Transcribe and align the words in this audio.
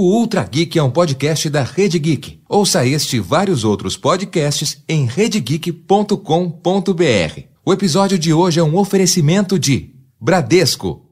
O 0.00 0.12
Ultra 0.12 0.44
Geek 0.44 0.78
é 0.78 0.82
um 0.84 0.92
podcast 0.92 1.50
da 1.50 1.64
Rede 1.64 1.98
Geek. 1.98 2.38
Ouça 2.48 2.86
este 2.86 3.16
e 3.16 3.18
vários 3.18 3.64
outros 3.64 3.96
podcasts 3.96 4.80
em 4.88 5.06
redegeek.com.br. 5.06 7.42
O 7.66 7.72
episódio 7.72 8.16
de 8.16 8.32
hoje 8.32 8.60
é 8.60 8.62
um 8.62 8.76
oferecimento 8.76 9.58
de 9.58 9.92
Bradesco. 10.20 11.04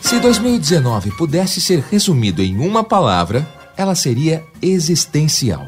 Se 0.00 0.18
2019 0.18 1.10
pudesse 1.10 1.60
ser 1.60 1.84
resumido 1.90 2.40
em 2.40 2.56
uma 2.56 2.82
palavra, 2.82 3.59
ela 3.80 3.94
seria 3.94 4.44
existencial. 4.60 5.66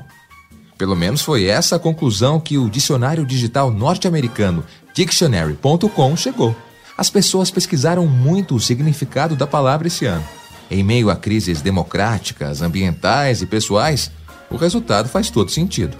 Pelo 0.76 0.94
menos 0.94 1.22
foi 1.22 1.46
essa 1.46 1.76
a 1.76 1.78
conclusão 1.78 2.38
que 2.38 2.58
o 2.58 2.68
dicionário 2.68 3.24
digital 3.24 3.70
norte-americano 3.70 4.62
Dictionary.com 4.94 6.14
chegou. 6.14 6.54
As 6.96 7.08
pessoas 7.08 7.50
pesquisaram 7.50 8.06
muito 8.06 8.54
o 8.54 8.60
significado 8.60 9.34
da 9.34 9.46
palavra 9.46 9.86
esse 9.86 10.04
ano. 10.04 10.24
Em 10.70 10.82
meio 10.82 11.08
a 11.08 11.16
crises 11.16 11.62
democráticas, 11.62 12.60
ambientais 12.60 13.40
e 13.40 13.46
pessoais, 13.46 14.10
o 14.50 14.56
resultado 14.56 15.08
faz 15.08 15.30
todo 15.30 15.50
sentido. 15.50 15.96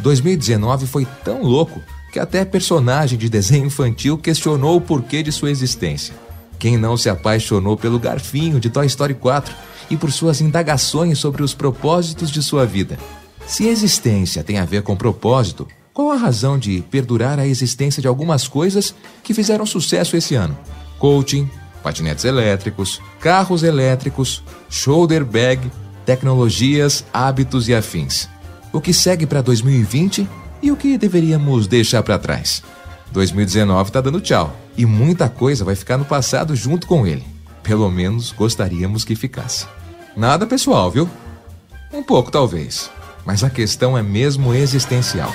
2019 0.00 0.86
foi 0.86 1.06
tão 1.24 1.42
louco 1.42 1.80
que 2.12 2.18
até 2.18 2.44
personagem 2.44 3.18
de 3.18 3.30
desenho 3.30 3.66
infantil 3.66 4.18
questionou 4.18 4.76
o 4.76 4.82
porquê 4.82 5.22
de 5.22 5.32
sua 5.32 5.50
existência. 5.50 6.14
Quem 6.58 6.76
não 6.76 6.96
se 6.96 7.08
apaixonou 7.08 7.76
pelo 7.76 7.98
garfinho 7.98 8.58
de 8.58 8.68
Toy 8.68 8.86
Story 8.86 9.14
4 9.14 9.54
e 9.90 9.96
por 9.96 10.10
suas 10.10 10.40
indagações 10.40 11.18
sobre 11.18 11.42
os 11.42 11.54
propósitos 11.54 12.30
de 12.30 12.42
sua 12.42 12.66
vida? 12.66 12.98
Se 13.46 13.66
existência 13.66 14.42
tem 14.42 14.58
a 14.58 14.64
ver 14.64 14.82
com 14.82 14.96
propósito, 14.96 15.66
qual 15.94 16.10
a 16.10 16.16
razão 16.16 16.58
de 16.58 16.82
perdurar 16.90 17.38
a 17.38 17.46
existência 17.46 18.02
de 18.02 18.08
algumas 18.08 18.46
coisas 18.46 18.94
que 19.22 19.32
fizeram 19.32 19.64
sucesso 19.64 20.16
esse 20.16 20.34
ano? 20.34 20.58
Coaching, 20.98 21.48
patinetes 21.82 22.24
elétricos, 22.24 23.00
carros 23.20 23.62
elétricos, 23.62 24.42
shoulder 24.68 25.24
bag, 25.24 25.70
tecnologias, 26.04 27.04
hábitos 27.12 27.68
e 27.68 27.74
afins. 27.74 28.28
O 28.72 28.80
que 28.80 28.92
segue 28.92 29.26
para 29.26 29.40
2020 29.40 30.28
e 30.60 30.70
o 30.72 30.76
que 30.76 30.98
deveríamos 30.98 31.66
deixar 31.66 32.02
para 32.02 32.18
trás? 32.18 32.62
2019 33.12 33.88
está 33.88 34.00
dando 34.00 34.20
tchau 34.20 34.67
e 34.78 34.86
muita 34.86 35.28
coisa 35.28 35.64
vai 35.64 35.74
ficar 35.74 35.98
no 35.98 36.04
passado 36.04 36.54
junto 36.54 36.86
com 36.86 37.04
ele. 37.04 37.26
Pelo 37.64 37.90
menos 37.90 38.30
gostaríamos 38.30 39.04
que 39.04 39.16
ficasse. 39.16 39.66
Nada 40.16 40.46
pessoal, 40.46 40.88
viu? 40.88 41.10
Um 41.92 42.02
pouco 42.02 42.30
talvez, 42.30 42.88
mas 43.26 43.42
a 43.42 43.50
questão 43.50 43.98
é 43.98 44.02
mesmo 44.02 44.54
existencial. 44.54 45.34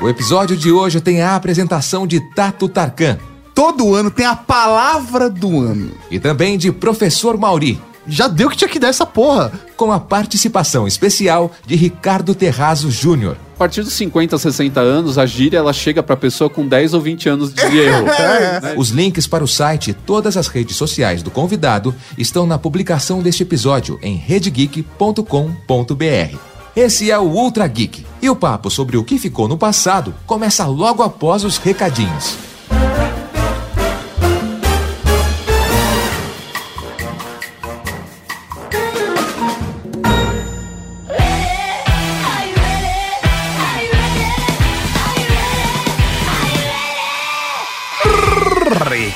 O 0.00 0.08
episódio 0.08 0.56
de 0.56 0.70
hoje 0.70 1.00
tem 1.00 1.22
a 1.22 1.34
apresentação 1.34 2.06
de 2.06 2.20
Tato 2.34 2.68
Tarkan. 2.68 3.18
Todo 3.54 3.94
ano 3.94 4.10
tem 4.10 4.26
a 4.26 4.36
palavra 4.36 5.28
do 5.28 5.60
ano. 5.60 5.90
E 6.10 6.20
também 6.20 6.56
de 6.56 6.70
Professor 6.70 7.36
Mauri. 7.36 7.80
Já 8.06 8.28
deu 8.28 8.48
que 8.48 8.56
tinha 8.56 8.68
que 8.68 8.78
dar 8.78 8.88
essa 8.88 9.04
porra. 9.04 9.50
Com 9.76 9.90
a 9.90 9.98
participação 9.98 10.86
especial 10.86 11.50
de 11.66 11.74
Ricardo 11.74 12.34
Terrazo 12.34 12.90
Júnior. 12.90 13.36
A 13.58 13.66
partir 13.66 13.82
dos 13.82 13.94
50, 13.94 14.38
60 14.38 14.78
anos, 14.78 15.18
a 15.18 15.26
gíria 15.26 15.58
ela 15.58 15.72
chega 15.72 16.00
para 16.00 16.14
a 16.14 16.16
pessoa 16.16 16.48
com 16.48 16.64
10 16.64 16.94
ou 16.94 17.00
20 17.00 17.28
anos 17.28 17.52
de 17.52 17.76
erro. 17.76 18.06
né? 18.62 18.74
Os 18.76 18.90
links 18.90 19.26
para 19.26 19.42
o 19.42 19.48
site 19.48 19.90
e 19.90 19.94
todas 19.94 20.36
as 20.36 20.46
redes 20.46 20.76
sociais 20.76 21.24
do 21.24 21.30
convidado 21.32 21.92
estão 22.16 22.46
na 22.46 22.56
publicação 22.56 23.20
deste 23.20 23.42
episódio 23.42 23.98
em 24.00 24.14
redegeek.com.br. 24.14 26.38
Esse 26.76 27.10
é 27.10 27.18
o 27.18 27.24
Ultra 27.24 27.66
Geek. 27.66 28.06
E 28.22 28.30
o 28.30 28.36
papo 28.36 28.70
sobre 28.70 28.96
o 28.96 29.02
que 29.02 29.18
ficou 29.18 29.48
no 29.48 29.58
passado 29.58 30.14
começa 30.24 30.64
logo 30.64 31.02
após 31.02 31.42
os 31.42 31.58
recadinhos. 31.58 32.38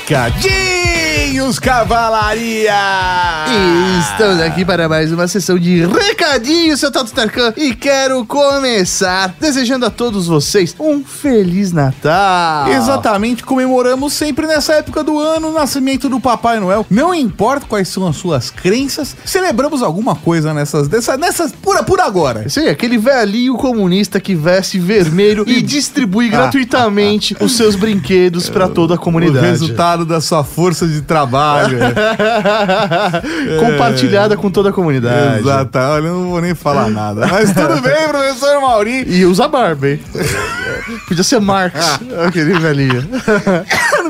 dica 0.03 0.29
de 0.41 0.82
Recadinhos, 1.33 1.57
cavalaria! 1.57 2.73
E 3.49 3.99
estamos 4.01 4.39
aqui 4.39 4.63
para 4.63 4.87
mais 4.87 5.11
uma 5.11 5.27
sessão 5.27 5.57
de 5.57 5.83
recadinhos, 5.83 6.79
seu 6.79 6.91
Tato 6.91 7.11
Tarkan. 7.11 7.51
E 7.57 7.73
quero 7.73 8.23
começar 8.23 9.33
desejando 9.39 9.87
a 9.87 9.89
todos 9.89 10.27
vocês 10.27 10.75
um 10.79 11.03
Feliz 11.03 11.71
Natal. 11.71 12.67
Exatamente, 12.67 13.43
comemoramos 13.43 14.13
sempre 14.13 14.45
nessa 14.45 14.73
época 14.73 15.03
do 15.03 15.17
ano 15.19 15.49
o 15.49 15.53
nascimento 15.53 16.07
do 16.07 16.19
Papai 16.19 16.59
Noel. 16.59 16.85
Não 16.87 17.15
importa 17.15 17.65
quais 17.67 17.87
são 17.87 18.07
as 18.07 18.15
suas 18.15 18.51
crenças, 18.51 19.15
celebramos 19.25 19.81
alguma 19.81 20.15
coisa 20.15 20.53
nessas, 20.53 20.87
dessa, 20.87 21.17
nessas 21.17 21.51
por, 21.51 21.83
por 21.83 21.99
agora. 21.99 22.47
Sim, 22.47 22.67
aquele 22.67 22.99
velhinho 22.99 23.55
comunista 23.55 24.19
que 24.19 24.35
veste 24.35 24.77
vermelho 24.77 25.43
e 25.49 25.63
distribui 25.63 26.29
gratuitamente 26.33 27.35
os 27.39 27.57
seus 27.57 27.75
brinquedos 27.75 28.51
para 28.51 28.67
toda 28.69 28.93
a 28.93 28.97
O 28.97 28.99
comunidade. 28.99 29.47
resultado 29.47 30.05
da 30.05 30.21
sua 30.21 30.43
força 30.43 30.87
de 30.87 31.01
trabalho. 31.01 31.22
Compartilhada 33.59 34.37
com 34.37 34.49
toda 34.49 34.69
a 34.69 34.73
comunidade. 34.73 35.39
Exato, 35.39 35.77
olha, 35.77 36.07
eu 36.07 36.13
não 36.13 36.29
vou 36.29 36.41
nem 36.41 36.55
falar 36.55 36.89
nada. 36.89 37.27
Mas 37.27 37.53
tudo 37.53 37.79
bem, 37.81 38.07
professor 38.07 38.61
Mauri. 38.61 39.03
E 39.07 39.25
usa 39.25 39.47
barba, 39.47 39.89
hein? 39.89 39.99
Podia 41.07 41.23
ser 41.23 41.39
Marx, 41.39 41.99
aquele 42.27 42.57
velhinho. 42.59 43.07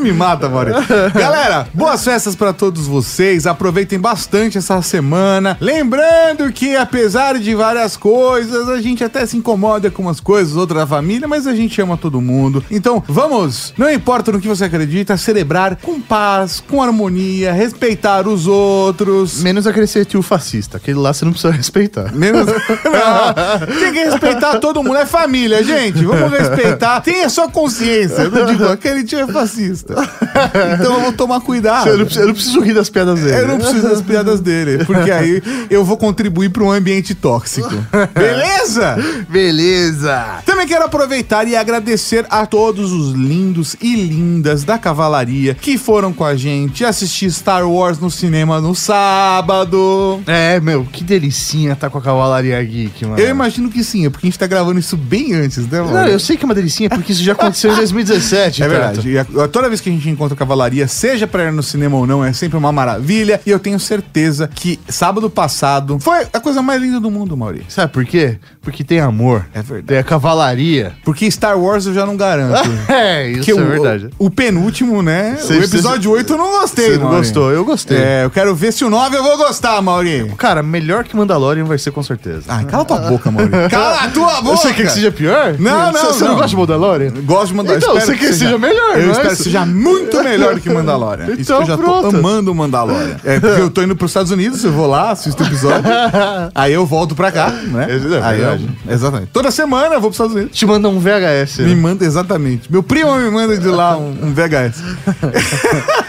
Me 0.03 0.12
mata, 0.12 0.50
Mauri. 0.50 0.72
Galera, 1.16 1.66
boas 1.74 2.03
festas 2.03 2.36
pra 2.36 2.52
todos 2.52 2.88
vocês. 2.88 3.47
Aproveitem 3.47 3.97
bastante 3.97 4.58
essa 4.58 4.81
semana. 4.81 5.58
Lembrando 5.62 6.52
que, 6.52 6.75
apesar 6.75 7.40
de 7.40 7.56
várias 7.56 7.96
coisas, 7.96 8.68
a 8.68 8.81
gente 8.81 9.02
até 9.02 9.25
se 9.25 9.38
incomoda 9.38 9.90
com 9.90 10.02
umas 10.02 10.19
coisas, 10.19 10.58
outras 10.58 10.81
da 10.81 10.88
família, 10.88 11.25
mas 11.25 11.47
a 11.47 11.56
gente 11.56 11.81
ama 11.81 11.96
todo 11.96 12.19
mundo. 12.19 12.62
Então, 12.69 13.02
vamos, 13.08 13.74
não 13.78 13.90
importa 13.90 14.34
no 14.34 14.41
que 14.41 14.47
você 14.47 14.66
acredita, 14.66 15.16
celebrar 15.16 15.78
com 15.78 16.02
paz, 16.02 16.62
com 16.70 16.84
harmonia, 16.84 17.53
respeitar 17.53 18.28
os 18.28 18.46
outros. 18.46 19.41
Menos 19.41 19.66
aquele 19.66 19.88
ser 19.88 20.06
tio 20.06 20.22
fascista. 20.22 20.75
Aquele 20.75 21.00
lá 21.00 21.14
você 21.14 21.24
não 21.24 21.31
precisa 21.31 21.53
respeitar. 21.53 22.14
Menos. 22.14 22.46
Não, 22.84 23.80
tem 23.80 23.94
que 23.94 24.03
respeitar 24.03 24.59
todo 24.59 24.84
mundo. 24.84 24.97
É 24.97 25.06
família, 25.06 25.64
gente. 25.64 26.03
Vamos 26.03 26.31
respeitar. 26.31 27.02
Tenha 27.02 27.30
sua 27.30 27.47
consciência. 27.50 28.24
Eu 28.24 28.31
não 28.31 28.46
digo, 28.46 28.66
aquele 28.66 29.03
tio 29.03 29.20
é 29.20 29.28
fascista. 29.28 29.93
Então 30.80 30.96
eu 30.96 31.02
vou 31.02 31.14
tomar 31.14 31.40
cuidado. 31.42 31.88
Eu 31.90 31.98
não, 31.98 32.06
preciso, 32.06 32.24
eu 32.24 32.28
não 32.28 32.34
preciso 32.34 32.59
rir 32.62 32.74
das 32.74 32.90
piadas 32.90 33.20
dele. 33.20 33.38
Eu 33.38 33.48
não 33.48 33.58
preciso 33.58 33.88
das 33.88 34.02
piadas 34.02 34.40
dele, 34.40 34.84
porque 34.86 35.12
aí 35.12 35.42
eu 35.70 35.84
vou 35.86 35.96
contribuir 35.98 36.50
para 36.50 36.64
um 36.64 36.72
ambiente 36.72 37.14
tóxico. 37.14 37.70
Beleza? 38.14 38.98
Beleza! 39.30 40.26
Também 40.46 40.68
quero 40.68 40.86
aproveitar 40.86 41.48
e 41.48 41.56
agradecer 41.56 42.26
a 42.30 42.46
todos 42.46 42.92
os 42.92 43.14
lindos 43.14 43.76
e 43.82 43.96
lindas 43.96 44.64
da 44.64 44.78
cavalaria 44.78 45.53
que 45.53 45.78
foram 45.78 46.12
com 46.12 46.26
a 46.26 46.36
gente 46.36 46.84
assistir 46.84 47.30
Star 47.32 47.68
Wars 47.70 48.00
no 48.00 48.09
cinema 48.09 48.59
no 48.59 48.74
sábado. 48.76 50.22
É, 50.26 50.59
meu, 50.59 50.86
que 50.92 51.03
delicinha 51.03 51.76
tá 51.76 51.90
com 51.90 51.98
a 51.98 52.02
Cavalaria 52.02 52.62
Geek, 52.64 53.06
mano. 53.06 53.20
Eu 53.20 53.30
imagino 53.30 53.70
que 53.70 53.84
sim, 53.84 54.06
é 54.06 54.09
porque 54.09 54.28
a 54.28 54.30
gente 54.30 54.40
tá 54.40 54.48
gravando 54.48 54.80
isso 54.80 54.96
bem 54.98 55.34
antes, 55.34 55.68
né, 55.68 55.82
mano? 55.82 55.94
Não, 55.94 56.08
eu 56.08 56.20
sei 56.20 56.38
que 56.38 56.44
é 56.44 56.48
uma 56.48 56.56
delicinha 56.56 56.90
porque 56.90 57.12
isso 57.12 57.24
já 57.24 57.34
aconteceu 57.34 57.72
em 57.72 57.76
2017. 57.84 58.64
É 58.64 58.68
verdade. 58.68 59.18
A- 59.18 59.48
toda 59.48 59.70
vez 59.73 59.81
que 59.81 59.89
a 59.89 59.91
gente 59.91 60.09
encontra 60.09 60.35
cavalaria, 60.38 60.88
seja 60.88 61.25
pra 61.28 61.45
ir 61.45 61.51
no 61.51 61.63
cinema 61.63 61.97
ou 61.97 62.06
não, 62.07 62.23
é 62.23 62.31
sempre 62.34 62.57
uma 62.57 62.72
maravilha. 62.72 63.41
E 63.45 63.50
eu 63.50 63.59
tenho 63.59 63.79
certeza 63.79 64.47
que 64.53 64.79
sábado 64.88 65.29
passado 65.29 66.00
foi 66.00 66.25
a 66.31 66.40
coisa 66.40 66.61
mais 66.61 66.81
linda 66.81 66.99
do 66.99 67.09
mundo, 67.09 67.35
Mauri. 67.35 67.66
Sabe 67.67 67.91
por 67.91 68.05
quê? 68.05 68.37
Porque 68.61 68.84
tem 68.84 68.99
amor. 68.99 69.46
É 69.53 69.61
verdade. 69.61 69.87
Tem 69.87 69.97
a 69.97 70.03
cavalaria. 70.03 70.93
Porque 71.03 71.29
Star 71.29 71.58
Wars 71.59 71.85
eu 71.85 71.93
já 71.93 72.05
não 72.05 72.16
garanto. 72.16 72.53
É, 72.93 73.28
isso 73.29 73.37
Porque 73.40 73.52
é 73.52 73.55
o, 73.55 73.66
verdade. 73.67 74.09
O, 74.20 74.29
penúltimo, 74.29 75.02
né? 75.02 75.37
Cê- 75.40 75.53
o 75.53 75.64
episódio 75.64 76.11
8 76.11 76.34
eu 76.34 76.37
não 76.37 76.52
gostei, 76.59 76.91
Você 76.91 76.97
não 76.97 77.09
gostou? 77.09 77.52
Eu 77.52 77.66
gostei. 77.66 77.97
É, 77.97 78.23
eu 78.26 78.29
quero 78.29 78.53
ver 78.53 78.72
se 78.72 78.85
o 78.85 78.90
9 78.90 79.17
eu 79.17 79.23
vou 79.23 79.37
gostar, 79.37 79.81
Mauri. 79.81 80.31
Cara, 80.37 80.61
melhor 80.61 81.03
que 81.03 81.16
Mandalorian 81.16 81.64
vai 81.66 81.78
ser 81.78 81.91
com 81.91 82.03
certeza. 82.03 82.43
Ai, 82.47 82.66
cala 82.66 82.85
tua 82.85 82.99
boca, 82.99 83.31
Mauri. 83.31 83.49
Cala 83.69 84.03
a 84.03 84.09
tua 84.09 84.41
boca! 84.41 84.58
Você 84.58 84.73
quer 84.73 84.84
que 84.85 84.91
seja 84.91 85.11
pior? 85.11 85.55
Não, 85.59 85.91
não, 85.91 85.93
Você, 85.93 86.05
você 86.08 86.23
não 86.23 86.31
não. 86.31 86.35
gosta 86.35 86.49
de 86.49 86.55
Mandalorian? 86.58 87.11
Gosto 87.23 87.47
de 87.47 87.53
Mandalorian. 87.55 87.87
Então, 87.87 87.99
você 87.99 88.16
quer 88.17 88.28
que 88.28 88.34
seja 88.34 88.58
melhor, 88.58 88.97
Eu 88.97 89.09
é 89.09 89.11
espero 89.11 89.28
que 89.29 89.34
isso? 89.41 89.49
Muito 89.66 90.24
melhor 90.24 90.56
do 90.56 90.62
que 90.62 90.70
Mandalorian. 90.70 91.26
Isso 91.34 91.42
Então, 91.42 91.58
que 91.58 91.64
eu 91.64 91.68
já 91.68 91.78
tô 91.78 91.84
pronto. 91.84 92.16
amando 92.18 92.52
o 92.52 92.56
Mandalorian. 92.56 93.18
É 93.24 93.40
porque 93.40 93.62
eu 93.62 93.70
tô 93.70 93.82
indo 93.84 93.96
pros 93.96 94.12
Estados 94.12 94.32
Unidos, 94.32 94.64
eu 94.64 94.72
vou 94.72 94.88
lá, 94.88 95.12
assisto 95.12 95.44
o 95.44 95.46
episódio. 95.46 95.84
aí 96.54 96.74
eu 96.74 96.86
volto 96.86 97.16
pra 97.16 97.32
cá, 97.32 97.50
né? 97.50 97.88
É. 97.90 98.24
Aí 98.24 98.42
eu- 98.42 98.94
exatamente. 98.94 99.30
Toda 99.32 99.52
semana 99.52 99.96
eu 99.96 100.02
vou 100.02 100.10
pros 100.10 100.16
Estados 100.16 100.36
Unidos. 100.36 100.58
Te 100.58 100.66
manda 100.66 100.88
um 100.90 101.00
VHS. 101.00 101.60
Me 101.60 101.76
né? 101.76 101.76
manda, 101.76 102.06
exatamente. 102.06 102.72
Meu 102.72 102.84
primo 102.84 103.14
me 103.16 103.30
manda 103.30 103.58
de 103.58 103.68
lá 103.68 103.98
um, 103.98 104.10
um 104.22 104.34
VHS. 104.34 104.82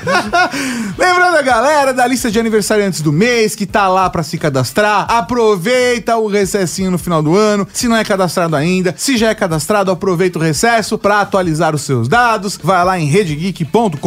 Lembrando 1.35 1.51
a 1.51 1.55
galera 1.55 1.93
da 1.93 2.07
lista 2.07 2.31
de 2.31 2.39
aniversariantes 2.39 3.01
do 3.01 3.13
mês 3.13 3.57
que 3.57 3.67
tá 3.67 3.89
lá 3.89 4.09
pra 4.09 4.23
se 4.23 4.39
cadastrar, 4.39 5.11
aproveita 5.11 6.17
o 6.17 6.29
recessinho 6.29 6.93
no 6.93 6.99
final 6.99 7.25
do 7.25 7.37
ano. 7.37 7.67
Se 7.73 7.89
não 7.89 7.97
é 7.97 8.05
cadastrado 8.05 8.55
ainda, 8.55 8.95
se 8.97 9.17
já 9.17 9.31
é 9.31 9.35
cadastrado, 9.35 9.91
aproveita 9.91 10.39
o 10.39 10.43
recesso 10.43 10.97
pra 10.97 11.21
atualizar 11.21 11.75
os 11.75 11.83
seus 11.83 12.07
dados. 12.07 12.57
Vai 12.63 12.85
lá 12.85 13.01
em 13.01 13.07
redegeek.com.br 13.07 13.99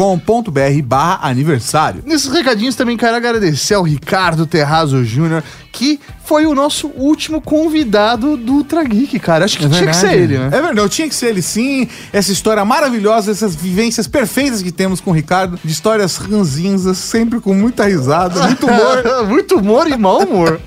barra 0.84 1.28
aniversário. 1.28 2.02
Nesses 2.06 2.32
recadinhos 2.32 2.76
também 2.76 2.96
quero 2.96 3.16
agradecer 3.16 3.74
ao 3.74 3.82
Ricardo 3.82 4.46
Terrazo 4.46 5.04
Júnior, 5.04 5.44
que 5.72 6.00
foi 6.24 6.44
o 6.44 6.54
nosso 6.54 6.88
último 6.88 7.40
convidado 7.40 8.36
do 8.36 8.54
Ultra 8.54 8.84
Geek, 8.84 9.18
cara. 9.18 9.46
Acho 9.46 9.56
que 9.56 9.68
tinha 9.68 9.86
que 9.86 9.96
ser 9.96 10.12
ele, 10.12 10.36
né? 10.36 10.46
É 10.48 10.60
verdade, 10.60 10.78
eu 10.78 10.88
tinha 10.88 11.08
que 11.08 11.14
ser 11.14 11.28
ele 11.28 11.40
sim. 11.40 11.88
Essa 12.12 12.32
história 12.32 12.62
maravilhosa, 12.64 13.30
essas 13.30 13.54
vivências 13.54 14.06
perfeitas 14.06 14.60
que 14.60 14.70
temos 14.70 15.00
com 15.00 15.10
o 15.10 15.14
Ricardo, 15.14 15.58
de 15.64 15.72
histórias 15.72 16.16
ranzinhas, 16.18 16.98
sempre 16.98 17.40
com 17.40 17.54
muita 17.54 17.86
risada, 17.86 18.42
muito 18.42 18.66
humor. 18.66 18.88
Muito 19.28 19.58
humor 19.58 19.86
e 19.88 19.96
mau 19.96 20.22
humor. 20.22 20.60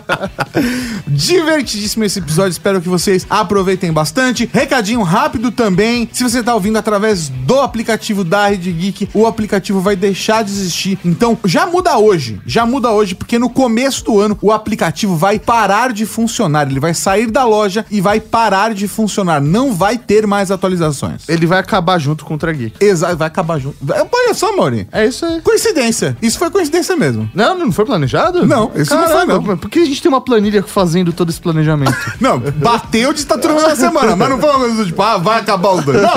Divertidíssimo 1.06 2.04
esse 2.04 2.18
episódio, 2.18 2.50
espero 2.50 2.80
que 2.80 2.88
vocês 2.88 3.26
aproveitem 3.28 3.92
bastante. 3.92 4.48
Recadinho 4.52 5.02
rápido 5.02 5.50
também, 5.50 6.08
se 6.12 6.22
você 6.22 6.42
tá 6.42 6.54
ouvindo 6.54 6.78
através 6.78 7.28
do 7.28 7.60
aplicativo 7.60 8.22
da 8.24 8.48
Rede 8.48 8.70
Geek, 8.72 9.08
o 9.12 9.26
aplicativo 9.26 9.80
vai 9.80 9.96
deixar 9.96 10.44
de 10.44 10.50
existir. 10.50 10.98
Então, 11.04 11.38
já 11.44 11.66
muda 11.66 11.98
hoje, 11.98 12.40
já 12.46 12.64
muda 12.64 12.90
hoje, 12.90 13.14
porque 13.14 13.38
no 13.38 13.50
começo 13.50 14.04
do 14.04 14.09
ano 14.18 14.36
o 14.40 14.50
aplicativo 14.50 15.16
vai 15.16 15.38
parar 15.38 15.92
de 15.92 16.06
funcionar. 16.06 16.68
Ele 16.70 16.80
vai 16.80 16.94
sair 16.94 17.30
da 17.30 17.44
loja 17.44 17.84
e 17.90 18.00
vai 18.00 18.20
parar 18.20 18.74
de 18.74 18.88
funcionar. 18.88 19.40
Não 19.40 19.72
vai 19.74 19.98
ter 19.98 20.26
mais 20.26 20.50
atualizações. 20.50 21.28
Ele 21.28 21.46
vai 21.46 21.58
acabar 21.58 21.98
junto 21.98 22.24
com 22.24 22.34
o 22.34 22.38
Geek. 22.38 22.72
Exato, 22.84 23.16
vai 23.16 23.28
acabar 23.28 23.58
junto. 23.58 23.76
Vai- 23.80 24.00
Olha 24.12 24.34
só, 24.34 24.54
Maurinho. 24.56 24.86
É 24.92 25.06
isso 25.06 25.24
aí. 25.24 25.40
Coincidência. 25.42 26.16
Isso 26.20 26.38
foi 26.38 26.50
coincidência 26.50 26.96
mesmo. 26.96 27.30
Não, 27.34 27.56
não 27.58 27.72
foi 27.72 27.84
planejado? 27.84 28.46
Não, 28.46 28.70
isso 28.74 28.94
não 28.94 29.08
foi, 29.08 29.24
não. 29.24 29.56
Por 29.56 29.68
que 29.70 29.80
a 29.80 29.84
gente 29.84 30.00
tem 30.02 30.08
uma 30.10 30.20
planilha 30.20 30.62
fazendo 30.62 31.12
todo 31.12 31.30
esse 31.30 31.40
planejamento? 31.40 31.90
Não, 32.20 32.38
bateu 32.38 33.12
de 33.12 33.20
estatura 33.20 33.54
na 33.54 33.74
semana, 33.76 34.14
mas 34.14 34.28
não 34.28 34.38
foi 34.38 34.50
uma 34.50 34.58
coisa 34.58 34.74
do 34.76 34.86
tipo, 34.86 35.02
ah, 35.02 35.16
vai 35.16 35.40
acabar 35.40 35.70
os 35.72 35.84
dois. 35.84 36.00
Não, 36.02 36.10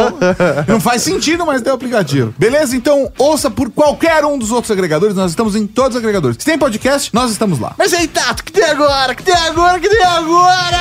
não 0.68 0.80
faz 0.81 1.01
sentido, 1.01 1.46
mas 1.46 1.62
tem 1.62 1.72
o 1.72 1.75
aplicativo. 1.75 2.34
Beleza? 2.38 2.75
Então, 2.75 3.12
ouça 3.18 3.50
por 3.50 3.69
qualquer 3.72 4.24
um 4.25 4.38
dos 4.38 4.51
outros 4.51 4.72
agregadores, 4.72 5.16
nós 5.16 5.31
estamos 5.31 5.56
em 5.56 5.66
todos 5.66 5.96
os 5.96 6.01
agregadores. 6.01 6.38
Se 6.39 6.46
tem 6.46 6.57
podcast, 6.57 7.13
nós 7.13 7.31
estamos 7.31 7.60
lá. 7.60 7.74
Mas 7.84 7.92
aí, 7.92 8.08
Tato, 8.08 8.46
que 8.46 8.54
tem 8.54 8.64
agora? 8.64 9.14
Que 9.14 9.24
tem 9.24 9.36
agora? 9.36 9.78
Que 9.78 9.90
tem 9.90 10.02
agora? 10.06 10.78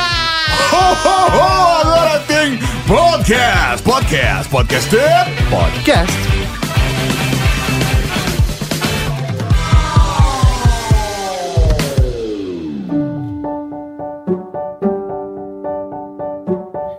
Oh, 0.72 1.08
oh, 1.08 1.36
oh, 1.36 1.80
agora 1.80 2.20
tem 2.28 2.56
podcast, 2.86 3.82
podcast, 3.82 4.48
podcast, 4.48 4.88
Podcast. 5.50 6.12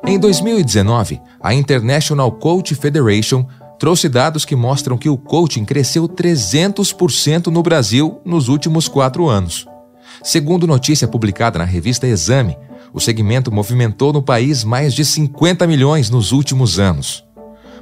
Em 0.05 0.19
2019, 0.19 1.21
a 1.41 1.53
International 1.53 2.29
Coach 2.29 2.75
Federation 2.75 3.45
trouxe 3.79 4.09
dados 4.09 4.43
que 4.43 4.53
mostram 4.53 4.97
que 4.97 5.07
o 5.07 5.17
coaching 5.17 5.63
cresceu 5.63 6.09
300% 6.09 7.47
no 7.47 7.63
Brasil 7.63 8.19
nos 8.25 8.49
últimos 8.49 8.89
quatro 8.89 9.29
anos. 9.29 9.65
Segundo 10.23 10.65
notícia 10.65 11.05
publicada 11.05 11.59
na 11.59 11.65
revista 11.65 12.07
Exame, 12.07 12.57
o 12.93 12.99
segmento 13.01 13.51
movimentou 13.51 14.13
no 14.13 14.21
país 14.21 14.63
mais 14.63 14.93
de 14.93 15.03
50 15.03 15.67
milhões 15.67 16.09
nos 16.09 16.31
últimos 16.31 16.79
anos. 16.79 17.25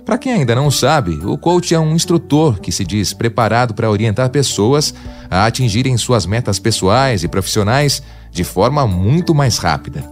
Para 0.03 0.17
quem 0.17 0.33
ainda 0.33 0.55
não 0.55 0.71
sabe, 0.71 1.19
o 1.23 1.37
coach 1.37 1.75
é 1.75 1.79
um 1.79 1.93
instrutor 1.93 2.59
que 2.59 2.71
se 2.71 2.83
diz 2.83 3.13
preparado 3.13 3.75
para 3.75 3.91
orientar 3.91 4.31
pessoas 4.31 4.91
a 5.29 5.45
atingirem 5.45 5.95
suas 5.97 6.25
metas 6.25 6.57
pessoais 6.57 7.23
e 7.23 7.27
profissionais 7.27 8.01
de 8.31 8.43
forma 8.43 8.87
muito 8.87 9.35
mais 9.35 9.59
rápida. 9.59 10.03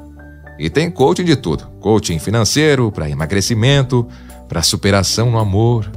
E 0.59 0.69
tem 0.69 0.91
coaching 0.91 1.25
de 1.25 1.35
tudo: 1.35 1.65
coaching 1.79 2.19
financeiro, 2.19 2.91
para 2.91 3.09
emagrecimento, 3.09 4.07
para 4.47 4.61
superação 4.61 5.31
no 5.31 5.39
amor. 5.39 5.91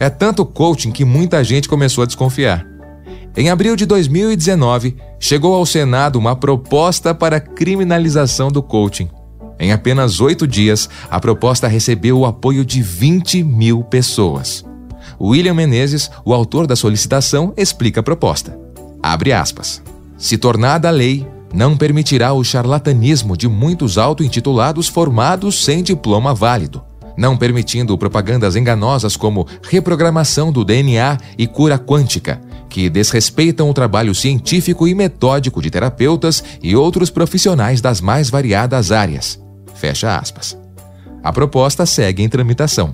É 0.00 0.08
tanto 0.08 0.46
coaching 0.46 0.92
que 0.92 1.04
muita 1.04 1.44
gente 1.44 1.68
começou 1.68 2.04
a 2.04 2.06
desconfiar. 2.06 2.73
Em 3.36 3.50
abril 3.50 3.74
de 3.76 3.86
2019, 3.86 4.96
chegou 5.18 5.54
ao 5.54 5.66
Senado 5.66 6.18
uma 6.18 6.36
proposta 6.36 7.14
para 7.14 7.40
criminalização 7.40 8.50
do 8.50 8.62
coaching. 8.62 9.08
Em 9.58 9.72
apenas 9.72 10.20
oito 10.20 10.46
dias, 10.46 10.88
a 11.10 11.20
proposta 11.20 11.68
recebeu 11.68 12.18
o 12.18 12.26
apoio 12.26 12.64
de 12.64 12.82
20 12.82 13.42
mil 13.42 13.82
pessoas. 13.84 14.64
William 15.20 15.54
Menezes, 15.54 16.10
o 16.24 16.34
autor 16.34 16.66
da 16.66 16.76
solicitação, 16.76 17.52
explica 17.56 18.00
a 18.00 18.02
proposta. 18.02 18.58
Abre 19.02 19.32
aspas. 19.32 19.82
Se 20.16 20.38
tornada 20.38 20.90
lei, 20.90 21.26
não 21.52 21.76
permitirá 21.76 22.32
o 22.32 22.42
charlatanismo 22.42 23.36
de 23.36 23.48
muitos 23.48 23.96
auto-intitulados 23.96 24.88
formados 24.88 25.64
sem 25.64 25.82
diploma 25.82 26.34
válido, 26.34 26.82
não 27.16 27.36
permitindo 27.36 27.96
propagandas 27.96 28.56
enganosas 28.56 29.16
como 29.16 29.46
reprogramação 29.62 30.50
do 30.50 30.64
DNA 30.64 31.16
e 31.38 31.46
cura 31.46 31.78
quântica, 31.78 32.40
que 32.74 32.90
desrespeitam 32.90 33.70
o 33.70 33.72
trabalho 33.72 34.12
científico 34.12 34.88
e 34.88 34.96
metódico 34.96 35.62
de 35.62 35.70
terapeutas 35.70 36.42
e 36.60 36.74
outros 36.74 37.08
profissionais 37.08 37.80
das 37.80 38.00
mais 38.00 38.28
variadas 38.28 38.90
áreas. 38.90 39.40
Fecha 39.76 40.16
aspas. 40.16 40.58
A 41.22 41.32
proposta 41.32 41.86
segue 41.86 42.24
em 42.24 42.28
tramitação. 42.28 42.92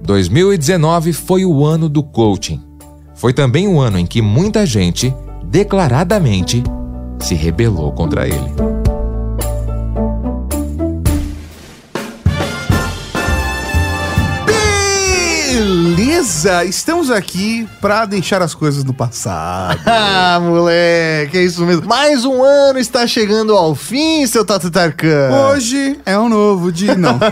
2019 0.00 1.12
foi 1.12 1.44
o 1.44 1.64
ano 1.64 1.88
do 1.88 2.04
coaching. 2.04 2.62
Foi 3.16 3.32
também 3.32 3.66
o 3.66 3.80
ano 3.80 3.98
em 3.98 4.06
que 4.06 4.22
muita 4.22 4.64
gente, 4.64 5.12
declaradamente, 5.42 6.62
se 7.18 7.34
rebelou 7.34 7.90
contra 7.90 8.28
ele. 8.28 8.76
Beleza, 15.56 16.15
estamos 16.66 17.10
aqui 17.10 17.68
pra 17.80 18.04
deixar 18.04 18.42
as 18.42 18.54
coisas 18.54 18.84
no 18.84 18.92
passado. 18.92 19.80
Ah, 20.18 20.38
moleque, 20.40 21.38
é 21.38 21.42
isso 21.42 21.64
mesmo. 21.64 21.86
Mais 21.86 22.24
um 22.24 22.42
ano 22.42 22.78
está 22.78 23.06
chegando 23.06 23.54
ao 23.54 23.74
fim, 23.74 24.26
seu 24.26 24.44
Tato 24.44 24.70
Tarkan. 24.70 25.30
Hoje 25.50 25.98
é 26.04 26.18
um 26.18 26.28
novo 26.28 26.70
dia. 26.70 26.94
Não. 26.94 27.18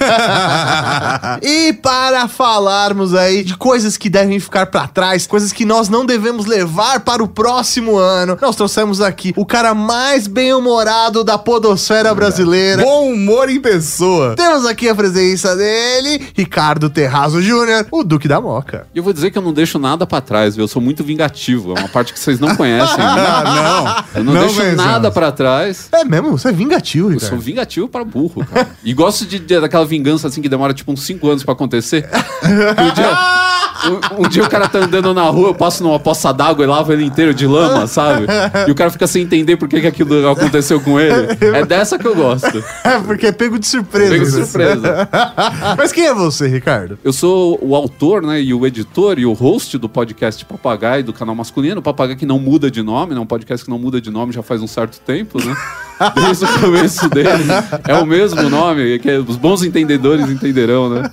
E 1.42 1.72
para 1.74 2.26
falarmos 2.28 3.14
aí 3.14 3.42
de 3.42 3.56
coisas 3.56 3.96
que 3.96 4.08
devem 4.08 4.38
ficar 4.40 4.66
pra 4.66 4.86
trás, 4.86 5.26
coisas 5.26 5.52
que 5.52 5.64
nós 5.64 5.88
não 5.88 6.06
devemos 6.06 6.46
levar 6.46 7.00
para 7.00 7.22
o 7.22 7.28
próximo 7.28 7.96
ano, 7.96 8.38
nós 8.40 8.56
trouxemos 8.56 9.00
aqui 9.00 9.32
o 9.36 9.44
cara 9.44 9.74
mais 9.74 10.26
bem-humorado 10.26 11.24
da 11.24 11.36
podosfera 11.36 12.14
brasileira. 12.14 12.82
Bom 12.82 13.12
humor 13.12 13.48
em 13.48 13.60
pessoa. 13.60 14.34
Temos 14.36 14.64
aqui 14.66 14.88
a 14.88 14.94
presença 14.94 15.54
dele, 15.56 16.28
Ricardo 16.34 16.88
Terrazo 16.88 17.42
Júnior, 17.42 17.86
o 17.90 18.04
Duque 18.04 18.28
da 18.28 18.40
Moca. 18.40 18.83
E 18.94 18.98
eu 18.98 19.02
vou 19.04 19.12
dizer 19.12 19.30
que 19.30 19.38
eu 19.38 19.42
não 19.42 19.52
deixo 19.52 19.78
nada 19.78 20.06
pra 20.06 20.20
trás, 20.20 20.56
viu? 20.56 20.64
Eu 20.64 20.68
sou 20.68 20.80
muito 20.82 21.02
vingativo. 21.04 21.74
É 21.76 21.80
uma 21.80 21.88
parte 21.88 22.12
que 22.12 22.18
vocês 22.18 22.38
não 22.40 22.54
conhecem. 22.56 22.96
Ah, 23.04 24.04
Eu 24.14 24.24
não, 24.24 24.32
Não 24.32 24.40
deixo 24.42 24.56
conhecemos. 24.56 24.84
nada 24.84 25.10
pra 25.10 25.30
trás. 25.32 25.88
É 25.92 26.04
mesmo? 26.04 26.32
Você 26.38 26.48
é 26.48 26.52
vingativo, 26.52 27.08
Eu 27.08 27.12
Ricardo. 27.14 27.30
sou 27.30 27.38
vingativo 27.38 27.88
para 27.88 28.04
burro, 28.04 28.44
cara. 28.44 28.68
E 28.84 28.92
gosto 28.92 29.24
de, 29.26 29.38
de- 29.38 29.60
daquela 29.60 29.84
vingança 29.84 30.28
assim 30.28 30.40
que 30.42 30.48
demora 30.48 30.72
tipo 30.74 30.90
uns 30.92 31.02
5 31.02 31.28
anos 31.28 31.42
pra 31.44 31.52
acontecer. 31.52 32.08
Um, 32.44 32.94
dia, 32.94 34.20
um- 34.20 34.24
um 34.24 34.28
dia 34.28 34.42
o 34.44 34.48
cara 34.48 34.68
tá 34.68 34.78
andando 34.78 35.12
na 35.12 35.22
rua, 35.24 35.48
eu 35.48 35.54
passo 35.54 35.82
numa 35.82 35.98
poça 35.98 36.32
d'água 36.32 36.64
e 36.64 36.68
lavo 36.68 36.92
ele 36.92 37.04
inteiro 37.04 37.34
de 37.34 37.46
lama, 37.46 37.86
sabe? 37.86 38.26
E 38.66 38.70
o 38.70 38.74
cara 38.74 38.90
fica 38.90 39.06
sem 39.06 39.22
entender 39.22 39.56
por 39.56 39.68
que, 39.68 39.80
que 39.80 39.86
aquilo 39.86 40.28
aconteceu 40.28 40.80
com 40.80 40.98
ele. 41.00 41.36
É 41.40 41.64
dessa 41.64 41.98
que 41.98 42.06
eu 42.06 42.14
gosto. 42.14 42.62
É, 42.84 42.98
porque 43.00 43.26
é 43.26 43.32
pego 43.32 43.58
de 43.58 43.66
surpresa. 43.66 44.10
Pega 44.12 44.24
de 44.24 44.30
surpresa. 44.30 45.08
Mas 45.76 45.90
quem 45.92 46.06
é 46.06 46.14
você, 46.14 46.46
Ricardo? 46.46 46.98
Eu 47.02 47.12
sou 47.12 47.58
o 47.62 47.74
autor, 47.74 48.22
né, 48.22 48.40
e 48.40 48.52
o 48.52 48.66
editor 48.66 48.73
e 49.18 49.26
o 49.26 49.32
host 49.32 49.78
do 49.78 49.88
podcast 49.88 50.44
Papagaio 50.44 51.04
do 51.04 51.12
canal 51.12 51.34
masculino. 51.34 51.80
Papagaio 51.82 52.18
que 52.18 52.26
não 52.26 52.38
muda 52.38 52.70
de 52.70 52.82
nome, 52.82 53.14
né? 53.14 53.20
Um 53.20 53.26
podcast 53.26 53.64
que 53.64 53.70
não 53.70 53.78
muda 53.78 54.00
de 54.00 54.10
nome 54.10 54.32
já 54.32 54.42
faz 54.42 54.60
um 54.62 54.66
certo 54.66 54.98
tempo, 55.00 55.38
né? 55.44 55.54
Desde 56.14 56.44
o 56.44 56.60
começo 56.60 57.08
dele. 57.08 57.44
É 57.86 57.94
o 57.94 58.06
mesmo 58.06 58.48
nome, 58.48 58.98
que 58.98 59.10
os 59.18 59.36
bons 59.36 59.62
entendedores 59.62 60.28
entenderão, 60.28 60.90
né? 60.90 61.10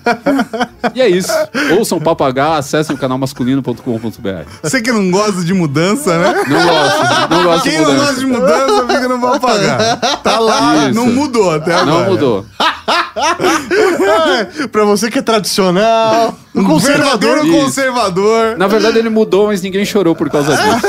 E 0.95 1.01
é 1.01 1.07
isso. 1.09 1.31
Ouçam 1.77 1.99
Papagaio, 1.99 2.53
acessem 2.53 2.95
o 2.95 2.99
canal 2.99 3.17
masculino.com.br. 3.17 4.49
Você 4.63 4.81
que 4.81 4.91
não 4.91 5.11
gosta 5.11 5.43
de 5.43 5.53
mudança, 5.53 6.17
né? 6.17 6.43
Não 6.47 6.65
gosto, 6.65 7.29
não 7.29 7.43
gosto 7.43 7.63
Quem 7.63 7.77
de 7.77 7.85
não 7.85 7.95
gosta 7.95 8.15
de 8.19 8.25
mudança. 8.25 8.67
mudança 8.67 8.93
fica 8.93 9.07
no 9.07 9.17
mal 9.17 9.39
pagar. 9.39 9.97
Tá 10.23 10.39
lá, 10.39 10.89
Isso. 10.89 10.95
não 10.95 11.07
mudou 11.07 11.51
até 11.51 11.73
agora. 11.73 11.85
Não 11.85 12.11
mudou. 12.11 12.45
Pra 14.71 14.83
você 14.85 15.09
que 15.09 15.19
é 15.19 15.21
tradicional, 15.21 16.35
um 16.55 16.61
Um 16.61 16.65
conservador. 16.65 17.45
Isso. 17.45 17.51
conservador. 17.51 18.57
Na 18.57 18.67
verdade, 18.67 18.97
ele 18.99 19.09
mudou, 19.09 19.47
mas 19.47 19.61
ninguém 19.61 19.85
chorou 19.85 20.15
por 20.15 20.29
causa 20.29 20.55
disso. 20.55 20.87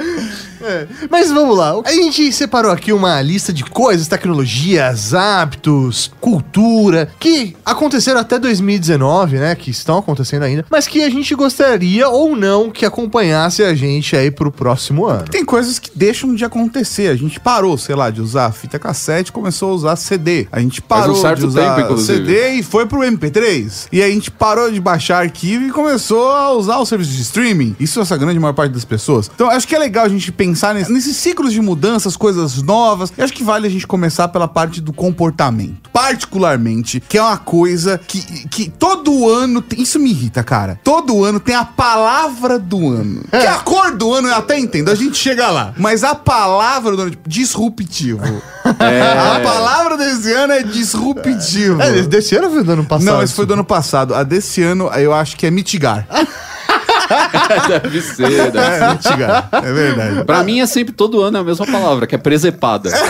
É, 0.71 0.87
Mas 1.09 1.31
vamos 1.31 1.57
lá. 1.57 1.73
A 1.83 1.91
gente 1.91 2.31
separou 2.31 2.71
aqui 2.71 2.93
uma 2.93 3.21
lista 3.21 3.51
de 3.51 3.63
coisas, 3.63 4.07
tecnologias, 4.07 5.13
hábitos, 5.13 6.11
cultura, 6.19 7.09
que 7.19 7.55
aconteceram 7.65 8.19
até 8.19 8.39
2019, 8.39 9.37
né? 9.37 9.55
Que 9.55 9.69
estão 9.71 9.97
acontecendo 9.97 10.43
ainda, 10.43 10.65
mas 10.69 10.87
que 10.87 11.03
a 11.03 11.09
gente 11.09 11.33
gostaria 11.35 12.07
ou 12.09 12.35
não 12.35 12.69
que 12.69 12.85
acompanhasse 12.85 13.63
a 13.63 13.73
gente 13.73 14.15
aí 14.15 14.31
pro 14.31 14.51
próximo 14.51 15.05
ano. 15.05 15.25
Tem 15.25 15.43
coisas 15.43 15.79
que 15.79 15.91
deixam 15.93 16.33
de 16.33 16.45
acontecer. 16.45 17.09
A 17.09 17.15
gente 17.15 17.39
parou, 17.39 17.77
sei 17.77 17.95
lá, 17.95 18.09
de 18.09 18.21
usar 18.21 18.51
fita 18.51 18.79
cassete, 18.79 19.31
começou 19.31 19.71
a 19.71 19.73
usar 19.73 19.95
CD. 19.95 20.47
A 20.51 20.59
gente 20.59 20.79
um 20.79 20.83
parou 20.87 21.15
certo 21.15 21.39
de 21.39 21.45
usar 21.47 21.75
tempo. 21.75 21.97
CD 21.97 22.53
e 22.53 22.63
foi 22.63 22.85
pro 22.85 22.99
MP3. 22.99 23.87
E 23.91 24.01
a 24.01 24.07
gente 24.07 24.31
parou 24.31 24.71
de 24.71 24.79
baixar 24.79 25.19
arquivo 25.19 25.65
e 25.65 25.71
começou 25.71 26.31
a 26.31 26.51
usar 26.51 26.77
o 26.77 26.85
serviço 26.85 27.11
de 27.11 27.21
streaming. 27.21 27.75
Isso 27.79 27.99
é 27.99 28.01
essa 28.03 28.17
grande 28.17 28.39
maior 28.39 28.53
parte 28.53 28.71
das 28.71 28.85
pessoas. 28.85 29.29
Então 29.33 29.49
acho 29.49 29.67
que 29.67 29.75
é 29.75 29.79
legal 29.79 30.05
a 30.05 30.09
gente 30.09 30.31
pensar 30.31 30.60
nesse- 30.73 30.91
nesses 30.91 31.17
ciclos 31.17 31.51
de 31.53 31.61
mudanças, 31.61 32.15
coisas 32.15 32.61
novas. 32.61 33.11
E 33.17 33.21
acho 33.21 33.33
que 33.33 33.43
vale 33.43 33.67
a 33.67 33.69
gente 33.69 33.85
começar 33.87 34.27
pela 34.27 34.47
parte 34.47 34.79
do 34.81 34.93
comportamento. 34.93 35.89
Particularmente, 35.91 36.99
que 36.99 37.17
é 37.17 37.21
uma 37.21 37.37
coisa 37.37 37.99
que, 38.07 38.21
que 38.47 38.69
todo 38.69 39.27
ano. 39.29 39.61
tem- 39.61 39.81
Isso 39.81 39.99
me 39.99 40.09
irrita, 40.11 40.43
cara. 40.43 40.79
Todo 40.83 41.23
ano 41.23 41.39
tem 41.39 41.55
a 41.55 41.65
palavra 41.65 42.57
do 42.59 42.89
ano. 42.89 43.23
Que 43.29 43.37
a 43.37 43.55
cor 43.59 43.95
do 43.95 44.13
ano 44.13 44.27
eu 44.27 44.35
até 44.35 44.57
entendo, 44.59 44.89
a 44.89 44.95
gente 44.95 45.17
chega 45.17 45.49
lá. 45.49 45.73
Mas 45.77 46.03
a 46.03 46.13
palavra 46.15 46.95
do 46.95 47.01
ano, 47.01 47.11
tipo, 47.11 47.27
disruptivo. 47.29 48.21
A 48.63 49.39
palavra 49.41 49.97
desse 49.97 50.31
ano 50.33 50.53
é 50.53 50.61
disruptivo. 50.63 51.81
É, 51.81 52.01
desse 52.03 52.35
ano 52.35 52.49
foi 52.51 52.63
do 52.63 52.71
ano 52.73 52.85
passado. 52.85 53.05
Não, 53.05 53.23
esse 53.23 53.33
foi 53.33 53.45
do 53.45 53.53
ano 53.53 53.65
passado. 53.65 54.13
A 54.13 54.23
desse 54.23 54.61
ano 54.61 54.87
eu 54.95 55.13
acho 55.13 55.35
que 55.35 55.45
é 55.47 55.51
mitigar. 55.51 56.05
Deve 57.67 58.01
ser, 58.01 58.51
deve 58.51 58.51
ser. 58.51 58.83
É 58.83 58.89
mitigar. 58.91 59.49
É 59.51 59.73
verdade. 59.73 60.23
Pra 60.25 60.43
mim 60.43 60.59
é 60.59 60.65
sempre 60.65 60.93
todo 60.93 61.21
ano 61.21 61.37
a 61.39 61.43
mesma 61.43 61.65
palavra, 61.65 62.07
que 62.07 62.15
é 62.15 62.17
presepada. 62.17 62.89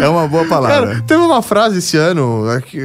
É 0.00 0.08
uma 0.08 0.26
boa 0.26 0.44
palavra. 0.46 0.86
Cara, 0.88 1.04
teve 1.06 1.20
uma 1.22 1.42
frase 1.42 1.78
esse 1.78 1.96
ano, 1.96 2.48
é 2.50 2.60
que- 2.60 2.80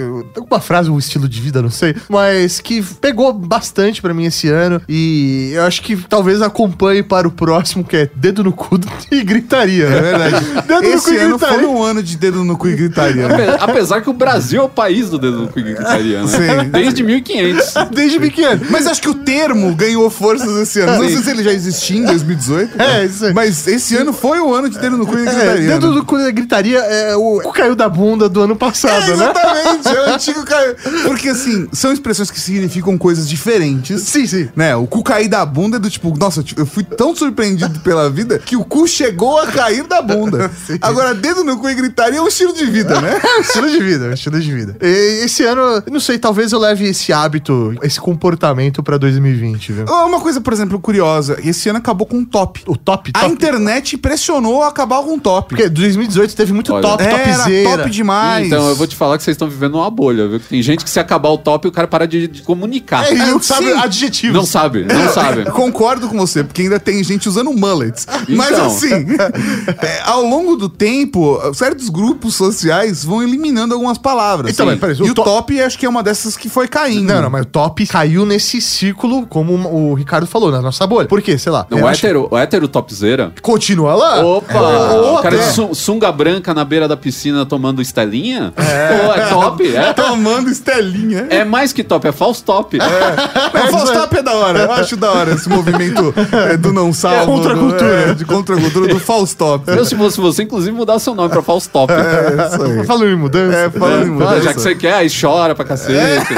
uma 0.49 0.59
frase, 0.59 0.89
um 0.89 0.97
estilo 0.97 1.27
de 1.27 1.39
vida, 1.41 1.61
não 1.61 1.69
sei, 1.69 1.95
mas 2.09 2.59
que 2.59 2.81
pegou 2.81 3.31
bastante 3.33 4.01
pra 4.01 4.13
mim 4.13 4.25
esse 4.25 4.47
ano 4.49 4.81
e 4.87 5.51
eu 5.53 5.63
acho 5.63 5.81
que 5.81 5.95
talvez 6.07 6.41
acompanhe 6.41 7.03
para 7.03 7.27
o 7.27 7.31
próximo, 7.31 7.83
que 7.83 7.95
é 7.97 8.09
dedo 8.15 8.43
no 8.43 8.51
cu 8.51 8.79
e 9.11 9.23
gritaria. 9.23 9.85
É 9.85 10.01
verdade. 10.01 10.45
Dedo 10.67 10.81
no 10.81 10.89
cu 10.91 10.97
Esse 10.97 11.13
e 11.13 11.17
ano 11.17 11.39
foi 11.39 11.47
gritaria. 11.49 11.69
um 11.69 11.83
ano 11.83 12.03
de 12.03 12.17
dedo 12.17 12.43
no 12.43 12.57
cu 12.57 12.67
e 12.67 12.75
gritaria. 12.75 13.27
né? 13.27 13.49
Ape- 13.59 13.71
Apesar 13.71 14.01
que 14.01 14.09
o 14.09 14.13
Brasil 14.13 14.61
é 14.61 14.63
o 14.65 14.69
país 14.69 15.09
do 15.09 15.17
dedo 15.19 15.39
no 15.41 15.47
cu 15.47 15.59
e 15.59 15.63
gritaria, 15.63 16.21
né? 16.23 16.27
Sim. 16.27 16.69
Desde 16.69 17.03
1500. 17.03 17.73
Desde 17.93 18.19
pequeno. 18.19 18.61
Mas 18.69 18.87
acho 18.87 19.01
que 19.01 19.09
o 19.09 19.13
termo 19.13 19.73
ganhou 19.75 20.09
forças 20.09 20.49
esse 20.57 20.79
ano. 20.81 21.01
Não 21.03 21.09
sei 21.09 21.17
se 21.17 21.29
ele 21.29 21.43
já 21.43 21.51
existia 21.51 21.97
em 21.99 22.05
2018. 22.05 22.81
É, 22.81 23.05
isso 23.05 23.25
aí. 23.25 23.33
Mas 23.33 23.67
esse 23.67 23.95
ano 23.95 24.11
foi 24.13 24.39
o 24.39 24.53
ano 24.53 24.69
de 24.69 24.77
dedo 24.79 24.97
no 24.97 25.05
cu 25.05 25.17
e 25.17 25.21
É, 25.21 25.25
gritaria. 25.25 25.67
dedo 25.69 25.89
né? 25.89 25.95
no 25.95 26.05
cu 26.05 26.17
e 26.19 26.31
gritaria 26.31 26.78
é 26.79 27.15
o 27.15 27.41
cu 27.41 27.51
caiu 27.53 27.75
da 27.75 27.87
bunda 27.89 28.27
do 28.29 28.41
ano 28.41 28.55
passado, 28.55 29.03
É, 29.03 29.07
né? 29.07 29.13
exatamente, 29.13 29.87
é 29.87 30.01
o 30.01 30.09
antigo 30.13 30.45
caiu. 30.45 30.75
Porque 31.03 31.29
assim, 31.29 31.67
são 31.71 31.91
expressões 31.91 32.31
que 32.31 32.39
significam 32.39 32.97
coisas 32.97 33.27
diferentes. 33.29 34.01
Sim, 34.03 34.25
sim. 34.27 34.49
Né, 34.55 34.75
o 34.75 34.85
cu 34.87 35.03
cair 35.03 35.27
da 35.27 35.45
bunda 35.45 35.77
é 35.77 35.79
do 35.79 35.89
tipo, 35.89 36.15
nossa, 36.17 36.43
eu 36.57 36.65
fui 36.65 36.83
tão 36.83 37.15
surpreendido 37.15 37.79
pela 37.81 38.09
vida 38.09 38.39
que 38.39 38.55
o 38.55 38.63
cu 38.63 38.87
chegou 38.87 39.39
a 39.39 39.47
cair 39.47 39.83
da 39.85 40.01
bunda. 40.01 40.51
Agora, 40.81 41.13
dedo 41.13 41.43
no 41.43 41.57
cu 41.57 41.69
e 41.69 41.75
gritaria 41.75 42.19
é 42.19 42.21
um 42.21 42.27
estilo 42.27 42.53
de 42.53 42.65
vida, 42.65 42.99
né? 43.01 43.19
É 43.29 43.37
um 43.37 43.41
estilo 43.41 43.69
de 43.69 43.79
vida, 43.79 44.05
é 44.05 44.09
um 44.09 44.13
estilo 44.13 44.39
de 44.39 44.53
vida. 44.53 44.75
E 44.81 45.23
esse 45.25 45.43
ano, 45.43 45.83
não 45.91 45.99
sei, 45.99 46.17
talvez 46.17 46.51
eu 46.51 46.59
leve 46.59 46.85
esse 46.87 47.13
hábito, 47.13 47.75
esse 47.83 47.99
comportamento 47.99 48.81
pra 48.83 48.97
2020, 48.97 49.71
viu? 49.73 49.85
Uma 49.85 50.19
coisa, 50.19 50.41
por 50.41 50.51
exemplo, 50.53 50.79
curiosa, 50.79 51.37
esse 51.43 51.69
ano 51.69 51.77
acabou 51.79 52.05
com 52.07 52.17
um 52.17 52.25
top. 52.25 52.61
O 52.67 52.75
top, 52.75 53.11
A 53.13 53.19
top. 53.21 53.31
internet 53.33 53.97
pressionou 53.97 54.63
a 54.63 54.67
acabar 54.67 55.01
com 55.03 55.13
um 55.13 55.19
top. 55.19 55.49
Porque 55.49 55.69
2018 55.69 56.35
teve 56.35 56.53
muito 56.53 56.68
Olha, 56.73 56.81
top, 56.81 57.03
Era 57.03 57.17
topzera. 57.17 57.77
top 57.77 57.89
demais. 57.89 58.47
Então, 58.47 58.67
eu 58.69 58.75
vou 58.75 58.87
te 58.87 58.95
falar 58.95 59.17
que 59.17 59.23
vocês 59.23 59.35
estão 59.35 59.49
vivendo 59.49 59.75
uma 59.75 59.89
bolha, 59.89 60.27
viu? 60.27 60.39
Tem 60.39 60.61
gente 60.61 60.83
que 60.83 60.89
se 60.89 60.99
acabar 60.99 61.29
o 61.29 61.37
top, 61.37 61.67
o 61.67 61.71
cara 61.71 61.87
para 61.87 62.07
de, 62.07 62.27
de 62.27 62.41
comunicar. 62.41 63.05
É, 63.05 63.11
ele 63.11 63.25
não 63.25 63.39
Sim. 63.39 63.53
sabe 63.53 63.73
adjetivos. 63.73 64.35
Não 64.35 64.45
sabe, 64.45 64.85
não 64.85 65.09
sabe. 65.13 65.45
Concordo 65.51 66.07
com 66.07 66.17
você, 66.17 66.43
porque 66.43 66.63
ainda 66.63 66.79
tem 66.79 67.03
gente 67.03 67.27
usando 67.29 67.51
mullets. 67.53 68.05
Mas 68.27 68.51
Então. 68.51 68.65
assim, 68.67 69.05
é, 69.81 70.01
ao 70.05 70.23
longo 70.23 70.55
do 70.55 70.69
tempo, 70.69 71.39
certos 71.53 71.89
grupos 71.89 72.35
sociais 72.35 73.03
vão 73.03 73.21
eliminando 73.23 73.73
algumas 73.73 73.97
palavras. 73.97 74.51
Então, 74.51 74.65
mas 74.65 74.79
peraí, 74.79 74.95
e 74.97 75.01
o 75.03 75.11
o 75.11 75.13
to- 75.13 75.23
top 75.23 75.59
acho 75.61 75.77
que 75.77 75.85
é 75.85 75.89
uma 75.89 76.03
dessas 76.03 76.35
que 76.37 76.49
foi 76.49 76.67
caindo. 76.67 77.07
Não, 77.07 77.21
não, 77.23 77.29
mas 77.29 77.43
o 77.43 77.45
top 77.45 77.85
caiu 77.87 78.25
nesse 78.25 78.61
ciclo, 78.61 79.25
como 79.27 79.53
o 79.69 79.93
Ricardo 79.93 80.27
falou, 80.27 80.51
na 80.51 80.61
nossa 80.61 80.85
bolha. 80.87 81.07
Por 81.07 81.21
quê? 81.21 81.37
Sei 81.37 81.51
lá. 81.51 81.65
Não, 81.69 81.77
eu 81.79 81.85
o 81.85 81.87
acho 81.87 82.05
hétero, 82.05 82.27
o 82.31 82.37
hétero 82.37 82.67
topzera. 82.67 83.31
Continua 83.41 83.95
lá. 83.95 84.25
Opa! 84.25 84.59
Ou 84.93 85.17
o 85.17 85.21
cara 85.21 85.37
de 85.37 85.45
sun- 85.53 85.73
sunga 85.73 86.11
branca 86.11 86.53
na 86.53 86.58
beira 86.65 86.87
da 86.87 86.95
piscina 86.97 87.45
tomando 87.45 87.81
estelinha? 87.81 88.53
Pô, 88.55 89.13
é 89.13 89.25
top, 89.27 89.75
é. 89.75 89.93
Tomando 89.99 90.49
estelinha. 90.49 91.27
É 91.29 91.43
mais 91.43 91.73
que 91.73 91.83
top, 91.83 92.07
é 92.07 92.11
false 92.11 92.43
top. 92.43 92.77
Não, 92.77 93.65
o 93.65 93.67
false 93.71 93.93
top 93.93 94.17
é 94.17 94.21
da 94.21 94.33
hora. 94.33 94.59
Eu 94.59 94.71
acho 94.71 94.95
da 94.97 95.11
hora 95.11 95.33
esse 95.33 95.47
movimento 95.49 96.13
é, 96.51 96.57
do 96.57 96.71
não 96.73 96.91
salvo. 96.93 97.25
contra 97.33 97.51
a 97.51 97.55
do- 97.55 97.59
cultura. 97.61 97.85
é, 98.09 98.13
de 98.13 98.25
contra 98.25 98.55
a 98.55 98.61
cultura 98.61 98.87
do 98.93 98.99
false 98.99 99.35
top. 99.35 99.69
Eu, 99.71 99.85
se 99.85 99.95
fosse 99.95 100.19
você, 100.19 100.43
inclusive, 100.43 100.71
mudar 100.75 100.99
seu 100.99 101.13
nome 101.15 101.29
pra 101.29 101.41
false 101.41 101.69
top. 101.69 101.91
É 101.93 102.47
isso 102.55 102.63
aí. 102.63 102.85
Falando 102.85 103.07
em 103.09 103.15
mudança. 103.15 103.57
É, 103.57 103.69
falando 103.69 104.03
em 104.05 104.09
Ah, 104.09 104.13
mudança. 104.13 104.41
já 104.41 104.53
que 104.53 104.61
você 104.61 104.75
quer, 104.75 104.93
aí 104.93 105.09
chora 105.09 105.53
pra 105.55 105.65
cacete. 105.65 106.33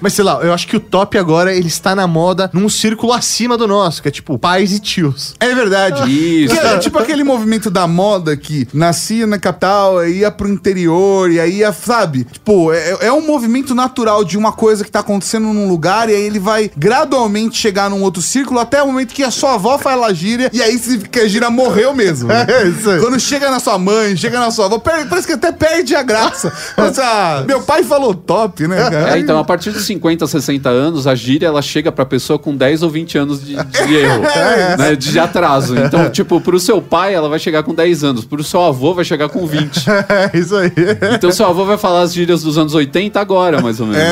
Mas 0.00 0.12
sei 0.12 0.24
lá, 0.24 0.40
eu 0.42 0.52
acho 0.52 0.66
que 0.66 0.76
o 0.76 0.80
top 0.80 1.16
agora 1.18 1.54
ele 1.54 1.68
está 1.68 1.94
na 1.94 2.06
moda 2.06 2.50
num 2.52 2.68
círculo 2.68 3.12
acima 3.12 3.56
do 3.56 3.66
nosso, 3.66 4.02
que 4.02 4.08
é 4.08 4.10
tipo 4.10 4.38
pais 4.38 4.72
e 4.72 4.80
tios. 4.80 5.34
É 5.40 5.54
verdade. 5.54 6.10
Isso. 6.10 6.54
Que 6.54 6.60
é 6.66 6.78
tipo 6.78 6.98
aquele 6.98 7.24
movimento 7.24 7.70
da 7.70 7.86
moda 7.86 8.36
que 8.36 8.66
nascia 9.12 9.26
na 9.26 9.38
capital, 9.38 10.06
ia 10.06 10.30
pro 10.30 10.48
interior, 10.48 11.30
e 11.30 11.38
aí 11.38 11.58
ia, 11.58 11.72
sabe? 11.72 12.24
Tipo, 12.24 12.72
é, 12.72 12.96
é 13.02 13.12
um 13.12 13.24
movimento 13.26 13.74
natural 13.74 14.24
de 14.24 14.38
uma 14.38 14.52
coisa 14.52 14.84
que 14.84 14.90
tá 14.90 15.00
acontecendo 15.00 15.52
num 15.52 15.68
lugar, 15.68 16.08
e 16.08 16.14
aí 16.14 16.22
ele 16.22 16.38
vai 16.38 16.70
gradualmente 16.76 17.56
chegar 17.58 17.90
num 17.90 18.02
outro 18.02 18.22
círculo, 18.22 18.58
até 18.58 18.82
o 18.82 18.86
momento 18.86 19.12
que 19.12 19.22
a 19.22 19.30
sua 19.30 19.54
avó 19.54 19.78
faz 19.78 20.00
a 20.02 20.12
gíria, 20.12 20.50
e 20.52 20.62
aí 20.62 20.78
se 20.78 20.98
que 20.98 21.20
a 21.20 21.28
gíria 21.28 21.50
morreu 21.50 21.94
mesmo. 21.94 22.30
É, 22.52 22.66
isso 22.66 22.90
aí. 22.90 22.98
Quando 23.00 23.20
chega 23.20 23.50
na 23.50 23.60
sua 23.60 23.78
mãe, 23.78 24.16
chega 24.16 24.38
na 24.40 24.50
sua 24.50 24.66
avó, 24.66 24.78
perde- 24.78 25.08
parece 25.08 25.26
que 25.26 25.32
até 25.34 25.52
perde 25.52 25.94
a 25.94 26.02
graça. 26.02 26.52
Mas, 26.76 26.98
ah, 26.98 27.44
meu 27.46 27.62
pai 27.62 27.84
falou 27.84 28.14
top, 28.14 28.66
né, 28.66 28.76
cara? 28.90 29.16
É, 29.16 29.18
então, 29.20 29.38
a 29.38 29.44
partir 29.44 29.70
de 29.72 29.80
50, 29.80 30.26
60 30.26 30.68
anos, 30.68 31.06
a 31.06 31.14
gíria 31.14 31.46
ela 31.46 31.62
chega 31.62 31.92
pra 31.92 32.04
pessoa 32.04 32.38
com 32.38 32.54
10 32.56 32.82
ou 32.82 32.90
20 32.90 33.18
anos 33.18 33.44
de, 33.44 33.54
de 33.54 33.94
erro, 33.94 34.22
né, 34.78 34.96
de 34.96 35.18
atraso. 35.18 35.76
Então, 35.78 36.10
tipo, 36.10 36.40
pro 36.40 36.58
seu 36.58 36.82
pai, 36.82 37.14
ela 37.14 37.28
vai 37.28 37.38
chegar 37.38 37.62
com 37.62 37.74
10 37.74 38.02
anos, 38.04 38.24
pro 38.24 38.42
seu 38.42 38.60
avô, 38.62 38.92
vai 38.94 39.01
chegar 39.04 39.28
com 39.28 39.46
20. 39.46 39.82
É 40.12 40.36
isso 40.36 40.54
aí. 40.56 40.72
Então, 41.14 41.30
seu 41.30 41.46
avô 41.46 41.64
vai 41.64 41.78
falar 41.78 42.02
as 42.02 42.12
gírias 42.12 42.42
dos 42.42 42.58
anos 42.58 42.74
80 42.74 43.18
agora, 43.20 43.60
mais 43.60 43.80
ou 43.80 43.86
menos. 43.86 44.02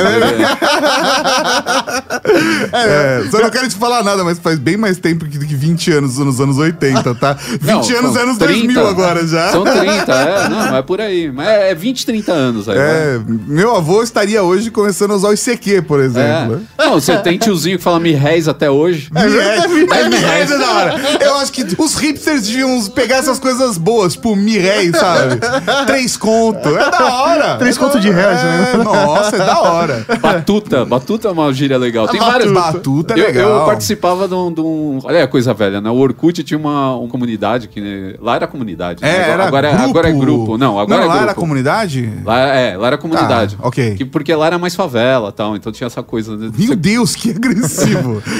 É, 2.71 3.23
só 3.29 3.39
não 3.39 3.49
quero 3.49 3.67
te 3.67 3.75
falar 3.75 4.03
nada, 4.03 4.23
mas 4.23 4.39
faz 4.39 4.57
bem 4.57 4.77
mais 4.77 4.97
tempo 4.97 5.25
que, 5.25 5.37
que 5.37 5.55
20 5.55 5.91
anos 5.91 6.17
nos 6.17 6.39
anos 6.39 6.57
80, 6.57 7.15
tá? 7.15 7.33
20 7.33 7.61
Não, 7.63 7.79
anos 7.99 8.15
é 8.15 8.21
anos 8.21 8.37
30. 8.37 8.53
2000 8.73 8.87
agora 8.87 9.27
já. 9.27 9.51
São 9.51 9.63
30, 9.63 10.11
é. 10.11 10.49
Não, 10.49 10.77
é 10.77 10.81
por 10.81 11.01
aí. 11.01 11.31
Mas 11.31 11.47
é 11.47 11.75
20, 11.75 12.05
30 12.05 12.31
anos 12.31 12.69
aí. 12.69 12.77
vai. 12.77 12.87
É, 12.87 13.19
meu 13.27 13.75
avô 13.75 14.01
estaria 14.01 14.41
hoje 14.43 14.71
começando 14.71 15.11
a 15.11 15.15
usar 15.15 15.29
o 15.29 15.33
ICQ, 15.33 15.83
por 15.83 15.99
exemplo. 15.99 16.61
É. 16.77 16.85
Não, 16.85 16.93
você 16.93 17.17
tem 17.17 17.37
tiozinho 17.37 17.77
que 17.77 17.83
fala 17.83 17.99
me 17.99 18.11
réis 18.11 18.47
até 18.47 18.69
hoje. 18.69 19.09
É, 19.15 19.21
é, 19.21 20.09
mi 20.09 20.15
réis 20.15 20.51
é 20.51 20.57
da 20.57 20.71
hora. 20.71 20.95
Eu 21.19 21.35
acho 21.37 21.51
que 21.51 21.65
os 21.77 21.95
hipsters 21.95 22.47
deviam 22.47 22.81
pegar 22.89 23.17
essas 23.17 23.39
coisas 23.39 23.77
boas, 23.77 24.13
tipo 24.13 24.35
mi 24.35 24.57
réis, 24.57 24.80
sabe? 24.93 25.39
Três 25.85 26.17
conto. 26.17 26.69
É 26.77 26.89
da 26.89 27.13
hora. 27.13 27.55
Três 27.57 27.75
É 27.77 27.79
conto 27.79 27.99
de 27.99 28.09
reais, 28.09 28.41
né? 28.43 28.71
é, 28.73 28.77
Nossa, 28.77 29.35
é 29.35 29.39
da 29.39 29.59
hora. 29.61 30.05
Batuta. 30.21 30.85
Batuta 30.85 31.27
é 31.27 31.31
uma 31.31 31.51
gíria 31.53 31.77
legal. 31.77 32.07
Tem 32.07 32.19
Batuta. 32.19 32.31
várias. 32.39 32.51
Batuta 32.53 33.13
é 33.13 33.19
eu, 33.19 33.25
legal. 33.27 33.49
eu 33.59 33.65
participava 33.65 34.27
de 34.27 34.33
um, 34.33 34.53
de 34.53 34.61
um- 34.61 34.99
Olha 35.03 35.23
a 35.23 35.27
coisa 35.27 35.53
velha, 35.53 35.79
né? 35.81 35.89
O 35.89 35.95
Orkut 35.97 36.43
tinha 36.43 36.57
uma, 36.57 36.95
uma 36.95 37.07
comunidade 37.09 37.67
que. 37.67 37.79
né, 37.81 38.15
Lá 38.21 38.35
era 38.35 38.47
comunidade. 38.47 39.03
É, 39.03 39.07
né? 39.07 39.29
era 39.31 39.45
agora, 39.45 39.67
é- 39.67 39.71
grupo. 39.73 39.89
agora 39.89 40.09
é 40.09 40.11
grupo. 40.11 40.57
Não, 40.57 40.79
agora 40.79 40.97
Não, 40.99 41.03
é 41.05 41.07
lá 41.07 41.13
grupo. 41.15 41.29
era 41.29 41.33
comunidade? 41.35 42.13
Lá, 42.25 42.39
é, 42.39 42.77
lá 42.77 42.87
era 42.87 42.97
comunidade. 42.97 43.57
Ah, 43.61 43.67
ok. 43.67 43.95
Que- 43.95 44.05
porque 44.05 44.33
lá 44.33 44.47
era 44.47 44.57
mais 44.57 44.75
favela 44.75 45.29
e 45.29 45.31
tal. 45.33 45.55
Então 45.55 45.71
tinha 45.71 45.87
essa 45.87 46.01
coisa. 46.03 46.35
Meu 46.37 46.75
Deus, 46.75 47.15
que 47.15 47.31
agressivo. 47.31 48.21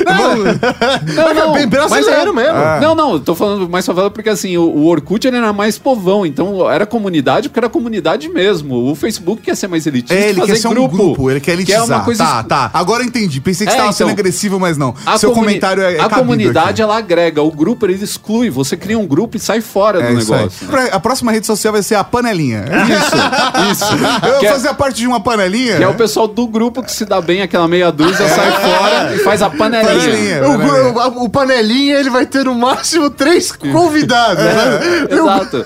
Não, 1.15 1.33
não, 1.33 1.53
bem 1.53 1.67
brasileiro 1.67 2.33
mas 2.33 2.45
é- 2.45 2.51
mesmo. 2.51 2.57
Ah. 2.65 2.79
Não, 2.81 2.95
não, 2.95 3.13
eu 3.13 3.19
tô 3.19 3.36
falando 3.36 3.67
mais 3.69 3.86
favela 3.86 4.10
porque 4.10 4.29
assim, 4.29 4.57
o, 4.57 4.63
o 4.63 4.86
Orkut 4.88 5.25
ele 5.27 5.38
era 5.38 5.51
mais 5.53 5.77
povão, 5.77 6.25
então 6.31 6.69
era 6.69 6.85
comunidade 6.85 7.50
porque 7.50 7.59
era 7.59 7.69
comunidade 7.69 8.27
mesmo. 8.29 8.89
O 8.91 8.95
Facebook 8.95 9.41
quer 9.41 9.55
ser 9.55 9.67
mais 9.67 9.85
elitista. 9.85 10.13
É, 10.15 10.29
ele 10.29 10.39
fazer 10.41 10.53
quer 10.53 10.59
ser 10.59 10.67
um 10.69 10.88
grupo, 10.88 11.29
ele 11.29 11.39
quer 11.39 11.53
elitizar. 11.53 11.85
Que 11.85 11.91
é 11.91 11.95
uma 11.95 12.03
coisa 12.03 12.23
Tá, 12.23 12.43
tá. 12.43 12.71
Agora 12.73 13.03
eu 13.03 13.07
entendi. 13.07 13.39
Pensei 13.41 13.65
que 13.65 13.71
É, 13.73 13.75
você 13.75 13.81
tava 13.81 13.93
sendo 13.93 14.09
então, 14.11 14.19
agressivo, 14.19 14.59
mas 14.59 14.77
não. 14.77 14.93
A 15.05 15.17
Seu 15.17 15.29
comuni- 15.31 15.47
comentário 15.47 15.83
é, 15.83 15.97
é 15.97 16.01
A 16.01 16.09
comunidade, 16.09 16.69
aqui. 16.69 16.81
ela 16.81 16.97
agrega. 16.97 17.41
O 17.41 17.51
grupo, 17.51 17.85
ele 17.85 18.01
exclui. 18.03 18.50
Você 18.50 18.77
cria 18.77 18.97
um 18.97 19.05
grupo 19.07 19.38
e 19.38 19.39
sai 19.39 19.61
fora 19.61 20.01
É 20.01 20.07
do 20.07 20.13
negócio. 20.17 20.67
né? 20.67 20.89
A 20.91 21.00
próxima 21.00 21.31
rede 21.31 21.45
social 21.47 21.73
vai 21.73 21.83
ser 21.83 21.95
a 21.95 22.03
panelinha. 22.03 22.65
Isso, 23.71 23.85
isso. 23.85 23.91
Eu 24.25 24.39
vou 24.39 24.45
é, 24.45 24.51
fazer 24.51 24.67
a 24.69 24.73
parte 24.73 24.97
de 24.97 25.07
uma 25.07 25.19
panelinha. 25.19 25.77
que 25.77 25.83
é 25.83 25.88
o 25.88 25.93
pessoal 25.93 26.27
do 26.27 26.47
grupo 26.47 26.81
que 26.83 26.91
se 26.91 27.05
dá 27.05 27.19
bem, 27.21 27.41
aquela 27.41 27.67
meia 27.67 27.91
dúzia, 27.91 28.27
sai 28.27 28.51
fora 28.51 29.15
e 29.15 29.19
faz 29.19 29.41
a 29.41 29.50
panelinha. 29.50 30.41
Panelinha. 30.41 30.47
O, 30.47 31.21
o- 31.21 31.25
o 31.25 31.29
panelinha, 31.29 31.95
ele 32.00 32.09
vai 32.09 32.25
ter 32.25 32.45
no 32.45 32.55
máximo 32.55 33.09
três 33.09 33.51
convidados. 33.55 34.43
né? 34.43 35.07
Exato. 35.09 35.63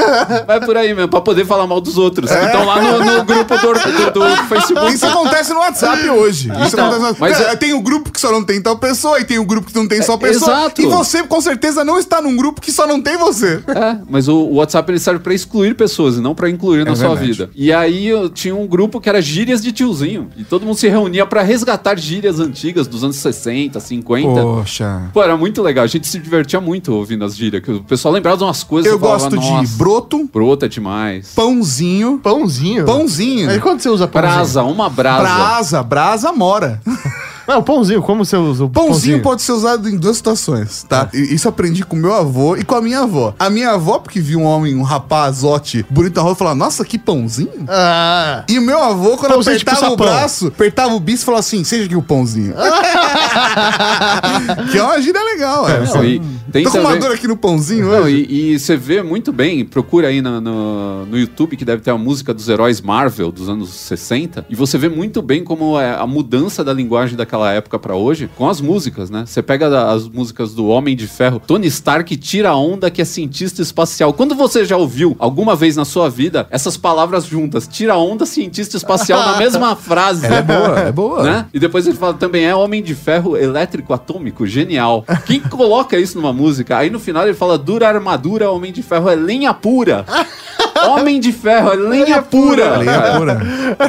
Vai 0.59 0.65
por 0.67 0.77
aí 0.77 0.93
mesmo, 0.93 1.09
pra 1.09 1.21
poder 1.21 1.45
falar 1.45 1.67
mal 1.67 1.81
dos 1.81 1.97
outros. 1.97 2.29
Que 2.31 2.38
estão 2.38 2.65
lá 2.65 2.81
no, 2.81 3.00
no 3.17 3.24
grupo 3.24 3.55
do, 3.57 4.12
do- 4.12 4.12
do 4.19 4.38
Facebook. 4.47 4.93
Isso 4.93 5.05
acontece 5.05 5.53
no 5.53 5.59
WhatsApp 5.59 6.09
hoje. 6.09 6.50
Isso 6.50 6.67
Então, 6.75 6.85
acontece 6.91 7.13
no 7.13 7.17
mas 7.19 7.38
Cara, 7.38 7.51
é- 7.51 7.55
Tem 7.55 7.74
o 7.74 7.81
grupo 7.81 8.12
que 8.12 8.19
só 8.19 8.31
não 8.31 8.43
tem 8.43 8.62
tal 8.62 8.77
pessoa, 8.77 9.19
e 9.19 9.25
tem 9.25 9.39
o 9.39 9.45
grupo 9.45 9.67
que 9.71 9.75
não 9.75 9.88
tem 9.88 10.01
só 10.01 10.17
pessoa. 10.17 10.51
exato. 10.51 10.81
E 10.81 10.85
você, 10.85 11.24
com 11.24 11.41
certeza, 11.41 11.83
não 11.83 11.97
está 12.00 12.21
num 12.21 12.35
grupo 12.35 12.62
que 12.62 12.71
só 12.71 12.85
não 12.88 13.01
tem 13.01 13.17
você. 13.17 13.62
É, 13.67 13.97
mas 14.09 14.27
o, 14.27 14.35
o 14.35 14.55
WhatsApp 14.55 14.91
ele 14.91 15.00
serve 15.00 15.19
pra 15.19 15.33
excluir 15.33 15.75
pessoas 15.75 16.17
e 16.17 16.21
não 16.21 16.33
pra 16.35 16.50
incluir 16.50 16.85
na 16.85 16.95
sua 16.95 17.09
verdade. 17.09 17.25
vida. 17.31 17.50
E 17.55 17.71
aí 17.74 18.07
eu 18.07 18.29
tinha 18.29 18.55
um 18.55 18.67
grupo 18.67 19.00
que 19.01 19.09
era 19.09 19.21
gírias 19.21 19.62
de 19.62 19.71
tiozinho. 19.71 20.29
E 20.38 20.43
todo 20.43 20.65
mundo 20.65 20.77
se 20.77 20.88
reunia 20.88 21.25
pra 21.25 21.41
resgatar 21.41 21.97
gírias 21.97 22.39
antigas 22.39 22.88
dos 22.88 23.03
anos 23.03 23.15
60, 23.17 23.79
50. 23.79 24.41
Poxa. 24.41 25.09
Pô, 25.13 25.24
era 25.24 25.35
muito 25.38 25.62
legal. 25.62 25.83
A 25.83 25.88
gente 25.88 26.07
se 26.07 26.19
divertia 26.19 26.59
muito 26.62 26.93
ouvindo 26.93 27.24
as 27.25 27.35
gírias. 27.35 27.63
Que 27.63 27.71
o 27.71 27.83
pessoal 27.83 28.13
lembrava 28.13 28.38
de 28.38 28.43
umas 28.43 28.63
coisas. 28.63 28.91
Eu 28.91 29.00
falava, 29.00 29.19
gosto 29.29 29.38
de 29.39 29.50
"Nossa, 29.50 29.77
broto, 29.77 30.29
Brota 30.36 30.68
demais. 30.68 31.32
pãozinho. 31.34 32.20
Pãozinho. 32.22 32.86
Pãozinho. 32.86 33.50
Aí 33.50 33.58
quando 33.62 33.80
você 33.80 33.88
usa 33.88 34.06
pãozinho? 34.06 34.34
Brasa, 34.34 34.63
uma 34.63 34.89
brasa. 34.89 35.22
Brasa, 35.22 35.84
brasa 35.84 36.34
mora. 36.34 36.82
Não, 37.47 37.61
pãozinho, 37.61 38.01
como 38.01 38.25
você 38.25 38.37
usa 38.37 38.63
o 38.65 38.69
Pãozinho 38.69 39.21
pode 39.21 39.41
ser 39.41 39.51
usado 39.51 39.87
em 39.89 39.97
duas 39.97 40.17
situações, 40.17 40.83
tá? 40.83 41.09
E 41.13 41.35
Isso 41.35 41.47
eu 41.47 41.49
aprendi 41.49 41.83
com 41.85 41.95
meu 41.95 42.13
avô 42.13 42.55
e 42.55 42.63
com 42.63 42.75
a 42.75 42.81
minha 42.81 43.01
avó. 43.01 43.33
A 43.37 43.49
minha 43.49 43.71
avó, 43.71 43.99
porque 43.99 44.19
viu 44.19 44.39
um 44.39 44.43
homem, 44.43 44.75
um 44.75 44.81
rapazote 44.83 45.85
bonito 45.89 46.15
na 46.15 46.21
rua, 46.23 46.35
falava, 46.35 46.55
nossa, 46.55 46.83
que 46.83 46.97
pãozinho. 46.97 47.65
Ah, 47.67 48.43
E 48.49 48.57
o 48.57 48.61
meu 48.61 48.81
avô, 48.81 49.17
quando 49.17 49.33
Pãozinho 49.33 49.57
tipo 49.59 49.69
apertava 49.71 49.93
o 49.93 49.97
sapão. 49.97 50.13
braço, 50.13 50.47
apertava 50.47 50.93
o 50.93 50.99
bicho 50.99 51.21
e 51.21 51.25
falava 51.25 51.39
assim, 51.41 51.63
seja 51.63 51.85
aqui 51.85 51.95
o 51.95 52.01
pãozinho. 52.01 52.53
que 54.71 54.77
é 54.77 54.83
uma 54.83 54.99
gíria 55.01 55.23
legal, 55.23 55.69
é. 55.69 55.79
Não, 55.85 56.03
e 56.03 56.21
tem 56.51 56.63
Tô 56.63 56.71
com 56.71 56.79
uma 56.79 56.95
dor 56.97 57.11
aqui 57.11 57.27
no 57.27 57.35
pãozinho 57.37 57.87
Não, 57.91 58.03
hoje. 58.03 58.25
e, 58.29 58.53
e 58.53 58.59
você 58.59 58.75
vê 58.77 59.03
muito 59.03 59.31
bem, 59.33 59.65
procura 59.65 60.07
aí 60.07 60.21
no, 60.21 60.39
no, 60.39 61.05
no 61.05 61.17
YouTube 61.17 61.57
que 61.57 61.65
deve 61.65 61.81
ter 61.81 61.91
a 61.91 61.97
música 61.97 62.33
dos 62.33 62.47
heróis 62.49 62.81
Marvel 62.81 63.31
dos 63.31 63.49
anos 63.49 63.71
60, 63.73 64.45
e 64.49 64.55
você 64.55 64.77
vê 64.77 64.87
muito 64.89 65.21
bem 65.21 65.43
como 65.43 65.79
é 65.79 65.95
a 65.95 66.07
mudança 66.07 66.63
da 66.63 66.73
linguagem 66.73 67.15
daquela 67.17 67.35
época 67.44 67.77
pra 67.77 67.96
hoje 67.96 68.30
com 68.36 68.48
as 68.50 68.62
músicas, 68.62 69.10
né? 69.10 69.24
Você 69.25 69.42
pega 69.42 69.92
as 69.92 70.08
músicas 70.08 70.54
do 70.54 70.68
Homem 70.68 70.96
de 70.96 71.08
Ferro, 71.08 71.42
Tony 71.46 71.68
Stark 71.68 72.15
tira 72.18 72.50
a 72.50 72.56
onda 72.56 72.89
que 72.89 73.01
é 73.01 73.06
cientista 73.06 73.62
espacial. 73.62 74.13
Quando 74.13 74.36
você 74.36 74.65
já 74.65 74.77
ouviu 74.77 75.15
alguma 75.20 75.56
vez 75.56 75.75
na 75.75 75.86
sua 75.86 76.10
vida 76.10 76.48
essas 76.50 76.77
palavras 76.77 77.25
juntas, 77.25 77.68
tira 77.68 77.94
a 77.94 77.98
onda 77.98 78.25
cientista 78.25 78.77
espacial 78.77 79.20
na 79.20 79.38
mesma 79.38 79.75
frase? 79.77 80.25
É 80.25 80.42
boa, 80.42 80.80
é 80.80 80.92
boa. 80.92 81.24
Né? 81.24 81.46
E 81.54 81.60
depois 81.60 81.86
ele 81.88 81.98
fala 81.98 82.13
também 82.13 82.46
é 82.46 82.56
Homem 82.56 82.82
de 82.82 82.96
Ferro 82.96 83.38
elétrico 83.38 83.94
atômico, 83.94 84.46
genial. 84.46 85.06
Quem 85.25 85.39
coloca 85.39 85.98
isso 85.98 86.18
numa 86.18 86.34
música? 86.34 86.77
Aí 86.77 86.89
no 86.89 87.00
final 87.00 87.24
ele 87.24 87.34
fala 87.34 87.58
dura 87.58 87.88
armadura, 87.88 88.51
Homem 88.51 88.72
de 88.72 88.82
Ferro 88.82 89.10
é 89.10 89.15
lenha 89.15 89.54
pura. 89.54 90.06
Homem 90.88 91.20
de 91.20 91.32
Ferro 91.32 91.72
é 91.72 91.75
lenha 91.75 92.22
pura. 92.22 92.77
Lenha 92.77 92.92
cara. 93.01 93.18
pura. 93.18 93.42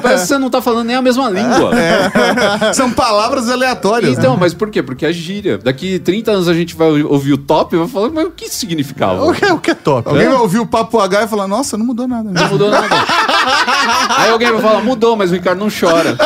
Parece 0.03 0.23
que 0.23 0.29
você 0.29 0.38
não 0.38 0.50
tá 0.50 0.61
falando 0.61 0.87
nem 0.87 0.97
a 0.97 1.03
mesma 1.03 1.29
língua. 1.31 1.71
São 2.75 2.91
palavras 2.91 3.49
aleatórias. 3.49 4.17
Então, 4.17 4.37
mas 4.37 4.55
por 4.55 4.71
quê? 4.71 4.83
Porque 4.83 5.07
é 5.07 5.12
gíria. 5.12 5.59
Daqui 5.59 5.99
30 5.99 6.31
anos 6.33 6.49
a 6.49 6.55
gente 6.55 6.75
vai 6.75 7.03
ouvir 7.03 7.33
o 7.35 7.38
top 7.38 7.75
e 7.75 7.79
vai 7.79 7.88
falar, 7.88 8.11
mas 8.11 8.26
o 8.26 8.31
que 8.31 8.47
isso 8.47 8.57
significava? 8.57 9.25
o 9.25 9.33
que, 9.33 9.45
o 9.47 9.59
que 9.59 9.71
é 9.71 9.75
top? 9.75 10.09
Alguém 10.09 10.26
É. 10.26 10.29
vai 10.29 10.38
ouvir 10.38 10.59
o 10.59 10.67
papo 10.67 10.99
H 11.00 11.23
e 11.25 11.29
falar, 11.29 11.47
nossa, 11.49 11.76
não 11.76 11.85
mudou 11.87 12.07
nada. 12.09 12.31
Não 12.31 12.49
mudou 12.49 12.71
nada. 12.71 12.87
Aí 14.19 14.31
alguém 14.31 14.50
vai 14.53 14.61
falar, 14.61 14.83
mudou, 14.83 15.17
mas 15.17 15.31
o 15.31 15.35
Ricardo 15.35 15.59
não 15.61 15.69
chora. 15.69 16.17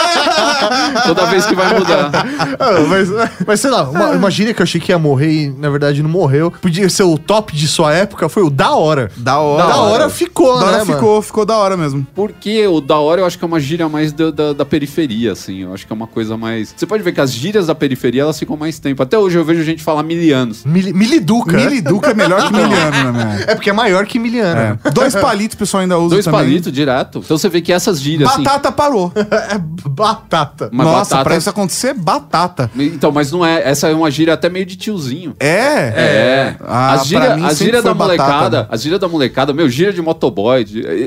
Toda 1.06 1.26
vez 1.26 1.46
que 1.46 1.54
vai 1.54 1.78
mudar. 1.78 2.10
Ah, 2.58 2.80
mas, 2.88 3.08
mas 3.46 3.60
sei 3.60 3.70
lá, 3.70 3.82
uma, 3.82 4.10
uma 4.10 4.30
gíria 4.30 4.54
que 4.54 4.60
eu 4.60 4.64
achei 4.64 4.80
que 4.80 4.92
ia 4.92 4.98
morrer 4.98 5.30
e 5.32 5.50
na 5.50 5.68
verdade 5.70 6.02
não 6.02 6.10
morreu. 6.10 6.50
Podia 6.60 6.88
ser 6.88 7.02
o 7.02 7.18
top 7.18 7.54
de 7.54 7.66
sua 7.68 7.92
época, 7.94 8.28
foi 8.28 8.42
o 8.42 8.50
da 8.50 8.72
hora. 8.72 9.10
Da 9.16 9.38
hora. 9.38 9.66
Da 9.68 9.76
hora 9.76 10.10
ficou, 10.10 10.59
Da 10.60 10.66
hora 10.66 10.78
né, 10.78 10.84
mano? 10.84 10.94
ficou, 10.98 11.22
ficou 11.22 11.44
da 11.44 11.56
hora 11.56 11.76
mesmo. 11.76 12.06
Porque 12.14 12.66
o 12.66 12.80
da 12.80 12.98
hora 12.98 13.20
eu 13.20 13.26
acho 13.26 13.38
que 13.38 13.44
é 13.44 13.46
uma 13.48 13.60
gíria 13.60 13.88
mais 13.88 14.12
da, 14.12 14.30
da, 14.30 14.52
da 14.52 14.64
periferia, 14.64 15.32
assim. 15.32 15.62
Eu 15.62 15.74
acho 15.74 15.86
que 15.86 15.92
é 15.92 15.96
uma 15.96 16.06
coisa 16.06 16.36
mais. 16.36 16.74
Você 16.76 16.86
pode 16.86 17.02
ver 17.02 17.12
que 17.12 17.20
as 17.20 17.32
gírias 17.32 17.66
da 17.66 17.74
periferia 17.74 18.22
elas 18.22 18.38
ficam 18.38 18.56
mais 18.56 18.78
tempo. 18.78 19.02
Até 19.02 19.18
hoje 19.18 19.38
eu 19.38 19.44
vejo 19.44 19.62
gente 19.62 19.82
falar 19.82 20.02
milianos. 20.02 20.64
Mili, 20.64 20.92
miliduca. 20.92 21.56
Miliduca 21.56 22.10
é 22.10 22.14
melhor 22.14 22.46
que 22.46 22.52
miliano 22.52 23.12
minha 23.12 23.44
É 23.46 23.54
porque 23.54 23.70
é 23.70 23.72
maior 23.72 24.06
que 24.06 24.18
miliano. 24.18 24.78
É. 24.84 24.90
Dois 24.90 25.14
palitos 25.14 25.54
o 25.54 25.58
pessoal 25.58 25.82
ainda 25.82 25.98
usa 25.98 26.14
Dois 26.16 26.24
também. 26.24 26.40
palitos 26.40 26.72
direto. 26.72 27.20
Então 27.24 27.36
você 27.38 27.48
vê 27.48 27.60
que 27.60 27.72
essas 27.72 28.00
gírias. 28.00 28.30
assim, 28.30 28.42
Batata 28.42 28.72
parou. 28.72 29.12
É 29.50 29.58
batata. 29.88 30.68
uma 30.72 30.84
Nossa, 30.84 31.10
batata- 31.16 31.24
pra 31.24 31.36
isso 31.36 31.48
acontecer, 31.50 31.94
batata. 31.94 32.70
Então, 32.76 33.10
mas 33.12 33.30
não 33.32 33.44
é. 33.44 33.68
Essa 33.68 33.88
é 33.88 33.94
uma 33.94 34.10
gíria 34.10 34.34
até 34.34 34.48
meio 34.48 34.66
de 34.66 34.76
tiozinho. 34.76 35.34
É? 35.40 35.48
É. 35.48 36.56
Ah, 36.60 36.92
as 36.94 37.06
gírias 37.06 37.58
gíria 37.58 37.82
da 37.82 37.94
molecada, 37.94 38.32
batata. 38.58 38.68
as 38.74 38.82
gírias 38.82 39.00
da 39.00 39.08
molecada, 39.08 39.52
meu, 39.52 39.68
gíria 39.68 39.92
de 39.92 40.02
motoboy, 40.02 40.49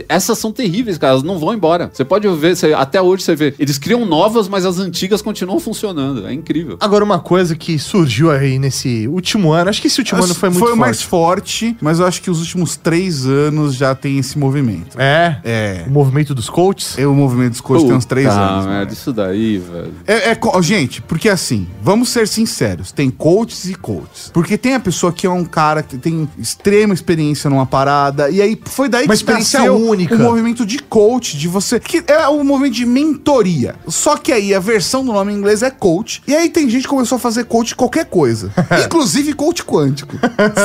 essas 0.10 0.38
são 0.38 0.52
terríveis, 0.52 0.98
cara, 0.98 1.14
elas 1.14 1.24
não 1.24 1.38
vão 1.40 1.54
embora. 1.54 1.90
Você 1.94 2.04
pode 2.06 2.28
ver, 2.36 2.56
você- 2.56 2.74
até 2.74 3.02
hoje 3.02 3.24
você 3.24 3.36
vê, 3.36 3.54
eles 3.60 3.78
criam 3.78 4.06
novas, 4.06 4.48
mas 4.48 4.66
as 4.66 4.80
antigas 4.80 5.22
continuam 5.22 5.60
funcionando. 5.60 6.26
É 6.28 6.34
incrível. 6.34 6.78
Agora, 6.80 7.04
uma 7.04 7.20
coisa 7.20 7.56
que 7.56 7.78
surgiu 7.80 8.32
aí 8.32 8.58
nesse 8.60 9.08
último 9.08 9.52
ano, 9.52 9.70
acho 9.70 9.82
que 9.82 9.88
esse 9.88 10.00
último 10.00 10.24
ano 10.24 10.34
foi 10.36 10.50
muito 10.50 10.64
o 10.64 10.68
forte. 10.68 10.80
mais 10.80 11.02
forte, 11.02 11.78
mas 11.82 12.00
eu 12.00 12.06
acho 12.06 12.22
que 12.22 12.30
os 12.30 12.40
últimos 12.40 12.76
três 12.78 13.26
anos 13.26 13.76
já 13.76 13.94
tem 13.96 14.18
esse 14.18 14.38
movimento. 14.38 15.00
É. 15.00 15.38
É. 15.44 15.84
O 15.88 15.92
movimento 15.92 16.34
dos 16.36 16.50
coaches. 16.50 16.98
É, 16.98 17.06
o 17.08 17.14
movimento 17.14 17.52
dos 17.52 17.62
coaches 17.62 17.88
tem 17.88 17.96
uns 17.96 18.06
três 18.06 18.28
Puta 18.28 18.40
anos. 18.40 18.66
merda, 18.66 18.74
moleque. 18.74 18.94
isso 18.94 19.14
daí, 19.14 19.58
velho. 19.58 19.94
É, 20.08 20.32
é 20.32 20.62
gente, 20.62 21.02
porque 21.02 21.30
assim, 21.30 21.68
vamos 21.82 22.10
ser 22.10 22.28
sinceros, 22.28 22.92
tem 22.92 23.10
coaches 23.10 23.66
e 23.66 23.76
coaches. 23.76 24.30
Porque 24.34 24.58
tem 24.58 24.76
a 24.76 24.80
pessoa 24.80 25.12
que 25.12 25.26
é 25.26 25.30
um 25.30 25.44
cara 25.46 25.82
que 25.84 25.98
tem 25.98 26.28
extrema 26.38 26.94
experiência 26.94 27.50
numa 27.50 27.66
parada, 27.66 28.30
e 28.30 28.42
aí 28.42 28.60
foi 28.66 28.88
daí 28.90 29.04
que 29.04 29.08
nasceu 29.34 29.76
única. 29.76 30.16
o 30.16 30.20
movimento 30.20 30.66
de 30.66 30.80
coach, 30.80 31.38
de 31.38 31.48
você, 31.48 31.80
que 31.80 32.04
é 32.08 32.28
o 32.28 32.44
movimento 32.44 32.74
de 32.74 32.86
mentoria. 32.86 33.76
Só 33.88 34.18
que 34.18 34.32
aí 34.32 34.54
a 34.54 34.60
versão 34.60 35.04
do 35.06 35.12
nome 35.12 35.34
em 35.34 35.38
inglês 35.38 35.62
é 35.64 35.70
coach, 35.70 36.22
e 36.28 36.36
aí 36.36 36.50
tem 36.50 36.70
gente 36.70 36.84
que 36.84 36.88
começou 36.88 37.16
a 37.18 37.20
fazer 37.20 37.46
coach 37.46 37.76
qualquer 37.76 38.06
coisa, 38.06 38.52
inclusive 38.86 39.34
coach 39.34 39.64
quântico. 39.64 40.18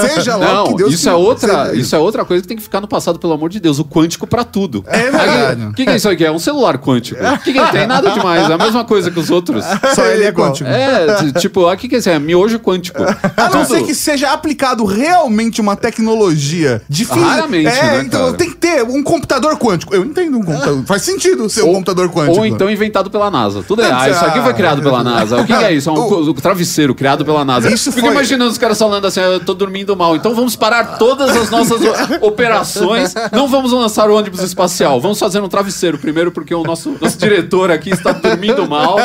Seja 0.06 0.36
lá 0.36 0.62
o 0.62 0.64
que 0.64 0.70
Não, 0.70 0.76
Deus 0.76 0.94
isso 0.94 1.08
é 1.08 1.14
outra, 1.14 1.74
isso 1.74 1.94
é 1.94 1.98
outra 1.98 2.24
coisa 2.24 2.42
que 2.42 2.48
tem 2.48 2.56
que 2.56 2.62
ficar 2.62 2.80
no 2.80 2.88
passado, 2.88 3.18
pelo 3.18 3.32
amor 3.32 3.50
de 3.50 3.60
Deus, 3.60 3.78
o 3.78 3.84
quântico 3.84 4.26
pra 4.26 4.44
tudo. 4.44 4.84
É 4.86 5.10
verdade. 5.10 5.64
O 5.66 5.72
que, 5.72 5.84
que 5.84 5.90
é 5.90 5.96
isso 5.96 6.08
aqui? 6.08 6.24
É 6.24 6.30
um 6.30 6.38
celular 6.38 6.78
quântico. 6.78 7.20
O 7.22 7.38
que, 7.38 7.52
que 7.52 7.58
ele 7.58 7.70
tem? 7.70 7.86
Nada 7.86 8.10
demais, 8.10 8.48
é 8.48 8.52
a 8.52 8.58
mesma 8.58 8.84
coisa 8.84 9.10
que 9.10 9.18
os 9.18 9.30
outros. 9.30 9.64
Só 9.94 10.04
ele 10.06 10.24
é 10.24 10.28
igual. 10.28 10.48
quântico. 10.48 10.68
É, 10.68 11.32
tipo, 11.38 11.70
o 11.70 11.76
que, 11.76 11.88
que 11.88 11.96
é 11.96 11.98
isso? 11.98 12.10
É 12.10 12.18
miojo 12.18 12.58
quântico. 12.58 13.02
A 13.36 13.48
não 13.48 13.64
ser 13.64 13.82
que 13.84 13.94
seja 13.94 14.32
aplicado 14.32 14.84
realmente 14.84 15.60
uma 15.60 15.76
tecnologia 15.76 16.82
difícil. 16.88 17.22
Raramente, 17.22 17.68
é, 17.68 17.82
né, 17.82 18.02
então 18.04 18.26
cara? 18.26 18.36
tem 18.36 18.47
que 18.48 18.56
ter 18.56 18.82
um 18.82 19.02
computador 19.02 19.56
quântico. 19.58 19.94
Eu 19.94 20.04
entendo 20.04 20.38
um 20.38 20.42
computador. 20.42 20.84
Faz 20.86 21.02
sentido 21.02 21.48
ser 21.48 21.62
um 21.62 21.72
computador 21.74 22.08
quântico. 22.10 22.38
Ou 22.38 22.46
então 22.46 22.70
inventado 22.70 23.10
pela 23.10 23.30
NASA. 23.30 23.62
Tudo 23.66 23.82
é. 23.82 23.90
Ah, 23.90 24.08
isso 24.08 24.24
aqui 24.24 24.40
foi 24.40 24.54
criado 24.54 24.82
pela 24.82 25.02
NASA. 25.04 25.40
O 25.40 25.46
que, 25.46 25.56
que 25.56 25.64
é 25.64 25.72
isso? 25.72 25.88
É 25.88 25.92
um 25.92 26.08
co- 26.08 26.34
travesseiro 26.34 26.94
criado 26.94 27.24
pela 27.24 27.44
NASA. 27.44 27.70
Isso 27.72 27.90
Fica 27.92 28.06
foi- 28.06 28.14
imaginando 28.14 28.50
os 28.50 28.58
caras 28.58 28.78
falando 28.78 29.04
assim: 29.06 29.20
"Ah, 29.20 29.24
eu 29.24 29.40
tô 29.40 29.54
dormindo 29.54 29.96
mal. 29.96 30.16
Então 30.16 30.34
vamos 30.34 30.56
parar 30.56 30.98
todas 30.98 31.36
as 31.36 31.50
nossas 31.50 31.80
o- 31.80 32.24
operações. 32.26 33.14
Não 33.32 33.48
vamos 33.48 33.72
lançar 33.72 34.08
o 34.10 34.14
ônibus 34.16 34.40
espacial. 34.42 35.00
Vamos 35.00 35.18
fazer 35.18 35.40
um 35.40 35.48
travesseiro 35.48 35.98
primeiro, 35.98 36.30
porque 36.30 36.54
o 36.54 36.62
nosso, 36.62 36.96
nosso 37.00 37.18
diretor 37.18 37.70
aqui 37.70 37.90
está 37.90 38.12
dormindo 38.12 38.68
mal. 38.68 38.96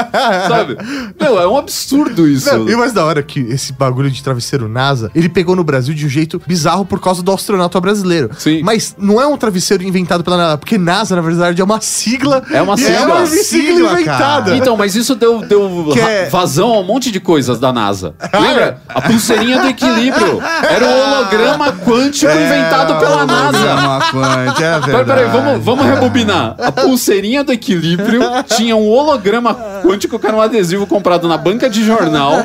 Sabe? 0.48 0.78
Meu, 1.20 1.40
é 1.40 1.48
um 1.48 1.58
absurdo 1.58 2.28
isso. 2.28 2.52
Não, 2.56 2.70
e 2.70 2.76
o 2.76 2.78
mais 2.80 2.94
da 2.94 3.04
hora 3.06 3.20
é 3.20 3.24
que 3.24 3.40
esse 3.40 3.74
bagulho 3.74 4.10
de 4.10 4.22
travesseiro 4.24 4.68
NASA, 4.68 5.12
ele 5.16 5.30
pegou 5.30 5.56
no 5.56 5.64
Brasil 5.64 5.94
de 5.94 6.06
um 6.06 6.10
jeito 6.10 6.42
bizarro 6.46 6.86
por 6.86 7.00
causa 7.00 7.22
do 7.24 7.32
astronauta 7.32 7.80
brasileiro. 7.80 8.30
Sim. 8.38 8.62
Mas 8.64 8.96
não 8.98 9.22
é 9.22 9.28
um 9.28 9.33
travesseiro 9.38 9.84
inventado 9.84 10.24
pela 10.24 10.38
NASA, 10.38 10.58
porque 10.58 10.78
NASA, 10.78 11.16
na 11.16 11.22
verdade, 11.22 11.62
é 11.62 11.64
uma 11.64 11.80
sigla. 11.82 12.44
É 12.52 12.62
uma 12.62 12.78
sigla. 12.78 12.94
É 12.94 13.02
uma 13.06 13.26
Sigla, 13.26 13.44
sigla 13.44 13.92
inventada. 13.94 14.44
cara. 14.46 14.58
Então, 14.58 14.76
mas 14.78 14.96
isso 14.96 15.16
deu, 15.16 15.42
deu 15.42 15.94
é- 15.98 16.26
vazão 16.30 16.74
a 16.74 16.80
um 16.80 16.84
monte 16.84 17.12
de 17.12 17.20
coisas 17.20 17.60
da 17.60 17.72
NASA. 17.74 18.16
Lembra? 18.34 18.82
A 18.88 19.02
pulseirinha 19.02 19.60
do 19.62 19.68
equilíbrio. 19.68 20.42
Era 20.70 20.86
o 20.86 21.00
holograma 21.00 21.72
quântico 21.74 22.32
inventado 22.32 23.00
pela 23.00 23.26
NASA. 23.26 23.58
Uma 23.76 24.00
quântica, 24.12 24.64
é 24.66 24.80
Peraí, 24.80 24.96
verdade. 24.96 25.06
peraí, 25.06 25.32
vamos, 25.32 25.64
vamos 25.66 25.86
rebobinar. 25.86 26.56
A 26.60 26.72
pulseirinha 26.72 27.44
do 27.44 27.52
equilíbrio 27.52 28.22
tinha 28.56 28.76
um 28.76 28.88
holograma 28.90 29.56
quântico 29.88 30.18
que 30.20 30.26
era 30.28 30.36
um 30.36 30.42
adesivo 30.42 30.88
comprado 30.88 31.28
na 31.28 31.38
banca 31.38 31.70
de 31.70 31.84
jornal. 31.84 32.44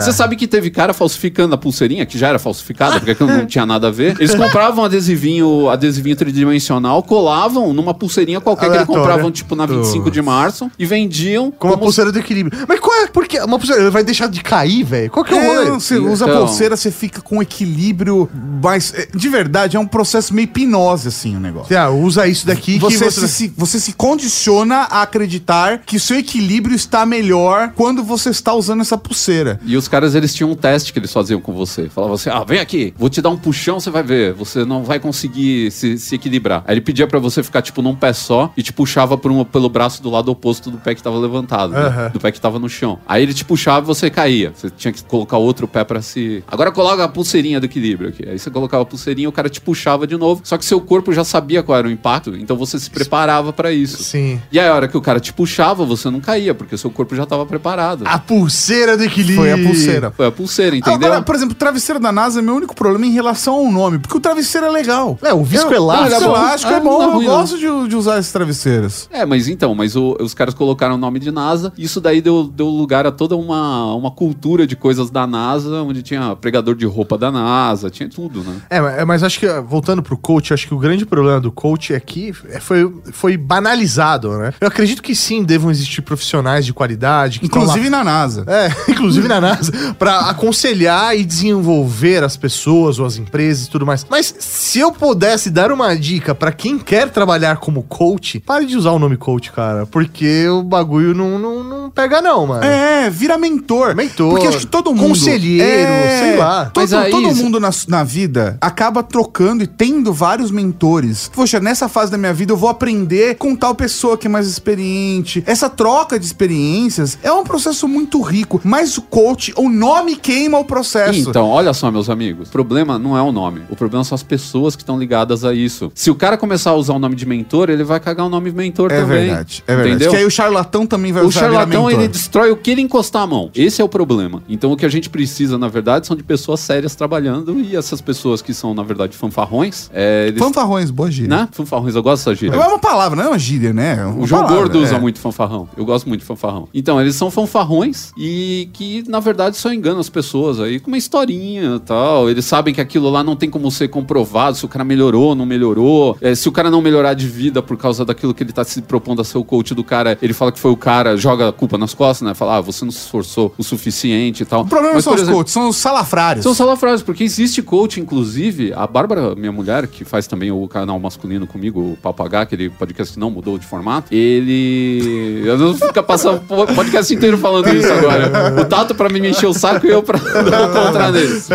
Você 0.00 0.12
sabe 0.12 0.36
que 0.36 0.46
teve 0.46 0.70
cara 0.70 0.92
falsificando 0.92 1.54
a 1.54 1.58
pulseirinha, 1.58 2.06
que 2.06 2.18
já 2.18 2.28
era 2.28 2.38
falsificada, 2.38 2.96
porque 2.96 3.10
aquilo 3.12 3.28
não 3.30 3.46
tinha 3.46 3.66
nada 3.66 3.88
a 3.88 3.90
ver. 3.90 4.16
Eles 4.18 4.34
compravam 4.34 4.84
adesivinho, 4.84 5.68
adesivinho 5.68 6.16
tridimensional, 6.16 7.02
colavam 7.02 7.72
numa 7.72 7.92
pulseirinha 7.94 8.40
qualquer 8.40 8.70
que 8.70 8.76
eles 8.76 8.86
compravam, 8.86 9.30
tipo, 9.30 9.54
na 9.56 9.66
25 9.66 10.10
de 10.10 10.22
março, 10.22 10.70
e 10.78 10.86
vendiam 10.86 11.50
Com 11.50 11.68
uma 11.68 11.78
pulseira 11.78 12.12
do 12.12 12.18
equilíbrio. 12.18 12.58
Mas 12.68 12.80
qual 12.80 12.94
é? 13.02 13.06
Porque 13.08 13.38
uma 13.40 13.58
pulseira 13.58 13.90
vai 13.90 14.04
deixar 14.04 14.28
de 14.28 14.42
cair, 14.42 14.84
velho? 14.84 15.10
Qual 15.10 15.24
que 15.24 15.32
é 15.34 15.36
o 15.36 15.40
É, 15.40 15.56
rolê? 15.64 15.70
você 15.70 15.96
usa 15.98 16.26
a 16.26 16.28
Então. 16.28 16.46
pulseira, 16.46 16.76
você 16.76 16.90
fica 16.90 17.20
com 17.20 17.42
equilíbrio, 17.42 18.28
mas 18.62 18.92
é, 18.94 19.08
de 19.14 19.28
verdade 19.28 19.76
é 19.76 19.80
um 19.80 19.86
processo 19.86 20.34
meio 20.34 20.44
hipnose 20.44 21.08
assim 21.08 21.36
o 21.36 21.40
negócio. 21.40 21.68
Você, 21.68 21.76
ah, 21.76 21.90
usa 21.90 22.26
isso 22.26 22.46
daqui 22.46 22.78
Você, 22.78 23.04
que 23.06 23.10
se, 23.10 23.28
se- 23.28 23.52
você 23.56 23.80
se 23.80 23.92
condiciona 23.92 24.86
a 24.90 25.02
acreditar 25.02 25.80
que 25.84 25.96
o 25.96 26.00
seu 26.00 26.18
equilíbrio 26.18 26.74
está 26.76 27.04
melhor 27.04 27.72
quando 27.74 28.02
você 28.04 28.30
está 28.30 28.54
usando 28.54 28.80
essa 28.82 28.96
pulseira. 28.96 29.58
E 29.64 29.76
os 29.76 29.88
caras, 29.88 30.14
eles 30.14 30.32
tinham 30.34 30.50
um 30.50 30.54
teste 30.54 30.92
que 30.92 30.98
eles 30.98 31.12
faziam 31.12 31.40
com 31.40 31.52
você. 31.52 31.88
Falavam 31.88 32.14
assim, 32.14 32.30
ah, 32.30 32.44
vem 32.44 32.60
aqui, 32.60 32.94
vou 32.96 33.08
te 33.10 33.20
dar 33.20 33.30
um 33.30 33.36
puxão, 33.36 33.80
você 33.80 33.90
vai 33.90 34.02
ver. 34.02 34.32
Você 34.34 34.64
não 34.64 34.84
vai 34.84 35.00
conseguir 35.00 35.70
se, 35.70 35.98
se 35.98 36.14
equilibrar. 36.14 36.62
Aí 36.66 36.74
ele 36.74 36.80
pedia 36.80 37.06
pra 37.06 37.18
você 37.18 37.42
ficar, 37.42 37.62
tipo, 37.62 37.82
num 37.82 37.94
pé 37.94 38.12
só 38.12 38.52
e 38.56 38.62
te 38.62 38.72
puxava 38.72 39.16
por 39.18 39.30
um- 39.30 39.44
pelo 39.44 39.68
braço 39.68 40.02
do 40.02 40.10
lado 40.10 40.30
oposto 40.30 40.70
do 40.70 40.78
pé 40.78 40.94
que 40.94 41.02
tava 41.02 41.18
levantado, 41.18 41.72
né? 41.72 41.80
Aham. 41.80 42.10
do 42.10 42.20
pé 42.20 42.30
que 42.30 42.40
tava 42.40 42.58
no 42.58 42.68
chão. 42.68 42.98
Aí 43.06 43.22
ele 43.22 43.34
te 43.34 43.44
puxava 43.44 43.84
e 43.84 43.86
você 43.86 44.10
caía. 44.10 44.52
Você 44.54 44.70
tinha 44.70 44.92
que 44.92 45.02
colocar 45.04 45.38
outro 45.38 45.66
pé 45.66 45.82
pra 45.84 46.00
se... 46.02 46.44
Agora 46.46 46.70
coloca 46.70 47.02
a 47.04 47.08
pulseirinha 47.08 47.58
do 47.58 47.66
equilíbrio 47.66 48.10
aqui. 48.10 48.28
Aí 48.28 48.38
você 48.38 48.50
colocava 48.50 48.82
a 48.82 48.86
pulseirinha, 48.86 49.28
o 49.28 49.32
cara 49.32 49.48
te 49.48 49.60
puxava 49.60 50.06
de 50.06 50.16
novo. 50.16 50.40
Só 50.44 50.56
que 50.58 50.64
seu 50.64 50.80
corpo 50.80 51.12
já 51.12 51.24
sabia 51.24 51.62
qual 51.62 51.78
era 51.78 51.88
o 51.88 51.90
impacto, 51.90 52.36
então 52.36 52.56
você 52.56 52.78
se 52.78 52.90
preparava 52.90 53.52
pra 53.52 53.72
isso. 53.72 54.02
Sim. 54.02 54.40
E 54.52 54.58
aí 54.60 54.68
a 54.68 54.74
hora 54.74 54.88
que 54.88 54.96
o 54.96 55.00
cara 55.00 55.18
te 55.20 55.32
puxava, 55.32 55.84
você 55.84 56.10
não 56.10 56.20
caía, 56.20 56.54
porque 56.66 56.76
seu 56.76 56.90
corpo 56.90 57.14
já 57.16 57.24
tava 57.24 57.46
preparado. 57.46 58.02
A 58.06 58.18
pulseira 58.18 58.96
do 58.96 59.04
equilíbrio. 59.04 59.36
Foi 59.36 59.52
a 59.52 59.58
pulseira. 59.58 60.10
Foi 60.10 60.26
a 60.26 60.32
pulseira, 60.32 60.76
entendeu? 60.76 61.08
Agora, 61.08 61.22
por 61.22 61.34
exemplo, 61.34 61.54
o 61.54 61.58
travesseiro 61.58 62.00
da 62.00 62.12
NASA 62.12 62.40
é 62.40 62.42
meu 62.42 62.54
único 62.56 62.74
problema 62.74 63.06
em 63.06 63.12
relação 63.12 63.54
ao 63.54 63.70
nome, 63.70 63.98
porque 63.98 64.16
o 64.16 64.20
travesseiro 64.20 64.66
é 64.66 64.70
legal. 64.70 65.18
É, 65.22 65.32
o 65.32 65.42
visco 65.44 65.70
Eu- 65.72 65.76
elástico. 65.76 66.06
O 66.06 66.10
visco 66.18 66.24
bom. 66.30 66.36
elástico 66.36 66.72
Ah, 66.72 66.76
é 66.76 66.80
bom, 66.80 67.02
é 67.02 67.04
eu 67.06 67.10
não. 67.12 67.24
gosto 67.24 67.58
de, 67.58 67.88
de 67.88 67.96
usar 67.96 68.18
esses 68.18 68.32
travesseiros. 68.32 69.08
É, 69.12 69.24
mas 69.24 69.48
então, 69.48 69.74
mas 69.74 69.96
o- 69.96 70.16
os 70.20 70.34
caras 70.34 70.54
colocaram 70.54 70.94
o 70.94 70.98
nome 70.98 71.18
de 71.18 71.30
NASA, 71.30 71.72
isso 71.78 72.00
daí 72.00 72.20
deu, 72.20 72.44
deu 72.44 72.66
lugar 72.68 73.06
a 73.06 73.12
toda 73.12 73.36
uma, 73.36 73.94
uma 73.94 74.10
cultura 74.10 74.66
de 74.66 74.74
coisas 74.76 75.10
da 75.10 75.26
NASA, 75.26 75.82
onde 75.82 76.02
tinha 76.02 76.34
pregador 76.36 76.74
de 76.74 76.86
roupa 76.86 77.16
da 77.16 77.30
NASA, 77.30 77.90
tinha 77.90 78.08
tudo, 78.08 78.42
né? 78.42 78.56
É, 78.70 78.80
mas- 78.80 79.06
mas 79.06 79.22
acho 79.22 79.38
que, 79.40 79.46
voltando 79.60 80.02
pro 80.02 80.16
coach, 80.16 80.52
acho 80.52 80.66
que 80.66 80.74
o 80.74 80.78
grande 80.78 81.06
problema 81.06 81.40
do 81.40 81.52
coach 81.52 81.94
é 81.94 82.00
que 82.00 82.32
é, 82.50 82.60
foi, 82.60 82.92
foi 83.12 83.36
banalizado, 83.36 84.36
né? 84.38 84.52
Eu 84.60 84.68
acredito 84.68 85.02
que 85.02 85.14
sim, 85.14 85.42
devam 85.44 85.70
existir 85.70 86.00
profissionais 86.02 86.55
de 86.64 86.72
qualidade. 86.72 87.38
que 87.40 87.46
estão 87.46 87.60
lá- 87.60 87.66
Inclusive 87.68 87.90
na 87.90 88.02
NASA. 88.04 88.44
É, 88.46 88.70
inclusive 88.90 89.28
na 89.28 89.40
NASA, 89.40 89.72
pra 89.98 90.20
aconselhar 90.30 91.16
e 91.16 91.24
desenvolver 91.24 92.22
as 92.24 92.36
pessoas 92.36 92.98
ou 92.98 93.06
as 93.06 93.16
empresas 93.16 93.66
e 93.66 93.70
tudo 93.70 93.84
mais. 93.84 94.06
Mas 94.08 94.34
se 94.38 94.78
eu 94.78 94.92
pudesse 94.92 95.50
dar 95.50 95.70
uma 95.72 95.94
dica 95.96 96.34
pra 96.34 96.52
quem 96.52 96.78
quer 96.78 97.10
trabalhar 97.10 97.56
como 97.56 97.82
coach, 97.82 98.40
pare 98.40 98.64
de 98.66 98.76
usar 98.76 98.92
o 98.92 98.98
nome 98.98 99.16
coach, 99.16 99.50
cara, 99.52 99.86
porque 99.86 100.48
o 100.48 100.62
bagulho 100.62 101.14
não, 101.14 101.38
não, 101.38 101.62
não 101.64 101.90
pega 101.90 102.20
não, 102.22 102.46
mano. 102.46 102.64
É, 102.64 103.10
vira 103.10 103.36
mentor. 103.36 103.94
Mentor, 103.94 104.30
Porque 104.30 104.46
acho 104.46 104.58
que 104.58 104.66
todo 104.66 104.94
mundo. 104.94 105.08
conselheiro, 105.08 105.90
sei 106.20 106.36
lá. 106.36 106.66
Todo, 106.66 106.82
Mas 106.82 106.92
aí- 106.92 107.10
todo 107.10 107.34
mundo 107.34 107.58
na, 107.60 107.70
na 107.88 108.04
vida 108.04 108.56
acaba 108.60 109.02
trocando 109.02 109.62
e 109.64 109.66
tendo 109.66 110.12
vários 110.12 110.50
mentores. 110.50 111.30
Poxa, 111.34 111.60
nessa 111.60 111.88
fase 111.88 112.10
da 112.10 112.18
minha 112.18 112.32
vida 112.32 112.52
eu 112.52 112.56
vou 112.56 112.68
aprender 112.68 113.36
com 113.36 113.54
tal 113.56 113.74
pessoa 113.74 114.16
que 114.16 114.26
é 114.26 114.30
mais 114.30 114.46
experiente. 114.46 115.42
Essa 115.46 115.68
troca 115.68 116.18
de 116.18 116.24
experiências 116.46 117.18
é 117.22 117.32
um 117.32 117.44
processo 117.44 117.88
muito 117.88 118.20
rico. 118.20 118.60
Mas 118.64 118.96
o 118.96 119.02
coach, 119.02 119.52
o 119.56 119.68
nome 119.68 120.16
queima 120.16 120.58
o 120.58 120.64
processo. 120.64 121.28
Então, 121.28 121.48
olha 121.48 121.72
só, 121.74 121.90
meus 121.90 122.08
amigos, 122.08 122.48
o 122.48 122.52
problema 122.52 122.98
não 122.98 123.16
é 123.16 123.22
o 123.22 123.32
nome, 123.32 123.62
o 123.68 123.76
problema 123.76 124.04
são 124.04 124.14
as 124.14 124.22
pessoas 124.22 124.76
que 124.76 124.82
estão 124.82 124.98
ligadas 124.98 125.44
a 125.44 125.52
isso. 125.52 125.90
Se 125.94 126.10
o 126.10 126.14
cara 126.14 126.36
começar 126.36 126.70
a 126.70 126.74
usar 126.74 126.94
o 126.94 126.98
nome 126.98 127.16
de 127.16 127.26
mentor, 127.26 127.68
ele 127.68 127.84
vai 127.84 127.98
cagar 127.98 128.26
o 128.26 128.28
nome 128.28 128.50
mentor 128.52 128.92
é 128.92 129.00
também. 129.00 129.26
verdade, 129.26 129.64
é 129.66 129.74
verdade. 129.74 129.94
Entendeu? 129.94 130.10
Que 130.10 130.16
aí 130.16 130.24
o 130.24 130.30
charlatão 130.30 130.86
também 130.86 131.12
vai 131.12 131.22
O 131.22 131.26
usar 131.26 131.48
virar 131.48 131.52
charlatão, 131.52 131.90
ele 131.90 132.08
destrói 132.08 132.50
o 132.50 132.56
que 132.56 132.70
ele 132.70 132.80
encostar 132.80 133.22
a 133.22 133.26
mão. 133.26 133.50
Esse 133.54 133.82
é 133.82 133.84
o 133.84 133.88
problema. 133.88 134.42
Então, 134.48 134.72
o 134.72 134.76
que 134.76 134.86
a 134.86 134.88
gente 134.88 135.10
precisa, 135.10 135.58
na 135.58 135.68
verdade, 135.68 136.06
são 136.06 136.16
de 136.16 136.22
pessoas 136.22 136.60
sérias 136.60 136.94
trabalhando 136.94 137.58
e 137.58 137.76
essas 137.76 138.00
pessoas 138.00 138.40
que 138.40 138.54
são, 138.54 138.72
na 138.72 138.82
verdade, 138.82 139.16
fanfarrões, 139.16 139.90
é, 139.92 140.26
eles... 140.28 140.38
Fanfarrões, 140.38 140.90
boa 140.90 141.10
gíria. 141.10 141.28
Né? 141.36 141.48
Fanfarrões, 141.52 141.94
eu 141.94 142.02
gosto 142.02 142.24
dessa 142.24 142.34
gíria. 142.34 142.56
É 142.56 142.66
uma 142.66 142.78
palavra, 142.78 143.16
não 143.16 143.24
é 143.24 143.28
uma 143.28 143.38
gíria, 143.38 143.72
né? 143.72 143.98
É 144.00 144.04
uma 144.04 144.22
O 144.22 144.26
João 144.26 144.42
palavra, 144.42 144.62
Gordo 144.64 144.80
usa 144.80 144.96
é. 144.96 144.98
muito 144.98 145.18
fanfarrão. 145.18 145.68
Eu 145.76 145.84
gosto 145.84 146.08
muito 146.08 146.20
de 146.20 146.25
fanfarrão. 146.26 146.68
Então, 146.74 147.00
eles 147.00 147.14
são 147.14 147.30
fanfarrões 147.30 148.12
e 148.16 148.68
que, 148.72 149.04
na 149.08 149.20
verdade, 149.20 149.56
só 149.56 149.72
enganam 149.72 150.00
as 150.00 150.08
pessoas 150.10 150.60
aí 150.60 150.80
com 150.80 150.88
uma 150.88 150.98
historinha 150.98 151.76
e 151.76 151.80
tal. 151.80 152.28
Eles 152.28 152.44
sabem 152.44 152.74
que 152.74 152.80
aquilo 152.80 153.08
lá 153.10 153.22
não 153.22 153.36
tem 153.36 153.48
como 153.48 153.70
ser 153.70 153.88
comprovado 153.88 154.56
se 154.56 154.64
o 154.64 154.68
cara 154.68 154.84
melhorou, 154.84 155.34
não 155.34 155.46
melhorou. 155.46 156.16
É, 156.20 156.34
se 156.34 156.48
o 156.48 156.52
cara 156.52 156.70
não 156.70 156.80
melhorar 156.82 157.14
de 157.14 157.26
vida 157.26 157.62
por 157.62 157.76
causa 157.76 158.04
daquilo 158.04 158.34
que 158.34 158.42
ele 158.42 158.52
tá 158.52 158.64
se 158.64 158.82
propondo 158.82 159.20
a 159.22 159.24
ser 159.24 159.38
o 159.38 159.44
coach 159.44 159.74
do 159.74 159.84
cara, 159.84 160.18
ele 160.20 160.32
fala 160.32 160.52
que 160.52 160.58
foi 160.58 160.70
o 160.70 160.76
cara, 160.76 161.16
joga 161.16 161.48
a 161.48 161.52
culpa 161.52 161.78
nas 161.78 161.94
costas, 161.94 162.26
né? 162.26 162.34
Fala, 162.34 162.56
ah, 162.56 162.60
você 162.60 162.84
não 162.84 162.92
se 162.92 162.98
esforçou 162.98 163.54
o 163.56 163.62
suficiente 163.62 164.42
e 164.42 164.46
tal. 164.46 164.62
O 164.62 164.66
problema 164.66 164.94
Mas, 164.94 165.04
são 165.04 165.12
por 165.12 165.16
os 165.16 165.22
exemplo, 165.22 165.38
coaches, 165.38 165.52
são 165.52 165.68
os 165.68 165.76
salafrários. 165.76 166.42
são 166.42 166.54
salafrários, 166.54 167.02
porque 167.02 167.24
existe 167.24 167.62
coach, 167.62 168.00
inclusive, 168.00 168.72
a 168.74 168.86
Bárbara, 168.86 169.34
minha 169.34 169.52
mulher, 169.52 169.86
que 169.86 170.04
faz 170.04 170.26
também 170.26 170.50
o 170.50 170.66
canal 170.68 170.98
masculino 170.98 171.46
comigo, 171.46 171.80
o 171.80 171.98
Papagá, 172.00 172.42
aquele 172.42 172.68
podcast 172.70 173.14
que 173.14 173.20
não 173.20 173.30
mudou 173.30 173.58
de 173.58 173.66
formato, 173.66 174.12
ele. 174.14 175.42
Eu 175.44 175.58
não 175.58 175.74
fica 175.74 176.02
passando 176.16 176.42
o 176.48 176.74
podcast 176.74 177.14
inteiro 177.14 177.36
falando 177.38 177.68
isso 177.74 177.92
agora. 177.92 178.60
O 178.60 178.64
Tato 178.64 178.94
pra 178.94 179.08
mim 179.08 179.20
me 179.20 179.30
encher 179.30 179.46
o 179.46 179.52
saco 179.52 179.86
e 179.86 179.90
eu 179.90 180.02
pra 180.02 180.18
não 180.42 180.72
contra 180.72 181.10
neles. 181.12 181.48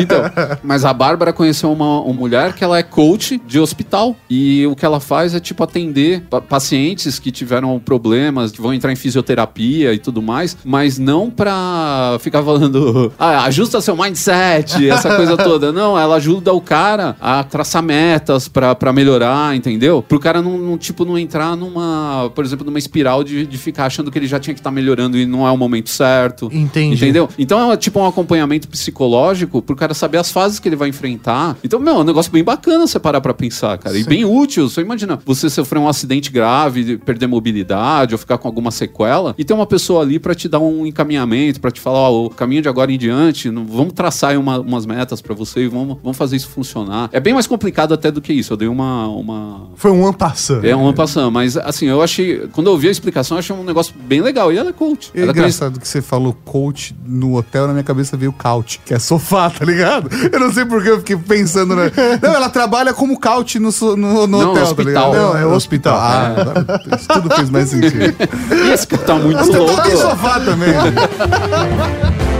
Então, 0.00 0.22
mas 0.62 0.84
a 0.84 0.92
Bárbara 0.92 1.32
conheceu 1.32 1.72
uma, 1.72 2.00
uma 2.00 2.12
mulher 2.12 2.52
que 2.52 2.62
ela 2.62 2.78
é 2.78 2.82
coach 2.82 3.40
de 3.46 3.58
hospital. 3.58 4.14
E 4.28 4.66
o 4.66 4.76
que 4.76 4.84
ela 4.84 5.00
faz 5.00 5.34
é, 5.34 5.40
tipo, 5.40 5.62
atender 5.62 6.22
pa- 6.28 6.40
pacientes 6.40 7.18
que 7.18 7.30
tiveram 7.30 7.78
problemas, 7.78 8.52
que 8.52 8.60
vão 8.60 8.74
entrar 8.74 8.92
em 8.92 8.96
fisioterapia 8.96 9.92
e 9.94 9.98
tudo 9.98 10.20
mais, 10.20 10.56
mas 10.64 10.98
não 10.98 11.30
pra 11.30 12.16
ficar 12.20 12.42
falando, 12.42 13.12
ah, 13.18 13.44
ajusta 13.44 13.80
seu 13.80 13.96
mindset, 13.96 14.88
essa 14.88 15.14
coisa 15.16 15.36
toda. 15.36 15.72
Não, 15.72 15.98
ela 15.98 16.16
ajuda 16.16 16.52
o 16.52 16.60
cara 16.60 17.16
a 17.20 17.42
traçar 17.44 17.82
metas 17.82 18.48
pra, 18.48 18.74
pra 18.74 18.92
melhorar, 18.92 19.54
entendeu? 19.56 20.02
Pro 20.02 20.18
cara 20.20 20.42
não, 20.42 20.58
não, 20.58 20.78
tipo, 20.78 21.04
não 21.04 21.18
entrar 21.18 21.56
numa, 21.56 22.30
por 22.34 22.44
exemplo, 22.44 22.64
numa 22.64 22.78
espiral 22.78 23.22
de, 23.24 23.46
de 23.46 23.58
ficar 23.58 23.86
achando 23.86 24.01
que 24.10 24.18
ele 24.18 24.26
já 24.26 24.38
tinha 24.40 24.54
que 24.54 24.60
estar 24.60 24.70
melhorando 24.70 25.16
e 25.18 25.26
não 25.26 25.46
é 25.46 25.50
o 25.50 25.56
momento 25.56 25.90
certo. 25.90 26.48
Entendi. 26.52 26.94
Entendeu? 26.96 27.28
Então 27.38 27.70
é 27.72 27.76
tipo 27.76 28.00
um 28.00 28.06
acompanhamento 28.06 28.68
psicológico 28.68 29.60
pro 29.62 29.74
cara 29.76 29.94
saber 29.94 30.18
as 30.18 30.30
fases 30.30 30.58
que 30.58 30.68
ele 30.68 30.76
vai 30.76 30.88
enfrentar. 30.88 31.56
Então, 31.64 31.78
meu, 31.80 31.94
é 31.94 31.98
um 31.98 32.04
negócio 32.04 32.30
bem 32.32 32.42
bacana 32.44 32.86
você 32.86 32.98
parar 32.98 33.20
pra 33.20 33.34
pensar, 33.34 33.76
cara. 33.78 33.98
E 33.98 34.04
bem 34.04 34.24
útil. 34.24 34.68
Você 34.68 34.80
imagina, 34.80 35.18
você 35.24 35.48
sofrer 35.50 35.78
um 35.78 35.88
acidente 35.88 36.30
grave, 36.30 36.98
perder 36.98 37.26
mobilidade 37.26 38.14
ou 38.14 38.18
ficar 38.18 38.38
com 38.38 38.48
alguma 38.48 38.70
sequela 38.70 39.34
e 39.38 39.44
ter 39.44 39.52
uma 39.54 39.66
pessoa 39.66 40.02
ali 40.02 40.18
pra 40.18 40.34
te 40.34 40.48
dar 40.48 40.60
um 40.60 40.86
encaminhamento, 40.86 41.60
pra 41.60 41.70
te 41.70 41.80
falar, 41.80 41.98
ó, 42.10 42.26
o 42.26 42.30
caminho 42.30 42.62
de 42.62 42.68
agora 42.68 42.92
em 42.92 42.98
diante, 42.98 43.50
não- 43.50 43.64
vamos 43.64 43.92
traçar 43.92 44.30
aí 44.30 44.36
uma- 44.36 44.60
umas 44.60 44.86
metas 44.86 45.20
pra 45.20 45.34
você 45.34 45.64
e 45.64 45.68
vamos, 45.68 45.98
vamos 46.02 46.16
fazer 46.16 46.36
isso 46.36 46.48
funcionar. 46.48 47.08
É 47.12 47.20
bem 47.20 47.34
mais 47.34 47.46
complicado 47.46 47.92
até 47.94 48.10
do 48.10 48.20
que 48.20 48.32
isso. 48.32 48.52
Eu 48.52 48.56
dei 48.56 48.68
uma. 48.68 49.08
uma... 49.08 49.70
Foi 49.74 49.90
um 49.90 50.04
ano 50.04 50.14
passando. 50.16 50.64
É 50.64 50.74
uma 50.74 50.92
passando, 50.92 51.30
mas 51.30 51.56
assim, 51.56 51.86
eu 51.86 52.02
achei. 52.02 52.46
Quando 52.52 52.66
eu 52.68 52.72
ouvi 52.72 52.88
a 52.88 52.90
explicação, 52.90 53.36
eu 53.36 53.40
achei 53.40 53.54
um 53.54 53.64
negócio 53.64 53.91
bem 53.94 54.20
legal. 54.20 54.52
E 54.52 54.58
ela 54.58 54.70
é 54.70 54.72
coach. 54.72 55.10
É 55.14 55.22
ela 55.22 55.32
tem- 55.32 55.42
engraçado 55.42 55.78
que 55.80 55.86
você 55.86 56.00
falou 56.02 56.36
coach 56.44 56.94
no 57.04 57.36
hotel, 57.36 57.66
na 57.66 57.72
minha 57.72 57.84
cabeça 57.84 58.16
veio 58.16 58.32
couch, 58.32 58.80
que 58.84 58.92
é 58.94 58.98
sofá, 58.98 59.48
tá 59.56 59.64
ligado? 59.64 60.08
Eu 60.32 60.40
não 60.40 60.52
sei 60.52 60.64
porque 60.64 60.90
eu 60.90 60.98
fiquei 60.98 61.16
pensando. 61.16 61.74
Na... 61.76 61.84
Não, 62.22 62.34
ela 62.34 62.48
trabalha 62.50 62.92
como 62.92 63.18
couch 63.20 63.58
no, 63.58 63.70
no, 63.80 63.96
no 63.96 64.26
Não, 64.26 64.38
hotel, 64.50 64.54
tá 64.54 64.62
hospital. 64.70 64.84
ligado? 65.12 65.14
Não, 65.14 65.36
é 65.38 65.46
hospital. 65.46 65.96
Ah, 65.98 66.34
isso 66.96 67.08
tudo 67.08 67.34
fez 67.34 67.50
mais 67.50 67.68
sentido. 67.68 68.14
Esse 68.72 68.86
cara 68.86 69.02
tá 69.02 69.14
muito 69.16 69.44
louco. 69.52 69.82
tem 69.82 69.96
sofá 69.96 70.40
também. 70.40 70.72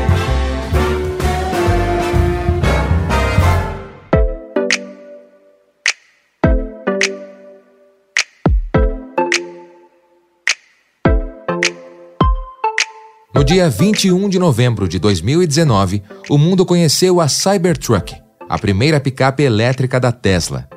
No 13.42 13.46
dia 13.46 13.68
21 13.68 14.28
de 14.28 14.38
novembro 14.38 14.86
de 14.86 15.00
2019, 15.00 16.00
o 16.30 16.38
mundo 16.38 16.64
conheceu 16.64 17.20
a 17.20 17.26
Cybertruck, 17.26 18.14
a 18.48 18.56
primeira 18.56 19.00
picape 19.00 19.42
elétrica 19.42 19.98
da 19.98 20.12
Tesla. 20.12 20.68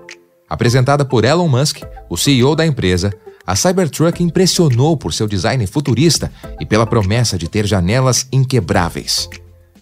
Apresentada 0.49 1.05
por 1.05 1.23
Elon 1.23 1.47
Musk, 1.47 1.83
o 2.09 2.17
CEO 2.17 2.55
da 2.55 2.65
empresa, 2.65 3.13
a 3.45 3.55
Cybertruck 3.55 4.23
impressionou 4.23 4.97
por 4.97 5.13
seu 5.13 5.27
design 5.27 5.67
futurista 5.67 6.31
e 6.59 6.65
pela 6.65 6.87
promessa 6.87 7.37
de 7.37 7.47
ter 7.47 7.67
janelas 7.67 8.27
inquebráveis. 8.33 9.29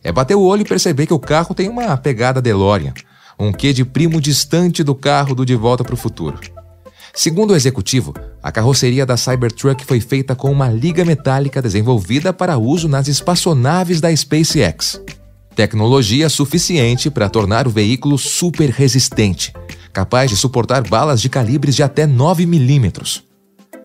É 0.04 0.12
bater 0.12 0.36
o 0.36 0.42
olho 0.42 0.64
e 0.64 0.68
perceber 0.68 1.06
que 1.06 1.14
o 1.14 1.20
carro 1.20 1.56
tem 1.56 1.70
uma 1.70 1.96
pegada 1.96 2.42
DeLorean, 2.42 2.94
um 3.40 3.54
quê 3.54 3.72
de 3.72 3.86
primo 3.86 4.20
distante 4.20 4.84
do 4.84 4.94
carro 4.94 5.34
do 5.34 5.46
De 5.46 5.56
Volta 5.56 5.86
para 5.86 5.94
o 5.94 5.98
Futuro. 5.98 6.38
Segundo 7.16 7.52
o 7.52 7.56
executivo, 7.56 8.12
a 8.42 8.52
carroceria 8.52 9.06
da 9.06 9.16
Cybertruck 9.16 9.86
foi 9.86 10.02
feita 10.02 10.36
com 10.36 10.52
uma 10.52 10.68
liga 10.68 11.06
metálica 11.06 11.62
desenvolvida 11.62 12.34
para 12.34 12.58
uso 12.58 12.90
nas 12.90 13.08
espaçonaves 13.08 14.02
da 14.02 14.14
SpaceX. 14.16 15.00
Tecnologia 15.56 16.28
suficiente 16.28 17.12
para 17.12 17.30
tornar 17.30 17.68
o 17.68 17.70
veículo 17.70 18.18
super 18.18 18.72
resistente, 18.72 19.54
capaz 19.94 20.32
de 20.32 20.36
suportar 20.36 20.82
balas 20.82 21.22
de 21.22 21.30
calibres 21.30 21.76
de 21.76 21.84
até 21.84 22.08
9 22.08 22.48
milímetros. 22.48 23.24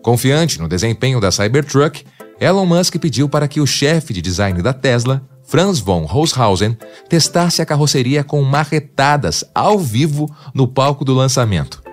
Confiante 0.01 0.59
no 0.59 0.67
desempenho 0.67 1.21
da 1.21 1.31
Cybertruck, 1.31 2.03
Elon 2.39 2.65
Musk 2.65 2.97
pediu 2.97 3.29
para 3.29 3.47
que 3.47 3.61
o 3.61 3.67
chefe 3.67 4.11
de 4.11 4.23
design 4.23 4.59
da 4.63 4.73
Tesla, 4.73 5.21
Franz 5.43 5.77
von 5.77 6.03
Holzhausen, 6.05 6.75
testasse 7.07 7.61
a 7.61 7.65
carroceria 7.65 8.23
com 8.23 8.41
marretadas 8.41 9.43
ao 9.53 9.77
vivo 9.77 10.27
no 10.51 10.67
palco 10.67 11.05
do 11.05 11.13
lançamento. 11.13 11.88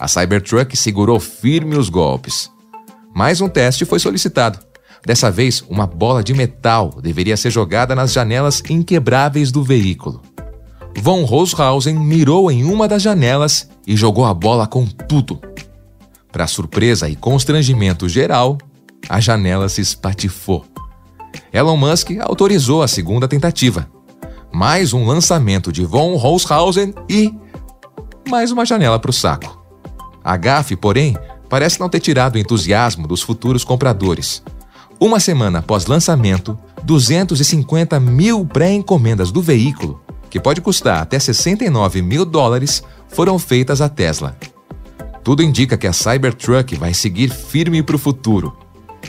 A 0.00 0.08
Cybertruck 0.08 0.74
segurou 0.78 1.20
firme 1.20 1.76
os 1.76 1.90
golpes. 1.90 2.50
Mais 3.14 3.42
um 3.42 3.48
teste 3.50 3.84
foi 3.84 3.98
solicitado. 3.98 4.58
Dessa 5.04 5.30
vez, 5.30 5.62
uma 5.68 5.86
bola 5.86 6.24
de 6.24 6.32
metal 6.32 6.98
deveria 7.02 7.36
ser 7.36 7.50
jogada 7.50 7.94
nas 7.94 8.10
janelas 8.10 8.62
inquebráveis 8.70 9.52
do 9.52 9.62
veículo. 9.62 10.22
Von 10.98 11.24
Roshausen 11.24 11.98
mirou 11.98 12.50
em 12.50 12.64
uma 12.64 12.88
das 12.88 13.02
janelas 13.02 13.68
e 13.86 13.94
jogou 13.94 14.24
a 14.24 14.32
bola 14.32 14.66
com 14.66 14.86
tudo. 14.86 15.38
Para 16.32 16.46
surpresa 16.46 17.06
e 17.06 17.14
constrangimento 17.14 18.08
geral, 18.08 18.56
a 19.06 19.20
janela 19.20 19.68
se 19.68 19.82
espatifou. 19.82 20.64
Elon 21.52 21.76
Musk 21.76 22.12
autorizou 22.20 22.82
a 22.82 22.88
segunda 22.88 23.28
tentativa. 23.28 23.86
Mais 24.50 24.94
um 24.94 25.04
lançamento 25.04 25.70
de 25.70 25.84
Von 25.84 26.16
Roshausen 26.16 26.94
e 27.06 27.34
mais 28.30 28.50
uma 28.50 28.64
janela 28.64 28.98
para 28.98 29.10
o 29.10 29.14
saco. 29.14 29.59
A 30.24 30.36
GAF, 30.36 30.76
porém, 30.76 31.16
parece 31.48 31.80
não 31.80 31.88
ter 31.88 32.00
tirado 32.00 32.36
o 32.36 32.38
entusiasmo 32.38 33.06
dos 33.06 33.22
futuros 33.22 33.64
compradores. 33.64 34.42
Uma 34.98 35.18
semana 35.18 35.60
após 35.60 35.86
lançamento, 35.86 36.58
250 36.84 37.98
mil 37.98 38.44
pré-encomendas 38.44 39.32
do 39.32 39.40
veículo, 39.40 40.00
que 40.28 40.38
pode 40.38 40.60
custar 40.60 41.02
até 41.02 41.18
69 41.18 42.02
mil 42.02 42.24
dólares, 42.24 42.82
foram 43.08 43.38
feitas 43.38 43.80
à 43.80 43.88
Tesla. 43.88 44.36
Tudo 45.24 45.42
indica 45.42 45.76
que 45.76 45.86
a 45.86 45.92
Cybertruck 45.92 46.76
vai 46.76 46.94
seguir 46.94 47.30
firme 47.30 47.82
para 47.82 47.96
o 47.96 47.98
futuro, 47.98 48.56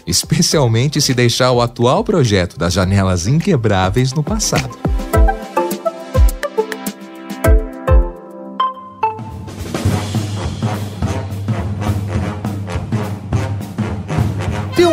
especialmente 0.05 1.01
se 1.01 1.13
deixar 1.13 1.51
o 1.51 1.61
atual 1.61 2.03
projeto 2.03 2.57
das 2.57 2.73
janelas 2.73 3.27
inquebráveis 3.27 4.13
no 4.13 4.23
passado. 4.23 4.77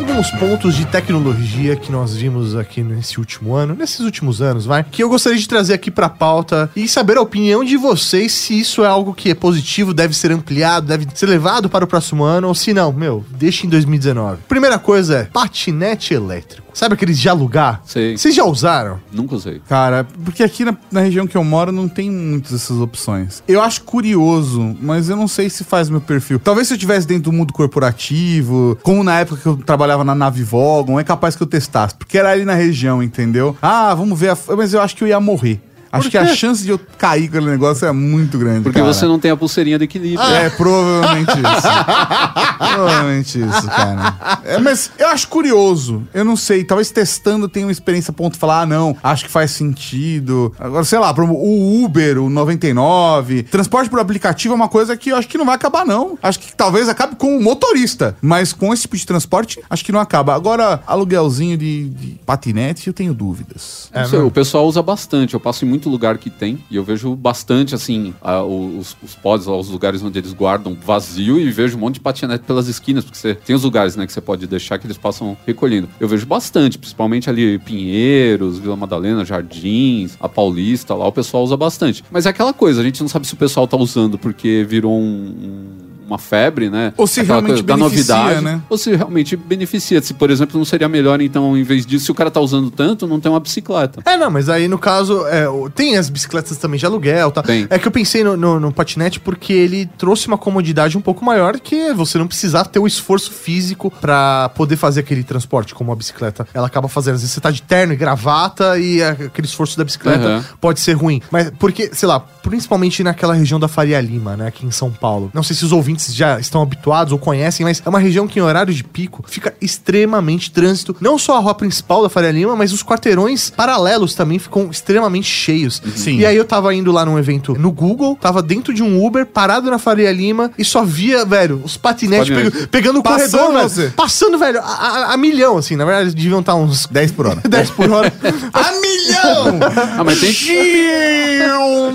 Alguns 0.09 0.31
pontos 0.31 0.75
de 0.75 0.87
tecnologia 0.87 1.77
que 1.77 1.93
nós 1.93 2.17
vimos 2.17 2.57
aqui 2.57 2.83
nesse 2.83 3.19
último 3.19 3.55
ano, 3.55 3.75
nesses 3.75 4.01
últimos 4.01 4.41
anos, 4.41 4.65
vai, 4.65 4.83
que 4.83 5.03
eu 5.03 5.09
gostaria 5.09 5.39
de 5.39 5.47
trazer 5.47 5.75
aqui 5.75 5.91
pra 5.91 6.09
pauta 6.09 6.71
e 6.75 6.89
saber 6.89 7.19
a 7.19 7.21
opinião 7.21 7.63
de 7.63 7.77
vocês 7.77 8.33
se 8.33 8.59
isso 8.59 8.83
é 8.83 8.87
algo 8.87 9.13
que 9.13 9.31
é 9.31 9.35
positivo, 9.35 9.93
deve 9.93 10.17
ser 10.17 10.33
ampliado, 10.33 10.87
deve 10.87 11.07
ser 11.15 11.27
levado 11.27 11.69
para 11.69 11.85
o 11.85 11.89
próximo 11.89 12.25
ano 12.25 12.49
ou 12.49 12.55
se 12.55 12.73
não, 12.73 12.91
meu, 12.91 13.23
deixa 13.29 13.67
em 13.67 13.69
2019. 13.69 14.39
Primeira 14.49 14.79
coisa 14.79 15.19
é 15.19 15.25
patinete 15.25 16.15
elétrico. 16.15 16.68
Sabe 16.79 16.95
aqueles 16.95 17.19
de 17.19 17.29
alugar? 17.29 17.83
Sei. 17.85 18.17
Vocês 18.17 18.33
já 18.33 18.45
usaram? 18.45 19.01
Nunca 19.11 19.35
usei. 19.35 19.61
Cara, 19.69 20.07
porque 20.25 20.45
aqui 20.45 20.65
na, 20.65 20.77
na 20.93 21.01
região 21.01 21.27
que 21.27 21.37
eu 21.37 21.43
moro 21.43 21.73
não 21.73 21.89
tem 21.89 22.09
muitas 22.09 22.53
dessas 22.53 22.77
opções. 22.79 23.43
Eu 23.49 23.61
acho 23.61 23.83
curioso, 23.83 24.77
mas 24.81 25.09
eu 25.09 25.17
não 25.17 25.27
sei 25.27 25.51
se 25.51 25.65
faz 25.65 25.91
meu 25.91 26.01
perfil. 26.01 26.39
Talvez 26.39 26.69
se 26.69 26.75
eu 26.75 26.77
estivesse 26.77 27.05
dentro 27.05 27.25
do 27.25 27.33
mundo 27.33 27.53
corporativo, 27.53 28.79
como 28.81 29.03
na 29.03 29.19
época 29.19 29.43
que 29.43 29.49
eu 29.49 29.57
trabalhava 29.57 30.05
na 30.05 30.15
nave 30.15 30.45
Vogon, 30.45 31.01
é 31.01 31.03
capaz 31.03 31.35
que 31.35 31.43
eu 31.43 31.49
testasse, 31.49 31.97
porque 31.97 32.17
era 32.17 32.31
ali 32.31 32.45
na 32.45 32.55
região, 32.55 33.03
entendeu? 33.03 33.57
Ah, 33.61 33.93
vamos 33.93 34.17
ver, 34.17 34.31
a, 34.31 34.39
mas 34.57 34.73
eu 34.73 34.81
acho 34.81 34.95
que 34.95 35.03
eu 35.03 35.09
ia 35.09 35.19
morrer. 35.19 35.61
Acho 35.91 36.11
que 36.11 36.19
a 36.19 36.27
chance 36.35 36.63
de 36.63 36.71
eu 36.71 36.81
cair 36.99 37.29
com 37.29 37.37
aquele 37.37 37.51
negócio 37.51 37.87
é 37.87 37.93
muito 37.93 38.39
grande. 38.39 38.63
Porque 38.63 38.79
cara. 38.79 38.93
você 38.93 39.07
não 39.07 39.19
tem 39.19 39.31
a 39.31 39.37
pulseirinha 39.37 39.79
de 39.79 39.85
equilíbrio. 39.85 40.29
É, 40.29 40.51
provavelmente 40.51 41.31
isso. 41.31 42.59
provavelmente 42.59 43.41
isso, 43.41 43.67
cara. 43.69 44.41
É, 44.45 44.59
mas 44.59 44.91
eu 44.99 45.09
acho 45.09 45.29
curioso. 45.29 46.03
Eu 46.13 46.25
não 46.25 46.37
sei. 46.37 46.65
Talvez 46.65 46.91
testando 46.91 47.47
eu 47.47 47.49
tenha 47.49 47.67
uma 47.67 47.73
experiência 47.73 48.11
a 48.11 48.15
ponto 48.15 48.35
de 48.35 48.39
falar, 48.39 48.63
ah, 48.63 48.67
não, 48.67 48.97
acho 49.03 49.25
que 49.25 49.31
faz 49.31 49.51
sentido. 49.51 50.55
Agora, 50.59 50.85
sei 50.85 50.99
lá, 50.99 51.13
o 51.13 51.85
Uber, 51.85 52.19
o 52.19 52.29
99. 52.29 53.45
Transporte 53.45 53.89
por 53.89 54.01
aplicativo 54.01 54.55
é 54.55 54.57
uma 54.57 54.69
coisa 54.69 54.97
que 54.97 55.11
eu 55.11 55.17
acho 55.17 55.29
que 55.29 55.39
não 55.39 55.47
vai 55.47 55.55
acabar, 55.55 55.87
não. 55.87 56.19
Acho 56.23 56.41
que 56.41 56.55
talvez 56.55 56.89
acabe 56.89 57.17
com 57.17 57.37
o 57.37 57.43
motorista. 57.43 58.17
Mas 58.21 58.53
com 58.53 58.73
esse 58.73 58.83
tipo 58.83 58.97
de 58.97 59.07
transporte, 59.07 59.61
acho 59.69 59.85
que 59.85 59.93
não 59.93 60.01
acaba. 60.01 60.35
Agora, 60.35 60.83
aluguelzinho 60.87 61.57
de, 61.57 61.89
de 61.91 62.21
patinete, 62.27 62.89
eu 62.89 62.93
tenho 62.93 63.15
dúvidas. 63.15 63.91
Não 63.95 64.07
sei, 64.07 64.19
o 64.19 64.31
pessoal 64.31 64.67
usa 64.67 64.83
bastante. 64.83 65.35
Eu 65.35 65.41
passo 65.41 65.65
em 65.65 65.69
muito 65.69 65.78
lugar 65.87 66.17
que 66.17 66.31
tem 66.31 66.59
e 66.71 66.77
eu 66.77 66.83
vejo 66.83 67.15
bastante, 67.15 67.75
assim, 67.75 68.15
a- 68.23 68.43
os, 68.43 68.97
os 69.03 69.15
pods, 69.15 69.47
os 69.47 69.69
lugares 69.69 70.03
onde 70.03 70.19
eles 70.19 70.33
guardam 70.33 70.75
vazio 70.75 71.39
e 71.39 71.51
vejo 71.51 71.77
um 71.77 71.81
monte 71.81 71.95
de 71.95 72.01
patinete 72.01 72.45
pelas 72.45 72.69
esquinas, 72.69 73.05
porque 73.05 73.19
você 73.19 73.35
tem 73.35 73.55
os 73.55 73.63
lugares, 73.65 73.97
né, 73.97 74.07
que 74.07 74.13
você 74.13 74.21
pode 74.23 74.47
deixar 74.47 74.79
que 74.79 74.87
eles 74.87 74.97
passam 74.97 75.37
recolhendo. 75.47 75.89
Eu 76.01 76.09
vejo 76.09 76.25
bastante, 76.25 76.79
principalmente 76.79 77.29
ali 77.29 77.59
Pinheiros, 77.59 78.59
Vila 78.59 78.77
Madalena, 78.77 79.25
Jardins, 79.25 80.17
a 80.21 80.29
Paulista, 80.29 80.95
lá 80.95 81.07
o 81.07 81.13
pessoal 81.13 81.43
usa 81.45 81.57
bastante. 81.57 82.03
Mas 82.11 82.25
é 82.25 82.31
aquela 82.31 82.53
coisa, 82.55 82.81
a 82.81 82.85
gente 82.85 83.01
não 83.03 83.09
sabe 83.09 83.27
se 83.27 83.35
o 83.35 83.37
pessoal 83.37 83.67
tá 83.67 83.77
usando 83.77 84.17
porque 84.19 84.65
virou 84.69 84.99
um- 84.99 85.05
um- 85.05 85.88
uma 86.09 86.19
febre, 86.19 86.71
né? 86.71 86.93
Ou 86.97 87.07
se 87.07 87.21
Aquela 87.21 87.41
realmente 87.41 87.63
da 87.63 87.77
beneficia, 87.77 88.15
novidade, 88.17 88.45
né? 88.45 88.61
ou 88.69 88.79
se 88.79 88.95
realmente 88.95 89.37
beneficia. 89.37 90.01
Se, 90.03 90.15
por 90.15 90.31
exemplo, 90.31 90.59
não 90.59 90.65
seria 90.65 90.89
melhor, 90.89 91.21
então, 91.21 91.57
em 91.57 91.63
vez 91.63 91.85
disso, 91.87 92.07
se 92.07 92.11
o 92.11 92.15
cara 92.15 92.31
tá 92.31 92.41
usando 92.41 92.71
tanto, 92.71 93.07
não 93.07 93.21
tem 93.21 93.31
uma 93.31 93.41
bicicleta. 93.41 94.01
É, 94.05 94.17
não, 94.17 94.31
mas 94.31 94.49
aí 94.49 94.69
no 94.69 94.79
caso, 94.79 95.27
é, 95.27 95.45
tem 95.75 95.97
as 95.97 96.09
bicicletas 96.09 96.57
também 96.57 96.79
de 96.79 96.87
aluguel, 96.87 97.31
tá? 97.31 97.43
Tem. 97.43 97.67
É 97.71 97.79
que 97.79 97.87
eu 97.87 97.93
pensei 97.93 98.25
no, 98.25 98.37
no- 98.37 98.59
no 98.61 98.73
patinete 98.73 99.21
porque 99.21 99.53
ele 99.53 99.87
trouxe 99.99 100.27
uma 100.29 100.39
comodidade 100.39 100.97
um 100.97 101.01
pouco 101.01 101.25
maior 101.25 101.59
que 101.61 101.93
você 101.93 102.19
não 102.19 102.27
precisar 102.27 102.65
ter 102.65 102.79
o 102.79 102.87
esforço 102.87 103.31
físico 103.31 103.91
pra 104.01 104.49
poder 104.55 104.77
fazer 104.77 105.01
aquele 105.01 105.23
transporte, 105.23 105.75
como 105.75 105.93
a 105.93 105.97
bicicleta. 105.97 106.47
Ela 106.55 106.67
acaba 106.67 106.89
fazendo. 106.89 107.15
Às 107.15 107.21
vezes 107.23 107.35
você 107.35 107.41
tá 107.41 107.51
de 107.51 107.63
terno 107.63 107.93
e 107.93 107.97
gravata 107.97 108.79
e 108.79 109.03
aquele 109.03 109.47
esforço 109.47 109.77
da 109.77 109.85
bicicleta 109.85 110.25
Aham. 110.27 110.45
pode 110.61 110.81
ser 110.81 110.93
ruim. 110.93 111.21
Mas 111.31 111.51
porque, 111.59 111.91
sei 111.93 112.09
lá, 112.09 112.21
principalmente 112.21 113.03
naquela 113.03 113.35
região 113.35 113.59
da 113.61 113.69
Faria 113.69 114.01
Lima, 114.01 114.37
né, 114.37 114.47
aqui 114.49 114.67
em 114.67 114.71
São 114.71 114.91
Paulo. 114.91 115.31
Não 115.35 115.43
sei 115.43 115.55
se 115.57 115.65
os 115.65 115.73
ouvintes 115.73 115.98
já 116.07 116.39
estão 116.39 116.63
habituados 116.63 117.13
ou 117.13 117.19
conhecem, 117.19 117.65
mas 117.65 117.83
é 117.85 117.89
uma 117.89 117.99
região 117.99 118.27
que 118.27 118.39
em 118.39 118.43
horário 118.43 118.73
de 118.73 118.83
pico 118.85 119.25
fica 119.27 119.55
extremamente 119.61 120.51
trânsito. 120.51 120.97
Não 121.01 121.19
só 121.19 121.37
a 121.37 121.41
rua 121.41 121.55
principal 121.55 122.03
da 122.03 122.09
Faria 122.09 122.31
Lima, 122.31 122.55
mas 122.57 122.73
os 122.73 122.83
quarteirões 122.83 123.51
paralelos 123.51 124.15
também 124.15 124.39
ficam 124.39 124.69
extremamente 124.71 125.27
cheios. 125.29 125.83
Sim. 125.97 126.19
E 126.19 126.27
aí 126.27 126.37
eu 126.37 126.45
tava 126.45 126.75
indo 126.75 126.93
lá 126.93 127.05
num 127.05 127.19
evento 127.19 127.55
no 127.59 127.71
Google, 127.73 128.17
tava 128.21 128.43
dentro 128.43 128.73
de 128.75 128.83
um 128.83 129.05
Uber, 129.05 129.27
parado 129.27 129.71
na 129.71 129.79
Faria 129.79 130.13
Lima 130.13 130.51
e 130.59 130.65
só 130.65 130.83
via, 130.85 131.25
velho, 131.25 131.61
os 131.65 131.77
patinetes 131.77 132.29
Patinetes. 132.29 132.53
pega- 132.53 132.69
pegando 132.69 132.99
o 133.01 133.03
Passando 133.03 133.31
corredor, 133.47 133.57
velho. 133.57 133.69
você. 133.69 133.93
Passando, 133.97 134.39
velho, 134.39 134.61
a, 134.61 134.63
a- 134.63 135.15
a 135.15 135.17
milhão, 135.17 135.57
assim. 135.59 135.77
Na 135.77 135.85
verdade, 135.85 136.15
deviam 136.15 136.41
estar 136.41 136.55
uns 136.55 136.87
10 136.91 137.13
por 137.13 137.27
hora. 137.27 137.41
10 137.49 137.71
por 137.71 137.91
hora. 137.91 138.13
A 138.53 138.73
milhão! 138.81 139.61
Ah, 139.99 140.05
mas 140.05 140.21
tem- 140.21 140.33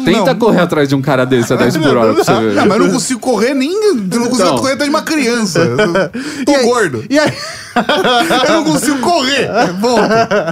Tenta 0.05 0.33
Não. 0.33 0.39
correr 0.39 0.61
atrás 0.61 0.89
de 0.89 0.95
um 0.95 1.01
cara 1.01 1.25
desse 1.25 1.51
a 1.53 1.55
10 1.55 1.77
por 1.77 1.95
hora 1.97 2.13
pra 2.13 2.23
você 2.23 2.33
ver. 2.33 2.53
Não, 2.55 2.65
mas 2.67 2.77
eu 2.77 2.85
não 2.85 2.93
consigo 2.93 3.19
correr 3.19 3.53
nem. 3.53 3.73
Eu 3.93 4.19
não 4.19 4.27
consigo 4.29 4.47
Então. 4.47 4.57
correr 4.57 4.73
atrás 4.73 4.89
de 4.89 4.95
uma 4.95 5.01
criança. 5.03 5.61
Tô 6.45 6.51
E 6.51 6.55
aí- 6.55 6.65
gordo. 6.65 7.03
E 7.09 7.19
aí, 7.19 7.31
Eu 8.47 8.53
não 8.53 8.63
consigo 8.65 8.99
correr. 8.99 9.49
Bom, 9.79 9.97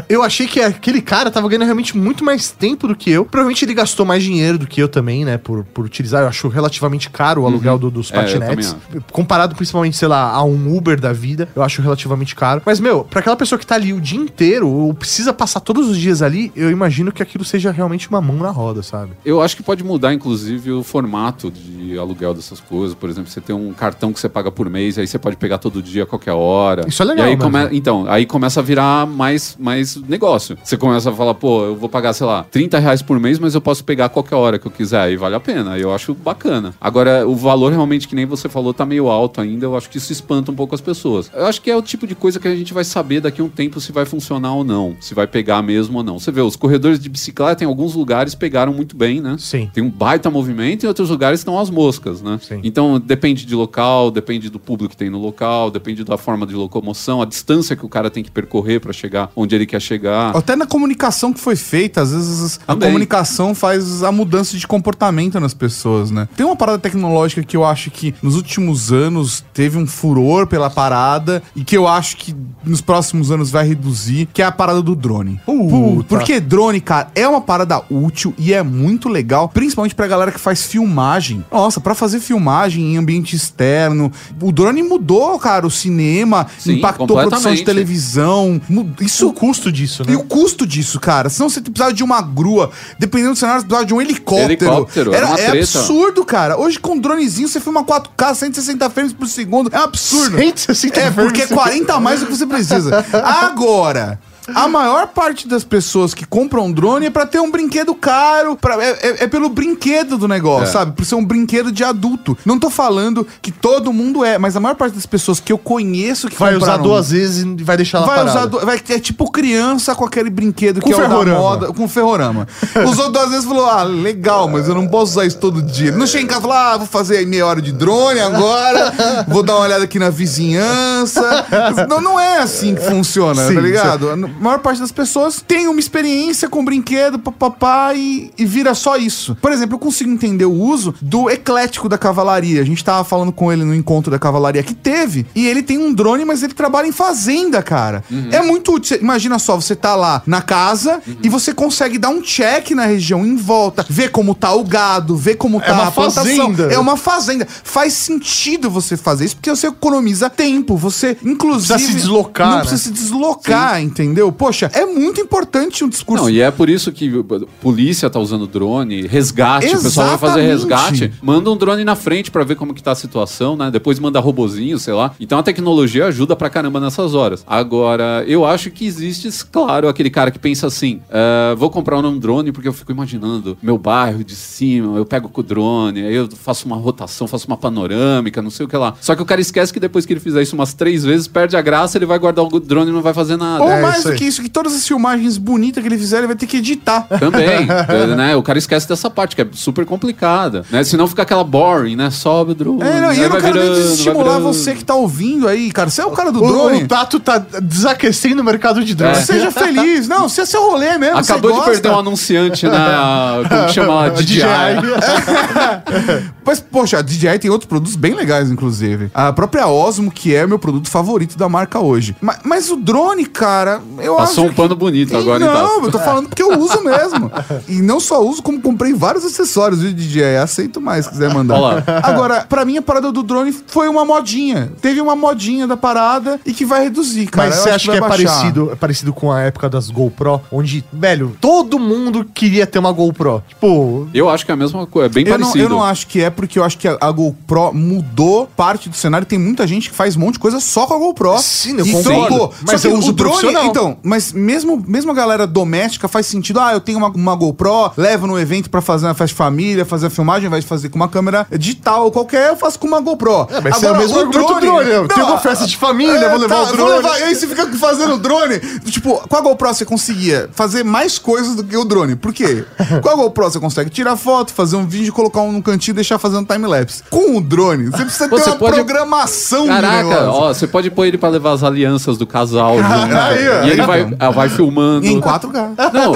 eu 0.09 0.23
achei 0.23 0.47
que 0.47 0.59
aquele 0.59 1.01
cara 1.01 1.29
tava 1.29 1.47
ganhando 1.47 1.65
realmente 1.65 1.95
muito 1.95 2.23
mais 2.23 2.49
tempo 2.51 2.87
do 2.87 2.95
que 2.95 3.11
eu. 3.11 3.25
Provavelmente 3.25 3.63
ele 3.63 3.73
gastou 3.73 4.05
mais 4.05 4.23
dinheiro 4.23 4.57
do 4.57 4.65
que 4.67 4.81
eu 4.81 4.87
também, 4.87 5.23
né? 5.23 5.37
Por, 5.37 5.63
por 5.65 5.85
utilizar. 5.85 6.23
Eu 6.23 6.27
acho 6.27 6.47
relativamente 6.47 7.09
caro 7.09 7.43
o 7.43 7.45
aluguel 7.45 7.77
do- 7.77 7.91
dos 7.91 8.11
É, 8.11 8.15
patinetes. 8.15 8.73
também 8.73 9.01
comparado 9.11 9.55
principalmente, 9.55 9.97
sei 9.97 10.07
lá, 10.07 10.31
a 10.31 10.43
um 10.43 10.75
Uber 10.75 10.99
da 10.99 11.13
vida, 11.13 11.47
eu 11.55 11.61
acho 11.63 11.81
relativamente 11.81 12.35
caro. 12.35 12.61
Mas, 12.65 12.79
meu, 12.79 13.03
pra 13.03 13.19
aquela 13.19 13.35
pessoa 13.35 13.59
que 13.59 13.65
tá 13.65 13.75
ali 13.75 13.93
o 13.93 14.01
dia 14.01 14.19
inteiro, 14.19 14.67
ou 14.67 14.93
precisa 14.93 15.31
passar 15.33 15.59
todos 15.59 15.87
os 15.89 15.97
dias 15.97 16.21
ali, 16.21 16.51
eu 16.55 16.71
imagino 16.71 17.11
que 17.11 17.21
aquilo 17.21 17.43
seja 17.45 17.71
realmente 17.71 18.09
uma 18.09 18.21
mão 18.21 18.37
na 18.37 18.49
roda, 18.49 18.81
sabe? 18.81 19.11
Eu 19.23 19.41
acho 19.41 19.55
que 19.55 19.63
pode 19.63 19.83
mudar, 19.83 20.13
inclusive, 20.13 20.71
o 20.71 20.83
formato 20.83 21.51
de 21.51 21.97
aluguel 21.97 22.33
dessas 22.33 22.59
coisas. 22.59 22.95
Por 22.95 23.09
exemplo, 23.09 23.30
você 23.31 23.41
tem 23.41 23.55
um 23.55 23.73
cartão 23.73 24.11
que 24.11 24.19
você 24.19 24.29
paga 24.29 24.51
por 24.51 24.69
mês, 24.69 24.97
aí 24.97 25.07
você 25.07 25.17
pode 25.17 25.37
pegar 25.37 25.57
todo 25.57 25.81
dia, 25.81 26.03
a 26.03 26.05
qualquer 26.05 26.33
hora. 26.33 26.87
Isso 26.87 27.01
é 27.01 27.05
legal. 27.05 27.27
E 27.27 27.29
aí 27.29 27.37
come... 27.37 27.59
Então, 27.71 28.05
aí 28.07 28.25
começa 28.25 28.59
a 28.59 28.63
virar 28.63 29.07
mais, 29.07 29.55
mais 29.59 29.95
negócio. 29.95 30.57
Você 30.63 30.77
começa 30.77 31.09
a 31.09 31.13
falar, 31.13 31.33
pô, 31.33 31.63
eu 31.63 31.75
vou 31.75 31.89
pagar, 31.89 32.13
sei 32.13 32.27
lá, 32.27 32.43
30 32.43 32.79
reais 32.79 33.01
por 33.01 33.19
mês, 33.19 33.39
mas 33.39 33.55
eu 33.55 33.61
posso 33.61 33.83
pegar 33.83 34.05
a 34.05 34.09
qualquer 34.09 34.35
hora 34.35 34.59
que 34.59 34.67
eu 34.67 34.71
quiser. 34.71 35.01
Aí 35.01 35.15
vale 35.15 35.35
a 35.35 35.39
pena. 35.39 35.77
Eu 35.77 35.93
acho 35.93 36.13
bacana. 36.13 36.73
Agora, 36.79 37.27
o 37.27 37.35
valor 37.35 37.71
realmente, 37.71 38.07
que 38.07 38.15
nem 38.15 38.25
você 38.25 38.49
falou, 38.49 38.73
tá 38.73 38.85
meio 38.85 39.07
alto 39.07 39.41
ainda. 39.41 39.65
Eu 39.65 39.75
acho 39.75 39.89
que 39.89 39.97
isso 39.97 40.11
espanta 40.11 40.51
um 40.51 40.55
pouco 40.55 40.75
as 40.75 40.81
pessoas. 40.81 41.31
Eu 41.33 41.45
acho 41.45 41.61
que 41.61 41.69
é 41.71 41.75
o 41.75 41.81
tipo 41.81 42.05
de 42.05 42.15
coisa 42.15 42.39
que 42.39 42.47
a 42.47 42.55
gente 42.55 42.73
vai 42.73 42.83
saber 42.83 43.21
daqui 43.21 43.41
a 43.41 43.43
um 43.43 43.49
tempo 43.49 43.79
se 43.79 43.91
vai 43.91 44.05
funcionar 44.05 44.53
ou 44.53 44.63
não. 44.63 44.95
Se 44.99 45.13
vai 45.13 45.27
pegar 45.27 45.61
mesmo 45.61 45.97
ou 45.97 46.03
não. 46.03 46.19
Você 46.19 46.31
vê, 46.31 46.41
os 46.41 46.55
corredores 46.55 46.99
de 46.99 47.09
bicicleta 47.09 47.63
em 47.63 47.67
alguns 47.67 47.95
lugares 47.95 48.35
pegaram 48.35 48.73
muito 48.73 48.95
bem, 48.95 49.21
né? 49.21 49.35
Sim. 49.39 49.69
Tem 49.73 49.83
um 49.83 49.89
baita 49.89 50.29
movimento 50.29 50.83
e 50.83 50.85
em 50.85 50.87
outros 50.87 51.09
lugares 51.09 51.39
estão 51.39 51.59
as 51.59 51.69
moscas, 51.69 52.21
né? 52.21 52.39
Sim. 52.41 52.61
Então 52.63 52.99
depende 53.11 53.45
de 53.45 53.53
local, 53.53 54.09
depende 54.09 54.49
do 54.49 54.57
público 54.57 54.91
que 54.91 54.97
tem 54.97 55.09
no 55.09 55.19
local, 55.19 55.69
depende 55.69 56.01
da 56.05 56.17
forma 56.17 56.47
de 56.47 56.55
locomoção, 56.55 57.21
a 57.21 57.25
distância 57.25 57.75
que 57.75 57.85
o 57.85 57.89
cara 57.89 58.09
tem 58.09 58.23
que 58.23 58.31
percorrer 58.31 58.79
para 58.79 58.93
chegar 58.93 59.29
onde 59.35 59.53
ele 59.53 59.65
quer 59.65 59.81
chegar. 59.81 60.33
Até 60.33 60.55
na 60.55 60.65
comunicação 60.65 61.33
que 61.33 61.39
foi 61.41 61.57
feita, 61.57 62.01
às 62.01 62.13
vezes 62.13 62.57
a 62.65 62.73
Também. 62.73 62.87
comunicação 62.87 63.53
faz 63.53 64.01
a 64.01 64.13
mudança 64.13 64.57
de 64.57 64.65
comportamento 64.65 65.37
nas 65.41 65.53
pessoas, 65.53 66.09
né? 66.09 66.29
Tem 66.37 66.45
uma 66.45 66.55
parada 66.55 66.79
tecnológica 66.79 67.43
que 67.43 67.57
eu 67.57 67.65
acho 67.65 67.91
que 67.91 68.15
nos 68.23 68.37
últimos 68.37 68.93
anos 68.93 69.43
teve 69.53 69.77
um 69.77 69.85
furor 69.85 70.47
pela 70.47 70.69
parada 70.69 71.43
e 71.53 71.65
que 71.65 71.75
eu 71.75 71.89
acho 71.89 72.15
que 72.15 72.33
nos 72.63 72.79
próximos 72.79 73.29
anos 73.29 73.51
vai 73.51 73.67
reduzir, 73.67 74.29
que 74.33 74.41
é 74.41 74.45
a 74.45 74.53
parada 74.53 74.81
do 74.81 74.95
drone. 74.95 75.37
Pô, 75.45 76.05
porque 76.07 76.39
drone, 76.39 76.79
cara, 76.79 77.11
é 77.13 77.27
uma 77.27 77.41
parada 77.41 77.83
útil 77.89 78.33
e 78.37 78.53
é 78.53 78.63
muito 78.63 79.09
legal, 79.09 79.49
principalmente 79.49 79.95
pra 79.95 80.07
galera 80.07 80.31
que 80.31 80.39
faz 80.39 80.65
filmagem. 80.65 81.43
Nossa, 81.51 81.81
pra 81.81 81.93
fazer 81.93 82.21
filmagem 82.21 82.93
em 82.93 83.00
ambiente 83.01 83.35
externo, 83.35 84.11
o 84.41 84.51
drone 84.51 84.83
mudou, 84.83 85.37
cara, 85.39 85.65
o 85.65 85.71
cinema, 85.71 86.47
Sim, 86.57 86.73
impactou 86.73 87.19
a 87.19 87.27
produção 87.27 87.53
de 87.53 87.63
televisão. 87.63 88.61
Isso 88.99 89.27
o 89.27 89.33
custo 89.33 89.71
disso, 89.71 90.03
e 90.03 90.11
né? 90.11 90.15
o 90.15 90.23
custo 90.23 90.65
disso, 90.65 90.99
cara? 90.99 91.29
Senão 91.29 91.49
você 91.49 91.61
precisava 91.61 91.93
de 91.93 92.03
uma 92.03 92.21
grua, 92.21 92.71
dependendo 92.97 93.33
do 93.33 93.37
cenário, 93.37 93.61
você 93.61 93.67
precisava 93.67 93.85
de 93.85 93.93
um 93.93 94.01
helicóptero. 94.01 94.51
Helicóptero, 94.51 95.13
era 95.13 95.27
Era, 95.27 95.27
uma 95.27 95.39
é 95.39 95.59
absurdo, 95.59 96.25
cara. 96.25 96.57
Hoje 96.57 96.79
com 96.79 96.93
um 96.93 96.99
dronezinho 96.99 97.47
você 97.47 97.59
filma 97.59 97.83
4K, 97.83 98.35
160 98.35 98.89
frames 98.89 99.13
por 99.13 99.27
segundo. 99.27 99.69
É 99.73 99.79
um 99.79 99.83
absurdo. 99.83 100.37
160 100.37 100.99
é, 100.99 101.11
frames 101.11 101.31
porque 101.31 101.41
é 101.43 101.47
por 101.47 101.55
40 101.55 101.93
a 101.93 101.99
mais 101.99 102.19
do 102.19 102.27
que 102.27 102.35
você 102.35 102.45
precisa. 102.45 103.05
Agora. 103.23 104.19
A 104.55 104.67
maior 104.67 105.07
parte 105.07 105.47
das 105.47 105.63
pessoas 105.63 106.13
que 106.13 106.25
compram 106.25 106.71
drone 106.71 107.07
é 107.07 107.09
pra 107.09 107.25
ter 107.25 107.39
um 107.39 107.49
brinquedo 107.51 107.93
caro, 107.95 108.55
pra, 108.55 108.75
é, 108.83 108.89
é- 109.01 109.23
é 109.23 109.27
pelo 109.27 109.49
brinquedo 109.49 110.17
do 110.17 110.27
negócio, 110.27 110.63
É. 110.67 110.71
sabe? 110.71 110.91
Por 110.93 111.05
ser 111.05 111.15
um 111.15 111.25
brinquedo 111.25 111.71
de 111.71 111.83
adulto. 111.83 112.37
Não 112.45 112.59
tô 112.59 112.69
falando 112.69 113.25
que 113.41 113.51
todo 113.51 113.91
mundo 113.93 114.23
é, 114.25 114.37
mas 114.37 114.55
a 114.55 114.59
maior 114.59 114.75
parte 114.75 114.93
das 114.95 115.05
pessoas 115.05 115.39
que 115.39 115.51
eu 115.51 115.57
conheço 115.57 116.27
que 116.27 116.37
Vai 116.37 116.55
usar 116.55 116.77
duas 116.77 117.11
vezes 117.11 117.43
e 117.43 117.63
vai 117.63 117.77
deixar 117.77 117.99
lá 117.99 118.07
Vai 118.07 118.25
usar, 118.25 118.45
du- 118.45 118.59
vai, 118.65 118.81
é 118.89 118.99
tipo 118.99 119.29
criança 119.31 119.93
com 119.95 120.05
aquele 120.05 120.29
brinquedo 120.29 120.81
Com 120.81 120.87
que 120.89 120.93
é 120.93 120.97
o 120.97 121.23
da 121.25 121.33
moda, 121.33 121.67
com 121.73 121.87
ferrorama. 121.87 122.47
Usou 122.87 123.11
duas 123.11 123.29
vezes 123.29 123.45
e 123.45 123.47
falou, 123.47 123.65
ah, 123.65 123.83
legal, 123.83 124.47
mas 124.47 124.67
eu 124.67 124.75
não 124.75 124.87
posso 124.87 125.11
usar 125.13 125.25
isso 125.25 125.37
todo 125.37 125.61
dia. 125.61 125.91
Não 125.91 126.07
chega 126.07 126.23
em 126.23 126.27
casa 126.27 126.39
e 126.39 126.43
fala, 126.43 126.73
ah, 126.73 126.77
vou 126.77 126.87
fazer 126.87 127.25
meia 127.27 127.45
hora 127.45 127.61
de 127.61 127.71
drone 127.71 128.19
agora, 128.19 128.93
vou 129.27 129.43
dar 129.43 129.55
uma 129.55 129.65
olhada 129.65 129.83
aqui 129.83 129.99
na 129.99 130.09
vizinhança. 130.09 131.45
Não, 131.87 132.01
não 132.01 132.19
é 132.19 132.39
assim 132.39 132.75
que 132.75 132.81
funciona, 132.81 133.47
Sim, 133.47 133.55
tá 133.55 133.61
ligado? 133.61 134.17
A 134.41 134.43
maior 134.43 134.57
parte 134.57 134.81
das 134.81 134.91
pessoas 134.91 135.39
tem 135.47 135.67
uma 135.67 135.79
experiência 135.79 136.49
com 136.49 136.65
brinquedo, 136.65 137.19
papapá, 137.19 137.93
e, 137.93 138.31
e 138.35 138.43
vira 138.43 138.73
só 138.73 138.97
isso. 138.97 139.37
Por 139.39 139.51
exemplo, 139.51 139.75
eu 139.75 139.79
consigo 139.79 140.09
entender 140.09 140.45
o 140.45 140.51
uso 140.51 140.95
do 140.99 141.29
eclético 141.29 141.87
da 141.87 141.95
cavalaria. 141.95 142.59
A 142.59 142.65
gente 142.65 142.83
tava 142.83 143.03
falando 143.03 143.31
com 143.31 143.53
ele 143.53 143.63
no 143.63 143.75
encontro 143.75 144.09
da 144.09 144.17
cavalaria 144.17 144.63
que 144.63 144.73
teve, 144.73 145.27
e 145.35 145.45
ele 145.45 145.61
tem 145.61 145.77
um 145.77 145.93
drone, 145.93 146.25
mas 146.25 146.41
ele 146.41 146.55
trabalha 146.55 146.87
em 146.87 146.91
fazenda, 146.91 147.61
cara. 147.61 148.03
É 148.31 148.41
muito 148.41 148.73
útil. 148.73 148.97
Imagina 148.99 149.37
só, 149.37 149.55
você 149.55 149.75
tá 149.75 149.95
lá 149.95 150.23
na 150.25 150.41
casa 150.41 151.03
e 151.21 151.29
você 151.29 151.53
consegue 151.53 151.99
dar 151.99 152.09
um 152.09 152.19
check 152.23 152.71
na 152.71 152.87
região 152.87 153.23
em 153.23 153.35
volta, 153.35 153.85
ver 153.87 154.09
como 154.09 154.33
tá 154.33 154.51
o 154.55 154.63
gado, 154.63 155.15
ver 155.15 155.35
como 155.35 155.61
tá 155.61 155.71
uma 155.71 155.87
a 155.89 155.91
plantação. 155.91 156.23
fazenda. 156.25 156.73
É 156.73 156.79
uma 156.79 156.97
fazenda. 156.97 157.47
Faz 157.63 157.93
sentido 157.93 158.71
você 158.71 158.97
fazer 158.97 159.25
isso 159.25 159.35
porque 159.35 159.51
você 159.51 159.67
economiza 159.67 160.31
tempo. 160.31 160.75
Você, 160.77 161.15
inclusive. 161.23 161.73
precisa 161.73 161.91
se 161.91 161.95
deslocar, 161.95 162.47
Não 162.47 162.55
né? 162.55 162.61
precisa 162.61 162.81
se 162.83 162.89
deslocar, 162.91 163.79
entendeu? 163.79 164.30
Poxa, 164.31 164.69
é 164.73 164.85
muito 164.85 165.19
importante 165.21 165.83
um 165.83 165.89
discurso. 165.89 166.23
Não, 166.23 166.29
e 166.29 166.41
é 166.41 166.49
por 166.51 166.69
isso 166.69 166.91
que 166.91 167.09
uh, 167.09 167.23
polícia 167.61 168.09
tá 168.09 168.19
usando 168.19 168.47
drone, 168.47 169.01
resgate, 169.07 169.75
o 169.75 169.81
pessoal 169.81 170.09
vai 170.09 170.17
fazer 170.17 170.41
Exatamente. 170.49 170.99
resgate, 171.01 171.13
manda 171.21 171.49
um 171.51 171.57
drone 171.57 171.83
na 171.83 171.95
frente 171.95 172.31
pra 172.31 172.43
ver 172.43 172.55
como 172.55 172.73
que 172.73 172.81
tá 172.83 172.91
a 172.91 172.95
situação, 172.95 173.55
né? 173.55 173.69
Depois 173.71 173.99
manda 173.99 174.19
robozinho, 174.19 174.77
sei 174.79 174.93
lá. 174.93 175.13
Então 175.19 175.37
a 175.39 175.43
tecnologia 175.43 176.05
ajuda 176.05 176.35
pra 176.35 176.49
caramba 176.49 176.79
nessas 176.79 177.13
horas. 177.13 177.43
Agora, 177.47 178.23
eu 178.27 178.45
acho 178.45 178.69
que 178.71 178.85
existe, 178.85 179.29
claro, 179.51 179.87
aquele 179.87 180.09
cara 180.09 180.31
que 180.31 180.39
pensa 180.39 180.67
assim: 180.67 181.01
"Ah, 181.09 181.53
vou 181.57 181.69
comprar 181.69 181.97
um 181.99 182.17
drone 182.19 182.51
porque 182.51 182.67
eu 182.67 182.73
fico 182.73 182.91
imaginando 182.91 183.57
meu 183.61 183.77
bairro 183.77 184.23
de 184.23 184.35
cima, 184.35 184.97
eu 184.97 185.05
pego 185.05 185.29
com 185.29 185.41
o 185.41 185.43
drone, 185.43 186.01
aí 186.03 186.15
eu 186.15 186.27
faço 186.31 186.65
uma 186.65 186.75
rotação, 186.75 187.27
faço 187.27 187.47
uma 187.47 187.57
panorâmica, 187.57 188.41
não 188.41 188.49
sei 188.49 188.65
o 188.65 188.69
que 188.69 188.77
lá. 188.77 188.93
Só 188.99 189.15
que 189.15 189.21
o 189.21 189.25
cara 189.25 189.41
esquece 189.41 189.71
que 189.71 189.79
depois 189.79 190.05
que 190.05 190.13
ele 190.13 190.19
fizer 190.19 190.41
isso 190.41 190.55
umas 190.55 190.73
três 190.73 191.03
vezes, 191.03 191.27
perde 191.27 191.55
a 191.55 191.61
graça, 191.61 191.97
ele 191.97 192.05
vai 192.05 192.17
guardar 192.19 192.45
o 192.45 192.59
drone 192.59 192.89
e 192.89 192.93
não 192.93 193.01
vai 193.01 193.13
fazer 193.13 193.37
nada. 193.37 193.63
Ou 193.63 193.69
É, 193.69 193.81
mais 193.81 194.03
isso 194.13 194.17
que 194.17 194.25
isso, 194.25 194.41
que 194.41 194.49
todas 194.49 194.73
as 194.73 194.87
filmagens 194.87 195.37
bonitas 195.37 195.81
que 195.81 195.87
ele 195.89 195.97
fizer, 195.97 196.19
ele 196.19 196.27
vai 196.27 196.35
ter 196.35 196.45
que 196.45 196.57
editar. 196.57 197.01
Também, 197.19 197.65
né? 198.15 198.35
O 198.35 198.43
cara 198.43 198.57
esquece 198.57 198.87
dessa 198.87 199.09
parte, 199.09 199.35
que 199.35 199.41
é 199.41 199.47
super 199.53 199.85
complicada, 199.85 200.63
né? 200.69 200.83
Senão 200.83 201.07
fica 201.07 201.21
aquela 201.21 201.43
boring, 201.43 201.95
né? 201.95 202.09
Sobe 202.09 202.51
o 202.51 202.55
drone. 202.55 202.81
É, 202.83 203.01
não, 203.01 203.13
e 203.13 203.17
aí 203.17 203.21
eu 203.23 203.29
não 203.29 203.41
quero 203.41 203.53
nem 203.53 203.63
virando, 203.63 203.81
desestimular 203.81 204.37
virando. 204.37 204.53
você 204.53 204.75
que 204.75 204.83
tá 204.83 204.95
ouvindo 204.95 205.47
aí, 205.47 205.71
cara. 205.71 205.89
Você 205.89 206.01
é 206.01 206.05
o 206.05 206.11
cara 206.11 206.31
do 206.31 206.43
O, 206.43 206.47
drone. 206.47 206.83
o 206.83 206.87
Tato 206.87 207.19
tá 207.19 207.37
desaquecendo 207.61 208.41
o 208.41 208.45
mercado 208.45 208.83
de 208.83 208.95
drone. 208.95 209.13
É. 209.13 209.21
Seja 209.21 209.51
feliz. 209.51 210.07
Não, 210.07 210.27
se 210.29 210.41
é 210.41 210.45
seu 210.45 210.61
rolê 210.69 210.97
mesmo. 210.97 211.17
Acabou 211.17 211.51
de 211.51 211.65
perder 211.65 211.87
um 211.89 211.91
gosta. 211.91 212.07
anunciante 212.07 212.65
na. 212.67 213.41
Como 213.49 213.65
que 213.67 213.73
chama 213.73 213.93
lá? 213.93 214.09
DJI. 214.21 214.41
Mas, 216.45 216.59
poxa, 216.59 216.99
a 216.99 217.01
DJI 217.01 217.39
tem 217.39 217.51
outros 217.51 217.67
produtos 217.67 217.95
bem 217.95 218.13
legais, 218.13 218.49
inclusive. 218.49 219.09
A 219.13 219.31
própria 219.31 219.67
Osmo, 219.67 220.11
que 220.11 220.33
é 220.35 220.45
meu 220.47 220.57
produto 220.59 220.89
favorito 220.89 221.37
da 221.37 221.47
marca 221.47 221.79
hoje. 221.79 222.15
Ma- 222.21 222.37
Mas, 222.43 222.69
o 222.69 222.75
drone, 222.77 223.25
cara, 223.25 223.81
eu 223.99 224.15
Passou 224.15 224.43
acho 224.45 224.51
um 224.51 224.55
pano 224.55 224.75
bonito 224.75 225.15
agora, 225.15 225.39
Não, 225.39 225.47
então. 225.77 225.85
eu 225.85 225.91
tô 225.91 225.99
falando 225.99 226.27
porque 226.29 226.41
eu 226.43 226.57
uso 226.59 226.83
mesmo. 226.83 227.31
E 227.67 227.81
não 227.81 227.99
só 227.99 228.21
uso, 228.23 228.41
como 228.41 228.59
comprei 228.61 228.93
vários 228.93 229.23
acessórios, 229.25 229.81
viu, 229.81 229.93
DJI? 229.93 230.37
Aceito 230.37 230.81
mais, 230.81 231.05
se 231.05 231.11
quiser 231.11 231.33
mandar. 231.33 231.55
Olha 231.59 231.83
lá. 231.87 231.99
Agora, 232.03 232.41
pra 232.47 232.65
mim, 232.65 232.77
a 232.77 232.81
parada 232.81 233.11
do 233.11 233.21
drone 233.23 233.51
foi 233.67 233.87
uma 233.87 234.03
modinha. 234.05 234.71
Teve 234.81 234.99
uma 235.01 235.15
modinha 235.15 235.67
da 235.67 235.77
parada 235.77 236.39
e 236.45 236.53
que 236.53 236.65
vai 236.65 236.83
reduzir, 236.83 237.27
cara. 237.27 237.47
Mas 237.49 237.57
Eu 237.57 237.63
você 237.63 237.69
acha 237.69 237.91
que 237.91 237.99
vai 237.99 238.07
é 238.09 238.09
parecido, 238.11 238.69
é 238.71 238.75
parecido 238.75 239.13
com 239.13 239.31
a 239.31 239.41
época 239.41 239.69
das 239.69 239.89
GoPro, 239.89 240.41
onde, 240.51 240.83
velho, 240.91 241.35
todo 241.39 241.77
mundo 241.77 242.25
queria 242.33 242.65
ter 242.65 242.79
uma 242.79 242.91
GoPro. 242.91 243.43
Tipo, 243.47 244.07
Eu 244.13 244.29
acho 244.29 244.45
que 244.45 244.51
é 244.51 244.53
a 244.53 244.57
mesma 244.57 244.85
coisa, 244.87 245.05
é 245.07 245.09
bem 245.09 245.23
Eu 245.25 245.31
não, 245.37 245.39
parecido. 245.39 245.63
eu 245.65 245.69
não 245.69 245.83
acho 245.83 246.07
que 246.07 246.21
é, 246.21 246.30
porque 246.31 246.59
eu 246.59 246.63
acho 246.63 246.77
que 246.77 246.87
a, 246.87 246.97
a 246.99 247.11
GoPro 247.11 247.73
mudou 247.73 248.47
parte 248.55 248.89
do 248.89 248.95
cenário. 248.95 249.25
Tem 249.25 249.39
muita 249.39 249.65
gente 249.67 249.89
que 249.89 249.95
faz 249.95 250.15
um 250.15 250.19
monte 250.19 250.33
de 250.33 250.39
coisa 250.39 250.59
só 250.59 250.85
com 250.85 250.93
a 250.93 250.97
GoPro. 250.97 251.37
Sim, 251.39 251.77
eu 251.77 251.85
e 251.85 251.91
concordo. 251.91 252.51
Mas 252.65 252.83
eu 252.83 252.93
uso 252.93 253.09
o 253.09 253.13
drone, 253.13 253.31
profissional. 253.31 253.65
Então, 253.65 253.97
mas 254.03 254.31
mesmo, 254.33 254.83
mesmo 254.87 255.11
a 255.11 255.13
galera 255.13 255.45
doméstica 255.45 256.07
faz 256.07 256.25
sentido. 256.25 256.59
Ah, 256.59 256.73
eu 256.73 256.79
tenho 256.81 256.97
uma, 256.97 257.09
uma 257.09 257.35
GoPro, 257.35 257.91
levo 257.97 258.27
no 258.27 258.39
evento 258.39 258.69
pra 258.69 258.81
fazer 258.81 259.05
uma 259.05 259.13
festa 259.13 259.33
de 259.33 259.35
família, 259.35 259.85
fazer 259.85 260.07
a 260.07 260.09
filmagem, 260.09 260.49
de 260.49 260.65
fazer 260.65 260.89
com 260.89 260.95
uma 260.95 261.07
câmera 261.07 261.47
digital 261.57 262.05
ou 262.05 262.11
qualquer, 262.11 262.49
eu 262.49 262.57
faço 262.57 262.79
com 262.79 262.87
uma 262.87 262.99
GoPro. 262.99 263.47
É, 263.49 263.61
mas 263.61 263.77
esse 263.77 263.85
é 263.85 263.91
o 263.91 263.97
mesmo 263.97 264.19
argumento 264.19 264.53
do 264.53 264.59
drone, 264.59 264.89
eu 264.89 265.07
tenho 265.07 265.25
uma 265.25 265.39
festa 265.39 265.65
de 265.65 265.77
família, 265.77 266.29
vou 266.29 266.39
levar 266.39 266.61
o 266.61 266.65
Vou 266.65 266.75
drone. 266.75 266.91
levar, 266.93 267.19
e 267.19 267.23
aí 267.23 267.35
você 267.35 267.47
fica 267.47 267.67
fazendo 267.77 268.15
o 268.15 268.17
drone. 268.17 268.59
Tipo, 268.85 269.27
com 269.27 269.35
a 269.35 269.41
GoPro 269.41 269.67
você 269.73 269.85
conseguia 269.85 270.49
fazer 270.53 270.83
mais 270.83 271.17
coisas 271.17 271.55
do 271.55 271.63
que 271.63 271.75
o 271.75 271.85
drone. 271.85 272.15
Por 272.15 272.33
quê? 272.33 272.65
Com 273.01 273.09
a 273.09 273.15
GoPro 273.15 273.49
você 273.49 273.59
consegue 273.59 273.89
tirar 273.89 274.15
foto, 274.15 274.53
fazer 274.53 274.75
um 274.75 274.85
vídeo, 274.85 275.13
colocar 275.13 275.41
um 275.41 275.51
no 275.51 275.61
cantinho 275.61 275.93
e 275.93 275.95
deixar 275.95 276.19
fazendo 276.21 276.45
time-lapse. 276.47 277.03
Com 277.09 277.37
o 277.37 277.41
drone, 277.41 277.85
você 277.87 278.03
precisa 278.03 278.29
Pô, 278.29 278.35
ter 278.37 278.43
você 278.43 278.49
uma 278.51 278.57
pode- 278.57 278.75
programação 278.75 279.67
Caraca, 279.67 280.29
ó, 280.31 280.53
você 280.53 280.67
pode 280.67 280.89
pôr 280.91 281.05
ele 281.05 281.17
pra 281.17 281.29
levar 281.29 281.51
as 281.53 281.63
alianças 281.63 282.17
do 282.17 282.25
casal 282.27 282.77
junto. 282.77 282.87
aí, 283.15 283.49
ó, 283.49 283.63
e 283.65 283.69
ele 283.71 283.81
aí, 283.81 283.87
vai, 283.87 284.01
então. 284.01 284.17
ah, 284.19 284.29
vai 284.31 284.49
filmando. 284.49 285.05
Em 285.05 285.19
4K. 285.19 285.71
Não, 285.93 286.13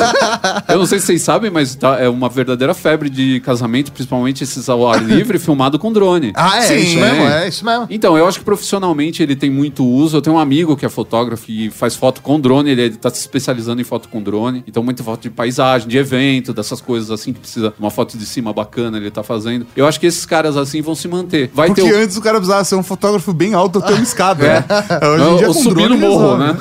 eu 0.67 0.77
não 0.79 0.85
sei 0.85 0.99
se 0.99 1.07
vocês 1.07 1.21
sabem, 1.21 1.49
mas 1.51 1.75
tá- 1.75 1.99
é 1.99 2.07
uma 2.07 2.29
verdadeira 2.29 2.73
febre 2.73 3.09
de 3.09 3.39
casamento, 3.41 3.91
principalmente 3.91 4.43
esses 4.43 4.69
ao 4.69 4.87
ar 4.89 5.01
livre, 5.03 5.39
filmado 5.39 5.77
com 5.79 5.91
drone. 5.91 6.31
ah, 6.35 6.57
é 6.59 6.61
Sim, 6.61 6.75
isso 6.75 6.95
mesmo, 6.99 7.23
é. 7.23 7.45
é 7.45 7.47
isso 7.47 7.65
mesmo. 7.65 7.87
Então, 7.89 8.17
eu 8.17 8.27
acho 8.27 8.39
que 8.39 8.45
profissionalmente 8.45 9.21
ele 9.23 9.35
tem 9.35 9.49
muito 9.49 9.85
uso. 9.85 10.17
Eu 10.17 10.21
tenho 10.21 10.35
um 10.35 10.39
amigo 10.39 10.75
que 10.75 10.85
é 10.85 10.89
fotógrafo 10.89 11.45
e 11.49 11.69
faz 11.69 11.95
foto 11.95 12.21
com 12.21 12.39
drone, 12.39 12.69
ele 12.71 12.83
está 12.83 13.09
se 13.09 13.19
especializando 13.19 13.81
em 13.81 13.83
foto 13.83 14.09
com 14.09 14.21
drone. 14.21 14.63
Então, 14.67 14.83
muita 14.83 15.03
foto 15.03 15.21
de 15.21 15.29
paisagem, 15.29 15.87
de 15.87 15.97
evento, 15.97 16.53
dessas 16.53 16.81
coisas 16.81 17.09
assim 17.11 17.33
que 17.33 17.39
precisa 17.39 17.73
uma 17.79 17.89
foto 17.89 18.17
de 18.17 18.25
cima 18.25 18.51
bacana, 18.53 18.97
ele 18.97 19.09
tá 19.11 19.23
fazendo. 19.23 19.65
Eu 19.75 19.87
acho 19.87 19.94
acho 19.95 19.99
que 19.99 20.05
esses 20.07 20.25
caras 20.25 20.57
assim 20.57 20.81
vão 20.81 20.93
se 20.95 21.07
manter. 21.07 21.49
Vai 21.53 21.67
Porque 21.67 21.81
ter 21.81 21.93
o... 21.93 21.97
antes 21.97 22.17
o 22.17 22.21
cara 22.21 22.35
precisava 22.37 22.63
ser 22.63 22.75
um 22.75 22.83
fotógrafo 22.83 23.31
bem 23.33 23.53
alto, 23.53 23.81
ter 23.81 23.93
uma 23.93 24.01
escada. 24.03 24.43
né? 24.45 24.65
Hoje 25.07 25.21
em 25.23 25.25
Não, 25.25 25.37
dia 25.37 25.47
ou 25.47 25.53
com 25.53 25.61
subir 25.63 25.89
no 25.89 25.97
morro, 25.97 26.37
né? 26.37 26.55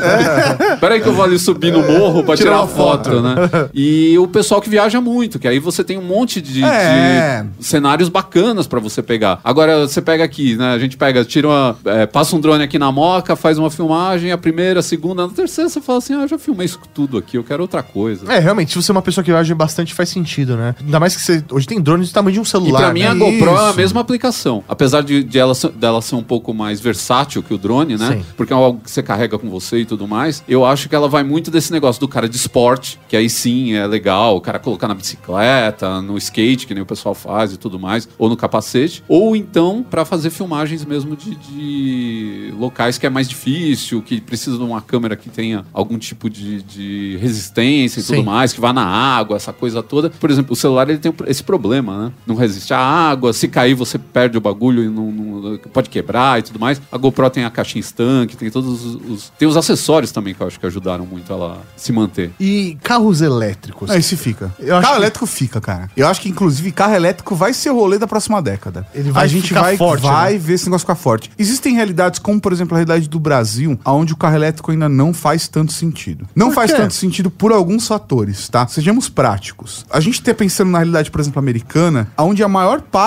Peraí 0.80 1.00
que 1.00 1.08
eu 1.08 1.12
vou 1.12 1.24
ali 1.24 1.38
subir 1.38 1.72
no 1.72 1.82
morro 1.82 2.22
pra 2.22 2.36
tirar, 2.36 2.44
Tirar 2.50 2.58
uma 2.62 2.68
foto. 2.68 3.10
foto, 3.10 3.20
né? 3.22 3.34
E 3.74 4.16
o 4.18 4.26
pessoal 4.28 4.60
que 4.60 4.68
viaja 4.68 5.00
muito, 5.00 5.38
que 5.38 5.48
aí 5.48 5.58
você 5.58 5.82
tem 5.82 5.98
um 5.98 6.02
monte 6.02 6.40
de, 6.40 6.62
É. 6.64 7.44
de 7.58 7.64
cenários 7.64 8.08
bacanas 8.08 8.66
pra 8.66 8.78
você 8.80 9.02
pegar. 9.02 9.40
Agora, 9.42 9.86
você 9.86 10.00
pega 10.00 10.22
aqui, 10.24 10.56
né? 10.56 10.72
A 10.74 10.78
gente 10.78 10.96
pega, 10.96 11.24
tira 11.24 11.48
uma... 11.48 11.76
é, 11.86 12.06
passa 12.06 12.36
um 12.36 12.40
drone 12.40 12.62
aqui 12.62 12.78
na 12.78 12.92
moca, 12.92 13.34
faz 13.34 13.58
uma 13.58 13.70
filmagem, 13.70 14.30
a 14.32 14.38
primeira, 14.38 14.80
a 14.80 14.82
segunda, 14.82 15.24
a 15.24 15.28
terceira, 15.28 15.68
você 15.68 15.80
fala 15.80 15.98
assim, 15.98 16.14
ah, 16.14 16.22
eu 16.22 16.28
já 16.28 16.38
filmei 16.38 16.66
isso 16.66 16.78
tudo 16.92 17.18
aqui, 17.18 17.36
eu 17.36 17.44
quero 17.44 17.62
outra 17.62 17.82
coisa. 17.82 18.30
É, 18.32 18.38
realmente, 18.38 18.72
se 18.72 18.76
você 18.82 18.90
é 18.90 18.94
uma 18.94 19.02
pessoa 19.02 19.24
que 19.24 19.30
viaja 19.30 19.54
bastante, 19.54 19.94
faz 19.94 20.08
sentido, 20.08 20.56
né? 20.56 20.74
Ainda 20.80 21.00
mais 21.00 21.16
que 21.16 21.22
você. 21.22 21.42
Hoje 21.50 21.66
tem 21.66 21.80
drones 21.80 22.08
do 22.10 22.12
tamanho 22.14 22.34
de 22.34 22.40
um 22.40 22.42
E 22.42 22.46
celular. 22.46 22.78
pra 22.80 22.92
mim 22.92 23.00
né? 23.00 23.14
GoPro 23.30 23.50
é 23.50 23.70
a 23.70 23.72
mesma 23.72 24.00
aplicação. 24.00 24.62
Apesar 24.68 25.02
de, 25.02 25.22
de 25.22 25.38
ela, 25.38 25.54
dela 25.74 26.02
ser 26.02 26.14
um 26.16 26.22
pouco 26.22 26.52
mais 26.52 26.80
versátil 26.80 27.42
que 27.42 27.54
o 27.54 27.58
drone, 27.58 27.96
né? 27.96 28.12
Sim. 28.12 28.24
Porque 28.36 28.52
é 28.52 28.56
algo 28.56 28.80
que 28.80 28.90
você 28.90 29.02
carrega 29.02 29.38
com 29.38 29.48
você 29.48 29.78
e 29.78 29.84
tudo 29.84 30.06
mais. 30.06 30.42
Eu 30.48 30.64
acho 30.64 30.88
que 30.88 30.94
ela 30.94 31.08
vai 31.08 31.22
muito 31.22 31.50
desse 31.50 31.72
negócio 31.72 32.00
do 32.00 32.08
cara 32.08 32.28
de 32.28 32.36
esporte, 32.36 32.98
que 33.08 33.16
aí 33.16 33.28
sim 33.28 33.74
é 33.74 33.86
legal, 33.86 34.36
o 34.36 34.40
cara 34.40 34.58
colocar 34.58 34.88
na 34.88 34.94
bicicleta, 34.94 36.00
no 36.00 36.16
skate, 36.18 36.66
que 36.66 36.74
nem 36.74 36.82
o 36.82 36.86
pessoal 36.86 37.14
faz 37.14 37.52
e 37.52 37.56
tudo 37.56 37.78
mais, 37.78 38.08
ou 38.18 38.28
no 38.28 38.36
capacete. 38.36 39.02
Ou 39.08 39.34
então 39.36 39.84
pra 39.88 40.04
fazer 40.04 40.30
filmagens 40.30 40.84
mesmo 40.84 41.16
de, 41.16 41.34
de 41.34 42.54
locais 42.58 42.98
que 42.98 43.06
é 43.06 43.10
mais 43.10 43.28
difícil, 43.28 44.02
que 44.02 44.20
precisa 44.20 44.56
de 44.56 44.62
uma 44.62 44.80
câmera 44.80 45.16
que 45.16 45.28
tenha 45.28 45.64
algum 45.72 45.98
tipo 45.98 46.28
de, 46.28 46.62
de 46.62 47.16
resistência 47.20 48.00
e 48.00 48.02
Sim. 48.02 48.14
tudo 48.14 48.24
mais, 48.24 48.52
que 48.52 48.60
vá 48.60 48.72
na 48.72 48.84
água, 48.84 49.36
essa 49.36 49.52
coisa 49.52 49.82
toda. 49.82 50.10
Por 50.10 50.30
exemplo, 50.30 50.52
o 50.52 50.56
celular 50.56 50.88
ele 50.88 50.98
tem 50.98 51.12
esse 51.26 51.42
problema, 51.42 52.04
né? 52.04 52.12
Não 52.26 52.34
resiste 52.34 52.72
à 52.72 52.78
água, 52.78 53.13
se 53.32 53.48
cair 53.48 53.74
você 53.74 53.98
perde 53.98 54.36
o 54.38 54.40
bagulho 54.40 54.82
e 54.84 54.88
não, 54.88 55.10
não- 55.10 55.58
pode 55.72 55.88
quebrar 55.88 56.38
e 56.38 56.42
tudo 56.42 56.58
mais. 56.58 56.80
A 56.90 56.96
GoPro 56.98 57.28
tem 57.30 57.44
a 57.44 57.50
caixinha 57.50 57.80
estanque, 57.80 58.36
tem 58.36 58.50
todos 58.50 58.84
os, 58.84 58.94
os- 59.10 59.32
tem 59.38 59.46
os 59.48 59.56
acessórios 59.56 60.12
também 60.12 60.34
que 60.34 60.40
eu 60.40 60.46
acho 60.46 60.58
que 60.60 60.66
ajudaram 60.66 61.06
muito 61.06 61.32
ela 61.32 61.54
a 61.54 61.78
se 61.78 61.92
manter. 61.92 62.32
E 62.40 62.76
carros 62.82 63.20
elétricos. 63.20 63.88
Não, 63.88 63.96
esse 63.96 64.16
fica. 64.16 64.52
Eu 64.58 64.76
acho 64.76 64.82
carro 64.82 64.94
que- 64.96 65.02
elétrico 65.02 65.26
fica, 65.26 65.60
cara. 65.60 65.90
Eu 65.96 66.06
acho 66.08 66.20
que, 66.20 66.28
inclusive, 66.28 66.70
carro 66.72 66.94
elétrico 66.94 67.34
vai 67.34 67.52
ser 67.52 67.70
o 67.70 67.74
rolê 67.74 67.98
da 67.98 68.06
próxima 68.06 68.40
década. 68.42 68.86
Ele 68.94 69.10
vai 69.10 69.24
a 69.24 69.26
gente 69.26 69.48
ficar 69.48 69.62
vai, 69.62 69.76
forte, 69.76 70.02
vai 70.02 70.32
né? 70.34 70.38
ver 70.38 70.54
esse 70.54 70.64
negócio 70.66 70.84
ficar 70.84 70.94
forte. 70.94 71.30
Existem 71.38 71.74
realidades, 71.74 72.18
como, 72.18 72.40
por 72.40 72.52
exemplo, 72.52 72.74
a 72.74 72.78
realidade 72.78 73.08
do 73.08 73.18
Brasil, 73.20 73.78
onde 73.84 74.12
o 74.12 74.16
carro 74.16 74.34
elétrico 74.36 74.70
ainda 74.70 74.88
não 74.88 75.12
faz 75.12 75.48
tanto 75.48 75.72
sentido. 75.72 76.26
Não 76.34 76.48
Por 76.48 76.54
faz 76.54 76.70
quê? 76.70 76.76
tanto 76.76 76.94
sentido 76.94 77.30
por 77.30 77.52
alguns 77.52 77.86
fatores, 77.86 78.48
tá? 78.48 78.66
Sejamos 78.66 79.08
práticos. 79.08 79.84
A 79.90 80.00
gente 80.00 80.22
tá 80.22 80.32
pensando 80.34 80.70
na 80.70 80.78
realidade, 80.78 81.10
por 81.10 81.20
exemplo, 81.20 81.38
americana, 81.38 82.08
onde 82.18 82.42
a 82.42 82.48
maior 82.48 82.80
parte 82.80 83.03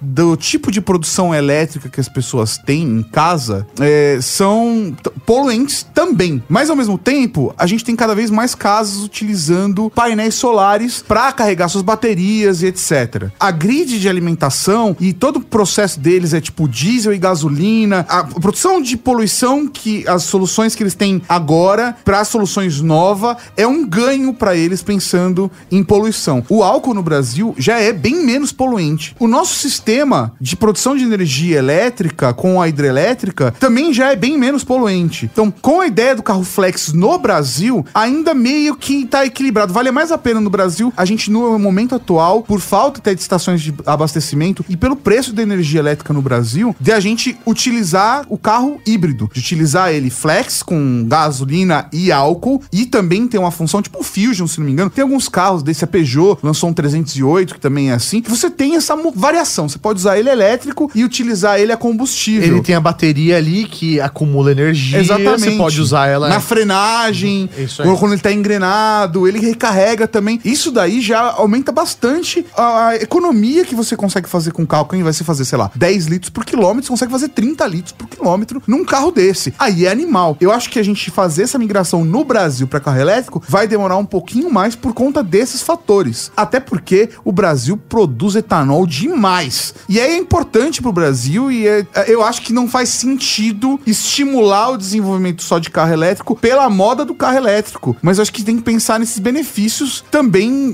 do 0.00 0.36
tipo 0.36 0.70
de 0.70 0.80
produção 0.80 1.34
elétrica 1.34 1.88
que 1.88 2.00
as 2.00 2.08
pessoas 2.08 2.58
têm 2.58 2.82
em 2.82 3.02
casa 3.02 3.66
é, 3.80 4.18
são 4.20 4.94
poluentes 5.26 5.86
também. 5.94 6.42
Mas, 6.48 6.70
ao 6.70 6.76
mesmo 6.76 6.96
tempo, 6.96 7.54
a 7.56 7.66
gente 7.66 7.84
tem 7.84 7.96
cada 7.96 8.14
vez 8.14 8.30
mais 8.30 8.54
casas 8.54 9.02
utilizando 9.02 9.90
painéis 9.90 10.34
solares 10.34 11.02
para 11.06 11.32
carregar 11.32 11.68
suas 11.68 11.82
baterias 11.82 12.62
e 12.62 12.66
etc. 12.66 13.30
A 13.38 13.50
grid 13.50 13.98
de 13.98 14.08
alimentação 14.08 14.96
e 15.00 15.12
todo 15.12 15.36
o 15.36 15.40
processo 15.40 15.98
deles 15.98 16.34
é 16.34 16.40
tipo 16.40 16.68
diesel 16.68 17.12
e 17.12 17.18
gasolina. 17.18 18.06
A 18.08 18.24
produção 18.24 18.80
de 18.80 18.96
poluição 18.96 19.66
que 19.66 20.06
as 20.06 20.24
soluções 20.24 20.74
que 20.74 20.82
eles 20.82 20.94
têm 20.94 21.22
agora 21.28 21.96
para 22.04 22.24
soluções 22.24 22.80
novas 22.80 23.36
é 23.56 23.66
um 23.66 23.86
ganho 23.86 24.32
para 24.34 24.56
eles 24.56 24.82
pensando 24.82 25.50
em 25.70 25.82
poluição. 25.82 26.44
O 26.48 26.62
álcool 26.62 26.94
no 26.94 27.02
Brasil 27.02 27.54
já 27.58 27.78
é 27.78 27.92
bem 27.92 28.24
menos 28.24 28.52
poluente. 28.52 29.14
O 29.18 29.26
nosso 29.32 29.54
sistema 29.54 30.34
de 30.38 30.54
produção 30.54 30.94
de 30.94 31.04
energia 31.04 31.56
elétrica 31.56 32.34
com 32.34 32.60
a 32.60 32.68
hidrelétrica 32.68 33.50
também 33.58 33.92
já 33.92 34.12
é 34.12 34.16
bem 34.16 34.36
menos 34.36 34.62
poluente. 34.62 35.24
Então, 35.32 35.50
com 35.50 35.80
a 35.80 35.86
ideia 35.86 36.14
do 36.14 36.22
carro 36.22 36.44
flex 36.44 36.92
no 36.92 37.18
Brasil, 37.18 37.84
ainda 37.94 38.34
meio 38.34 38.76
que 38.76 39.06
tá 39.06 39.24
equilibrado. 39.24 39.72
Vale 39.72 39.90
mais 39.90 40.12
a 40.12 40.18
pena 40.18 40.38
no 40.38 40.50
Brasil 40.50 40.92
a 40.94 41.06
gente 41.06 41.30
no 41.30 41.58
momento 41.58 41.94
atual, 41.94 42.42
por 42.42 42.60
falta 42.60 43.00
até 43.00 43.14
de 43.14 43.22
estações 43.22 43.62
de 43.62 43.72
abastecimento 43.86 44.62
e 44.68 44.76
pelo 44.76 44.96
preço 44.96 45.32
da 45.32 45.42
energia 45.42 45.80
elétrica 45.80 46.12
no 46.12 46.20
Brasil, 46.20 46.76
de 46.78 46.92
a 46.92 47.00
gente 47.00 47.38
utilizar 47.46 48.26
o 48.28 48.36
carro 48.36 48.82
híbrido, 48.86 49.30
de 49.32 49.40
utilizar 49.40 49.92
ele 49.92 50.10
flex 50.10 50.62
com 50.62 51.06
gasolina 51.08 51.88
e 51.90 52.12
álcool 52.12 52.62
e 52.70 52.84
também 52.84 53.26
tem 53.26 53.40
uma 53.40 53.50
função 53.50 53.80
tipo 53.80 54.00
o 54.00 54.02
Fusion, 54.02 54.46
se 54.46 54.58
não 54.58 54.66
me 54.66 54.72
engano. 54.72 54.90
Tem 54.90 55.02
alguns 55.02 55.26
carros 55.26 55.62
desse 55.62 55.84
a 55.84 55.86
Peugeot, 55.86 56.38
lançou 56.42 56.68
um 56.68 56.74
308 56.74 57.54
que 57.54 57.60
também 57.60 57.90
é 57.90 57.94
assim, 57.94 58.20
você 58.28 58.50
tem 58.50 58.76
essa 58.76 58.94
variação. 59.14 59.68
Você 59.68 59.78
pode 59.78 59.98
usar 59.98 60.18
ele 60.18 60.30
elétrico 60.30 60.90
e 60.94 61.04
utilizar 61.04 61.58
ele 61.60 61.72
a 61.72 61.76
combustível. 61.76 62.48
Ele 62.48 62.62
tem 62.62 62.74
a 62.74 62.80
bateria 62.80 63.36
ali 63.36 63.64
que 63.64 64.00
acumula 64.00 64.52
energia. 64.52 64.98
Exatamente. 64.98 65.40
Você 65.40 65.56
pode 65.56 65.80
usar 65.80 66.06
ela. 66.06 66.28
na 66.28 66.40
frenagem, 66.40 67.48
Isso 67.56 67.82
aí. 67.82 67.96
quando, 67.96 68.12
ele 68.12 68.20
tá 68.20 68.32
engrenado, 68.32 69.26
ele 69.26 69.38
recarrega 69.38 70.06
também. 70.06 70.40
Isso 70.44 70.70
daí 70.70 71.00
já 71.00 71.32
aumenta 71.32 71.72
bastante 71.72 72.44
a, 72.56 72.96
economia 72.96 73.64
que 73.64 73.74
você 73.74 73.96
consegue 73.96 74.28
fazer 74.28 74.52
com 74.52 74.62
o 74.62 74.66
carro. 74.66 74.86
Quem 74.86 75.02
vai 75.02 75.12
se 75.12 75.24
fazer, 75.24 75.44
sei 75.44 75.58
lá, 75.58 75.70
10 75.74 76.06
litros 76.06 76.30
por 76.30 76.44
quilômetro, 76.44 76.84
você 76.84 76.90
consegue 76.90 77.12
fazer 77.12 77.28
30 77.28 77.66
litros 77.66 77.92
por 77.92 78.08
quilômetro 78.08 78.62
num 78.66 78.84
carro 78.84 79.10
desse. 79.10 79.54
Aí 79.58 79.86
é 79.86 79.90
animal. 79.90 80.36
Eu 80.40 80.52
acho 80.52 80.70
que 80.70 80.78
a 80.78 80.82
gente 80.82 81.10
fazer 81.10 81.42
essa 81.44 81.58
migração 81.58 82.04
no 82.04 82.24
Brasil 82.24 82.66
para 82.66 82.80
carro 82.80 83.00
elétrico 83.00 83.42
vai 83.48 83.66
demorar 83.66 83.96
um 83.96 84.04
pouquinho 84.04 84.50
mais 84.50 84.74
por 84.74 84.92
conta 84.92 85.22
desses 85.22 85.62
fatores. 85.62 86.30
Até 86.36 86.60
porque 86.60 87.10
o 87.24 87.32
Brasil 87.32 87.76
produz 87.76 88.34
etanol 88.34 88.86
demais. 89.02 89.74
E 89.88 89.98
é 89.98 90.16
importante 90.16 90.80
pro 90.80 90.92
Brasil 90.92 91.50
e 91.50 91.66
é- 91.66 91.86
eu 92.06 92.22
acho 92.22 92.42
que 92.42 92.52
não 92.52 92.68
faz 92.68 92.88
sentido 92.90 93.80
estimular 93.86 94.70
o 94.70 94.76
desenvolvimento 94.78 95.42
só 95.42 95.58
de 95.58 95.70
carro 95.70 95.92
elétrico 95.92 96.36
pela 96.36 96.68
moda 96.70 97.04
do 97.04 97.14
carro 97.14 97.36
elétrico. 97.36 97.96
Mas 98.00 98.18
eu 98.18 98.22
acho 98.22 98.32
que 98.32 98.42
tem 98.44 98.56
que 98.56 98.62
pensar 98.62 98.98
nesses 99.00 99.18
benefícios 99.18 100.04
também 100.10 100.72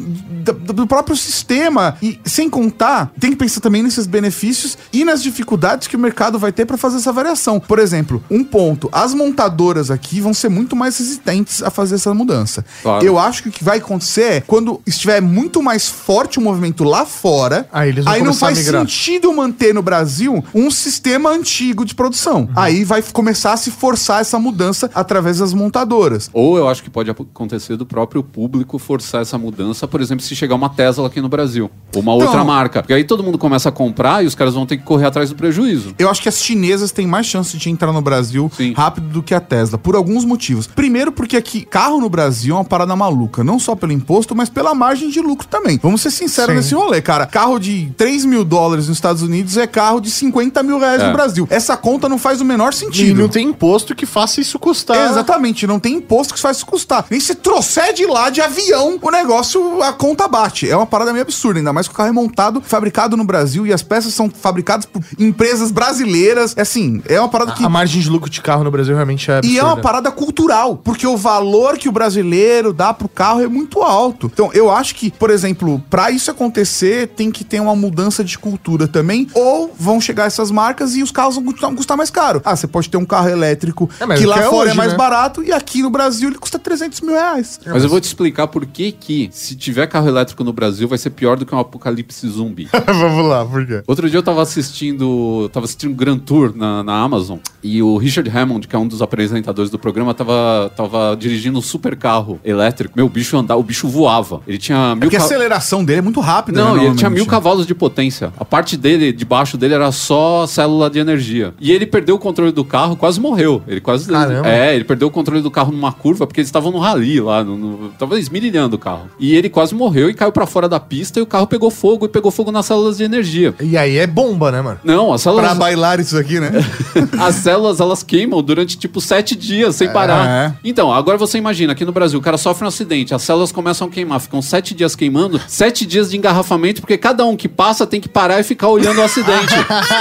do 0.75 0.87
próprio 0.87 1.17
sistema. 1.17 1.97
E 2.03 2.19
sem 2.25 2.49
contar, 2.51 3.13
tem 3.19 3.31
que 3.31 3.37
pensar 3.37 3.61
também 3.61 3.83
nesses 3.83 4.07
benefícios 4.07 4.77
e 4.93 5.05
nas 5.05 5.23
dificuldades 5.23 5.89
que 5.89 5.97
o 5.97 5.99
mercado 5.99 6.39
vai 6.39 6.53
ter 6.53 6.67
para 6.67 6.77
fazer 6.77 6.97
essa 6.99 7.13
variação. 7.13 7.59
Por 7.61 7.79
exemplo, 7.79 8.23
um 8.31 8.45
ponto: 8.45 8.89
as 8.93 9.15
montadoras 9.15 9.91
aqui 9.91 10.21
vão 10.21 10.35
ser 10.35 10.49
muito 10.49 10.77
mais 10.77 10.99
resistentes 10.99 11.63
a 11.63 11.71
fazer 11.71 11.95
essa 11.97 12.13
mudança. 12.13 12.65
Claro. 12.83 13.05
Eu 13.05 13.19
acho 13.19 13.43
que 13.43 13.49
o 13.49 13.53
que 13.53 13.65
vai 13.65 13.79
acontecer 13.79 14.23
é 14.23 14.41
quando 14.41 14.81
estiver 14.87 15.21
muito 15.21 15.63
mais 15.63 15.89
forte 15.89 16.39
o 16.39 16.43
movimento 16.43 16.85
lá 16.85 17.05
fora, 17.07 17.69
Aí 17.73 17.89
eles 17.91 18.05
vão 18.05 18.13
aí 18.13 18.18
não 18.19 18.27
começar 18.33 18.47
a 18.49 18.55
faz 18.55 18.59
sentido 18.67 19.33
manter 19.33 19.75
no 19.75 19.83
Brasil 19.83 20.43
um 20.55 20.71
sistema 20.71 21.31
antigo 21.31 21.85
de 21.85 21.95
produção. 21.95 22.41
Uhum. 22.43 22.49
Aí 22.57 22.85
vai 22.85 23.03
começar 23.13 23.53
a 23.53 23.57
se 23.57 23.71
forçar 23.71 24.21
essa 24.21 24.39
mudança 24.39 24.91
através 24.95 25.39
das 25.39 25.53
montadoras. 25.53 26.31
Ou 26.33 26.57
eu 26.59 26.69
acho 26.69 26.83
que 26.83 26.91
pode 26.91 27.11
acontecer 27.11 27.77
do 27.77 27.87
próprio 27.87 28.23
público 28.23 28.79
forçar 28.79 29.23
essa 29.23 29.39
mudança, 29.39 29.87
por 29.87 30.01
exemplo, 30.01 30.25
se 30.25 30.35
chegar 30.35 30.55
uma 30.55 30.69
Tesla 30.69 31.07
aqui 31.07 31.21
no 31.21 31.29
Brasil, 31.29 31.71
ou 31.95 32.03
uma 32.03 32.13
outra 32.15 32.29
Então- 32.31 32.45
marca. 32.45 32.83
Porque 32.83 32.93
aí 32.95 33.05
todo 33.05 33.23
mundo 33.23 33.39
começa 33.39 33.69
a 33.69 33.73
comprar 33.73 34.23
e 34.25 34.27
os 34.27 34.35
caras 34.35 34.55
vão 34.55 34.67
ter 34.67 34.77
que 34.77 34.83
correr 34.85 35.07
atrás 35.07 35.31
do 35.31 35.37
prejuízo. 35.37 35.95
Eu 35.99 36.09
acho 36.11 36.23
que 36.23 36.29
as 36.29 36.43
chinesas 36.43 36.91
têm 36.93 37.07
mais 37.07 37.27
chance 37.27 37.57
de 37.57 37.71
entrar 37.71 37.93
no 37.93 38.01
Brasil 38.01 38.51
Sim. 38.57 38.73
rápido 38.77 39.09
do 39.09 39.23
que 39.23 39.35
a 39.35 39.41
Tesla, 39.41 39.79
por 39.79 39.95
alguns 39.95 40.25
motivos. 40.25 40.67
Primeiro, 40.67 41.13
porque 41.13 41.37
aqui 41.37 41.65
carro 41.65 42.01
no 42.01 42.09
Brasil 42.09 42.55
é 42.55 42.59
uma 42.59 42.65
parada 42.65 42.95
maluca, 42.97 43.43
não 43.45 43.59
só 43.59 43.75
pelo 43.75 43.93
imposto, 43.93 44.35
mas 44.35 44.49
pela 44.49 44.75
margem 44.75 45.11
de 45.11 45.21
lucro 45.21 45.47
também. 45.47 45.79
Vamos 45.83 46.01
ser 46.01 46.11
sinceros 46.11 46.51
Sim. 46.51 46.57
nesse 46.57 46.75
rolê, 46.75 47.01
cara. 47.03 47.27
Carro 47.27 47.59
de 47.59 47.93
3 47.97 48.08
mil 48.25 48.45
dólares 48.45 48.89
nos 48.89 48.97
Estados 48.97 49.23
Unidos 49.23 49.57
é 49.57 49.67
carro 49.67 50.01
de 50.01 50.11
50 50.11 50.63
mil 50.63 50.79
reais 50.79 51.03
É. 51.03 51.07
no 51.07 51.13
Brasil. 51.13 51.47
Essa 51.51 51.77
conta 51.77 52.09
não 52.09 52.19
faz 52.19 52.41
o 52.41 52.45
menor 52.45 52.73
E 52.73 52.77
sentido. 52.77 53.21
não 53.21 53.29
tem 53.29 53.49
imposto 53.49 53.95
que 53.95 54.07
faça 54.07 54.41
isso 54.41 54.59
custar. 54.59 55.11
Exatamente, 55.11 55.67
não 55.67 55.79
tem 55.79 55.95
imposto 55.97 56.35
que 56.35 56.41
faz 56.41 56.57
isso 56.59 56.67
custar. 56.67 57.05
Nem 57.11 57.21
se 57.21 57.35
trouxer 57.35 57.93
de 57.93 58.07
lá 58.07 58.31
de 58.31 58.41
avião, 58.41 58.99
o 59.01 59.11
negócio, 59.11 59.83
a 59.83 59.93
conta 59.93 60.27
bate. 60.29 60.69
É 60.69 60.77
uma 60.77 60.87
parada 60.87 61.13
meio 61.13 61.23
absurda, 61.23 61.59
ainda 61.61 61.73
mais 61.73 61.87
que 61.89 61.95
o 61.95 61.97
carro 61.97 62.09
é 62.09 62.13
montado, 62.13 62.61
fabricado 62.61 63.17
no 63.17 63.25
Brasil 63.25 63.67
e 63.67 63.73
as 63.73 63.83
peças 63.83 64.15
são 64.15 64.31
fabricadas 64.31 64.87
por 64.87 65.03
empresas 65.19 65.71
brasileiras. 65.71 66.55
É 66.57 66.69
Assim, 66.69 67.03
é 67.09 67.19
uma 67.19 67.29
parada 67.29 67.53
que. 67.53 67.65
A 67.65 67.69
margem 67.69 68.01
de 68.03 68.09
lucro 68.11 68.29
de 68.29 68.43
carro 68.43 68.63
no 68.63 68.71
Brasil 68.71 68.95
realmente 68.95 69.31
é 69.31 69.39
absurda. 69.39 69.55
E 69.57 69.59
é 69.59 69.65
uma 69.65 69.79
parada 69.79 70.11
cultural, 70.11 70.77
porque 70.77 71.07
o 71.07 71.17
valor 71.17 71.79
que 71.79 71.89
o 71.89 71.93
brasileiro 71.93 72.73
dá 72.75 72.93
pro 72.93 73.09
carro 73.09 73.41
é 73.41 73.47
muito 73.49 73.81
alto. 73.83 74.31
Então, 74.33 74.51
eu 74.53 74.71
acho 74.71 74.95
que, 74.95 75.11
por 75.11 75.31
exemplo, 75.31 75.83
pra 75.89 76.11
isso 76.11 76.31
acontecer, 76.31 77.09
tem 77.17 77.31
que 77.31 77.43
ter 77.45 77.59
uma 77.61 77.75
mudança 77.75 77.98
de 78.25 78.39
cultura 78.39 78.87
também, 78.87 79.27
ou 79.35 79.75
vão 79.79 80.01
chegar 80.01 80.27
essas 80.27 80.51
marcas 80.51 80.95
e 80.95 81.03
os 81.03 81.11
carros 81.11 81.35
vão 81.35 81.45
custar, 81.45 81.75
custar 81.75 81.97
mais 81.97 82.11
caro. 82.11 82.41
Ah, 82.45 82.55
você 82.55 82.67
pode 82.67 82.89
ter 82.89 82.97
um 82.97 83.05
carro 83.05 83.29
elétrico 83.29 83.89
É, 84.01 84.15
que 84.15 84.25
lá 84.27 84.35
que 84.39 84.45
é 84.45 84.49
fora 84.49 84.57
hoje, 84.69 84.71
é 84.73 84.75
mais 84.75 84.93
né? 84.93 84.97
barato 84.97 85.43
e 85.43 85.53
aqui 85.53 85.83
no 85.83 85.91
Brasil 85.91 86.29
ele 86.29 86.39
custa 86.39 86.59
300 86.59 87.01
mil 87.01 87.15
reais. 87.15 87.59
Mas 87.67 87.83
eu 87.83 87.89
vou 87.89 88.01
te 88.01 88.05
explicar 88.05 88.47
por 88.47 88.65
que 88.67 88.93
que, 88.93 89.29
se 89.33 89.55
tiver 89.57 89.87
carro 89.89 90.09
elétrico 90.09 90.45
no 90.45 90.53
Brasil, 90.53 90.87
vai 90.89 90.99
ser 90.99 91.11
pior 91.11 91.37
do 91.37 91.45
que 91.45 91.53
uma 91.53 91.63
apocalipse 91.63 92.27
zumbi. 92.29 92.69
Vamos 92.87 93.27
lá, 93.29 93.45
por 93.45 93.67
quê? 93.67 93.83
Outro 93.87 94.09
dia 94.09 94.19
eu 94.19 94.23
tava 94.23 94.43
assistindo. 94.43 95.49
Tava 95.53 95.65
assistindo 95.65 95.95
Grand 95.95 96.19
Tour 96.19 96.53
na, 96.55 96.83
na 96.83 96.95
Amazon. 97.03 97.39
E 97.63 97.83
o 97.83 97.97
Richard 97.97 98.29
Hammond, 98.31 98.67
que 98.69 98.77
é 98.77 98.79
um 98.79 98.87
dos 98.87 99.03
apresentadores 99.03 99.71
do 99.71 99.79
programa, 99.79 100.15
tava, 100.15 100.71
tava 100.77 101.17
dirigindo 101.19 101.59
um 101.59 101.63
super 101.63 101.97
carro 101.97 102.39
elétrico. 102.45 102.95
Meu, 102.97 103.07
o 103.07 103.09
bicho 103.09 103.37
andava, 103.37 103.59
o 103.61 103.63
bicho 103.63 103.89
voava. 103.89 104.41
Ele 104.47 104.59
tinha 104.59 104.95
mil 104.95 105.03
Porque 105.03 105.17
a 105.17 105.21
ca- 105.21 105.25
aceleração 105.25 105.85
dele 105.85 105.99
é 105.99 106.03
muito 106.03 106.21
rápida, 106.21 106.63
Não, 106.65 106.77
né, 106.77 106.83
e 106.85 106.87
ele 106.87 106.95
tinha 106.97 107.11
mil 107.11 107.27
cavalos 107.27 107.67
de 107.67 107.75
potência. 107.89 108.33
A 108.39 108.45
parte 108.45 108.77
dele, 108.77 109.13
debaixo 109.13 109.57
dele, 109.57 109.75
era 109.75 109.91
só 109.91 110.47
célula 110.47 110.91
de 110.91 110.99
energia. 110.99 111.55
E 111.61 111.73
ele 111.73 111.87
perdeu 111.87 112.17
o 112.17 112.19
controle 112.19 112.53
do 112.53 112.65
carro, 112.65 112.97
quase 112.97 113.21
morreu. 113.21 113.63
Ele 113.67 113.81
quase. 113.81 114.11
Caramba. 114.11 114.49
É, 114.49 114.75
ele 114.75 114.85
perdeu 114.85 115.09
o 115.09 115.11
controle 115.11 115.43
do 115.43 115.51
carro 115.51 115.73
numa 115.73 115.93
curva, 115.93 116.27
porque 116.27 116.41
eles 116.41 116.49
estavam 116.49 116.71
no 116.71 116.79
rally 116.79 117.21
lá, 117.21 117.43
no, 117.43 117.57
no, 117.57 117.89
tava 117.91 118.19
esmirilhando 118.19 118.77
o 118.77 118.79
carro. 118.79 119.09
E 119.19 119.35
ele 119.35 119.49
quase 119.49 119.75
morreu 119.75 120.11
e 120.11 120.15
caiu 120.15 120.31
pra 120.31 120.47
fora 120.47 120.69
da 120.69 120.79
pista 120.79 121.19
e 121.19 121.23
o 121.23 121.27
carro 121.27 121.47
pegou 121.47 121.71
fogo 121.71 122.07
e 122.07 122.09
pegou 122.09 122.31
fogo 122.31 122.53
nas 122.53 122.67
células 122.67 122.99
de 122.99 123.05
energia. 123.05 123.55
E 123.61 123.77
aí 123.77 123.97
é 123.97 124.07
bomba, 124.07 124.53
né, 124.53 124.61
mano? 124.61 124.81
Não, 124.85 125.13
as 125.13 125.23
Pra 125.23 125.33
células, 125.33 125.59
bailar 125.59 126.01
isso 126.01 126.17
aqui, 126.17 126.39
né? 126.39 126.51
as 127.19 127.37
células 127.37 127.81
elas 127.81 128.03
queimam 128.03 128.43
durante 128.43 128.77
tipo 128.77 129.01
sete 129.01 129.35
dias 129.35 129.77
sem 129.77 129.91
parar. 129.93 130.29
É. 130.29 130.55
Então, 130.63 130.93
agora 130.93 131.17
você 131.17 131.39
imagina, 131.39 131.73
aqui 131.73 131.85
no 131.85 131.93
Brasil, 131.93 132.19
o 132.19 132.23
cara 132.23 132.37
sofre 132.37 132.65
um 132.65 132.69
acidente, 132.69 133.15
as 133.15 133.23
células 133.23 133.53
começam 133.53 133.89
a 133.89 133.91
queimar, 133.91 134.21
ficam 134.21 134.43
sete 134.43 134.75
dias 134.75 134.95
queimando, 134.95 135.41
sete 135.47 135.87
dias 135.87 136.11
de 136.11 136.17
engarrafamento, 136.17 136.81
porque 136.81 136.99
cada 136.99 137.25
um 137.25 137.37
que 137.37 137.49
passa 137.49 137.78
tem 137.87 138.01
que 138.01 138.09
parar 138.09 138.41
e 138.41 138.43
ficar 138.43 138.69
olhando 138.69 138.99
o 139.01 139.03
acidente. 139.05 139.55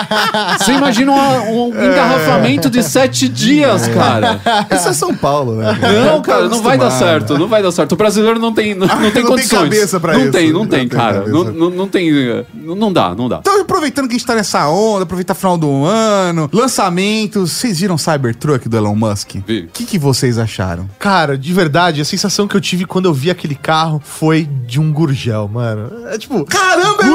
você 0.59 0.73
imagina 0.73 1.11
um, 1.11 1.69
um 1.69 1.85
engarrafamento 1.85 2.69
de 2.69 2.83
sete 2.83 3.27
dias, 3.27 3.87
cara. 3.87 4.39
Isso 4.71 4.89
é 4.89 4.93
São 4.93 5.15
Paulo, 5.15 5.55
né? 5.55 5.77
Não, 6.05 6.21
cara, 6.21 6.47
não 6.47 6.61
vai 6.61 6.77
dar 6.77 6.91
certo, 6.91 7.37
não 7.37 7.47
vai 7.47 7.61
dar 7.61 7.71
certo. 7.71 7.93
O 7.93 7.95
brasileiro 7.95 8.39
não 8.39 8.53
tem, 8.53 8.73
não, 8.73 8.87
não 8.87 8.95
não 8.95 9.01
tem 9.03 9.11
tem 9.11 9.25
condições. 9.25 9.63
cabeça 9.63 9.99
pra 9.99 10.13
não 10.13 10.21
isso. 10.23 10.31
tem, 10.31 10.51
não 10.51 10.59
Não 10.61 10.67
tem, 10.67 10.79
tem 10.79 10.89
cara. 10.89 11.25
Não, 11.27 11.43
não, 11.45 11.69
não 11.69 11.87
tem. 11.87 12.11
Não, 12.53 12.75
não 12.75 12.93
dá, 12.93 13.13
não 13.15 13.29
dá. 13.29 13.37
Então, 13.39 13.61
aproveitando 13.61 14.07
que 14.07 14.15
a 14.15 14.17
gente 14.17 14.27
tá 14.27 14.35
nessa 14.35 14.67
onda, 14.69 15.03
aproveitar 15.03 15.33
o 15.33 15.35
final 15.35 15.57
do 15.57 15.85
ano, 15.85 16.49
lançamentos, 16.53 17.51
vocês 17.51 17.79
viram 17.79 17.97
Cybertruck 17.97 18.67
do 18.67 18.77
Elon 18.77 18.95
Musk? 18.95 19.35
Vi. 19.45 19.61
O 19.61 19.67
que, 19.67 19.85
que 19.85 19.99
vocês 19.99 20.37
acharam? 20.37 20.89
Cara, 20.99 21.37
de 21.37 21.53
verdade, 21.53 22.01
a 22.01 22.05
sensação 22.05 22.47
que 22.47 22.55
eu 22.55 22.61
tive 22.61 22.85
quando 22.85 23.05
eu 23.05 23.13
vi 23.13 23.29
aquele 23.29 23.55
carro 23.55 24.01
foi 24.03 24.47
de 24.65 24.79
um 24.79 24.91
Gurgel, 24.91 25.47
mano. 25.47 25.91
É 26.07 26.17
tipo. 26.17 26.43
Caramba, 26.45 27.03
é 27.03 27.05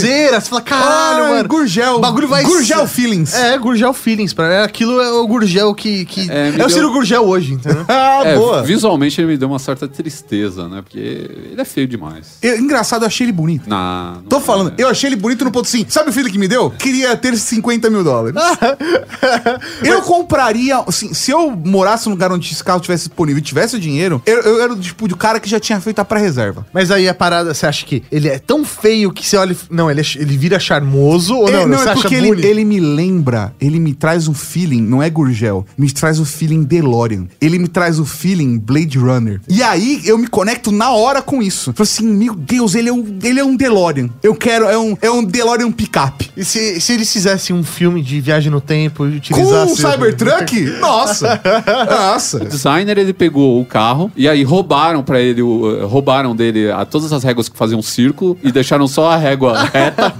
Gurgelzeira! 0.00 0.40
Você 0.40 0.48
fala, 0.50 0.62
caralho, 0.62 1.24
Ai, 1.24 1.30
mano. 1.36 1.48
Gurgel. 1.48 1.94
O 1.96 2.00
bagulho 2.00 2.28
vai 2.28 2.42
Gurgel 2.44 2.80
ser- 2.80 2.88
feelings. 2.88 3.34
É, 3.34 3.58
Gurgel 3.58 3.92
Feelings. 3.92 4.32
Pra 4.32 4.64
aquilo 4.64 5.00
é 5.00 5.10
o 5.12 5.26
Gurgel 5.26 5.74
que. 5.74 6.04
que... 6.04 6.30
É, 6.30 6.48
É, 6.48 6.50
o 6.50 6.56
deu- 6.58 6.70
Ciro 6.70 6.92
Gurgel 6.92 7.26
hoje, 7.26 7.54
entendeu? 7.54 7.84
Ah, 7.88 8.22
É, 8.24 8.34
boa. 8.36 8.62
visualmente 8.62 9.20
ele 9.20 9.28
me 9.28 9.36
deu 9.36 9.48
uma 9.48 9.58
certa 9.58 9.86
tristeza, 9.88 10.68
né? 10.68 10.82
Porque 10.82 10.98
ele 10.98 11.60
é 11.60 11.64
feio 11.64 11.86
demais. 11.86 12.38
Eu- 12.42 12.58
engraçado, 12.58 13.02
eu 13.02 13.06
achei 13.06 13.24
ele 13.26 13.32
bonito. 13.32 13.68
Na, 13.68 14.14
não 14.16 14.22
Tô 14.22 14.38
é. 14.38 14.40
falando, 14.40 14.72
eu 14.78 14.88
achei 14.88 15.08
ele 15.08 15.16
bonito 15.16 15.44
no 15.44 15.50
ponto 15.50 15.68
sim. 15.68 15.84
Sabe 15.88 16.10
o 16.10 16.12
filho 16.12 16.30
que 16.30 16.38
me 16.38 16.48
deu? 16.48 16.70
Queria 16.70 17.16
ter 17.16 17.36
50 17.36 17.88
mil 17.90 18.02
dólares. 18.04 18.36
eu 19.82 20.02
compraria, 20.02 20.78
assim, 20.86 21.12
se 21.14 21.30
eu 21.30 21.50
morasse 21.50 22.06
num 22.06 22.12
lugar 22.12 22.32
onde 22.32 22.52
esse 22.52 22.62
carro 22.62 22.80
tivesse 22.80 23.08
disponível 23.08 23.38
e 23.38 23.42
tivesse 23.42 23.76
o 23.76 23.80
dinheiro, 23.80 24.22
eu, 24.26 24.40
eu 24.42 24.62
era 24.62 24.72
o 24.72 24.76
tipo 24.78 25.06
de 25.08 25.14
cara 25.14 25.40
que 25.40 25.48
já 25.48 25.60
tinha 25.60 25.80
feito 25.80 25.98
a 25.98 26.04
pré-reserva. 26.04 26.66
Mas 26.72 26.90
aí 26.90 27.08
a 27.08 27.14
parada, 27.14 27.52
você 27.54 27.66
acha 27.66 27.84
que 27.84 28.02
ele 28.10 28.28
é 28.28 28.38
tão 28.38 28.64
feio 28.64 29.12
que 29.12 29.26
você 29.26 29.36
olha. 29.36 29.52
e- 29.52 29.56
Não, 29.86 29.90
ele, 29.90 30.00
é 30.00 30.04
ele 30.16 30.36
vira 30.36 30.58
charmoso 30.58 31.36
ou 31.36 31.50
não? 31.50 31.60
É, 31.60 31.66
não, 31.66 31.78
você 31.78 31.88
é 31.88 31.92
acha 31.92 32.02
porque 32.02 32.14
ele, 32.14 32.46
ele 32.46 32.64
me 32.64 32.80
lembra, 32.80 33.54
ele 33.60 33.78
me 33.78 33.94
traz 33.94 34.26
um 34.26 34.34
feeling, 34.34 34.82
não 34.82 35.02
é 35.02 35.08
Gurgel, 35.08 35.64
me 35.78 35.90
traz 35.90 36.18
o 36.18 36.24
feeling 36.24 36.64
DeLorean. 36.64 37.26
Ele 37.40 37.58
me 37.58 37.68
traz 37.68 37.98
o 37.98 38.04
feeling 38.04 38.58
Blade 38.58 38.98
Runner. 38.98 39.40
E 39.48 39.62
aí 39.62 40.02
eu 40.04 40.18
me 40.18 40.26
conecto 40.26 40.72
na 40.72 40.90
hora 40.90 41.22
com 41.22 41.42
isso. 41.42 41.72
Falo 41.72 41.84
assim, 41.84 42.06
meu 42.06 42.34
Deus, 42.34 42.74
ele 42.74 42.88
é 42.88 42.92
um, 42.92 43.18
ele 43.22 43.38
é 43.40 43.44
um 43.44 43.56
DeLorean. 43.56 44.10
Eu 44.22 44.34
quero, 44.34 44.66
é 44.66 44.78
um, 44.78 44.96
é 45.00 45.10
um 45.10 45.22
DeLorean 45.22 45.70
picape. 45.70 46.30
E 46.36 46.44
se, 46.44 46.80
se 46.80 46.92
eles 46.92 47.12
fizessem 47.12 47.54
um 47.54 47.62
filme 47.62 48.02
de 48.02 48.20
viagem 48.20 48.50
no 48.50 48.60
tempo 48.60 49.06
e 49.06 49.10
Com 49.10 49.16
utilizassem. 49.16 49.72
o 49.72 49.76
Cybertruck? 49.76 50.60
Nossa! 50.80 51.40
Nossa! 51.88 52.42
O 52.42 52.46
designer 52.46 52.98
ele 52.98 53.12
pegou 53.12 53.60
o 53.60 53.64
carro 53.64 54.10
e 54.16 54.28
aí 54.28 54.42
roubaram 54.42 55.02
pra 55.02 55.20
ele, 55.20 55.40
eh, 55.40 55.84
roubaram 55.84 56.34
dele 56.34 56.70
a, 56.70 56.84
todas 56.84 57.12
as 57.12 57.22
réguas 57.22 57.48
que 57.48 57.56
faziam 57.56 57.78
um 57.78 57.82
círculo 57.82 58.36
e 58.42 58.50
deixaram 58.50 58.88
só 58.88 59.10
a 59.10 59.16
régua 59.16 59.65
reta. 59.72 60.14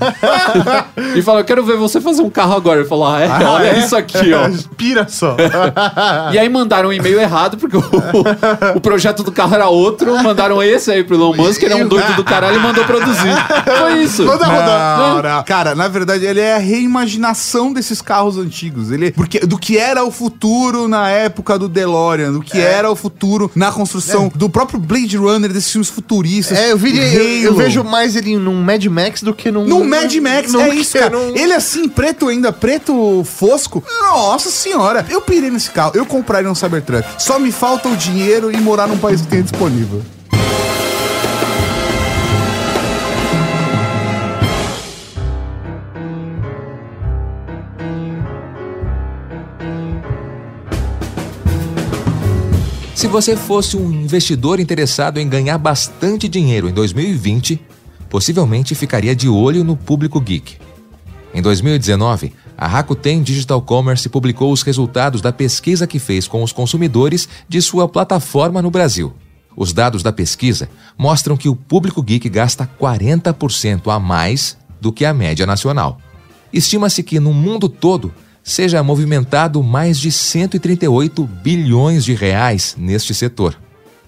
e 1.15 1.23
falaram: 1.23 1.43
Eu 1.43 1.47
quero 1.47 1.65
ver 1.65 1.77
você 1.77 2.01
fazer 2.01 2.23
um 2.23 2.31
carro 2.31 2.55
agora. 2.55 2.81
Ele 2.81 2.89
falou: 2.89 3.07
ah, 3.07 3.21
é, 3.21 3.45
olha 3.45 3.69
é? 3.69 3.79
isso 3.79 3.97
aqui, 3.97 4.33
ó. 4.33 4.51
Pira 4.77 5.07
só. 5.09 5.37
E 6.33 6.39
aí 6.39 6.49
mandaram 6.49 6.89
um 6.89 6.93
e-mail 6.93 7.21
errado, 7.21 7.57
porque 7.57 7.77
o, 7.77 7.83
o 8.75 8.81
projeto 8.81 9.23
do 9.23 9.31
carro 9.31 9.55
era 9.55 9.69
outro. 9.69 10.17
Mandaram 10.23 10.63
esse 10.63 10.91
aí 10.91 11.05
pro 11.05 11.15
Elon 11.15 11.35
Musk, 11.35 11.63
ele 11.63 11.75
é 11.75 11.85
um 11.85 11.89
doido 11.89 12.15
do 12.17 12.25
caralho 12.25 12.57
e 12.57 12.59
mandou 12.59 12.85
produzir. 12.85 13.33
Foi 13.65 14.03
isso. 14.03 14.25
Manda 14.25 14.47
rodar. 14.47 14.99
Não, 14.99 15.23
não. 15.23 15.45
Cara, 15.45 15.75
na 15.75 15.89
verdade, 15.89 16.25
ele 16.25 16.41
é 16.41 16.57
a 16.57 16.59
reimaginação 16.59 17.73
desses 17.73 18.03
carros 18.03 18.39
antigos. 18.39 18.91
Ele, 18.91 19.11
porque 19.13 19.41
do 19.41 19.59
que 19.59 19.79
era 19.79 20.05
o 20.05 20.11
futuro 20.11 20.89
na 20.89 21.09
época 21.09 21.59
do 21.59 21.69
DeLorean, 21.69 22.33
do 22.33 22.41
que 22.41 22.59
era 22.59 22.91
o 22.91 22.97
futuro 22.97 23.51
na 23.55 23.71
construção 23.71 24.31
do 24.35 24.49
próprio 24.49 24.79
Blade 24.79 25.17
Runner, 25.17 25.53
desses 25.53 25.71
filmes 25.71 25.89
futuristas. 25.89 26.59
É, 26.59 26.73
eu, 26.73 26.79
vi, 26.79 26.97
eu, 26.97 27.51
eu 27.51 27.55
vejo 27.55 27.85
mais 27.85 28.17
ele 28.17 28.37
num 28.37 28.63
Mad 28.63 28.85
Max 28.87 29.23
do 29.23 29.35
que 29.37 29.51
num. 29.51 29.65
No 29.67 29.85
Mad 29.85 30.13
Max, 30.17 30.53
num- 30.53 30.61
é 30.61 30.75
isso, 30.75 30.99
cara. 30.99 31.11
num- 31.11 31.37
Ele 31.37 31.53
assim, 31.53 31.89
preto 31.89 32.29
ainda, 32.29 32.53
preto 32.53 33.23
fosco. 33.25 33.83
Nossa 34.01 34.51
senhora, 34.51 35.05
eu 35.11 35.21
pirei 35.21 35.51
nesse 35.51 35.71
carro. 35.71 35.93
Eu 35.95 36.07
compraria 36.07 36.51
um 36.51 36.55
Cybertruck. 36.55 37.07
Só 37.19 37.39
me 37.39 37.53
falta 37.53 37.89
o 37.89 37.97
dinheiro 37.97 38.51
e 38.51 38.57
morar 38.61 38.87
num 38.89 38.99
país 38.99 39.21
que 39.21 39.27
tem 39.29 39.43
disponível. 39.43 40.03
Se 52.95 53.07
você 53.07 53.37
fosse 53.37 53.77
um 53.77 53.93
investidor 53.93 54.59
interessado 54.59 55.19
em 55.19 55.29
ganhar 55.29 55.59
bastante 55.59 56.29
dinheiro 56.29 56.69
em 56.69 56.73
2020, 56.73 57.61
possivelmente 58.09 58.75
ficaria 58.75 59.15
de 59.15 59.29
olho 59.29 59.65
no 59.65 59.77
público 59.77 60.21
geek. 60.21 60.57
Em 61.35 61.43
2019, 61.43 62.33
a 62.57 62.67
Rakuten 62.67 63.23
Digital 63.23 63.61
Commerce 63.61 64.09
publicou 64.09 64.53
os 64.53 64.63
resultados 64.63 65.21
da 65.21 65.33
pesquisa 65.33 65.87
que 65.87 65.99
fez 65.99 66.27
com 66.27 66.43
os 66.43 66.53
consumidores 66.53 67.29
de 67.49 67.61
sua 67.61 67.87
plataforma 67.87 68.63
no 68.63 68.71
Brasil. 68.71 69.13
Os 69.55 69.73
dados 69.73 70.03
da 70.03 70.13
pesquisa 70.13 70.69
mostram 70.97 71.37
que 71.37 71.49
o 71.49 71.57
público 71.57 72.03
geek 72.03 72.29
gasta 72.29 72.69
40% 72.81 73.93
a 73.95 73.99
mais 73.99 74.57
do 74.81 74.93
que 74.93 75.05
a 75.05 75.13
média 75.13 75.47
nacional. 75.47 75.99
Estima-se 76.53 77.03
que 77.03 77.21
no 77.21 77.35
mundo 77.35 77.69
todo 77.69 78.15
seja 78.43 78.83
movimentado 78.83 79.63
mais 79.63 79.99
de 79.99 80.13
138 80.13 81.25
bilhões 81.43 82.05
de 82.05 82.15
reais 82.15 82.77
neste 82.79 83.13
setor. 83.13 83.59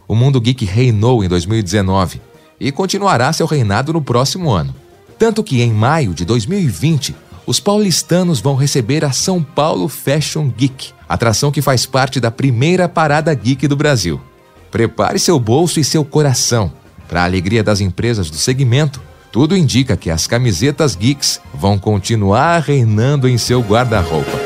O 0.07 0.15
mundo 0.15 0.41
geek 0.41 0.65
reinou 0.65 1.25
em 1.25 1.29
2019 1.29 2.28
e 2.61 2.73
continuará 2.73 3.33
seu 3.33 3.47
reinado 3.47 3.93
no 3.93 4.03
próximo 4.03 4.51
ano. 4.51 4.75
Tanto 5.19 5.43
que 5.43 5.61
em 5.61 5.73
maio 5.73 6.15
de 6.15 6.25
2020, 6.25 7.15
os 7.47 7.59
paulistanos 7.59 8.41
vão 8.41 8.55
receber 8.55 9.05
a 9.05 9.13
São 9.13 9.43
Paulo 9.43 9.89
Fashion 9.89 10.49
Geek, 10.49 10.91
atração 11.09 11.51
que 11.51 11.63
faz 11.63 11.87
parte 11.87 12.21
da 12.21 12.31
primeira 12.31 12.89
parada 12.89 13.33
geek 13.33 13.67
do 13.67 13.75
Brasil. 13.75 14.21
Prepare 14.71 15.19
seu 15.19 15.41
bolso 15.41 15.81
e 15.81 15.85
seu 15.85 16.05
coração. 16.05 16.71
Para 17.09 17.23
a 17.23 17.25
alegria 17.25 17.65
das 17.65 17.81
empresas 17.81 18.31
do 18.31 18.37
segmento, 18.37 19.01
tudo 19.33 19.57
indica 19.57 19.97
que 19.97 20.11
as 20.11 20.27
camisetas 20.27 20.95
geeks 20.95 21.41
vão 21.55 21.79
continuar 21.79 22.61
reinando 22.61 23.27
em 23.27 23.39
seu 23.39 23.61
guarda-roupa. 23.61 24.38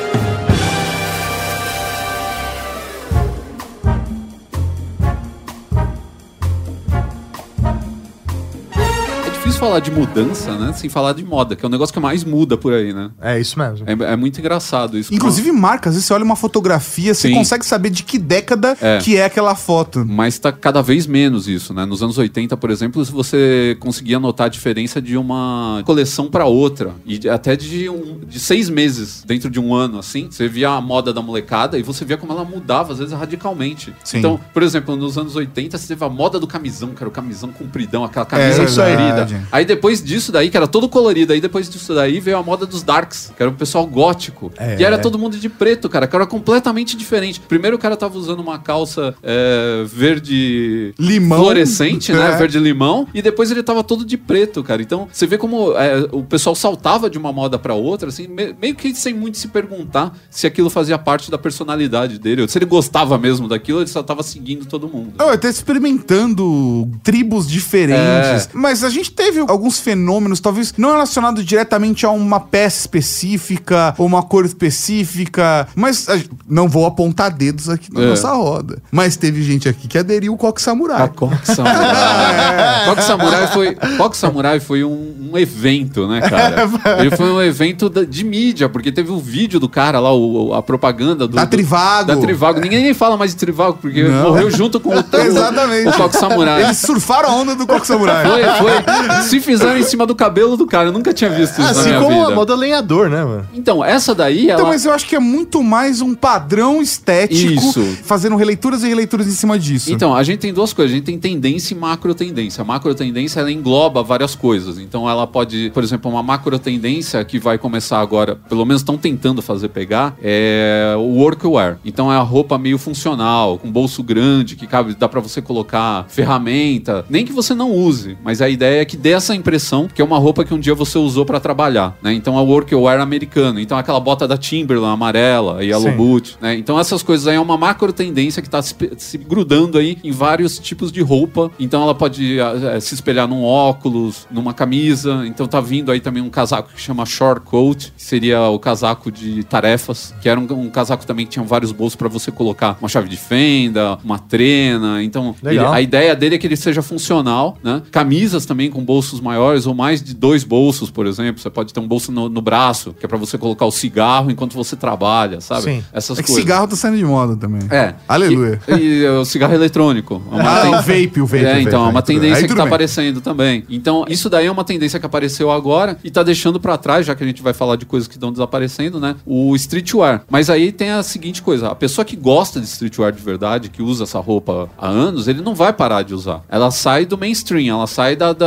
Falar 9.62 9.78
de 9.78 9.92
mudança, 9.92 10.56
né? 10.58 10.72
Sem 10.72 10.90
falar 10.90 11.12
de 11.12 11.24
moda, 11.24 11.54
que 11.54 11.64
é 11.64 11.68
o 11.68 11.70
negócio 11.70 11.92
que 11.94 12.00
mais 12.00 12.24
muda 12.24 12.56
por 12.56 12.72
aí, 12.72 12.92
né? 12.92 13.10
É 13.20 13.38
isso 13.38 13.56
mesmo. 13.56 13.86
É, 13.88 14.12
é 14.12 14.16
muito 14.16 14.40
engraçado 14.40 14.98
isso. 14.98 15.14
Inclusive 15.14 15.52
marcas, 15.52 15.90
às 15.90 15.94
vezes 15.94 16.06
você 16.08 16.14
olha 16.14 16.24
uma 16.24 16.34
fotografia, 16.34 17.14
você 17.14 17.28
Sim. 17.28 17.34
consegue 17.34 17.64
saber 17.64 17.90
de 17.90 18.02
que 18.02 18.18
década 18.18 18.76
É. 18.80 18.98
que 18.98 19.16
é 19.16 19.24
aquela 19.24 19.54
foto. 19.54 20.04
Mas 20.04 20.36
tá 20.38 20.50
cada 20.50 20.82
vez 20.82 21.06
menos 21.06 21.46
isso, 21.46 21.72
né? 21.72 21.84
Nos 21.84 22.02
anos 22.02 22.18
80, 22.18 22.56
por 22.56 22.70
exemplo, 22.70 23.04
você 23.04 23.76
conseguia 23.78 24.18
notar 24.18 24.46
a 24.46 24.50
diferença 24.50 25.00
de 25.00 25.16
uma 25.16 25.80
coleção 25.86 26.28
para 26.28 26.44
outra. 26.44 26.90
E 27.06 27.28
até 27.28 27.54
de, 27.54 27.88
um- 27.88 28.18
de 28.26 28.40
seis 28.40 28.68
meses 28.68 29.22
dentro 29.24 29.48
de 29.48 29.60
um 29.60 29.72
ano, 29.72 29.98
assim. 30.00 30.26
Você 30.28 30.48
via 30.48 30.70
a 30.70 30.80
moda 30.80 31.12
da 31.12 31.22
molecada 31.22 31.78
e 31.78 31.82
você 31.84 32.04
via 32.04 32.16
como 32.16 32.32
ela 32.32 32.44
mudava, 32.44 32.92
às 32.94 32.98
vezes, 32.98 33.14
radicalmente. 33.14 33.94
Sim. 34.02 34.18
Então, 34.18 34.40
por 34.52 34.64
exemplo, 34.64 34.96
nos 34.96 35.16
anos 35.16 35.36
80, 35.36 35.78
você 35.78 35.86
teve 35.86 36.04
a 36.04 36.08
moda 36.08 36.40
do 36.40 36.48
camisão, 36.48 36.88
que 36.88 37.02
era 37.02 37.08
o 37.08 37.12
camisão 37.12 37.50
compridão, 37.52 38.02
aquela 38.02 38.26
camisa 38.26 38.62
É, 38.62 38.66
comprida. 38.96 39.51
Aí 39.52 39.64
depois 39.66 40.02
disso 40.02 40.32
daí, 40.32 40.48
que 40.50 40.56
era 40.56 40.66
todo 40.66 40.88
colorido, 40.88 41.32
aí 41.32 41.40
depois 41.40 41.68
disso 41.68 41.94
daí 41.94 42.18
veio 42.18 42.38
a 42.38 42.42
moda 42.42 42.64
dos 42.66 42.82
darks, 42.82 43.30
que 43.36 43.42
era 43.42 43.50
o 43.50 43.54
pessoal 43.54 43.86
gótico. 43.86 44.50
É. 44.56 44.78
E 44.80 44.84
era 44.84 44.98
todo 44.98 45.18
mundo 45.18 45.36
de 45.36 45.48
preto, 45.48 45.88
cara, 45.90 46.06
que 46.06 46.16
era 46.16 46.26
completamente 46.26 46.96
diferente. 46.96 47.38
Primeiro 47.40 47.76
o 47.76 47.78
cara 47.78 47.96
tava 47.96 48.16
usando 48.18 48.40
uma 48.40 48.58
calça 48.58 49.14
é, 49.22 49.84
verde 49.86 50.94
Limão. 50.98 51.38
fluorescente, 51.40 52.12
né? 52.12 52.32
É. 52.32 52.36
Verde 52.36 52.58
limão. 52.58 53.06
E 53.12 53.20
depois 53.20 53.50
ele 53.50 53.62
tava 53.62 53.84
todo 53.84 54.04
de 54.04 54.16
preto, 54.16 54.62
cara. 54.64 54.80
Então 54.80 55.06
você 55.12 55.26
vê 55.26 55.36
como 55.36 55.72
é, 55.76 56.08
o 56.12 56.22
pessoal 56.22 56.54
saltava 56.54 57.10
de 57.10 57.18
uma 57.18 57.32
moda 57.32 57.58
pra 57.58 57.74
outra, 57.74 58.08
assim, 58.08 58.26
me- 58.26 58.54
meio 58.60 58.74
que 58.74 58.94
sem 58.94 59.12
muito 59.12 59.36
se 59.36 59.48
perguntar 59.48 60.16
se 60.30 60.46
aquilo 60.46 60.70
fazia 60.70 60.96
parte 60.98 61.30
da 61.30 61.36
personalidade 61.36 62.18
dele, 62.18 62.42
ou 62.42 62.48
se 62.48 62.56
ele 62.56 62.64
gostava 62.64 63.18
mesmo 63.18 63.48
daquilo, 63.48 63.80
ele 63.80 63.88
só 63.88 64.02
tava 64.02 64.22
seguindo 64.22 64.64
todo 64.64 64.88
mundo. 64.88 65.12
Eu 65.18 65.28
até 65.28 65.48
experimentando 65.48 66.88
tribos 67.02 67.48
diferentes. 67.48 68.48
Mas 68.52 68.82
a 68.84 68.88
gente 68.90 69.10
teve 69.10 69.41
alguns 69.48 69.78
fenômenos, 69.78 70.40
talvez 70.40 70.74
não 70.76 70.90
relacionados 70.92 71.44
diretamente 71.44 72.04
a 72.06 72.10
uma 72.10 72.40
peça 72.40 72.80
específica 72.80 73.94
ou 73.98 74.06
uma 74.06 74.22
cor 74.22 74.44
específica. 74.44 75.66
Mas 75.74 76.08
a- 76.08 76.18
não 76.48 76.68
vou 76.68 76.86
apontar 76.86 77.30
dedos 77.30 77.68
aqui 77.68 77.92
na 77.92 78.02
É. 78.02 78.06
nossa 78.06 78.32
roda. 78.32 78.78
Mas 78.90 79.16
teve 79.16 79.42
gente 79.42 79.68
aqui 79.68 79.86
que 79.88 79.98
aderiu 79.98 80.32
ao 80.32 80.38
coque 80.38 80.60
A 80.60 80.64
samurai. 80.64 81.08
Coque 81.14 81.46
Samurai. 81.54 82.84
Coque 82.86 83.02
Samurai 83.04 83.46
foi, 83.48 83.74
Coque 83.96 84.16
Samurai 84.16 84.60
foi 84.60 84.84
um, 84.84 85.30
um 85.32 85.38
evento, 85.38 86.06
né, 86.08 86.20
cara? 86.28 86.68
Ele 86.98 87.16
foi 87.16 87.30
um 87.30 87.40
evento 87.42 87.88
da- 87.88 88.04
de 88.04 88.24
mídia, 88.24 88.68
porque 88.68 88.90
teve 88.92 89.10
o 89.10 89.18
vídeo 89.18 89.58
do 89.60 89.68
cara 89.68 89.98
lá, 90.00 90.12
o- 90.12 90.52
a 90.54 90.62
propaganda 90.62 91.26
do. 91.26 91.34
Da 91.36 91.44
do- 91.44 91.50
Trivago. 91.50 92.06
Da 92.08 92.16
Trivago. 92.16 92.60
Ninguém 92.60 92.82
nem 92.82 92.94
fala 92.94 93.16
mais 93.16 93.30
de 93.32 93.36
Trivago, 93.36 93.78
porque 93.80 94.02
Não. 94.02 94.24
morreu 94.30 94.50
junto 94.50 94.80
com 94.80 94.90
o, 94.90 94.92
Exatamente. 95.20 95.88
o 95.88 95.92
Coque 95.92 96.16
Samurai. 96.16 96.62
Eles 96.64 96.78
surfaram 96.78 97.28
a 97.30 97.32
onda 97.36 97.54
do 97.54 97.66
coque 97.66 97.86
samurai. 97.86 98.24
Foi, 98.26 98.42
foi. 98.42 99.22
Se 99.32 99.40
fizeram 99.40 99.78
em 99.78 99.82
cima 99.82 100.06
do 100.06 100.14
cabelo 100.14 100.58
do 100.58 100.66
cara. 100.66 100.90
Eu 100.90 100.92
nunca 100.92 101.10
tinha 101.14 101.30
visto 101.30 101.52
isso 101.52 101.62
na 101.62 101.70
Assim 101.70 101.88
minha 101.88 102.00
como 102.00 102.20
vida. 102.20 102.32
a 102.32 102.34
moda 102.34 102.54
lenhador, 102.54 103.08
né, 103.08 103.24
mano? 103.24 103.48
Então, 103.54 103.82
essa 103.82 104.14
daí, 104.14 104.50
ela. 104.50 104.60
Então, 104.60 104.68
mas 104.68 104.84
eu 104.84 104.92
acho 104.92 105.06
que 105.06 105.16
é 105.16 105.18
muito 105.18 105.62
mais 105.62 106.02
um 106.02 106.14
padrão 106.14 106.82
estético, 106.82 107.50
Isso. 107.54 107.82
fazendo 108.04 108.36
releituras 108.36 108.82
e 108.82 108.88
releituras 108.88 109.26
em 109.26 109.30
cima 109.30 109.58
disso. 109.58 109.90
Então, 109.90 110.14
a 110.14 110.22
gente 110.22 110.40
tem 110.40 110.52
duas 110.52 110.74
coisas. 110.74 110.92
A 110.92 110.96
gente 110.96 111.06
tem 111.06 111.18
tendência 111.18 111.72
e 111.72 111.76
macro 111.78 112.14
tendência. 112.14 112.60
A 112.60 112.64
macro 112.64 112.94
tendência, 112.94 113.40
ela 113.40 113.50
engloba 113.50 114.02
várias 114.02 114.34
coisas. 114.34 114.78
Então, 114.78 115.08
ela 115.08 115.26
pode, 115.26 115.70
por 115.72 115.82
exemplo, 115.82 116.10
uma 116.10 116.22
macro 116.22 116.58
tendência 116.58 117.24
que 117.24 117.38
vai 117.38 117.56
começar 117.56 118.00
agora, 118.00 118.36
pelo 118.36 118.66
menos 118.66 118.82
estão 118.82 118.98
tentando 118.98 119.40
fazer 119.40 119.68
pegar, 119.68 120.14
é 120.22 120.94
o 120.98 121.16
workwear. 121.20 121.78
Então, 121.86 122.12
é 122.12 122.16
a 122.16 122.20
roupa 122.20 122.58
meio 122.58 122.76
funcional, 122.76 123.58
com 123.58 123.72
bolso 123.72 124.02
grande, 124.02 124.56
que 124.56 124.66
cabe, 124.66 124.94
dá 124.94 125.08
pra 125.08 125.20
você 125.20 125.40
colocar 125.40 126.04
ferramenta. 126.08 127.04
Nem 127.08 127.24
que 127.24 127.32
você 127.32 127.54
não 127.54 127.70
use, 127.72 128.18
mas 128.22 128.42
a 128.42 128.48
ideia 128.50 128.82
é 128.82 128.84
que 128.84 128.96
dê 128.96 129.11
essa 129.12 129.34
impressão 129.34 129.88
que 129.92 130.00
é 130.00 130.04
uma 130.04 130.18
roupa 130.18 130.44
que 130.44 130.52
um 130.54 130.58
dia 130.58 130.74
você 130.74 130.98
usou 130.98 131.24
pra 131.24 131.38
trabalhar, 131.40 131.96
né? 132.02 132.12
Então, 132.12 132.36
é 132.38 132.40
o 132.40 132.44
workwear 132.44 133.00
americano. 133.00 133.60
Então, 133.60 133.76
aquela 133.78 134.00
bota 134.00 134.26
da 134.26 134.36
Timberland 134.36 134.92
amarela, 134.94 135.62
Yellow 135.64 135.90
Sim. 135.90 135.96
boot, 135.96 136.36
né? 136.40 136.54
Então, 136.56 136.78
essas 136.78 137.02
coisas 137.02 137.26
aí 137.26 137.36
é 137.36 137.40
uma 137.40 137.56
macro 137.56 137.92
tendência 137.92 138.42
que 138.42 138.48
tá 138.50 138.60
se, 138.62 138.74
se 138.96 139.18
grudando 139.18 139.78
aí 139.78 139.98
em 140.02 140.10
vários 140.10 140.58
tipos 140.58 140.90
de 140.92 141.00
roupa. 141.02 141.50
Então, 141.58 141.82
ela 141.82 141.94
pode 141.94 142.38
eh, 142.38 142.80
se 142.80 142.94
espelhar 142.94 143.26
num 143.28 143.42
óculos, 143.42 144.26
numa 144.30 144.52
camisa. 144.54 145.24
Então, 145.26 145.46
tá 145.46 145.60
vindo 145.60 145.90
aí 145.90 146.00
também 146.00 146.22
um 146.22 146.30
casaco 146.30 146.70
que 146.74 146.80
chama 146.80 147.04
short 147.06 147.40
coat, 147.44 147.92
que 147.96 148.02
seria 148.02 148.40
o 148.48 148.58
casaco 148.58 149.10
de 149.10 149.42
tarefas, 149.44 150.14
que 150.22 150.28
era 150.28 150.38
um, 150.38 150.44
um 150.52 150.70
casaco 150.70 151.04
também 151.06 151.26
que 151.26 151.32
tinha 151.32 151.44
vários 151.44 151.72
bolsos 151.72 151.96
pra 151.96 152.08
você 152.08 152.30
colocar 152.30 152.76
uma 152.80 152.88
chave 152.88 153.08
de 153.08 153.16
fenda, 153.16 153.98
uma 154.04 154.18
trena. 154.18 155.02
Então, 155.02 155.34
ele- 155.44 155.58
a 155.58 155.80
ideia 155.80 156.14
dele 156.14 156.34
é 156.36 156.38
que 156.38 156.46
ele 156.46 156.56
seja 156.56 156.82
funcional, 156.82 157.56
né? 157.62 157.82
Camisas 157.90 158.46
também 158.46 158.70
com 158.70 158.82
bolsos 158.84 159.01
maiores 159.20 159.66
ou 159.66 159.74
mais 159.74 160.02
de 160.02 160.14
dois 160.14 160.44
bolsos, 160.44 160.90
por 160.90 161.06
exemplo. 161.06 161.40
Você 161.40 161.50
pode 161.50 161.72
ter 161.72 161.80
um 161.80 161.86
bolso 161.88 162.12
no, 162.12 162.28
no 162.28 162.40
braço, 162.40 162.94
que 162.98 163.04
é 163.04 163.08
pra 163.08 163.18
você 163.18 163.36
colocar 163.38 163.66
o 163.66 163.70
cigarro 163.72 164.30
enquanto 164.30 164.54
você 164.54 164.76
trabalha, 164.76 165.40
sabe? 165.40 165.62
Sim. 165.62 165.84
Essas 165.92 166.18
é 166.18 166.22
que 166.22 166.28
coisas. 166.28 166.42
cigarro 166.42 166.68
tá 166.68 166.76
saindo 166.76 166.96
de 166.98 167.04
moda 167.04 167.36
também. 167.36 167.62
É. 167.70 167.94
Aleluia. 168.08 168.60
E, 168.68 169.02
e 169.02 169.08
o 169.08 169.24
cigarro 169.24 169.54
eletrônico. 169.54 170.22
É 170.32 170.40
Ah, 170.40 170.60
ten- 170.62 170.68
o 170.70 170.72
vape, 170.82 171.20
o 171.20 171.26
vape. 171.26 171.44
é, 171.44 171.48
o 171.50 171.52
vape, 171.54 171.62
então, 171.62 171.86
é 171.86 171.88
uma 171.88 172.02
tendência 172.02 172.42
que 172.42 172.48
tá 172.54 172.62
bem. 172.62 172.66
aparecendo 172.66 173.20
também. 173.20 173.64
Então, 173.68 174.04
isso 174.08 174.28
daí 174.30 174.46
é 174.46 174.50
uma 174.50 174.64
tendência 174.64 174.98
que 175.00 175.06
apareceu 175.06 175.50
agora 175.50 175.96
e 176.04 176.10
tá 176.10 176.22
deixando 176.22 176.60
pra 176.60 176.76
trás, 176.76 177.06
já 177.06 177.14
que 177.14 177.24
a 177.24 177.26
gente 177.26 177.42
vai 177.42 177.52
falar 177.52 177.76
de 177.76 177.86
coisas 177.86 178.06
que 178.08 178.14
estão 178.14 178.30
desaparecendo, 178.32 179.00
né? 179.00 179.16
O 179.26 179.54
streetwear. 179.56 180.22
Mas 180.30 180.50
aí 180.50 180.72
tem 180.72 180.90
a 180.90 181.02
seguinte 181.02 181.42
coisa: 181.42 181.68
a 181.68 181.74
pessoa 181.74 182.04
que 182.04 182.16
gosta 182.16 182.60
de 182.60 182.66
streetwear 182.66 183.12
de 183.12 183.22
verdade, 183.22 183.68
que 183.68 183.82
usa 183.82 184.04
essa 184.04 184.18
roupa 184.20 184.68
há 184.78 184.88
anos, 184.88 185.28
ele 185.28 185.40
não 185.40 185.54
vai 185.54 185.72
parar 185.72 186.02
de 186.02 186.14
usar. 186.14 186.42
Ela 186.48 186.70
sai 186.70 187.06
do 187.06 187.16
mainstream, 187.16 187.74
ela 187.76 187.86
sai 187.86 188.16
da, 188.16 188.32
da, 188.32 188.46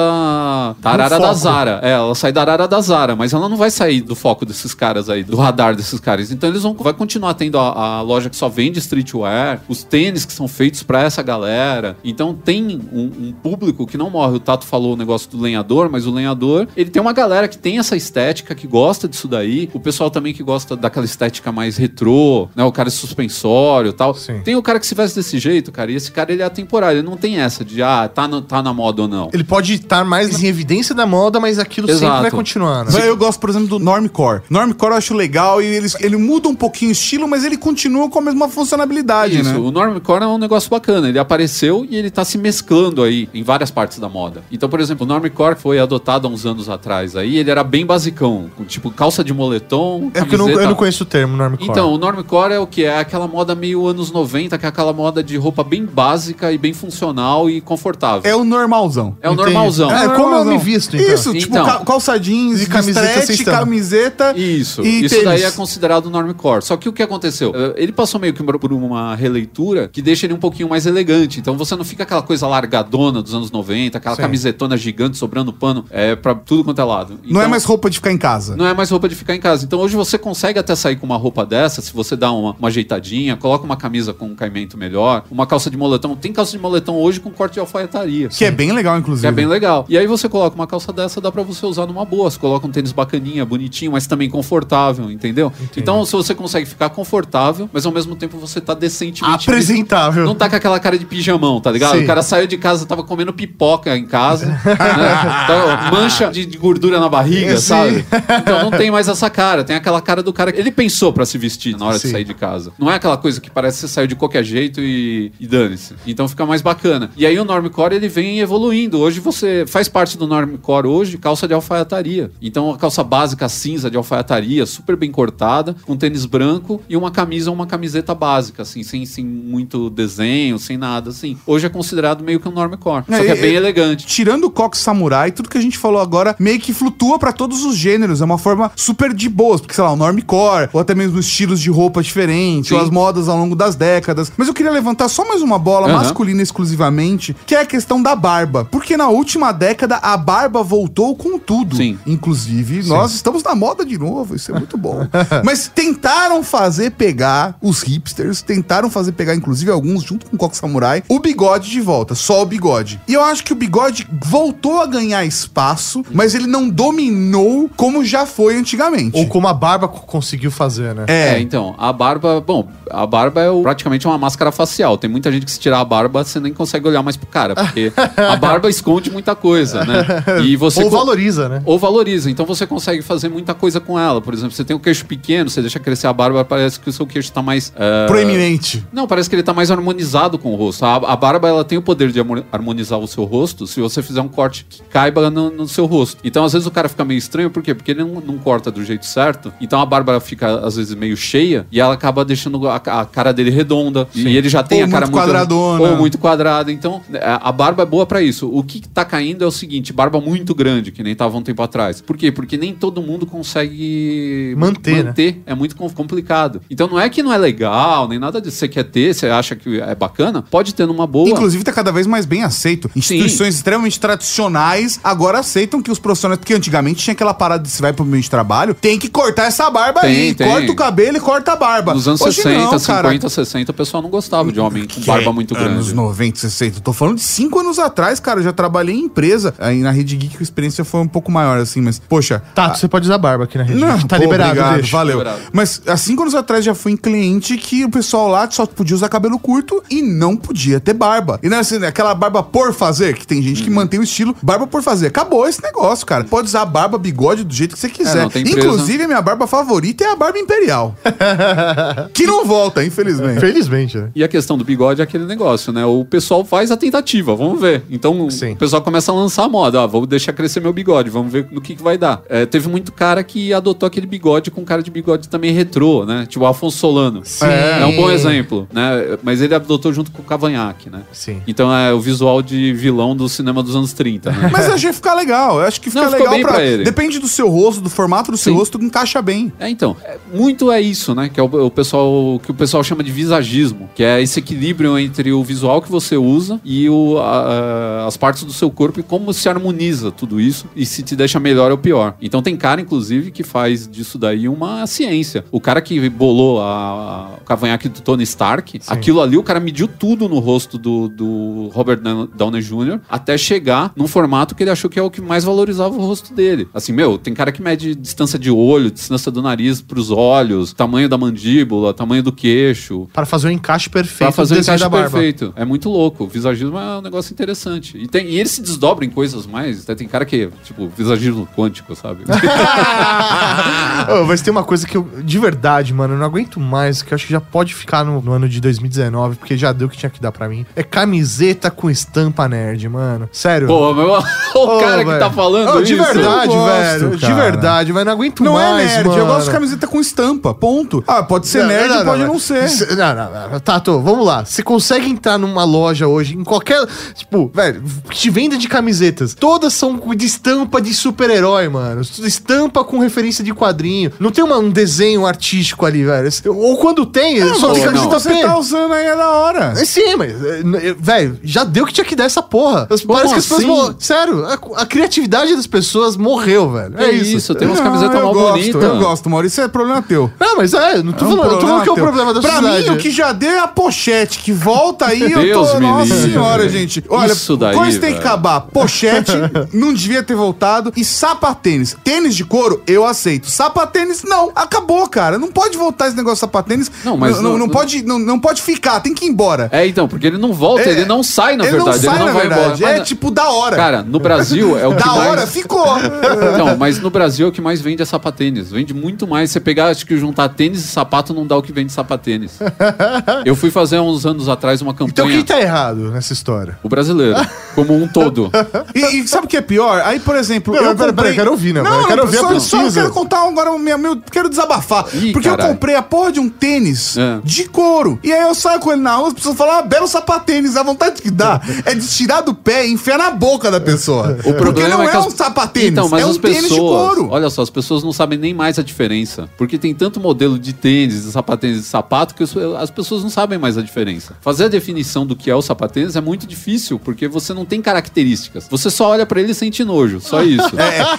da 0.80 0.90
arara 0.92 1.20
da 1.20 1.28
foco. 1.28 1.36
Zara. 1.40 1.80
É, 1.84 1.92
ela 1.92 2.16
sai 2.16 2.32
da 2.32 2.42
arara 2.42 2.68
da 2.68 2.80
Zara, 2.82 3.16
mas 3.16 3.34
ela 3.34 3.48
não 3.50 3.58
vai 3.58 3.70
sair 3.72 4.02
do 4.02 4.16
foco 4.16 4.46
desses 4.46 4.74
caras 4.74 5.10
aí, 5.10 5.24
do 5.24 5.38
radar 5.38 5.76
desses 5.76 6.00
caras. 6.00 6.32
Então 6.32 6.50
eles 6.50 6.64
vão 6.64 6.74
vai 6.74 6.94
continuar 6.94 7.34
tendo 7.34 7.58
a, 7.58 7.98
a 7.98 8.02
loja 8.02 8.30
que 8.30 8.36
só 8.36 8.48
vende 8.50 8.80
streetwear, 8.80 9.62
os 9.68 9.84
tênis 9.84 10.26
que 10.26 10.34
são 10.34 10.48
feitos 10.48 10.84
pra 10.84 11.02
essa 11.04 11.22
galera. 11.24 11.98
Então 12.04 12.34
tem 12.34 12.80
um, 12.92 13.28
um 13.28 13.32
público 13.34 13.86
que 13.88 13.98
não 13.98 14.10
morre. 14.10 14.36
O 14.36 14.40
Tato 14.40 14.66
falou 14.66 14.94
o 14.94 14.98
negócio 14.98 15.30
do 15.30 15.40
lenhador, 15.40 15.90
mas 15.92 16.06
o 16.06 16.12
lenhador, 16.12 16.68
ele 16.76 16.90
tem 16.90 17.02
uma 17.02 17.14
galera 17.14 17.48
que 17.48 17.58
tem 17.58 17.80
essa 17.80 17.96
estética, 17.96 18.54
que 18.56 18.68
gosta 18.68 19.08
disso 19.08 19.28
daí. 19.28 19.70
O 19.74 19.80
pessoal 19.80 20.10
também 20.10 20.34
que 20.34 20.44
gosta 20.44 20.76
daquela 20.76 21.06
estética 21.06 21.52
mais 21.52 21.78
retrô, 21.78 22.48
né? 22.56 22.64
O 22.64 22.72
cara 22.72 22.90
suspensório 22.90 23.90
e 23.90 23.94
tal. 23.94 24.14
Sim. 24.16 24.42
Tem 24.44 24.56
o 24.56 24.62
cara 24.62 24.80
que 24.80 24.86
se 24.88 24.96
veste 24.96 25.16
desse 25.16 25.40
jeito, 25.40 25.72
cara, 25.72 25.92
e 25.92 25.96
esse 25.96 26.12
cara 26.12 26.32
ele 26.32 26.42
é 26.42 26.46
atemporal. 26.46 26.92
Ele 26.92 27.02
não 27.02 27.18
tem 27.18 27.38
essa 27.40 27.64
de, 27.64 27.82
ah, 27.82 28.08
tá, 28.14 28.28
no- 28.28 28.42
tá 28.42 28.62
na 28.62 28.74
moda 28.74 29.04
ou 29.04 29.08
não. 29.08 29.30
Ele 29.34 29.44
pode 29.44 29.74
estar 29.74 30.04
mais 30.06 30.35
em 30.44 30.48
evidência 30.48 30.94
da 30.96 31.06
moda, 31.06 31.40
mas 31.40 31.60
aquilo 31.60 31.88
sempre 31.88 32.06
Exato. 32.06 32.22
vai 32.24 32.32
continuar, 32.32 32.86
né? 32.86 32.92
Eu 33.08 33.16
gosto, 33.18 33.40
por 33.40 33.50
exemplo, 33.50 33.68
do 33.68 33.80
Normcore. 33.80 34.42
Normcore 34.50 34.92
eu 34.92 34.98
acho 34.98 35.14
legal 35.14 35.62
e 35.62 35.66
ele, 35.66 35.88
ele 36.00 36.18
muda 36.18 36.48
um 36.50 36.56
pouquinho 36.56 36.90
o 36.90 36.92
estilo, 36.92 37.28
mas 37.28 37.44
ele 37.44 37.58
continua 37.58 38.10
com 38.10 38.20
a 38.20 38.22
mesma 38.22 38.48
funcionalidade, 38.50 39.40
Isso, 39.40 39.52
né? 39.54 39.58
o 39.58 39.72
Normcore 39.72 40.24
é 40.24 40.28
um 40.28 40.38
negócio 40.38 40.70
bacana. 40.70 41.08
Ele 41.10 41.20
apareceu 41.20 41.86
e 41.90 41.96
ele 41.96 42.10
tá 42.12 42.24
se 42.26 42.38
mesclando 42.38 43.04
aí 43.04 43.30
em 43.34 43.44
várias 43.44 43.72
partes 43.72 44.00
da 44.00 44.10
moda. 44.10 44.44
Então, 44.52 44.68
por 44.70 44.80
exemplo, 44.80 45.06
o 45.06 45.08
Normcore 45.08 45.56
foi 45.56 45.80
adotado 45.80 46.28
há 46.28 46.32
uns 46.32 46.46
anos 46.46 46.70
atrás 46.70 47.16
aí, 47.16 47.38
ele 47.38 47.50
era 47.50 47.64
bem 47.64 47.86
basicão, 47.86 48.50
com 48.56 48.64
tipo 48.64 48.90
calça 48.92 49.24
de 49.24 49.34
moletom, 49.34 50.12
É 50.14 50.20
porque 50.20 50.36
eu 50.36 50.40
não, 50.40 50.46
camiseta- 50.46 50.64
eu 50.66 50.70
não 50.70 50.76
conheço 50.76 51.04
o 51.04 51.06
termo 51.06 51.38
normcore. 51.38 51.70
Então, 51.70 51.94
o 51.94 51.98
Normcore 51.98 52.54
é 52.54 52.60
o 52.60 52.68
que? 52.68 52.84
É 52.84 53.00
aquela 53.00 53.28
moda 53.28 53.56
meio 53.56 53.86
anos 53.88 54.12
90, 54.12 54.58
que 54.58 54.66
é 54.66 54.70
aquela 54.70 54.94
moda 54.94 55.24
de 55.24 55.38
roupa 55.38 55.64
bem 55.64 55.86
básica 55.86 56.52
e 56.52 56.58
bem 56.58 56.74
funcional 56.74 57.50
e 57.50 57.62
confortável. 57.62 58.30
É 58.30 58.36
o 58.36 58.44
normalzão. 58.44 59.18
É 59.22 59.30
o 59.30 59.34
Entendi. 59.34 59.50
normalzão. 59.52 59.92
É, 59.92 60.10
como 60.10 60.25
eu 60.28 60.32
normalzão. 60.36 60.54
me 60.58 60.64
visto, 60.64 60.96
então. 60.96 61.14
Isso, 61.14 61.34
tipo, 61.34 61.54
Então. 61.56 61.66
ca- 61.66 61.80
calça 61.86 62.20
jeans, 62.20 62.62
E 62.62 62.66
camiseta 62.68 63.20
stretch, 63.20 63.44
camiseta 63.46 64.34
Isso, 64.38 64.82
e 64.84 65.06
isso 65.06 65.16
tênis. 65.16 65.26
daí 65.26 65.44
é 65.44 65.52
considerado 65.52 66.10
normcore. 66.10 66.64
Só 66.64 66.78
que 66.78 66.88
o 66.90 66.94
que 66.94 67.04
aconteceu? 67.04 67.52
Eh, 67.56 67.74
Ele 67.84 67.92
passou 67.92 68.20
meio 68.20 68.34
que 68.34 68.44
por 68.44 68.74
uma 68.74 69.16
releitura 69.16 69.90
que 69.92 70.02
deixa 70.02 70.26
ele 70.26 70.34
um 70.34 70.38
pouquinho 70.40 70.70
mais 70.70 70.86
elegante. 70.86 71.40
Então 71.40 71.58
você 71.58 71.76
não 71.76 71.84
fica 71.84 72.04
aquela 72.04 72.22
coisa 72.22 72.48
largadona 72.48 73.22
dos 73.22 73.34
anos 73.34 73.52
90, 73.52 73.98
aquela 73.98 74.16
Sim. 74.16 74.22
camisetona 74.22 74.78
gigante 74.78 75.18
sobrando 75.18 75.52
pano 75.52 75.86
é, 75.90 76.16
pra 76.16 76.34
tudo 76.34 76.64
quanto 76.64 76.80
é 76.80 76.84
lado. 76.84 77.20
Não 77.24 77.40
é 77.42 77.44
Então, 77.44 77.50
mais 77.50 77.64
roupa 77.66 77.90
de 77.90 77.98
ficar 77.98 78.12
em 78.12 78.18
casa. 78.18 78.56
Não 78.56 78.66
é 78.66 78.74
mais 78.74 78.90
roupa 78.90 79.10
de 79.10 79.16
ficar 79.16 79.36
em 79.36 79.40
casa. 79.40 79.66
Então 79.66 79.80
hoje 79.80 79.96
você 79.96 80.18
consegue 80.18 80.58
até 80.60 80.76
sair 80.76 80.96
com 80.96 81.06
uma 81.06 81.18
roupa 81.18 81.46
dessa, 81.46 81.82
se 81.82 81.92
você 81.94 82.16
dá 82.16 82.32
uma, 82.32 82.56
uma 82.58 82.68
ajeitadinha, 82.70 83.36
coloca 83.36 83.66
uma 83.66 83.76
camisa 83.76 84.14
com 84.14 84.28
um 84.28 84.36
caimento 84.36 84.78
melhor, 84.78 85.24
uma 85.30 85.46
calça 85.46 85.70
de 85.70 85.78
moletom. 85.78 86.16
Tem 86.16 86.32
calça 86.32 86.52
de 86.54 86.60
moletom 86.60 86.96
hoje 86.96 87.20
com 87.20 87.30
corte 87.32 87.54
de 87.56 87.60
alfaiataria. 87.60 88.30
Que 88.30 88.46
é 88.46 88.52
bem 88.52 88.72
legal, 88.72 88.98
inclusive. 88.98 89.22
Que 89.24 89.28
é 89.28 89.32
bem 89.32 89.48
legal. 89.48 89.86
E 89.90 89.98
aí 89.98 90.08
você 90.08 90.15
coloca 90.30 90.56
uma 90.56 90.68
calça 90.68 90.92
dessa, 90.94 91.20
dá 91.20 91.32
pra 91.32 91.44
você 91.44 91.66
usar 91.66 91.86
numa 91.86 92.06
boa. 92.06 92.30
Você 92.30 92.40
coloca 92.40 92.66
um 92.66 92.72
tênis 92.72 92.92
bacaninha, 92.92 93.46
bonitinho, 93.46 93.92
mas 93.92 94.08
também 94.08 94.30
confortável, 94.30 95.12
entendeu? 95.12 95.52
Então, 95.76 96.06
se 96.06 96.14
você 96.14 96.34
consegue 96.34 96.66
ficar 96.66 96.90
confortável, 96.90 97.70
mas 97.72 97.86
ao 97.86 97.92
mesmo 97.92 98.16
tempo 98.16 98.38
você 98.38 98.62
tá 98.62 98.74
decentemente. 98.74 99.50
Apresentável. 99.50 100.26
Não 100.26 100.36
tá 100.36 100.50
com 100.50 100.56
aquela 100.56 100.80
cara 100.80 100.98
de 100.98 101.06
pijamão, 101.06 101.60
tá 101.60 101.72
ligado? 101.72 101.98
Sim. 101.98 102.04
O 102.04 102.08
cara 102.08 102.22
saiu 102.22 102.48
de 102.48 102.58
casa, 102.58 102.86
tava 102.86 103.04
comendo 103.04 103.34
pipoca 103.34 103.96
em 103.98 104.06
casa, 104.06 104.46
né? 104.46 104.62
Então, 105.46 105.92
mancha 105.92 106.30
de, 106.32 106.46
gordura 106.58 107.00
na 107.00 107.10
barriga, 107.10 107.58
Sim. 107.58 107.62
sabe? 107.62 108.06
Então 108.42 108.64
não 108.64 108.72
tem 108.72 108.90
mais 108.90 109.08
essa 109.08 109.30
cara, 109.30 109.64
tem 109.64 109.76
aquela 109.76 110.02
cara 110.02 110.24
do 110.24 110.34
cara 110.34 110.52
que 110.52 110.60
ele 110.60 110.72
pensou 110.72 111.14
pra 111.14 111.26
se 111.26 111.38
vestir 111.38 111.78
na 111.78 111.86
hora 111.86 112.00
Sim. 112.00 112.08
de 112.08 112.12
sair 112.12 112.24
de 112.24 112.34
casa. 112.34 112.72
Não 112.78 112.92
é 112.92 112.96
aquela 112.96 113.18
coisa 113.18 113.40
que 113.40 113.50
parece 113.50 113.78
que 113.78 113.82
você 113.82 113.94
saiu 113.94 114.08
de 114.08 114.16
qualquer 114.16 114.44
jeito 114.44 114.82
e, 114.82 115.32
e 115.40 115.48
dane-se. 115.48 115.96
Então 116.06 116.28
fica 116.28 116.46
mais 116.46 116.62
bacana. 116.62 117.10
E 117.16 117.26
aí 117.26 117.38
o 117.40 117.46
Normcore 117.46 117.96
ele 117.96 118.08
vem 118.08 118.40
evoluindo. 118.40 119.00
Hoje 119.00 119.20
você 119.20 119.66
faz 119.68 119.88
parte 119.88 120.05
do 120.14 120.28
Normcore 120.28 120.88
hoje, 120.88 121.18
calça 121.18 121.48
de 121.48 121.54
alfaiataria. 121.54 122.32
Então 122.42 122.72
a 122.72 122.78
calça 122.78 123.04
básica 123.04 123.50
cinza 123.50 123.90
de 123.90 123.98
alfaiataria, 123.98 124.66
super 124.66 124.96
bem 124.96 125.12
cortada, 125.12 125.76
com 125.86 125.96
tênis 125.98 126.26
branco 126.26 126.82
e 126.88 126.96
uma 126.96 127.10
camisa, 127.12 127.52
uma 127.52 127.66
camiseta 127.66 128.14
básica, 128.14 128.62
assim, 128.62 128.84
sem, 128.84 129.06
sem 129.06 129.26
muito 129.26 129.90
desenho, 129.90 130.60
sem 130.60 130.78
nada, 130.78 131.10
assim. 131.10 131.38
Hoje 131.46 131.66
é 131.66 131.70
considerado 131.70 132.24
meio 132.24 132.40
que 132.40 132.48
um 132.48 132.52
Normcore. 132.52 133.04
Só 133.10 133.22
que 133.24 133.28
é 133.28 133.32
É, 133.32 133.36
bem 133.36 133.54
é- 133.54 133.58
elegante. 133.58 134.06
Tirando 134.06 134.46
o 134.46 134.52
coque 134.52 134.78
samurai, 134.78 135.32
tudo 135.32 135.50
que 135.50 135.58
a 135.58 135.62
gente 135.62 135.78
falou 135.78 136.00
agora 136.02 136.36
meio 136.40 136.60
que 136.60 136.74
flutua 136.74 137.18
pra 137.20 137.32
todos 137.34 137.64
os 137.66 137.76
gêneros. 137.76 138.22
É 138.22 138.26
uma 138.26 138.38
forma 138.38 138.72
super 138.76 139.14
de 139.14 139.28
boas, 139.30 139.62
porque 139.62 139.74
sei 139.74 139.84
lá, 139.84 139.92
o 139.92 139.96
normcore, 139.96 140.70
ou 140.74 140.80
até 140.80 140.94
mesmo 140.94 141.20
estilos 141.20 141.60
de 141.60 141.70
roupa 141.70 142.02
diferentes, 142.04 142.70
Sim. 142.70 142.76
ou 142.76 142.82
as 142.82 142.90
modas 142.90 143.28
ao 143.30 143.38
longo 143.38 143.56
das 143.56 143.76
décadas. 143.76 144.32
Mas 144.38 144.48
eu 144.48 144.54
queria 144.54 144.72
levantar 144.72 145.08
só 145.10 145.26
mais 145.28 145.42
uma 145.42 145.58
bola 145.58 145.88
Aham. 145.88 145.98
masculina 145.98 146.42
exclusivamente, 146.42 147.36
que 147.46 147.56
é 147.56 147.62
a 147.62 147.66
questão 147.66 148.02
da 148.02 148.16
barba. 148.16 148.66
Porque 148.66 148.98
na 148.98 149.08
última 149.10 149.52
década 149.52 149.95
década, 149.96 150.14
a 150.14 150.18
barba 150.18 150.64
voltou 150.64 151.16
com 151.16 151.38
tudo. 151.40 151.76
Sim. 151.76 151.98
Inclusive, 152.06 152.84
nós 152.88 153.14
estamos 153.14 153.44
na 153.44 153.56
moda 153.56 153.86
de 153.86 153.98
novo, 153.98 154.36
isso 154.36 154.52
é 154.52 154.58
muito 154.58 154.78
bom. 154.78 155.08
Mas 155.44 155.68
tentaram 155.74 156.44
fazer 156.44 156.92
pegar 156.92 157.56
os 157.62 157.82
hipsters, 157.84 158.42
tentaram 158.42 158.90
fazer 158.90 159.12
pegar, 159.14 159.36
inclusive, 159.36 159.72
alguns, 159.72 160.04
junto 160.04 160.26
com 160.26 160.36
o 160.36 160.40
Coque 160.40 160.58
Samurai, 160.58 161.04
o 161.10 161.20
bigode 161.20 161.70
de 161.70 161.82
volta, 161.82 162.16
só 162.16 162.42
o 162.42 162.46
bigode. 162.46 163.00
E 163.08 163.14
eu 163.14 163.24
acho 163.24 163.44
que 163.44 163.54
o 163.54 163.56
bigode 163.56 164.08
voltou 164.24 164.80
a 164.82 164.86
ganhar 164.86 165.26
espaço, 165.26 166.04
mas 166.12 166.36
ele 166.36 166.48
não 166.48 166.70
dominou 166.70 167.70
como 167.76 168.04
já 168.04 168.26
foi 168.26 168.58
antigamente. 168.58 169.18
Ou 169.18 169.28
como 169.28 169.48
a 169.48 169.54
barba 169.54 169.88
co- 169.88 170.02
conseguiu 170.02 170.52
fazer, 170.52 170.94
né? 170.96 171.06
É, 171.08 171.36
É, 171.36 171.40
então, 171.40 171.76
a 171.78 171.92
barba, 171.94 172.42
bom, 172.42 172.68
a 172.90 173.06
barba 173.06 173.42
é 173.42 173.50
o- 173.50 173.62
praticamente 173.62 174.06
uma 174.08 174.18
máscara 174.18 174.52
facial. 174.52 174.98
Tem 174.98 175.10
muita 175.10 175.32
gente 175.32 175.46
que 175.46 175.52
se 175.52 175.60
tirar 175.60 175.80
a 175.80 175.86
barba, 175.86 176.24
você 176.24 176.40
nem 176.40 176.54
consegue 176.54 176.88
olhar 176.88 177.02
mais 177.04 177.16
pro 177.18 177.28
cara, 177.28 177.56
porque 177.56 177.92
a 178.18 178.36
barba 178.36 178.70
esconde 178.70 179.10
muita 179.12 179.36
coisa, 179.36 179.85
né? 179.86 180.06
E 180.44 180.56
você 180.58 180.84
Ou 180.84 180.90
valoriza, 180.90 181.48
né? 181.50 181.62
Ou 181.66 181.78
valoriza, 181.80 182.30
então 182.30 182.46
você 182.46 182.66
consegue 182.68 183.02
fazer 183.02 183.30
muita 183.30 183.54
coisa 183.54 183.80
com 183.80 184.00
ela. 184.00 184.22
Por 184.22 184.34
exemplo, 184.34 184.52
você 184.56 184.64
tem 184.64 184.76
um 184.76 184.80
queixo 184.80 185.06
pequeno, 185.06 185.50
você 185.50 185.62
deixa 185.62 185.80
crescer 185.80 186.08
a 186.08 186.14
barba, 186.14 186.44
parece 186.44 186.80
que 186.80 186.90
o 186.90 186.94
seu 186.94 187.06
queixo 187.06 187.32
tá 187.32 187.42
mais. 187.42 187.72
eh, 187.76 188.06
proeminente. 188.08 188.84
Não, 188.92 189.08
parece 189.08 189.30
que 189.30 189.36
ele 189.36 189.44
tá 189.44 189.54
mais 189.54 189.70
harmonizado 189.72 190.38
com 190.38 190.52
o 190.52 190.56
rosto. 190.56 190.84
A, 190.86 190.96
a 190.96 191.16
barba, 191.16 191.48
ela 191.48 191.64
tem 191.64 191.78
o 191.78 191.82
poder 191.82 192.12
de 192.12 192.20
harmo- 192.20 192.44
harmonizar 192.52 193.00
o 193.00 193.08
seu 193.08 193.24
rosto 193.24 193.66
se 193.68 193.80
você 193.80 194.02
fizer 194.02 194.22
um 194.22 194.28
corte 194.28 194.66
que 194.70 194.82
caiba 194.84 195.30
no, 195.30 195.50
no 195.50 195.68
seu 195.68 195.86
rosto. 195.86 196.18
Então, 196.24 196.44
às 196.44 196.54
vezes, 196.54 196.68
o 196.68 196.72
cara 196.72 196.90
fica 196.90 197.04
meio 197.06 197.18
estranho, 197.18 197.50
por 197.50 197.62
quê? 197.64 197.74
Porque 197.74 197.92
ele 197.92 198.04
não, 198.04 198.22
não 198.22 198.38
corta 198.38 198.72
do 198.72 198.84
jeito 198.84 199.06
certo. 199.06 199.52
Então, 199.62 199.80
a 199.82 199.86
barba 199.86 200.20
fica, 200.20 200.60
às 200.60 200.76
vezes, 200.76 200.94
meio 200.96 201.16
cheia 201.18 201.66
e 201.72 201.80
ela 201.80 201.94
acaba 201.94 202.24
deixando 202.26 202.68
a, 202.68 202.76
a 202.76 203.06
cara 203.06 203.32
dele 203.34 203.50
redonda. 203.50 204.08
E 204.14 204.36
ele 204.36 204.50
já 204.50 204.64
tem 204.64 204.80
Ou 204.82 204.86
a 204.86 204.90
cara 204.90 205.06
muito 205.06 205.18
quadradona. 205.18 205.82
Ou 205.82 205.98
muito 205.98 206.18
quadrada. 206.18 206.72
Então, 206.72 207.02
a, 207.22 207.50
a 207.50 207.52
barba 207.52 207.84
é 207.84 207.86
boa 207.86 208.06
pra 208.06 208.22
isso. 208.22 208.50
O 208.52 208.64
que 208.64 208.82
tá 208.88 209.04
caindo 209.06 209.44
é 209.44 209.48
o 209.48 209.52
seguinte: 209.52 209.65
barba 209.94 210.20
muito 210.20 210.54
grande, 210.56 210.92
que 210.92 211.04
nem 211.04 211.16
tava 211.16 211.38
um 211.38 211.42
tempo 211.42 211.62
atrás. 211.62 212.02
Por 212.02 212.18
quê? 212.18 212.32
Porque 212.32 212.58
nem 212.58 212.74
todo 212.74 213.02
mundo 213.02 213.26
consegue 213.26 214.54
Manter, 214.58 214.96
né? 214.96 215.04
manter. 215.04 215.42
É 215.46 215.56
muito 215.56 215.76
com- 215.76 215.90
complicado. 215.90 216.62
Então, 216.70 216.88
não 216.88 217.00
é 217.00 217.10
que 217.10 217.22
não 217.24 217.32
é 217.34 217.38
legal, 217.38 218.08
nem 218.08 218.20
nada 218.20 218.42
disso. 218.42 218.58
Você 218.58 218.68
quer 218.68 218.84
ter, 218.84 219.14
você 219.14 219.28
acha 219.28 219.56
que 219.56 219.80
é 219.80 219.96
bacana, 219.96 220.42
pode 220.42 220.74
ter 220.74 220.86
numa 220.86 221.06
boa. 221.08 221.30
Inclusive, 221.30 221.64
tá 221.64 221.72
cada 221.72 221.92
vez 221.92 222.08
mais 222.08 222.26
bem 222.26 222.44
aceito. 222.44 222.90
Instituições 222.96 223.56
extremamente 223.56 224.00
tradicionais 224.00 225.00
agora 225.04 225.40
aceitam 225.40 225.82
que 225.82 225.92
os 225.92 226.00
profissionais. 226.00 226.40
Porque 226.40 226.54
antigamente 226.54 227.04
tinha 227.04 227.14
aquela 227.14 227.34
parada 227.34 227.64
de 227.64 227.70
se 227.70 227.82
vai 227.82 227.94
pro 227.94 228.06
meio 228.06 228.22
de 228.24 228.30
trabalho, 228.30 228.74
tem 228.74 228.98
que 229.00 229.10
cortar 229.10 229.46
essa 229.46 229.70
barba 229.70 230.02
Tem, 230.02 230.10
aí. 230.30 230.36
tem. 230.36 230.48
Corta 230.48 230.72
o 230.72 230.76
cabelo 230.76 231.18
e 231.18 231.20
corta 231.20 231.54
a 231.54 231.56
barba. 231.56 231.94
Nos 231.94 232.08
anos 232.08 232.22
Hoje 232.22 232.42
60, 232.42 232.60
não, 232.72 232.80
cara. 232.80 233.10
50, 233.10 233.30
60, 233.30 233.72
o 233.72 233.74
pessoal 233.74 234.04
não 234.04 234.10
gostava 234.10 234.52
de 234.52 234.60
homem 234.60 234.86
com 234.88 235.02
barba 235.02 235.32
muito 235.34 235.54
grande. 235.54 235.74
Anos 235.76 235.94
90, 235.94 236.40
60. 236.40 236.80
Tô 236.82 236.94
falando 236.94 237.16
de 237.18 237.24
5 237.24 237.60
anos 237.60 237.80
atrás, 237.80 238.20
cara. 238.20 238.40
Eu 238.40 238.44
já 238.44 238.54
trabalhei 238.54 238.96
em 238.96 239.06
empresa. 239.06 239.54
Aí 239.60 239.82
na 239.82 239.92
Rede 239.92 240.16
Geek 240.16 240.38
a 240.40 240.44
experiência 240.44 240.84
foi 240.84 241.02
um 241.02 241.08
pouco 241.08 241.32
maior, 241.32 241.60
assim, 241.60 241.82
mas, 241.82 242.00
poxa. 242.00 242.42
Tá, 242.54 242.74
você 242.74 242.88
pode 242.88 243.06
usar 243.06 243.18
barba 243.18 243.44
aqui 243.46 243.58
na 243.58 243.64
rede. 243.64 243.80
Não, 243.80 244.00
tá 244.02 244.18
pô, 244.18 244.24
liberado, 244.24 244.52
obrigado, 244.52 244.76
deixa. 244.76 244.92
valeu. 244.98 245.18
Liberado. 245.20 245.42
Mas 245.52 245.82
há 245.88 245.98
cinco 245.98 246.22
anos 246.24 246.36
atrás 246.36 246.64
já 246.66 246.74
fui 246.76 246.92
em 246.92 246.98
cliente 246.98 247.58
que 247.58 247.84
o 247.86 247.90
pessoal 247.90 248.28
lá 248.28 248.50
só 248.50 248.66
podia 248.66 248.96
usar 248.96 249.10
cabelo 249.10 249.38
curto 249.40 249.84
e 249.90 250.02
não 250.02 250.36
podia 250.36 250.80
ter 250.80 250.94
barba. 250.94 251.40
E 251.44 251.50
não 251.50 251.58
é 251.58 251.60
assim, 251.62 251.84
aquela 251.86 252.14
barba 252.16 252.42
por 252.44 252.74
fazer, 252.74 253.16
que 253.16 253.26
tem 253.26 253.42
gente 253.42 253.60
Uhum. 253.60 253.64
que 253.66 253.70
mantém 253.70 254.00
o 254.00 254.04
estilo 254.04 254.36
barba 254.42 254.68
por 254.68 254.82
fazer. 254.82 255.08
Acabou 255.08 255.48
esse 255.48 255.62
negócio, 255.62 256.06
cara. 256.06 256.24
Pode 256.24 256.48
usar 256.48 256.66
barba, 256.66 256.98
bigode 256.98 257.44
do 257.44 257.54
jeito 257.54 257.74
que 257.74 257.80
você 257.80 257.90
quiser. 257.90 258.18
É, 258.18 258.22
não, 258.24 258.32
Inclusive, 258.52 259.04
a 259.04 259.08
minha 259.08 259.22
barba 259.22 259.48
favorita 259.48 260.04
é 260.04 260.12
a 260.12 260.16
barba 260.16 260.38
imperial. 260.40 260.96
que 262.14 262.26
não 262.26 262.46
volta, 262.46 262.84
infelizmente. 262.84 263.40
Felizmente, 263.40 263.98
né? 263.98 264.10
E 264.16 264.24
a 264.24 264.28
questão 264.28 264.58
do 264.58 264.64
bigode 264.64 265.02
é 265.02 265.04
aquele 265.04 265.26
negócio, 265.26 265.72
né? 265.72 265.86
O 265.86 266.04
pessoal 266.06 266.44
faz 266.44 266.72
a 266.72 266.78
tentativa, 266.78 267.36
vamos 267.36 267.60
ver. 267.60 267.84
Então 267.90 268.30
Sim. 268.30 268.54
o 268.54 268.56
pessoal 268.58 268.82
começa 268.82 269.12
a 269.12 269.16
lançar 269.16 269.45
moda. 269.50 269.82
Ah, 269.82 269.86
vou 269.86 270.06
deixar 270.06 270.34
crescer 270.34 270.60
meu 270.60 270.74
bigode, 270.74 271.10
vamos 271.10 271.32
ver 271.32 271.48
no 271.52 271.62
que, 271.62 271.76
que 271.76 271.84
vai 271.84 271.98
dar. 271.98 272.22
É, 272.30 272.46
teve 272.46 272.68
muito 272.70 272.92
cara 272.92 273.24
que 273.24 273.54
adotou 273.54 273.88
aquele 273.88 274.06
bigode 274.08 274.52
com 274.52 274.64
cara 274.64 274.82
de 274.84 274.92
bigode 274.92 275.28
também 275.30 275.52
retrô, 275.52 276.06
né? 276.06 276.26
Tipo 276.28 276.46
o 276.46 276.48
Afonso 276.48 276.78
Solano. 276.78 277.22
Sim. 277.24 277.46
É 277.46 277.86
um 277.86 277.96
bom 277.96 278.10
exemplo, 278.10 278.68
né? 278.72 279.18
Mas 279.24 279.42
ele 279.42 279.54
adotou 279.56 279.92
junto 279.94 280.12
com 280.12 280.22
o 280.22 280.26
Cavanhaque, 280.26 280.90
né? 280.90 281.02
Sim. 281.12 281.42
Então 281.48 281.74
é 281.74 281.94
o 281.94 282.00
visual 282.00 282.42
de 282.42 282.74
vilão 282.74 283.16
do 283.16 283.28
cinema 283.30 283.62
dos 283.64 283.76
anos 283.76 283.94
30, 283.94 284.32
né? 284.32 284.50
Mas 284.52 284.68
eu 284.68 284.74
achei 284.76 284.94
ficar 284.94 285.14
legal. 285.16 285.60
Eu 285.60 285.66
acho 285.68 285.80
que 285.82 285.90
fica 285.90 286.04
Não, 286.06 286.12
legal 286.12 286.34
bem 286.34 286.42
pra 286.42 286.64
ele. 286.64 286.84
Depende 286.84 287.20
do 287.20 287.28
seu 287.28 287.50
rosto, 287.50 287.82
do 287.82 287.90
formato 287.90 288.32
do 288.32 288.38
seu 288.38 288.54
Sim. 288.54 288.60
rosto, 288.60 288.82
encaixa 288.84 289.22
bem. 289.22 289.52
É, 289.60 289.70
então, 289.70 289.96
é, 290.04 290.18
muito 290.34 290.72
é 290.72 290.80
isso, 290.82 291.14
né? 291.16 291.30
Que 291.34 291.40
é 291.40 291.44
o, 291.44 291.46
o 291.66 291.72
pessoal 291.72 292.40
que 292.44 292.52
o 292.52 292.54
pessoal 292.54 292.84
chama 292.84 293.04
de 293.04 293.12
visagismo, 293.12 293.90
que 293.96 294.04
é 294.04 294.22
esse 294.22 294.40
equilíbrio 294.40 294.98
entre 294.98 295.32
o 295.32 295.44
visual 295.44 295.82
que 295.82 295.92
você 295.92 296.16
usa 296.18 296.60
e 296.64 296.90
o, 296.90 297.18
a- 297.20 298.04
a- 298.04 298.08
as 298.08 298.18
partes 298.18 298.44
do 298.44 298.54
seu 298.54 298.70
corpo 298.70 299.00
e 299.00 299.04
como 299.04 299.34
se 299.36 299.48
harmoniza 299.50 300.12
tudo 300.12 300.40
isso 300.40 300.66
e 300.76 300.86
se 300.86 301.04
te 301.04 301.16
deixa 301.16 301.40
melhor 301.40 301.72
ou 301.72 301.78
pior. 301.78 302.16
Então 302.22 302.42
tem 302.42 302.56
cara, 302.56 302.82
inclusive, 302.82 303.32
que 303.32 303.44
faz 303.44 303.88
disso 303.88 304.18
daí 304.18 304.48
uma 304.48 304.86
ciência. 304.88 305.46
O 305.52 305.60
cara 305.60 305.82
que 305.82 306.10
bolou 306.10 306.62
a, 306.62 306.66
a- 306.66 307.30
o 307.42 307.46
cavanhaque 307.46 307.90
do 307.90 308.02
Tony 308.02 308.24
Stark, 308.24 308.80
aquilo 308.88 309.22
ali 309.22 309.38
o 309.38 309.44
cara 309.44 309.60
mediu 309.60 309.88
tudo 309.88 310.28
no 310.30 310.40
rosto 310.40 310.78
do, 310.78 311.08
do 311.08 311.70
Robert 311.74 312.00
Downey 312.36 312.62
Jr. 312.62 313.00
até 313.10 313.38
chegar 313.38 313.92
num 313.96 314.08
formato 314.08 314.56
que 314.56 314.64
ele 314.64 314.70
achou 314.72 314.90
que 314.90 314.98
é 315.00 315.02
o 315.04 315.10
que 315.12 315.22
mais 315.22 315.44
valorizava 315.44 315.94
o 315.96 316.00
rosto 316.02 316.34
dele. 316.34 316.68
Assim, 316.74 316.92
meu, 316.94 317.18
tem 317.18 317.34
cara 317.34 317.52
que 317.52 317.62
mede 317.62 317.96
distância 317.96 318.38
de 318.40 318.50
olho, 318.52 318.90
distância 318.92 319.32
do 319.32 319.42
nariz 319.42 319.82
pros 319.82 320.12
olhos, 320.12 320.74
tamanho 320.74 321.08
da 321.10 321.18
mandíbula, 321.18 321.94
tamanho 321.94 322.24
do 322.24 322.32
queixo. 322.32 323.08
Para 323.14 323.26
fazer 323.26 323.48
o 323.48 323.52
encaixe 323.52 323.90
perfeito 323.90 324.18
Pra 324.18 324.32
fazer 324.32 324.56
desenho 324.56 324.76
encaixe 324.78 324.90
perfeito. 325.12 325.54
É 325.56 325.66
muito 325.66 325.90
louco. 325.90 326.24
O 326.26 326.28
visagismo 326.28 326.78
é 326.78 326.98
um 326.98 327.02
negócio 327.02 327.34
interessante. 327.34 327.98
E, 327.98 328.08
tem, 328.08 328.28
e 328.30 328.40
ele 328.40 328.50
se 328.50 328.62
desdobra 328.62 329.04
em 329.06 329.10
coisas 329.10 329.25
mais. 329.48 329.84
até 329.84 329.96
Tem 329.96 330.08
cara 330.08 330.26
que, 330.26 330.50
tipo, 330.64 330.88
visagismo 330.90 331.48
quântico, 331.56 331.96
sabe? 331.96 332.24
Ô, 334.22 334.26
mas 334.26 334.42
tem 334.42 334.52
uma 334.52 334.64
coisa 334.64 334.86
que 334.86 334.96
eu, 334.98 335.08
de 335.24 335.40
verdade, 335.40 335.94
mano, 335.94 336.14
eu 336.14 336.18
não 336.18 336.26
aguento 336.26 336.60
mais, 336.60 337.02
que 337.02 337.14
eu 337.14 337.16
acho 337.16 337.26
que 337.26 337.32
já 337.32 337.42
pode 337.42 337.74
ficar 337.74 338.04
no, 338.04 338.22
no 338.22 338.32
ano 338.34 338.48
de 338.48 338.60
2019, 338.62 339.38
porque 339.38 339.58
já 339.58 339.72
deu 339.72 339.88
o 339.88 339.90
que 339.90 339.98
tinha 339.98 340.10
que 340.10 340.22
dar 340.22 340.32
pra 340.32 340.48
mim. 340.48 340.66
É 340.76 340.84
camiseta 340.84 341.72
com 341.72 341.90
estampa 341.90 342.48
nerd, 342.48 342.88
mano. 342.90 343.30
Sério. 343.32 343.68
Pô, 343.68 343.94
meu, 343.94 344.10
o 344.12 344.60
Ô, 344.60 344.80
cara 344.80 345.00
que 345.00 345.06
velho. 345.10 345.20
tá 345.20 345.30
falando 345.32 345.78
Ô, 345.78 345.82
de 345.82 345.94
isso. 345.94 346.04
verdade, 346.04 346.54
Eu 346.54 346.60
gosto, 346.60 347.00
velho. 347.10 347.18
De 347.18 347.34
verdade, 347.34 347.94
mas 347.94 348.06
não 348.06 348.12
aguento 348.12 348.44
Não 348.44 348.54
mais, 348.54 348.92
é 348.92 348.96
nerd, 348.98 349.08
mano. 349.08 349.20
eu 349.20 349.26
gosto 349.26 349.46
de 349.46 349.52
camiseta 349.52 349.88
com 349.88 350.00
estampa, 350.00 350.54
ponto. 350.54 351.04
Ah, 351.08 351.24
pode 351.24 351.48
ser 351.48 351.66
nerd, 351.66 352.04
pode 352.06 352.24
não, 352.24 352.38
ser. 352.40 352.96
Não, 352.96 353.16
não, 353.16 353.50
não. 353.52 353.60
Tato, 353.60 354.00
vamos 354.02 354.26
lá. 354.26 354.46
Você 354.46 354.62
consegue 354.62 355.10
entrar 355.10 355.38
numa 355.38 355.64
loja 355.64 356.08
hoje, 356.08 356.36
em 356.36 356.44
qualquer. 356.44 356.86
Tipo, 357.14 357.50
velho, 357.54 357.82
que 358.10 358.18
te 358.18 358.30
venda 358.30 358.58
de 358.58 358.68
camisetas. 359.16 359.34
Todas 359.34 359.74
são 359.74 360.00
de 360.16 360.26
estampa 360.26 360.82
de 360.82 360.94
super-herói, 360.94 361.68
mano. 361.70 362.02
Estampa 362.02 362.84
com 362.84 363.00
referência 363.00 363.44
de 363.44 363.54
quadrinho. 363.54 364.12
Não 364.20 364.32
tem 364.32 364.44
uma- 364.44 364.58
um 364.58 364.70
desenho 364.70 365.26
artístico 365.26 365.86
ali, 365.86 366.04
velho. 366.04 366.30
Ou 366.48 366.78
quando 366.78 367.06
tem, 367.06 367.40
só 367.56 367.70
pô, 367.70 367.76
fica 367.76 367.92
não. 367.92 368.10
Você 368.10 368.42
tá 368.42 368.58
usando 368.58 368.94
aí 368.94 369.06
é 369.06 369.16
da 369.16 369.30
hora. 369.32 369.74
É, 369.78 369.86
Sim, 369.86 370.16
mas, 370.18 370.32
é, 370.44 370.94
velho, 370.98 371.40
já 371.44 371.64
deu 371.64 371.86
que 371.86 371.94
tinha 371.94 372.06
que 372.06 372.16
dar 372.16 372.26
essa 372.26 372.42
porra. 372.42 372.88
As- 372.90 373.02
Parece 373.04 373.34
que 373.34 373.40
as 373.40 373.46
pessoas. 373.46 373.60
assim? 373.62 373.68
mor- 373.68 373.96
Sério, 374.00 374.46
a, 374.46 374.54
a 374.82 374.86
criatividade 374.86 375.56
das 375.56 375.68
pessoas 375.68 376.18
morreu, 376.18 376.72
velho. 376.72 376.94
É, 376.98 377.06
É 377.06 377.12
isso. 377.12 377.38
isso, 377.38 377.56
tem 377.56 377.68
umas 377.68 377.80
Não, 377.80 377.86
camisetas 377.86 378.16
eu 378.16 378.24
mal 378.24 378.34
bonitas. 378.34 378.84
Eu 378.84 378.98
gosto, 379.00 379.30
Maurício, 379.30 379.64
é 379.64 379.68
problema 379.68 380.02
teu. 380.02 380.32
Não, 380.40 380.58
mas 380.58 380.74
é, 380.74 381.02
não 381.04 381.14
tô 381.14 381.26
É 381.26 381.28
um 381.28 381.32
falando, 381.38 381.52
eu 381.52 381.60
tô 381.60 381.68
falando 381.68 381.84
que 381.84 381.90
é 381.90 381.92
o 381.92 381.96
problema 381.96 382.34
da 382.34 382.42
pra 382.42 382.52
sociedade. 382.52 382.90
mim, 382.90 382.96
o 382.96 382.98
que 382.98 383.12
já 383.12 383.32
deu 383.32 383.52
é 383.52 383.60
a 383.60 383.68
pochete, 383.68 384.40
que 384.40 384.52
volta 384.52 385.06
aí, 385.08 385.32
eu 385.32 385.40
Deus 385.42 385.70
tô... 385.72 385.80
me 385.80 385.88
Nossa 385.88 386.14
livre. 386.14 386.32
senhora, 386.32 386.70
gente. 386.70 387.04
Olha, 387.10 387.32
Isso 387.32 387.56
daí, 387.58 387.76
coisa 387.76 388.00
tem 388.00 388.10
que 388.10 388.16
velho. 388.18 388.28
acabar. 388.28 388.62
Pochete, 388.62 389.05
não 389.74 389.94
devia 389.94 390.24
ter 390.24 390.36
voltado. 390.36 390.92
E 390.96 391.04
sapatênis. 391.04 391.96
Tênis 392.04 392.36
de 392.36 392.44
couro, 392.46 392.82
eu 392.88 393.06
aceito. 393.06 393.50
Sapatênis, 393.50 394.24
não. 394.24 394.52
Acabou, 394.56 395.08
cara. 395.10 395.38
Não 395.38 395.52
pode 395.52 395.78
voltar 395.78 396.08
esse 396.08 396.16
negócio 396.18 396.36
de 396.36 396.40
sapatênis. 396.42 396.92
Não, 397.04 397.18
mas 397.18 397.36
Não, 397.38 397.44
não, 397.44 397.52
não- 397.52 397.58
não 397.60 397.70
pode, 397.70 398.04
não, 398.04 398.20
não 398.20 398.40
pode 398.40 398.62
ficar, 398.62 399.00
tem 399.00 399.14
que 399.14 399.26
ir 399.26 399.30
embora. 399.30 399.70
É, 399.72 399.86
então, 399.88 400.08
porque 400.08 400.28
ele 400.28 400.38
não 400.38 400.54
volta, 400.54 400.84
É, 400.84 400.92
ele 400.92 401.06
não 401.06 401.24
sai, 401.24 401.56
na 401.56 401.64
ele 401.66 401.78
verdade. 401.78 401.98
não 401.98 402.04
sai, 402.04 402.16
ele 402.16 402.20
não 402.20 402.26
na 402.28 402.32
vai 402.34 402.48
verdade. 402.48 402.74
embora. 402.80 402.94
É 402.96 403.00
Mas, 403.00 403.08
tipo 403.08 403.32
da 403.32 403.50
hora. 403.50 403.76
Cara, 403.76 404.04
no 404.04 404.20
Brasil 404.20 404.78
é 404.78 404.88
o 404.88 404.96
que 404.96 405.04
da 405.04 405.12
mais... 405.16 405.30
hora, 405.30 405.48
ficou. 405.48 405.86
Não, 406.58 406.78
mas 406.78 407.00
no 407.00 407.10
Brasil 407.10 407.46
é 407.48 407.50
o 407.50 407.52
que 407.52 407.62
mais 407.62 407.82
vende 407.82 408.02
é 408.02 408.06
sapatênis. 408.06 408.72
Vende 408.72 408.94
muito 408.94 409.28
mais. 409.28 409.52
Você 409.52 409.60
pegar, 409.60 409.88
acho 409.88 410.06
que 410.06 410.18
juntar 410.18 410.50
tênis 410.50 410.84
e 410.84 410.88
sapato 410.88 411.34
não 411.34 411.46
dá 411.46 411.56
o 411.58 411.62
que 411.62 411.72
vende 411.72 411.92
sapatênis. 411.92 412.54
Eu 413.46 413.56
fui 413.56 413.70
fazer 413.72 413.98
há 413.98 414.02
uns 414.02 414.26
anos 414.26 414.48
atrás 414.50 414.82
uma 414.82 414.92
Então 414.92 415.08
campanha. 415.08 415.30
quem 415.38 415.44
tá 415.46 415.60
errado 415.60 416.12
nessa 416.12 416.34
história? 416.34 416.78
O 416.84 416.90
brasileiro, 416.90 417.36
como 417.74 417.94
um 417.96 418.08
todo. 418.08 418.52
E, 418.96 419.00
e 419.20 419.28
sabe 419.28 419.46
o 419.46 419.50
que 419.50 419.58
é 419.58 419.62
pior? 419.62 420.02
Aí, 420.06 420.20
por 420.20 420.36
exemplo, 420.36 420.74
Não, 420.74 420.80
eu 420.82 420.86
pera, 420.88 420.96
pera, 420.98 421.14
comprei... 421.14 421.34
quero 421.36 421.52
ouvir, 421.52 421.74
né, 421.74 421.82
Não? 421.82 422.02
Eu 422.02 422.08
quero 422.08 422.22
ouvir 422.22 422.38
a 422.38 422.42
só, 422.42 422.48
só 422.60 422.78
pesquisa. 422.80 423.02
quero 423.02 423.14
contar 423.14 423.46
agora 423.48 423.72
o 423.72 423.78
meu, 423.80 423.98
meu... 423.98 424.18
Quero 424.32 424.48
desabafar. 424.50 425.06
Ih, 425.14 425.32
porque 425.34 425.48
eu 425.48 425.52
caralho. 425.52 425.74
comprei 425.74 425.96
a 425.96 426.02
porra 426.02 426.32
de 426.32 426.40
um 426.40 426.50
tênis 426.50 427.18
É. 427.18 427.40
de 427.44 427.66
couro. 427.66 428.18
E 428.24 428.32
aí 428.32 428.42
eu 428.44 428.56
saio 428.56 428.80
com 428.80 428.92
ele 428.92 429.02
na 429.02 429.16
rua, 429.16 429.28
as 429.28 429.34
pessoas 429.34 429.58
falam, 429.58 429.80
ah, 429.80 429.82
belo 429.82 430.08
sapatênis. 430.08 430.78
A 430.78 430.84
vontade 430.84 431.22
que 431.22 431.30
dá 431.30 431.62
é 431.86 431.94
de 431.94 432.08
tirar 432.08 432.42
do 432.42 432.54
pé 432.56 432.88
e 432.88 432.94
enfiar 432.94 433.18
na 433.18 433.32
boca 433.32 433.70
da 433.70 433.80
pessoa. 433.82 434.38
O 434.46 434.54
porque 434.54 434.88
não 434.88 435.04
é, 435.04 435.10
que 435.10 435.18
as- 435.18 435.26
um 435.28 435.32
sapatênis, 435.32 435.90
Então, 435.92 436.08
mas 436.08 436.22
é 436.22 436.26
um 436.26 436.30
as 436.32 436.38
tênis 436.38 436.64
de 436.64 436.70
pessoas, 436.70 436.80
couro. 437.16 437.30
olha 437.32 437.50
só, 437.50 437.62
as 437.64 437.70
pessoas 437.70 438.04
não 438.04 438.14
sabem 438.14 438.38
nem 438.38 438.54
mais 438.54 438.80
a 438.80 438.84
diferença. 438.84 439.50
Porque 439.58 439.78
tem 439.78 439.94
tanto 439.94 440.20
modelo 440.20 440.58
de 440.58 440.72
tênis, 440.74 441.24
de 441.24 441.32
sapatênis 441.32 441.80
e 441.80 441.82
de 441.82 441.88
sapato 441.88 442.34
que 442.36 442.44
as 442.80 442.90
pessoas 442.92 443.24
não 443.24 443.30
sabem 443.30 443.58
mais 443.58 443.78
a 443.78 443.82
diferença. 443.82 444.36
Fazer 444.42 444.66
a 444.66 444.68
definição 444.68 445.26
do 445.26 445.36
que 445.36 445.50
é 445.50 445.56
o 445.56 445.62
sapatênis 445.62 446.16
é 446.16 446.22
muito 446.22 446.46
difícil, 446.48 446.98
porque 447.00 447.28
você 447.28 447.54
não 447.54 447.66
tem 447.66 447.82
características. 447.82 448.68
Você 448.78 448.90
só 448.90 449.10
olha 449.10 449.26
pra 449.26 449.40
ele 449.40 449.52
e 449.52 449.56
sente 449.56 449.84
nojo, 449.84 450.20
só 450.22 450.42
isso. 450.44 450.66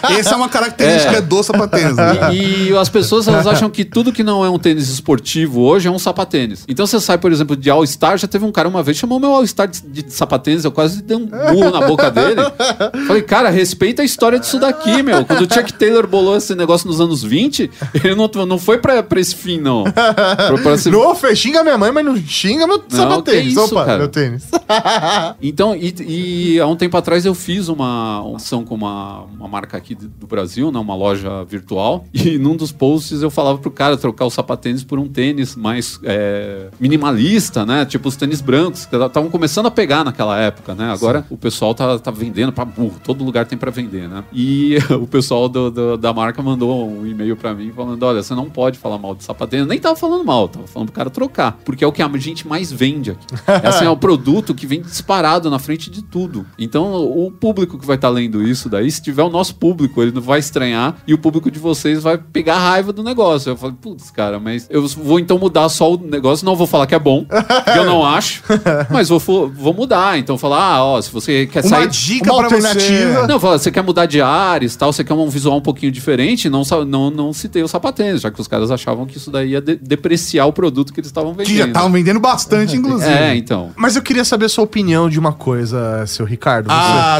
É, 0.06 0.18
essa 0.20 0.34
é 0.34 0.36
uma 0.36 0.48
característica 0.48 1.16
É. 1.16 1.20
do 1.20 1.42
sapatênis. 1.42 1.96
né? 1.96 2.34
E, 2.34 2.68
e 2.70 2.76
as 2.76 2.88
pessoas 2.88 3.26
elas 3.28 3.46
acham 3.48 3.68
que 3.70 3.84
tudo 3.84 4.12
que 4.12 4.22
não 4.22 4.44
é 4.44 4.50
um 4.50 4.58
tênis 4.58 4.88
esportivo 4.88 5.60
hoje 5.62 5.88
é 5.88 5.90
um 5.90 5.98
sapatênis. 5.98 6.64
Então 6.68 6.86
você 6.86 7.00
sai, 7.00 7.18
por 7.18 7.32
exemplo, 7.32 7.56
de 7.56 7.68
All-Star, 7.70 8.16
já 8.18 8.26
teve 8.28 8.44
um 8.44 8.52
cara 8.52 8.68
uma 8.68 8.82
vez 8.82 8.96
chamou 8.96 9.18
meu 9.18 9.32
All-Star 9.32 9.68
de, 9.68 9.80
de 10.02 10.12
sapatênis, 10.12 10.64
eu 10.64 10.72
quase 10.72 11.02
dei 11.02 11.16
um 11.16 11.26
burro 11.26 11.70
na 11.70 11.86
boca 11.86 12.10
dele. 12.10 12.40
Falei, 13.06 13.22
cara, 13.22 13.50
respeita 13.50 14.02
a 14.02 14.04
história 14.04 14.38
disso 14.38 14.58
daqui, 14.58 15.02
meu. 15.02 15.24
Quando 15.24 15.42
o 15.42 15.54
Chuck 15.54 15.72
Taylor 15.74 16.06
bolou 16.06 16.36
esse 16.36 16.54
negócio 16.54 16.86
nos 16.86 17.00
anos 17.00 17.22
20, 17.22 17.70
ele 17.94 18.14
não, 18.14 18.30
não 18.46 18.58
foi 18.58 18.78
pra, 18.78 19.02
pra 19.02 19.20
esse 19.20 19.34
fim, 19.34 19.58
não. 19.58 19.84
Pra, 19.84 20.58
pra 20.62 20.78
ser- 20.78 20.90
Não, 20.90 21.14
Fê, 21.14 21.34
xinga 21.34 21.62
minha 21.62 21.76
mãe, 21.78 21.90
mas 21.92 22.04
não 22.04 22.16
xinga 22.16 22.66
meu 22.66 22.82
sapatênis. 22.88 23.42
que 23.42 23.48
isso, 23.60 23.74
Opa, 23.74 23.84
cara. 23.84 23.98
meu 23.98 24.08
tênis. 24.08 24.44
Então, 25.42 25.74
e, 25.74 25.94
e 26.54 26.60
há 26.60 26.66
um 26.66 26.76
tempo 26.76 26.96
atrás 26.96 27.24
eu 27.24 27.34
fiz 27.46 27.68
uma 27.68 27.86
uma 28.20 28.36
ação 28.36 28.64
com 28.64 28.74
uma, 28.74 29.20
uma 29.38 29.46
marca 29.46 29.76
aqui 29.76 29.94
do 29.94 30.26
Brasil, 30.26 30.72
né, 30.72 30.78
uma 30.80 30.96
loja 30.96 31.44
virtual, 31.44 32.04
e 32.12 32.36
num 32.38 32.56
dos 32.56 32.72
posts 32.72 33.22
eu 33.22 33.30
falava 33.30 33.58
pro 33.58 33.70
cara 33.70 33.96
trocar 33.96 34.24
o 34.24 34.30
sapatênis 34.30 34.82
por 34.82 34.98
um 34.98 35.06
tênis 35.06 35.54
mais 35.54 36.00
é, 36.02 36.68
minimalista, 36.80 37.64
né? 37.64 37.84
Tipo 37.84 38.08
os 38.08 38.16
tênis 38.16 38.40
brancos, 38.40 38.84
que 38.86 38.96
estavam 38.96 39.30
começando 39.30 39.66
a 39.66 39.70
pegar 39.70 40.02
naquela 40.04 40.36
época, 40.38 40.74
né? 40.74 40.90
Agora 40.90 41.24
o 41.30 41.36
pessoal 41.36 41.74
tá, 41.74 41.96
tá 41.98 42.10
vendendo 42.10 42.52
pra 42.52 42.64
burro, 42.64 42.96
todo 43.04 43.22
lugar 43.24 43.46
tem 43.46 43.56
pra 43.56 43.70
vender, 43.70 44.08
né? 44.08 44.24
E 44.32 44.76
o 45.00 45.06
pessoal 45.06 45.48
do- 45.48 45.70
do- 45.70 45.96
da 45.96 46.12
marca 46.12 46.42
mandou 46.42 46.88
um 46.90 47.06
e-mail 47.06 47.36
pra 47.36 47.54
mim 47.54 47.70
falando: 47.70 48.02
olha, 48.02 48.22
você 48.22 48.34
não 48.34 48.50
pode 48.50 48.78
falar 48.78 48.98
mal 48.98 49.14
de 49.14 49.22
sapatênis. 49.22 49.66
Nem 49.66 49.78
tava 49.78 49.94
falando 49.96 50.24
mal, 50.24 50.48
tava 50.48 50.66
falando 50.66 50.88
pro 50.88 50.96
cara 50.96 51.10
trocar, 51.10 51.58
porque 51.64 51.84
é 51.84 51.86
o 51.86 51.92
que 51.92 52.02
a 52.02 52.08
gente 52.18 52.48
mais 52.48 52.72
vende 52.72 53.12
aqui. 53.12 53.26
Esse 53.68 53.84
é 53.84 53.90
o 53.90 53.96
produto 53.96 54.54
que 54.54 54.66
vem 54.66 54.80
disparado 54.80 55.48
na 55.50 55.58
frente 55.58 55.90
de 55.90 56.02
tudo. 56.02 56.44
Então, 56.58 56.94
o 56.94 57.30
público 57.36 57.78
que 57.78 57.86
vai 57.86 57.96
estar 57.96 58.08
lendo 58.08 58.42
isso 58.42 58.68
daí, 58.68 58.90
se 58.90 59.00
tiver 59.02 59.22
o 59.22 59.30
nosso 59.30 59.54
público, 59.54 60.02
ele 60.02 60.12
não 60.12 60.20
vai 60.22 60.38
estranhar 60.38 60.96
e 61.06 61.14
o 61.14 61.18
público 61.18 61.50
de 61.50 61.58
vocês 61.58 62.02
vai 62.02 62.18
pegar 62.18 62.58
raiva 62.58 62.92
do 62.92 63.02
negócio. 63.02 63.50
Eu 63.50 63.56
falei, 63.56 63.76
putz, 63.80 64.10
cara, 64.10 64.38
mas 64.40 64.66
eu 64.70 64.86
vou 64.88 65.18
então 65.18 65.38
mudar 65.38 65.68
só 65.68 65.92
o 65.94 65.96
negócio, 65.98 66.44
não 66.44 66.56
vou 66.56 66.66
falar 66.66 66.86
que 66.86 66.94
é 66.94 66.98
bom, 66.98 67.24
que 67.24 67.78
eu 67.78 67.84
não 67.84 68.04
acho, 68.06 68.42
mas 68.90 69.08
vou, 69.08 69.18
vou 69.20 69.74
mudar. 69.74 70.18
Então, 70.18 70.36
falar, 70.38 70.58
ah, 70.74 70.84
ó, 70.84 71.00
se 71.00 71.10
você 71.10 71.46
quer 71.46 71.60
Uma 71.64 71.68
sair. 71.68 71.88
dica 71.88 72.32
uma 72.32 72.44
pra 72.46 72.56
alternativa. 72.56 73.20
você. 73.22 73.26
Não, 73.26 73.40
fala, 73.40 73.58
você 73.58 73.70
quer 73.70 73.82
mudar 73.82 74.06
de 74.06 74.20
ares 74.20 74.74
tal, 74.76 74.92
você 74.92 75.04
quer 75.04 75.14
um 75.14 75.28
visual 75.28 75.58
um 75.58 75.60
pouquinho 75.62 75.92
diferente, 75.92 76.48
não, 76.48 76.62
não, 76.86 77.10
não 77.10 77.32
citei 77.32 77.62
o 77.62 77.68
sapatênis, 77.68 78.22
já 78.22 78.30
que 78.30 78.40
os 78.40 78.48
caras 78.48 78.70
achavam 78.70 79.06
que 79.06 79.16
isso 79.16 79.30
daí 79.30 79.50
ia 79.50 79.60
de- 79.60 79.76
depreciar 79.76 80.46
o 80.46 80.52
produto 80.52 80.92
que 80.92 81.00
eles 81.00 81.08
estavam 81.08 81.32
vendendo. 81.32 81.46
Que 81.48 81.58
já 81.58 81.66
estavam 81.66 81.90
vendendo 81.92 82.20
bastante, 82.20 82.76
inclusive. 82.76 83.10
É, 83.12 83.34
então. 83.36 83.70
Mas 83.76 83.96
eu 83.96 84.02
queria 84.02 84.24
saber 84.24 84.46
a 84.46 84.48
sua 84.48 84.64
opinião 84.64 85.08
de 85.08 85.18
uma 85.18 85.32
coisa, 85.32 86.04
seu 86.06 86.24
Ricardo. 86.24 86.66
Você... 86.68 86.72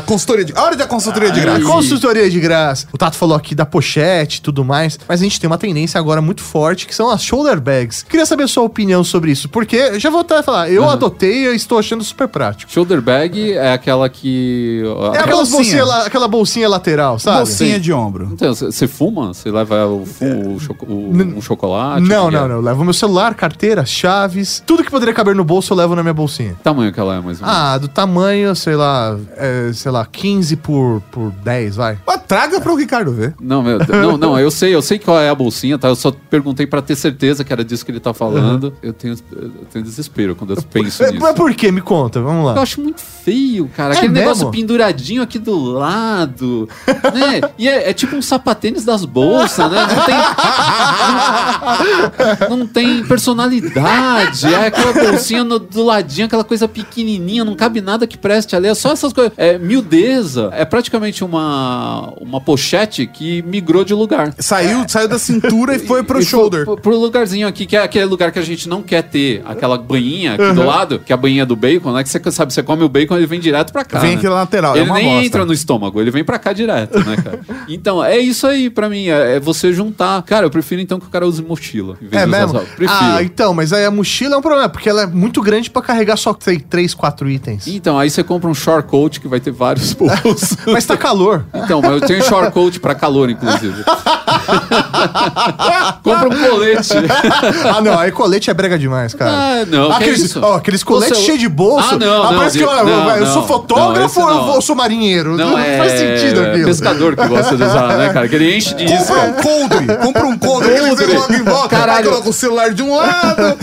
Consultoria 0.07 0.45
de... 0.45 0.53
A 0.55 0.63
hora 0.63 0.77
da 0.77 0.87
consultoria 0.87 1.31
de 1.31 1.41
A 1.41 1.43
graça. 1.43 1.65
consultoria 1.65 2.31
de 2.31 2.41
graça. 2.41 2.87
O 2.93 2.99
Tato 2.99 3.17
falou 3.17 3.37
aqui 3.37 3.55
da 3.55 3.67
pochete 3.67 4.39
e 4.39 4.41
tudo 4.43 4.65
mais, 4.65 4.99
mas 5.09 5.21
a 5.21 5.25
gente 5.25 5.41
tem 5.41 5.47
uma 5.49 5.59
tendência 5.59 5.99
agora 5.99 6.23
muito 6.23 6.43
forte 6.43 6.87
que 6.87 6.95
são 6.95 7.11
as 7.11 7.23
shoulder 7.23 7.61
bags. 7.61 8.03
Queria 8.09 8.25
saber 8.25 8.45
a 8.45 8.49
sua 8.49 8.63
opinião 8.63 9.03
sobre 9.05 9.31
isso, 9.33 9.49
porque 9.49 9.77
eu 9.77 10.01
já 10.01 10.09
vou 10.11 10.21
até 10.21 10.43
falar, 10.43 10.71
eu 10.71 10.89
adotei 10.89 11.49
e 11.49 11.55
estou 11.57 11.79
achando 11.79 12.03
super 12.05 12.29
prático. 12.29 12.71
Shoulder 12.71 13.01
bag 13.03 13.53
é 13.53 13.73
aquela 13.73 14.09
que. 14.09 14.83
É 15.15 15.19
aquelas 15.19 15.51
bolsinha. 15.51 15.57
bolsinha, 15.81 15.85
la- 15.85 16.07
aquela 16.07 16.29
bolsinha 16.29 16.69
lateral, 16.69 17.19
sabe? 17.19 17.39
Bolsinha 17.39 17.81
de 17.81 17.93
ombro. 17.93 18.31
Então, 18.33 18.55
você 18.55 18.87
fuma? 18.87 19.35
Você 19.35 19.51
leva 19.51 19.87
o, 19.87 20.07
fu- 20.07 20.25
o 20.25 20.61
choco- 20.61 20.87
o- 20.87 21.11
um 21.13 21.41
chocolate? 21.43 22.03
Não, 22.07 22.31
não, 22.31 22.45
é? 22.45 22.49
não. 22.49 22.55
Eu 22.57 22.61
levo 22.61 22.85
meu 22.85 22.93
celular, 22.95 23.35
carteira, 23.35 23.85
chaves, 23.85 24.63
tudo 24.67 24.85
que 24.85 24.91
poderia 24.91 25.15
caber 25.15 25.35
no 25.35 25.45
bolso 25.45 25.73
eu 25.73 25.77
levo 25.77 25.95
na 25.97 26.03
minha 26.03 26.15
bolsinha. 26.15 26.55
Que 26.55 26.63
tamanho 26.63 26.93
que 26.93 27.01
ela 27.01 27.17
é, 27.17 27.21
mais 27.21 27.41
ou 27.41 27.47
menos? 27.47 27.61
Ah, 27.61 27.79
do 27.79 27.89
tamanho, 27.89 28.55
sei 28.55 28.77
lá, 28.77 29.17
é, 29.37 29.71
sei 29.75 29.91
lá, 29.91 29.96
15 30.05 30.57
por, 30.57 31.01
por 31.11 31.31
10, 31.31 31.77
vai. 31.77 31.97
Mas 32.07 32.21
traga 32.27 32.61
pro 32.61 32.75
Ricardo 32.75 33.13
ver. 33.13 33.35
Não, 33.41 33.63
meu, 33.63 33.79
não, 33.89 34.17
não, 34.19 34.39
eu 34.39 34.51
sei, 34.51 34.75
eu 34.75 34.83
sei 34.83 34.99
qual 34.99 35.19
é 35.21 35.29
a 35.31 35.35
bolsinha, 35.35 35.79
tá? 35.79 35.89
Eu 35.89 35.97
só 35.97 36.13
perguntei 36.29 36.67
pra 36.67 36.83
ter 36.83 36.97
certeza 36.97 37.45
que 37.45 37.53
era 37.53 37.65
disso 37.65 37.85
que 37.85 37.93
ele 37.93 38.01
tá 38.01 38.13
falando. 38.13 38.75
Eu, 38.83 38.93
tenho, 38.93 39.15
eu 39.33 39.51
tenho 39.73 39.85
desespero 39.85 40.35
quando 40.35 40.55
eu 40.55 40.63
penso 40.63 41.03
É, 41.05 41.11
nisso. 41.13 41.23
Mas 41.23 41.35
por 41.35 41.55
que? 41.55 41.71
Me 41.71 41.81
conta, 41.81 42.21
vamos 42.21 42.41
Eu 42.49 42.55
lá. 42.55 42.61
acho 42.63 42.81
muito 42.81 43.01
feio, 43.01 43.71
cara. 43.77 43.95
É 43.95 43.99
Aquele 43.99 44.13
mesmo? 44.13 44.29
negócio 44.29 44.51
penduradinho 44.51 45.23
aqui 45.23 45.39
do 45.39 45.57
lado, 45.59 46.69
né? 47.15 47.41
E 47.59 47.69
é, 47.69 47.91
é 47.91 47.93
tipo 47.93 48.17
um 48.17 48.23
sapatênis 48.23 48.85
das 48.85 49.05
bolsas, 49.05 49.71
né? 49.71 49.87
Não 49.87 50.05
tem, 50.05 50.17
não, 52.59 52.67
tem 52.67 53.05
personalidade. 53.05 54.47
É 54.53 54.67
aquela 54.67 54.93
bolsinha 54.93 55.45
no- 55.45 55.59
do 55.59 55.83
ladinho, 55.85 56.27
aquela 56.27 56.45
coisa 56.45 56.67
pequenininha, 56.69 57.45
não 57.45 57.55
cabe 57.55 57.81
nada 57.81 58.07
que 58.07 58.17
preste 58.19 58.55
ali. 58.57 58.67
É 58.69 58.75
só 58.75 58.93
essas 58.93 59.13
coisas. 59.13 59.33
É 59.37 59.59
miudeza. 59.87 60.51
É 60.53 60.65
praticamente 60.65 61.25
uma, 61.25 62.13
uma 62.21 62.41
pochete 62.41 63.07
que 63.07 63.43
migrou 63.43 63.85
de 63.85 63.95
lugar. 63.95 64.35
Saiu, 64.39 64.85
saiu 64.89 65.09
da 65.09 65.19
cintura 65.19 65.77
e 65.77 65.79
foi 65.79 66.03
pro 66.05 66.21
E 66.21 66.25
shoulder. 66.25 66.65
Pro, 66.65 66.77
pro 66.77 66.99
lugarzinho 66.99 67.47
aqui, 67.47 67.67
que 67.67 67.77
é 67.77 67.83
aquele 67.83 68.05
lugar 68.05 68.33
que 68.33 68.39
a 68.39 68.43
gente 68.43 68.69
não 68.69 68.83
quer 68.83 69.03
ter. 69.03 69.43
Aquela 69.47 69.79
banhinha 69.79 70.35
aqui 70.35 70.53
do 70.53 70.65
lado, 70.65 70.99
que 70.99 71.13
é 71.13 71.15
a 71.15 71.17
banhinha 71.17 71.47
do 71.47 71.57
bacon, 71.57 71.93
né? 71.93 72.03
Que 72.03 72.09
você 72.09 72.21
sabe, 72.31 72.53
você 72.53 72.63
come 72.63 72.83
o 72.83 72.89
bacon, 72.89 73.17
ele 73.17 73.27
vem 73.27 73.41
direto 73.41 73.73
pra 73.73 73.85
cá. 73.85 73.99
Vem 74.01 74.11
né? 74.13 74.17
aqui 74.17 74.27
na 74.27 74.35
lateral, 74.35 74.75
é 74.75 74.81
Ele 74.81 74.91
uma 74.91 74.97
nem 74.99 75.07
bosta. 75.07 75.27
entra 75.27 75.45
no 75.45 75.53
estômago, 75.53 76.01
ele 76.01 76.11
vem 76.11 76.25
pra 76.25 76.39
cá 76.39 76.53
direto, 76.53 76.99
né, 77.05 77.17
cara? 77.17 77.41
Então, 77.69 78.03
é 78.03 78.19
isso 78.19 78.47
aí 78.47 78.71
pra 78.71 78.89
mim. 78.89 79.09
É, 79.09 79.37
é 79.37 79.41
você 79.41 79.73
juntar. 79.73 80.23
Cara, 80.23 80.47
eu 80.47 80.51
prefiro 80.51 80.81
então 80.81 81.01
que 81.01 81.07
o 81.07 81.11
cara 81.11 81.27
use 81.27 81.43
mochila. 81.43 81.97
Em 82.01 82.07
vez 82.07 82.23
É 82.23 82.25
de 82.25 82.31
mesmo? 82.31 82.63
Ah, 82.89 83.23
então, 83.23 83.53
mas 83.53 83.73
aí 83.73 83.85
a 83.85 83.91
mochila 83.91 84.37
é 84.37 84.39
um 84.39 84.43
problema, 84.43 84.69
porque 84.69 84.89
ela 84.89 85.03
é 85.03 85.07
muito 85.07 85.43
grande 85.43 85.69
pra 85.69 85.83
carregar 85.83 86.17
só, 86.17 86.37
sei, 86.39 86.59
3, 86.61 86.95
4 86.95 87.29
itens. 87.29 87.67
Então, 87.67 87.99
aí 87.99 88.09
você 88.09 88.23
compra 88.23 88.49
um 88.49 88.55
short 88.55 88.89
coat 88.89 89.21
que 89.21 89.29
vai 89.29 89.41
ter 89.41 89.51
vários 89.51 89.76
bolsos. 89.93 90.57
Mas 90.67 90.85
tá 90.87 90.97
calor. 90.97 91.45
Então, 91.55 91.81
mas 91.81 91.93
eu 91.93 92.01
tenho 92.01 92.23
short 92.25 92.53
coat 92.53 92.81
pra 92.81 92.95
calor, 92.95 93.31
inclusive. 93.31 93.85
compra 96.03 96.29
um 96.29 96.49
colete. 96.51 96.93
ah, 97.75 97.81
não, 97.81 97.99
aí 97.99 98.11
colete 98.13 98.51
é 98.51 98.55
brega 98.55 98.79
demais, 98.79 99.15
cara. 99.15 99.31
Ah, 99.31 99.67
não, 99.67 99.89
que 99.89 99.97
Aqueles, 99.97 100.37
ó, 100.37 100.55
aqueles 100.57 100.83
coletes 100.83 101.19
Você- 101.19 101.25
cheios 101.25 101.41
de 101.41 101.49
bolso. 101.49 101.95
Ah, 101.95 101.99
não, 101.99 102.25
não, 102.25 102.39
parece 102.39 102.59
que 102.59 102.65
eu, 102.65 102.85
não, 102.85 103.11
eu 103.17 103.27
sou 103.27 103.47
fotógrafo 103.47 104.21
ou 104.21 104.55
eu 104.57 104.63
sou 104.63 104.77
marinheiro? 104.77 105.37
Não, 105.37 105.59
é 105.59 105.79
faz 105.79 105.93
sentido 105.93 106.41
aquilo. 106.43 106.67
pescador 106.67 107.17
que 107.17 107.27
gosta 107.27 107.57
de 107.57 107.63
usar, 107.63 107.97
né, 107.97 108.13
cara? 108.13 108.29
Que 108.29 108.35
ele 108.35 108.57
enche 108.57 108.75
de 108.75 108.85
isca. 108.85 108.97
Compra 109.07 109.27
um 109.27 109.33
coldre. 109.43 109.97
Compra 109.97 110.27
um 110.27 110.39
coldre. 110.39 110.73
Ele 110.73 110.87
Coldre. 110.89 111.07
coloca 111.07 111.35
em 111.35 111.43
volta. 111.43 111.69
Caralho. 111.69 112.09
Coloca 112.11 112.29
o 112.29 112.33
celular 112.33 112.73
de 112.73 112.83
um 112.83 112.95
lado. 112.97 113.57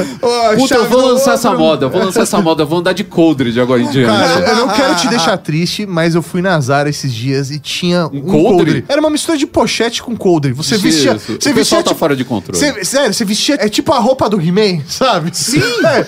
Puta, 0.58 0.76
eu 0.76 0.90
vou 0.90 1.06
lançar 1.14 1.34
essa 1.34 1.52
moda, 1.52 1.86
eu 1.86 1.90
vou 1.90 2.04
lançar 2.04 2.22
essa 2.24 2.42
moda, 2.42 2.64
eu 2.64 2.68
vou 2.68 2.80
andar 2.80 2.94
de 2.94 3.04
coldre 3.04 3.52
de 3.52 3.60
agora 3.60 3.82
em 3.82 3.90
diante. 3.90 4.08
Cara, 4.18 4.50
eu 4.50 4.56
não 4.56 4.68
quero 4.70 4.96
te 4.96 5.08
deixar 5.08 5.38
triste, 5.38 5.86
mas 5.86 6.16
eu 6.16 6.22
fui 6.22 6.42
na 6.42 6.60
Zara 6.60 6.90
esses 6.90 7.14
dias 7.14 7.52
e 7.52 7.60
tinha 7.60 8.06
um, 8.08 8.22
coldre? 8.22 8.34
coldre. 8.34 8.86
Era 8.88 9.00
uma 9.00 9.10
mistura 9.10 9.38
de 9.38 9.46
pochete 9.46 10.02
com 10.02 10.16
coldre. 10.16 10.54
Você 10.54 10.73
vestia. 10.78 11.14
Isso. 11.14 11.26
Você 11.26 11.34
o 11.34 11.38
pessoal 11.38 11.54
vestia 11.56 11.78
tá 11.78 11.84
tipo- 11.90 12.00
fora 12.00 12.16
de 12.16 12.24
controle. 12.26 12.58
Você- 12.60 12.84
sério, 12.86 13.14
você 13.14 13.26
vestia. 13.26 13.58
É 13.60 13.70
tipo 13.70 13.92
a 13.94 14.00
roupa 14.00 14.30
do 14.30 14.40
He-Man, 14.42 14.82
sabe? 14.88 15.32
Sim. 15.36 15.62
É. 15.86 16.06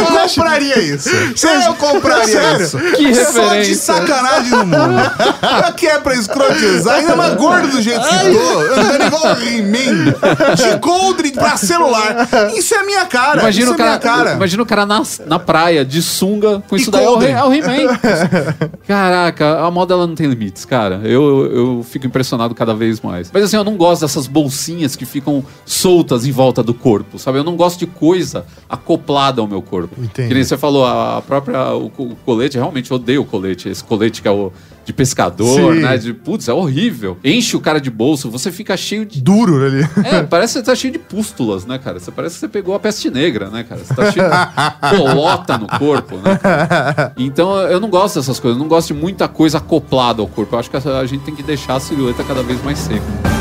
Eu 0.00 0.06
compraria 0.28 0.78
isso. 0.80 1.08
Eu 1.10 1.74
compraria 1.74 2.26
Sério? 2.26 2.64
isso. 2.64 2.78
Que 2.78 3.14
Só 3.14 3.32
de 3.32 3.48
referência. 3.48 3.74
sacanagem 3.76 4.50
no 4.50 4.66
mundo. 4.66 5.10
Pra 5.40 5.72
que 5.72 5.86
é 5.86 5.98
pra 5.98 6.14
escrotizar? 6.14 6.96
Ainda 6.96 7.16
mais 7.16 7.34
gordo 7.34 7.68
do 7.68 7.82
jeito 7.82 8.00
que 8.00 8.08
tô. 8.32 8.80
Andando 8.80 9.06
igual 9.06 9.22
o 9.24 9.42
He-Man. 9.42 10.14
De 10.54 10.78
coldre 10.80 11.32
pra 11.32 11.56
celular. 11.56 12.28
Isso 12.54 12.74
é 12.74 12.78
a 12.78 12.84
minha 12.84 13.04
cara. 13.06 13.40
Imagina 13.40 13.64
isso 13.66 13.74
o, 13.74 13.76
cara, 13.76 13.88
é 13.90 13.92
minha 13.92 14.00
cara. 14.16 14.32
imagina 14.34 14.62
o 14.62 14.66
cara 14.66 14.86
na, 14.86 15.02
na 15.26 15.38
praia, 15.38 15.84
de 15.84 16.02
sunga, 16.02 16.62
com 16.68 16.76
E 16.76 16.80
isso 16.80 16.90
daí. 16.90 17.04
É 17.04 17.08
o, 17.08 17.12
coldre. 17.12 17.28
He- 17.28 17.32
é 17.32 17.44
o 17.44 17.52
He-Man. 17.52 17.98
Caraca, 18.86 19.60
a 19.60 19.70
moda 19.70 19.94
ela 19.94 20.06
não 20.06 20.14
tem 20.14 20.26
limites, 20.26 20.64
cara. 20.64 21.00
Eu, 21.04 21.22
eu, 21.22 21.56
eu 21.56 21.86
fico 21.88 22.06
impressionado 22.06 22.54
cada 22.54 22.74
vez 22.74 23.00
mais. 23.00 23.30
Mas 23.32 23.44
assim, 23.44 23.56
eu 23.56 23.64
não 23.64 23.76
gosto 23.76 23.83
dessas 24.00 24.26
bolsinhas 24.26 24.96
que 24.96 25.04
ficam 25.04 25.44
soltas 25.64 26.26
em 26.26 26.32
volta 26.32 26.62
do 26.62 26.74
corpo, 26.74 27.18
sabe? 27.18 27.38
Eu 27.38 27.44
não 27.44 27.56
gosto 27.56 27.78
de 27.78 27.86
coisa 27.86 28.46
acoplada 28.68 29.40
ao 29.40 29.46
meu 29.46 29.62
corpo. 29.62 29.94
Entendi. 30.02 30.28
Que 30.28 30.34
nem 30.34 30.44
você 30.44 30.56
falou, 30.56 30.86
a 30.86 31.22
própria. 31.22 31.72
O, 31.74 31.86
o 31.86 32.16
colete, 32.24 32.56
realmente 32.56 32.90
eu 32.90 32.96
odeio 32.96 33.22
o 33.22 33.24
colete. 33.24 33.68
Esse 33.68 33.82
colete 33.82 34.22
que 34.22 34.28
é 34.28 34.30
o 34.30 34.52
de 34.84 34.92
pescador, 34.92 35.74
Sim. 35.74 35.80
né? 35.80 35.96
De, 35.96 36.12
putz, 36.12 36.46
é 36.48 36.52
horrível. 36.52 37.16
Enche 37.24 37.56
o 37.56 37.60
cara 37.60 37.80
de 37.80 37.90
bolso, 37.90 38.30
você 38.30 38.52
fica 38.52 38.76
cheio 38.76 39.06
de 39.06 39.20
Duro 39.20 39.64
ali. 39.64 39.82
é, 40.04 40.22
parece 40.28 40.54
que 40.54 40.58
você 40.60 40.64
tá 40.64 40.74
cheio 40.74 40.92
de 40.92 40.98
pústulas, 40.98 41.64
né, 41.64 41.78
cara? 41.78 41.98
Você 41.98 42.10
parece 42.10 42.34
que 42.34 42.40
você 42.40 42.48
pegou 42.48 42.74
a 42.74 42.78
peste 42.78 43.10
negra, 43.10 43.48
né, 43.48 43.64
cara? 43.64 43.82
Você 43.82 43.94
tá 43.94 44.12
cheio 44.12 44.26
de 44.28 44.98
bolota 44.98 45.56
no 45.56 45.66
corpo, 45.66 46.16
né? 46.16 46.36
cara? 46.36 47.12
Então 47.16 47.56
eu 47.62 47.80
não 47.80 47.88
gosto 47.88 48.16
dessas 48.16 48.38
coisas, 48.38 48.58
eu 48.58 48.62
não 48.62 48.68
gosto 48.68 48.88
de 48.88 49.00
muita 49.00 49.26
coisa 49.26 49.58
acoplada 49.58 50.20
ao 50.20 50.28
corpo. 50.28 50.54
Eu 50.54 50.58
acho 50.58 50.70
que 50.70 50.76
a 50.76 50.84
a 51.00 51.06
gente 51.06 51.24
tem 51.24 51.34
que 51.34 51.42
deixar 51.42 51.76
a 51.76 51.80
silhueta 51.80 52.22
cada 52.22 52.42
vez 52.42 52.62
mais 52.62 52.78
seca. 52.78 53.33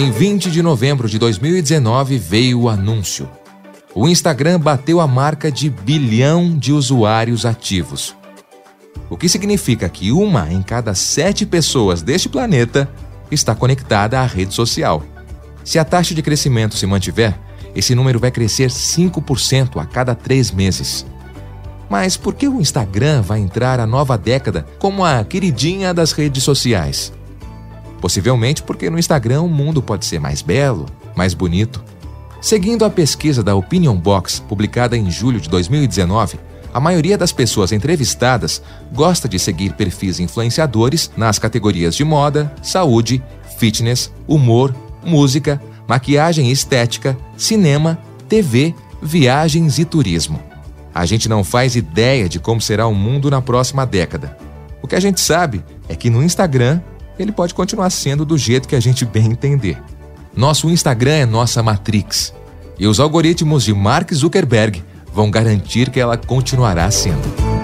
Em 0.00 0.12
20 0.12 0.52
de 0.52 0.62
novembro 0.62 1.08
de 1.08 1.18
2019 1.18 2.18
veio 2.18 2.60
o 2.60 2.68
anúncio. 2.68 3.28
O 3.92 4.06
Instagram 4.06 4.60
bateu 4.60 5.00
a 5.00 5.08
marca 5.08 5.50
de 5.50 5.68
bilhão 5.68 6.56
de 6.56 6.72
usuários 6.72 7.44
ativos. 7.44 8.14
O 9.10 9.16
que 9.16 9.28
significa 9.28 9.88
que 9.88 10.12
uma 10.12 10.52
em 10.52 10.62
cada 10.62 10.94
sete 10.94 11.44
pessoas 11.44 12.00
deste 12.00 12.28
planeta 12.28 12.88
está 13.28 13.56
conectada 13.56 14.20
à 14.20 14.24
rede 14.24 14.54
social. 14.54 15.02
Se 15.64 15.80
a 15.80 15.84
taxa 15.84 16.14
de 16.14 16.22
crescimento 16.22 16.76
se 16.76 16.86
mantiver, 16.86 17.36
esse 17.74 17.92
número 17.92 18.20
vai 18.20 18.30
crescer 18.30 18.70
5% 18.70 19.80
a 19.80 19.84
cada 19.84 20.14
três 20.14 20.52
meses. 20.52 21.04
Mas 21.90 22.16
por 22.16 22.34
que 22.34 22.46
o 22.46 22.60
Instagram 22.60 23.20
vai 23.20 23.40
entrar 23.40 23.80
a 23.80 23.86
nova 23.86 24.16
década 24.16 24.64
como 24.78 25.04
a 25.04 25.24
queridinha 25.24 25.92
das 25.92 26.12
redes 26.12 26.44
sociais? 26.44 27.17
Possivelmente 28.00 28.62
porque 28.62 28.90
no 28.90 28.98
Instagram 28.98 29.42
o 29.42 29.48
mundo 29.48 29.82
pode 29.82 30.06
ser 30.06 30.20
mais 30.20 30.42
belo, 30.42 30.86
mais 31.16 31.34
bonito. 31.34 31.82
Seguindo 32.40 32.84
a 32.84 32.90
pesquisa 32.90 33.42
da 33.42 33.54
Opinion 33.54 33.96
Box, 33.96 34.40
publicada 34.40 34.96
em 34.96 35.10
julho 35.10 35.40
de 35.40 35.48
2019, 35.48 36.38
a 36.72 36.78
maioria 36.78 37.18
das 37.18 37.32
pessoas 37.32 37.72
entrevistadas 37.72 38.62
gosta 38.92 39.28
de 39.28 39.38
seguir 39.38 39.72
perfis 39.72 40.20
influenciadores 40.20 41.10
nas 41.16 41.38
categorias 41.38 41.96
de 41.96 42.04
moda, 42.04 42.54
saúde, 42.62 43.22
fitness, 43.58 44.12
humor, 44.26 44.74
música, 45.04 45.60
maquiagem 45.88 46.50
estética, 46.52 47.18
cinema, 47.36 47.98
TV, 48.28 48.74
viagens 49.02 49.78
e 49.78 49.84
turismo. 49.84 50.40
A 50.94 51.06
gente 51.06 51.28
não 51.28 51.42
faz 51.42 51.74
ideia 51.74 52.28
de 52.28 52.38
como 52.38 52.60
será 52.60 52.86
o 52.86 52.94
mundo 52.94 53.30
na 53.30 53.40
próxima 53.40 53.86
década. 53.86 54.36
O 54.82 54.86
que 54.86 54.94
a 54.94 55.00
gente 55.00 55.20
sabe 55.20 55.64
é 55.88 55.96
que 55.96 56.10
no 56.10 56.22
Instagram 56.22 56.80
ele 57.18 57.32
pode 57.32 57.54
continuar 57.54 57.90
sendo 57.90 58.24
do 58.24 58.38
jeito 58.38 58.68
que 58.68 58.76
a 58.76 58.80
gente 58.80 59.04
bem 59.04 59.26
entender. 59.26 59.80
Nosso 60.34 60.70
Instagram 60.70 61.12
é 61.12 61.26
nossa 61.26 61.62
Matrix. 61.62 62.32
E 62.78 62.86
os 62.86 63.00
algoritmos 63.00 63.64
de 63.64 63.74
Mark 63.74 64.12
Zuckerberg 64.12 64.84
vão 65.12 65.30
garantir 65.30 65.90
que 65.90 65.98
ela 65.98 66.16
continuará 66.16 66.90
sendo. 66.90 67.57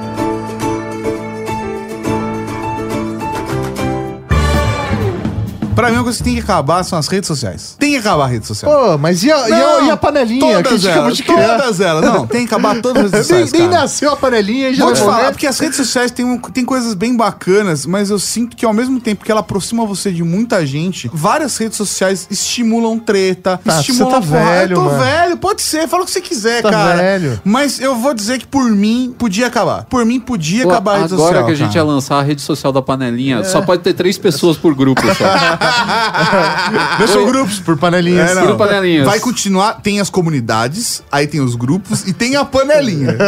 Pra 5.74 5.88
mim, 5.90 5.96
uma 5.96 6.04
coisa 6.04 6.18
que 6.18 6.24
tem 6.24 6.34
que 6.34 6.40
acabar 6.40 6.82
são 6.84 6.98
as 6.98 7.08
redes 7.08 7.26
sociais. 7.26 7.76
Tem 7.78 7.90
que 7.92 7.96
acabar 7.96 8.24
a 8.24 8.28
rede 8.28 8.46
social. 8.46 8.70
Pô, 8.70 8.98
mas 8.98 9.22
e 9.24 9.30
a, 9.32 9.48
e 9.48 9.52
a- 9.52 9.80
e 9.82 9.90
a 9.90 9.96
panelinha 9.96 10.56
que 10.58 10.62
Todas 10.62 10.80
gente 10.80 10.88
acabou 10.90 11.04
elas, 11.06 11.16
de 11.16 11.22
todas 11.24 11.80
elas. 11.80 12.04
Não, 12.04 12.26
tem 12.26 12.46
que 12.46 12.54
acabar 12.54 12.80
todas 12.80 13.04
as 13.06 13.12
redes 13.12 13.28
Nem, 13.30 13.40
sociais, 13.42 13.52
nem 13.52 13.68
cara. 13.70 13.82
nasceu 13.82 14.12
a 14.12 14.16
panelinha 14.16 14.68
e 14.70 14.74
já 14.74 14.84
Vou 14.84 14.92
te 14.94 15.00
falar, 15.00 15.30
porque 15.32 15.46
as 15.46 15.58
redes 15.58 15.76
sociais 15.76 16.10
têm, 16.10 16.24
um- 16.24 16.38
têm 16.38 16.64
coisas 16.64 16.94
bem 16.94 17.16
bacanas, 17.16 17.86
mas 17.86 18.10
eu 18.10 18.18
sinto 18.18 18.56
que 18.56 18.64
ao 18.64 18.72
mesmo 18.72 19.00
tempo 19.00 19.24
que 19.24 19.30
ela 19.30 19.40
aproxima 19.40 19.84
você 19.84 20.12
de 20.12 20.22
muita 20.22 20.64
gente, 20.64 21.10
várias 21.12 21.56
redes 21.56 21.76
sociais 21.76 22.26
estimulam 22.30 22.98
treta, 22.98 23.60
Tá, 23.64 23.80
estimulam 23.80 24.22
você 24.22 24.30
tá 24.32 24.38
velho, 24.38 24.72
Eu 24.72 24.76
tô 24.76 24.84
mano. 24.84 24.98
velho, 25.02 25.36
pode 25.36 25.62
ser, 25.62 25.88
fala 25.88 26.02
o 26.02 26.06
que 26.06 26.12
você 26.12 26.20
quiser, 26.20 26.62
Tá 26.62 26.70
cara. 26.70 26.96
velho. 26.96 27.40
Mas 27.44 27.80
eu 27.80 27.96
vou 27.96 28.14
dizer 28.14 28.38
que 28.38 28.46
por 28.46 28.64
mim 28.70 29.14
podia 29.18 29.46
acabar. 29.48 29.84
Por 29.84 30.04
mim 30.04 30.20
podia 30.20 30.62
Pô, 30.64 30.70
acabar 30.70 30.92
a 30.92 30.98
rede 31.02 31.14
Agora 31.14 31.28
social. 31.28 31.46
que 31.46 31.52
a 31.52 31.54
gente 31.56 31.66
cara. 31.74 31.78
ia 31.78 31.84
lançar 31.84 32.18
a 32.18 32.22
rede 32.22 32.42
social 32.42 32.72
da 32.72 32.80
panelinha, 32.82 33.38
É. 33.38 33.44
só 33.44 33.60
pode 33.60 33.82
ter 33.82 33.92
três 33.94 34.16
pessoas 34.16 34.56
por 34.56 34.74
grupo 34.74 35.02
só. 35.02 35.24
Deixa 36.98 37.24
grupos. 37.24 37.60
Por 37.60 37.76
panelinhas. 37.76 38.30
É, 38.30 38.34
não. 38.34 38.46
Por 38.48 38.56
panelinhas. 38.56 39.04
Vai 39.06 39.20
continuar, 39.20 39.80
tem 39.82 40.00
as 40.00 40.10
comunidades, 40.10 41.02
aí 41.10 41.26
tem 41.26 41.40
os 41.40 41.54
grupos 41.54 42.06
e 42.06 42.12
tem 42.12 42.36
a 42.36 42.44
panelinha. 42.44 43.16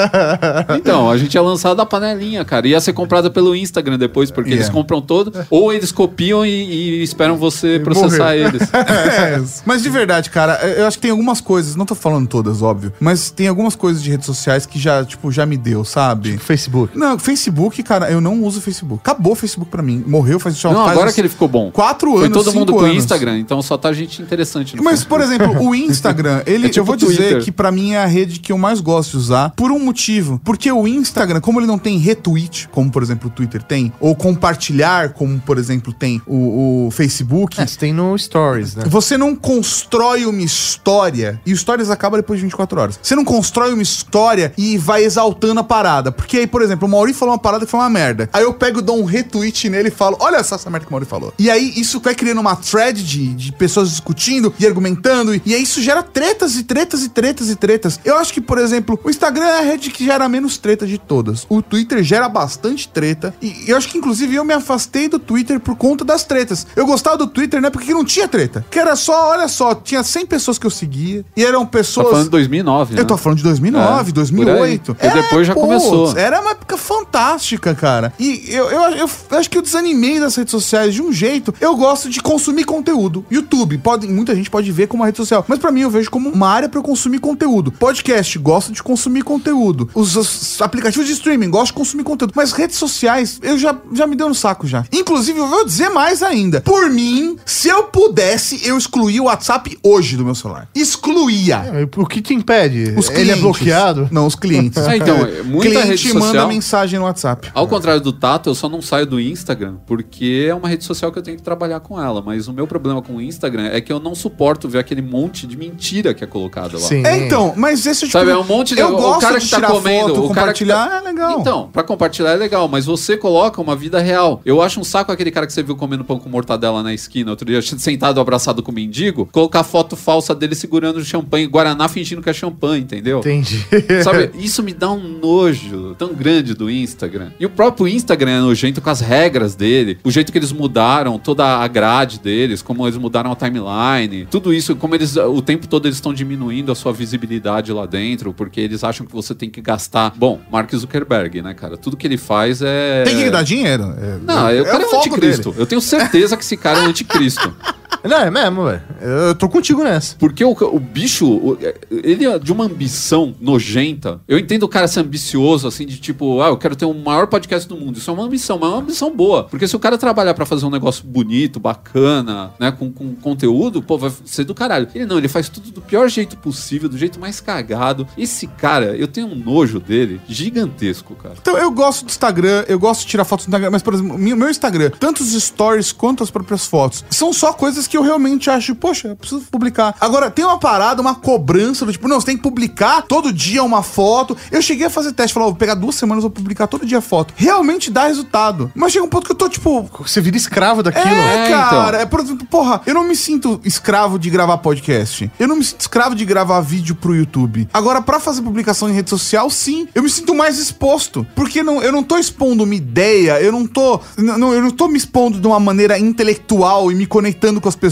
Então, 0.77 1.11
a 1.11 1.17
gente 1.17 1.35
ia 1.35 1.43
lançar 1.43 1.75
da 1.75 1.85
panelinha, 1.87 2.45
cara. 2.45 2.67
Ia 2.67 2.81
ser 2.81 2.93
comprada 2.93 3.31
pelo 3.31 3.55
Instagram 3.55 3.99
depois, 3.99 4.31
porque 4.31 4.51
Yeah. 4.51 4.65
eles 4.65 4.73
compram 4.73 5.01
todo. 5.01 5.33
Ou 5.51 5.73
eles 5.73 5.91
copiam 5.91 6.45
e, 6.47 7.01
e 7.01 7.03
esperam 7.03 7.37
você 7.37 7.81
processar 7.83 8.37
eles. 8.37 8.63
É, 8.77 9.43
mas 9.65 9.83
de 9.83 9.89
verdade, 9.89 10.31
cara, 10.31 10.55
eu 10.77 10.87
acho 10.87 10.97
que 10.99 11.03
tem 11.03 11.11
algumas 11.11 11.41
coisas, 11.41 11.75
não 11.77 11.85
tô 11.85 11.95
falando 11.95 12.27
todas, 12.29 12.63
óbvio, 12.63 12.93
mas 13.01 13.31
tem 13.31 13.49
algumas 13.49 13.75
coisas 13.75 14.03
de 14.03 14.11
redes 14.11 14.27
sociais 14.27 14.67
que 14.67 14.79
já, 14.79 15.05
tipo, 15.05 15.31
já 15.33 15.45
me 15.47 15.57
deu, 15.57 15.85
sabe? 15.85 16.37
Facebook. 16.39 16.97
Não, 16.97 17.19
Facebook, 17.19 17.83
cara, 17.83 18.11
eu 18.11 18.21
não 18.21 18.43
uso 18.43 18.61
Facebook. 18.61 19.01
Acabou 19.03 19.33
o 19.33 19.37
Facebook 19.37 19.71
pra 19.71 19.83
mim. 19.83 20.05
Morreu 20.07 20.39
faz 20.39 20.63
Não, 20.63 20.75
faz 20.75 20.91
agora 20.93 21.09
uns 21.09 21.15
que 21.15 21.21
ele 21.21 21.29
ficou 21.29 21.49
bom. 21.49 21.71
Quatro 21.71 22.13
Foi 22.35 22.45
todo 22.45 22.55
mundo 22.55 22.73
pro 22.75 22.85
anos. 22.85 22.97
Instagram, 22.97 23.39
então 23.39 23.61
só 23.63 23.77
tá 23.77 23.93
gente 23.93 24.21
interessante 24.23 24.77
no 24.77 24.83
Mas, 24.83 25.05
por 25.05 25.21
exemplo, 25.21 25.61
o 25.61 25.75
Instagram, 25.75 26.43
ele, 26.47 26.67
É 26.67 26.69
tipo 26.69 26.81
eu 26.81 26.85
vou 26.85 26.97
dizer 26.97 27.17
Twitter. 27.17 27.43
que 27.45 27.53
pra 27.53 27.71
mim 27.71 27.93
é 27.93 27.99
a 27.99 28.07
rede 28.07 28.41
que 28.41 28.53
eu 28.53 28.59
mais 28.59 28.81
gosto 28.81 29.13
de 29.13 29.17
usar 29.19 29.51
por 29.51 29.71
um 29.71 29.79
motivo. 29.79 30.41
Porque 30.45 30.71
o 30.71 30.87
Instagram, 30.87 31.41
como 31.41 31.61
ele 31.61 31.67
não 31.67 31.79
tem 31.79 31.99
retweet, 31.99 32.69
como 32.69 32.91
por 32.91 33.03
exemplo 33.03 33.29
o 33.29 33.31
Twitter 33.31 33.63
tem, 33.63 33.93
ou 34.01 34.15
compartilhar, 34.15 35.11
como 35.13 35.39
por 35.41 35.59
exemplo 35.59 35.93
tem 35.93 36.21
o, 36.27 36.87
o 36.87 36.91
Facebook, 36.91 37.61
É, 37.61 37.65
tem 37.67 37.93
no 37.93 38.17
Stories, 38.19 38.75
né? 38.77 38.85
Você 38.87 39.17
não 39.19 39.35
constrói 39.35 40.25
uma 40.27 40.41
história 40.43 41.41
e 41.47 41.53
o 41.53 41.57
Stories 41.57 41.91
acaba 41.91 42.17
depois 42.17 42.39
de 42.39 42.45
24 42.45 42.81
horas. 42.81 42.99
Você 43.03 43.15
não 43.15 43.25
constrói 43.25 43.73
uma 43.73 43.83
história 43.83 44.53
e 44.57 44.77
vai 44.79 45.05
exaltando 45.05 45.61
a 45.61 45.65
parada. 45.65 46.11
Porque 46.13 46.39
aí, 46.39 46.47
por 46.47 46.63
exemplo, 46.63 46.87
o 46.87 46.91
Mauri 46.91 47.13
falou 47.13 47.35
uma 47.35 47.39
parada 47.41 47.65
que 47.65 47.71
foi 47.71 47.81
uma 47.81 47.91
merda. 47.91 48.29
Aí 48.33 48.43
eu 48.43 48.53
pego, 48.55 48.81
dou 48.83 48.99
um 49.01 49.05
retweet 49.05 49.69
nele 49.69 49.89
e 49.89 49.91
falo: 49.91 50.17
Olha 50.21 50.43
só 50.43 50.55
essa 50.57 50.69
merda 50.71 50.87
que 50.87 50.91
o 50.91 50.93
Mauri 50.93 51.07
falou. 51.07 51.33
E 51.39 51.51
aí 51.51 51.73
isso 51.77 52.01
vai 52.01 52.15
criando 52.17 52.41
uma 52.41 52.57
thread 52.57 53.03
de, 53.05 53.35
de 53.35 53.53
pessoas 53.53 53.91
discutindo 53.91 54.53
e 54.59 54.67
argumentando. 54.67 55.35
E, 55.35 55.43
e 55.47 55.55
aí 55.55 55.63
isso 55.63 55.81
gera 55.81 56.03
tretas 56.03 56.57
e 56.57 56.65
tretas 56.65 57.05
e 57.05 57.09
tretas 57.09 57.49
e 57.51 57.55
tretas. 57.57 58.01
Eu 58.05 58.17
acho 58.17 58.33
que, 58.33 58.41
por 58.41 58.59
exemplo, 58.59 58.99
o 59.05 59.11
Instagram 59.11 59.45
é 59.45 59.59
a 59.61 59.63
rede 59.63 59.91
que 59.91 60.05
gera 60.05 60.29
menos 60.29 60.59
treta 60.59 60.87
de 60.87 60.99
todas. 60.99 61.47
O 61.49 61.63
Twitter 61.63 62.03
gera 62.03 62.29
bastante 62.29 62.89
treta. 62.89 63.35
E 63.41 63.65
eu 63.69 63.77
acho 63.77 63.89
que, 63.89 63.99
inclusive, 63.99 64.35
eu 64.35 64.45
me 64.45 64.55
afastei 64.55 65.09
do 65.09 65.19
Twitter 65.19 65.61
por 65.61 65.77
conta 65.77 66.05
das 66.05 66.25
tretas. 66.25 66.67
Eu 66.75 66.87
gostava 66.87 67.17
do 67.17 67.27
Twitter, 67.27 67.61
né? 67.61 67.71
Porque 67.71 67.93
não 67.93 68.05
tinha 68.05 68.27
treta. 68.27 68.65
Que 68.71 68.79
era 68.79 68.97
só, 68.97 69.31
olha 69.31 69.47
só, 69.49 69.75
tinha 69.75 70.03
100 70.03 70.27
pessoas 70.27 70.59
que 70.59 70.67
eu 70.67 70.71
seguia. 70.71 71.25
E 71.37 71.45
eram 71.45 71.65
Tá 71.67 71.71
pessoas. 71.79 72.09
falando 72.09 72.25
de 72.25 72.31
2009, 72.31 72.95
né? 72.95 73.01
Eu 73.01 73.05
tô 73.05 73.17
falando 73.17 73.39
de 73.39 73.45
2009, 73.45 74.11
É, 74.11 74.13
2008. 74.13 74.95
por 74.95 75.05
aí. 75.05 75.11
Porque 75.11 75.23
depois 75.23 75.47
já 75.47 75.55
começou. 75.55 76.17
Era 76.17 76.41
uma 76.41 76.51
época 76.53 76.77
fantástica, 76.77 77.75
cara. 77.75 78.13
E 78.19 78.45
eu, 78.49 78.71
eu, 78.71 78.97
eu 79.31 79.39
acho 79.39 79.51
que 79.51 79.59
eu 79.59 79.63
desanimei 79.63 80.19
das 80.21 80.35
redes 80.37 80.51
sociais 80.51 80.95
de 80.95 81.03
um 81.03 81.13
jeito. 81.13 81.55
Eu 81.61 81.77
gosto 81.77 82.06
de 82.09 82.21
consumir 82.21 82.65
conteúdo. 82.65 83.25
YouTube, 83.31 83.79
pode, 83.79 84.07
muita 84.07 84.35
gente 84.35 84.51
pode 84.51 84.71
ver 84.73 84.87
como 84.87 85.03
uma 85.03 85.07
rede 85.07 85.17
social. 85.19 85.45
Mas 85.49 85.59
pra 85.59 85.71
mim 85.71 85.81
eu 85.83 85.91
vejo 85.91 86.11
como 86.11 86.29
uma 86.31 86.49
área 86.49 86.69
pra 86.69 86.79
eu 86.79 86.83
consumir 86.83 87.19
conteúdo. 87.19 87.71
Podcast, 87.73 88.39
gosto 88.39 88.73
de 88.73 88.83
consumir 88.83 89.23
conteúdo. 89.23 89.89
Os, 89.95 90.17
os 90.17 90.61
aplicativos 90.63 91.07
de 91.07 91.13
streaming, 91.13 91.51
gosto 91.51 91.67
de 91.69 91.73
consumir 91.75 92.05
conteúdo. 92.05 92.33
Mas 92.37 92.53
redes 92.53 92.77
sociais, 92.77 93.39
eu 93.43 93.59
já, 93.59 93.77
já 93.93 94.07
me 94.07 94.17
deu 94.17 94.29
no 94.29 94.35
saco 94.35 94.67
já. 94.67 94.85
Inclusive, 94.93 95.39
eu 95.39 95.47
vou 95.49 95.65
dizer 95.65 95.89
mais 95.91 96.23
ainda. 96.23 96.61
Por 96.61 96.91
mim, 96.91 97.37
se 97.45 97.69
eu 97.69 97.85
pudesse, 97.85 98.67
eu 98.67 98.77
excluía 98.77 99.23
o 99.23 99.27
WhatsApp 99.27 99.79
hoje 99.83 100.17
do 100.17 100.25
meu 100.25 100.35
celular. 100.35 100.69
Excluía. 100.75 101.89
O 101.97 102.07
que 102.07 102.21
te 102.21 102.35
impede? 102.35 102.95
Os 102.97 103.09
Ele 103.09 103.19
é 103.21 103.23
clientes. 103.35 103.43
bloqueado? 103.43 104.09
Não, 104.11 104.27
os 104.27 104.35
clientes. 104.35 104.83
É, 104.87 104.99
então, 104.99 105.17
muita 105.45 105.71
Cliente 105.83 105.89
rede 105.89 106.15
manda 106.15 106.27
social- 106.27 106.49
mensagem 106.49 106.99
no 106.99 107.05
WhatsApp. 107.07 107.51
Ao 107.53 107.67
contrário 107.67 108.01
do 108.01 108.13
Tato, 108.13 108.49
eu 108.51 108.55
só 108.55 108.69
não 108.69 108.81
saio 108.81 109.05
do 109.07 109.19
Instagram, 109.21 109.77
porque 109.87 110.47
é 110.49 110.55
uma 110.55 110.69
rede 110.69 110.85
social 110.85 111.11
que 111.11 111.19
eu 111.19 111.23
tenho 111.23 111.37
que 111.37 111.43
trabalhar 111.43 111.81
com 111.81 111.96
ela. 112.01 112.23
Mas 112.23 112.49
o 112.49 112.53
meu 112.53 112.67
problema 112.67 113.01
com 113.03 113.17
o 113.17 113.21
Instagram 113.21 113.67
é 113.73 113.81
que 113.81 113.93
eu 113.93 114.01
não 114.01 114.15
suporto 114.15 114.69
ver 114.69 114.79
aquele 114.79 115.03
monte 115.03 115.47
de 115.47 115.57
mentira 115.57 116.15
que 116.15 116.25
é 116.25 116.27
colocada 116.27 116.75
lá. 116.75 116.81
Sim. 116.81 117.05
É, 117.05 117.27
então, 117.27 117.55
mas 117.57 117.87
esse 117.87 118.01
tipo 118.01 118.13
Sabe, 118.13 118.31
é 118.31 118.37
um 118.37 118.45
monte 118.45 118.75
de. 118.75 118.81
Eu 118.81 118.95
o 118.95 118.97
gosto 118.97 119.21
cara 119.21 119.39
de 119.39 119.45
que 119.45 119.51
tá 119.51 119.57
tirar 119.57 119.71
comendo, 119.71 120.09
foto, 120.15 120.25
o 120.27 120.35
cara 120.35 120.53
que 120.53 120.65
compartilhar 120.65 120.89
tá- 120.89 120.97
é 120.97 121.01
legal. 121.01 121.41
Então, 121.41 121.69
pra 121.73 121.83
compartilhar 121.83 122.31
é 122.33 122.37
legal, 122.37 122.69
mas 122.69 122.87
você 122.87 123.17
coloca 123.17 123.61
uma 123.61 123.77
vida 123.77 123.99
real. 124.01 124.41
Eu 124.45 124.61
acho 124.63 124.81
um 124.81 124.85
saco 124.85 125.13
aquele 125.13 125.31
cara 125.31 125.47
que 125.47 125.53
você 125.53 125.63
viu 125.63 125.77
comendo 125.77 126.05
pão 126.05 126.19
com 126.19 126.29
mortadela 126.29 126.83
na 126.83 126.93
esquina 126.93 127.31
outro 127.31 127.47
dia, 127.47 127.61
sentado 127.79 128.21
abraçado 128.21 128.63
com 128.63 128.71
o 128.71 128.75
mendigo, 128.75 129.29
colocar 129.33 129.63
foto 129.63 129.97
falsa 129.97 130.35
dele 130.35 130.55
segurando 130.55 131.05
champanhe, 131.05 131.47
Guaraná 131.47 131.89
fingindo 131.89 132.23
que 132.23 132.31
é 132.31 132.33
champanhe, 132.33 132.83
entendeu? 132.83 133.21
Entendi. 133.21 133.65
Sabe, 134.03 134.31
isso 134.39 134.63
me 134.63 134.73
dá 134.73 134.91
um 134.91 135.19
nojo 135.19 135.95
tão 135.99 136.15
grande 136.15 136.55
do 136.55 136.71
Instagram. 136.71 137.31
E 137.39 137.47
o 137.47 137.51
próprio 137.51 137.89
Instagram 137.89 138.31
é 138.33 138.41
nojento 138.41 138.81
com 138.81 138.91
as 138.91 139.01
regras 139.01 139.55
dele, 139.55 139.99
o 140.05 140.11
jeito 140.11 140.33
que 140.33 140.39
eles 140.39 140.53
mudaram 140.53 141.19
toda 141.19 141.59
a 141.61 141.69
grade 141.87 142.19
deles, 142.19 142.63
como 142.63 142.85
eles 142.85 142.99
mudaram 142.99 143.31
a 143.31 143.37
timeline, 143.37 144.27
tudo 144.29 144.53
isso, 144.53 144.75
como 144.75 144.95
eles 144.95 145.17
o 145.17 145.41
tempo 145.41 145.69
todo 145.69 145.87
eles 145.87 145.97
estão 145.97 146.13
diminuindo 146.13 146.73
a 146.73 146.75
sua 146.75 146.93
visibilidade 146.93 147.73
lá 147.73 147.87
dentro, 147.87 148.33
porque 148.33 148.61
eles 148.61 148.83
acham 148.83 149.07
que 149.07 149.13
você 149.13 149.35
tem 149.35 149.49
que 149.49 149.61
gastar. 149.61 150.13
Bom, 150.17 150.41
Mark 150.51 150.75
Zuckerberg, 150.75 151.43
né, 151.43 151.55
cara? 151.55 151.77
Tudo 151.77 151.97
que 151.97 152.07
ele 152.07 152.17
faz 152.17 152.61
é. 152.61 153.05
Tem 153.05 153.17
que 153.17 153.31
dar 153.31 153.43
dinheiro. 153.43 153.95
É, 153.97 154.19
Não, 154.23 154.49
é, 154.49 154.61
o 154.61 154.65
cara 154.65 154.83
é, 154.83 154.87
um 154.87 154.99
anticristo. 154.99 155.51
dele. 155.51 155.63
Eu 155.63 155.67
tenho 155.67 155.81
certeza 155.81 156.37
que 156.37 156.43
esse 156.43 156.57
cara 156.57 156.81
é 156.81 156.83
um 156.83 156.87
anticristo. 156.87 157.55
Não, 158.09 158.19
é 158.19 158.31
mesmo, 158.31 158.65
velho. 158.65 158.83
Eu 159.01 159.35
tô 159.35 159.49
contigo 159.49 159.83
nessa. 159.83 160.17
Porque 160.17 160.45
o, 160.45 160.51
o 160.53 160.81
bicho, 160.81 161.27
o- 161.29 161.59
ele 161.91 162.27
é 162.27 162.39
de 162.39 162.53
uma 162.53 162.65
ambição 162.65 163.35
nojenta. 163.41 164.21
Eu 164.29 164.39
entendo 164.39 164.63
o 164.65 164.69
cara 164.69 164.87
ser 164.89 165.01
ambicioso, 165.01 165.67
assim, 165.67 165.87
de 165.87 165.99
tipo, 165.99 166.41
ah, 166.41 166.49
eu 166.49 166.57
quero 166.57 166.77
ter 166.77 166.85
o 166.85 166.95
maior 166.95 167.27
podcast 167.27 167.69
do 167.69 167.77
mundo. 167.77 167.99
Isso 167.99 168.11
é 168.11 168.15
uma 168.15 168.25
ambição, 168.25 168.59
mas 168.59 168.69
é 168.71 168.73
uma 168.73 168.81
ambição 168.83 169.15
boa. 169.15 169.45
Porque 169.45 169.67
se 169.69 169.75
o 169.77 169.79
cara 169.79 169.97
trabalhar 169.99 170.35
pra 170.35 170.47
fazer 170.47 170.67
um 170.67 170.71
negócio 170.71 171.05
bonito, 171.05 171.59
bacana, 171.61 172.53
né, 172.59 172.71
com, 172.73 172.91
com 172.93 173.15
conteúdo, 173.15 173.83
pô, 173.83 173.99
vai 173.99 174.13
ser 174.25 174.45
do 174.45 174.55
caralho. 174.55 174.89
Ele 174.95 175.07
não, 175.07 175.19
ele 175.19 175.29
faz 175.29 175.49
tudo 175.49 175.71
do 175.71 175.81
pior 175.81 176.09
jeito 176.09 176.37
possível, 176.37 176.89
do 176.89 176.97
jeito 176.99 177.19
mais 177.21 177.41
cagado. 177.41 178.07
Esse 178.17 178.47
cara, 178.47 178.97
eu 178.97 179.09
tenho 179.09 179.27
um 179.27 179.35
nojo 179.35 179.81
dele 179.81 180.21
gigantesco, 180.29 181.15
cara. 181.17 181.35
Então, 181.41 181.57
eu 181.59 181.71
gosto 181.71 182.05
do 182.05 182.09
Instagram, 182.11 182.65
eu 182.69 182.79
gosto 182.79 183.01
de 183.03 183.07
tirar 183.09 183.25
fotos 183.25 183.47
do 183.47 183.49
Instagram, 183.49 183.71
mas, 183.71 183.83
por 183.83 183.95
exemplo, 183.95 184.17
meu 184.19 184.37
meu 184.37 184.51
Instagram, 184.51 184.91
tanto 185.01 185.23
os 185.23 185.33
stories 185.33 185.93
quanto 185.93 186.23
as 186.23 186.31
próprias 186.31 186.67
fotos, 186.67 187.05
são 187.11 187.33
só 187.33 187.53
coisas 187.53 187.87
que 187.87 187.96
que 187.97 187.99
eu 187.99 188.03
realmente 188.03 188.51
acho, 188.51 188.75
poxa, 188.75 189.09
eu 189.09 189.17
preciso 189.17 189.47
publicar. 189.51 189.95
Agora, 189.99 190.31
tem 190.31 190.45
uma 190.45 190.59
parada, 190.59 191.01
uma 191.01 191.15
cobrança 191.15 191.87
do 191.87 191.93
tipo, 191.93 192.07
não, 192.07 192.21
você 192.21 192.27
tem 192.27 192.37
que 192.37 192.43
publicar 192.43 193.03
todo 193.03 193.33
dia 193.33 193.63
uma 193.63 193.83
foto. 193.83 194.37
Eu 194.53 194.61
cheguei 194.61 194.87
a 194.87 194.91
fazer 194.91 195.13
teste, 195.13 195.33
falar, 195.33 195.47
ó, 195.47 195.49
vou 195.49 195.57
pegar 195.57 195.75
duas 195.75 195.95
semanas, 195.95 196.23
vou 196.23 196.31
publicar 196.31 196.67
todo 196.67 196.85
dia 196.85 197.01
foto. 197.01 197.33
Realmente 197.37 197.91
dá 197.91 198.07
resultado. 198.07 198.71
Mas 198.75 198.93
chega 198.93 199.05
um 199.05 199.09
ponto 199.09 199.25
que 199.25 199.33
eu 199.33 199.37
tô, 199.37 199.49
tipo, 199.49 199.89
Você 200.07 200.21
vira 200.21 200.37
escravo 200.37 200.83
daquilo. 200.83 201.07
é, 201.07 201.47
É, 201.47 201.51
cara. 201.51 201.99
É, 202.03 202.07
por 202.07 202.21
exemplo, 202.21 202.47
porra, 202.47 202.83
eu 202.87 202.93
não 202.93 203.09
me 203.09 203.17
sinto 203.17 203.59
escravo 203.65 204.19
de 204.19 204.29
gravar 204.29 204.59
podcast. 204.59 205.31
Eu 205.41 205.49
não 205.49 205.57
me 205.57 205.65
sinto 205.65 205.81
escravo 205.81 206.15
de 206.15 206.25
gravar 206.27 206.61
vídeo 206.61 206.95
pro 206.95 207.15
YouTube. 207.15 207.67
Agora, 207.73 208.03
pra 208.03 208.21
fazer 208.21 208.43
publicação 208.43 208.91
em 208.91 208.93
rede 208.93 209.09
social, 209.09 209.49
sim, 209.49 209.89
eu 209.95 210.03
me 210.03 210.11
sinto 210.11 210.35
mais 210.35 210.59
exposto. 210.59 211.27
Porque 211.35 211.63
não, 211.63 211.83
eu 211.83 211.93
não 211.93 212.03
tô 212.03 212.19
expondo 212.19 212.65
uma 212.65 212.75
ideia, 212.75 213.41
eu 213.41 213.51
não 213.53 213.67
tô. 213.67 214.01
Não, 214.19 214.53
eu 214.53 214.61
não 214.61 214.71
tô 214.71 214.87
me 214.87 214.99
expondo 214.99 215.41
de 215.41 215.47
uma 215.47 215.59
maneira 215.59 215.99
intelectual 215.99 216.93
e 216.93 216.95
me 216.95 217.07
conectando 217.07 217.59
com 217.59 217.69
as 217.69 217.75
pessoas. 217.75 217.86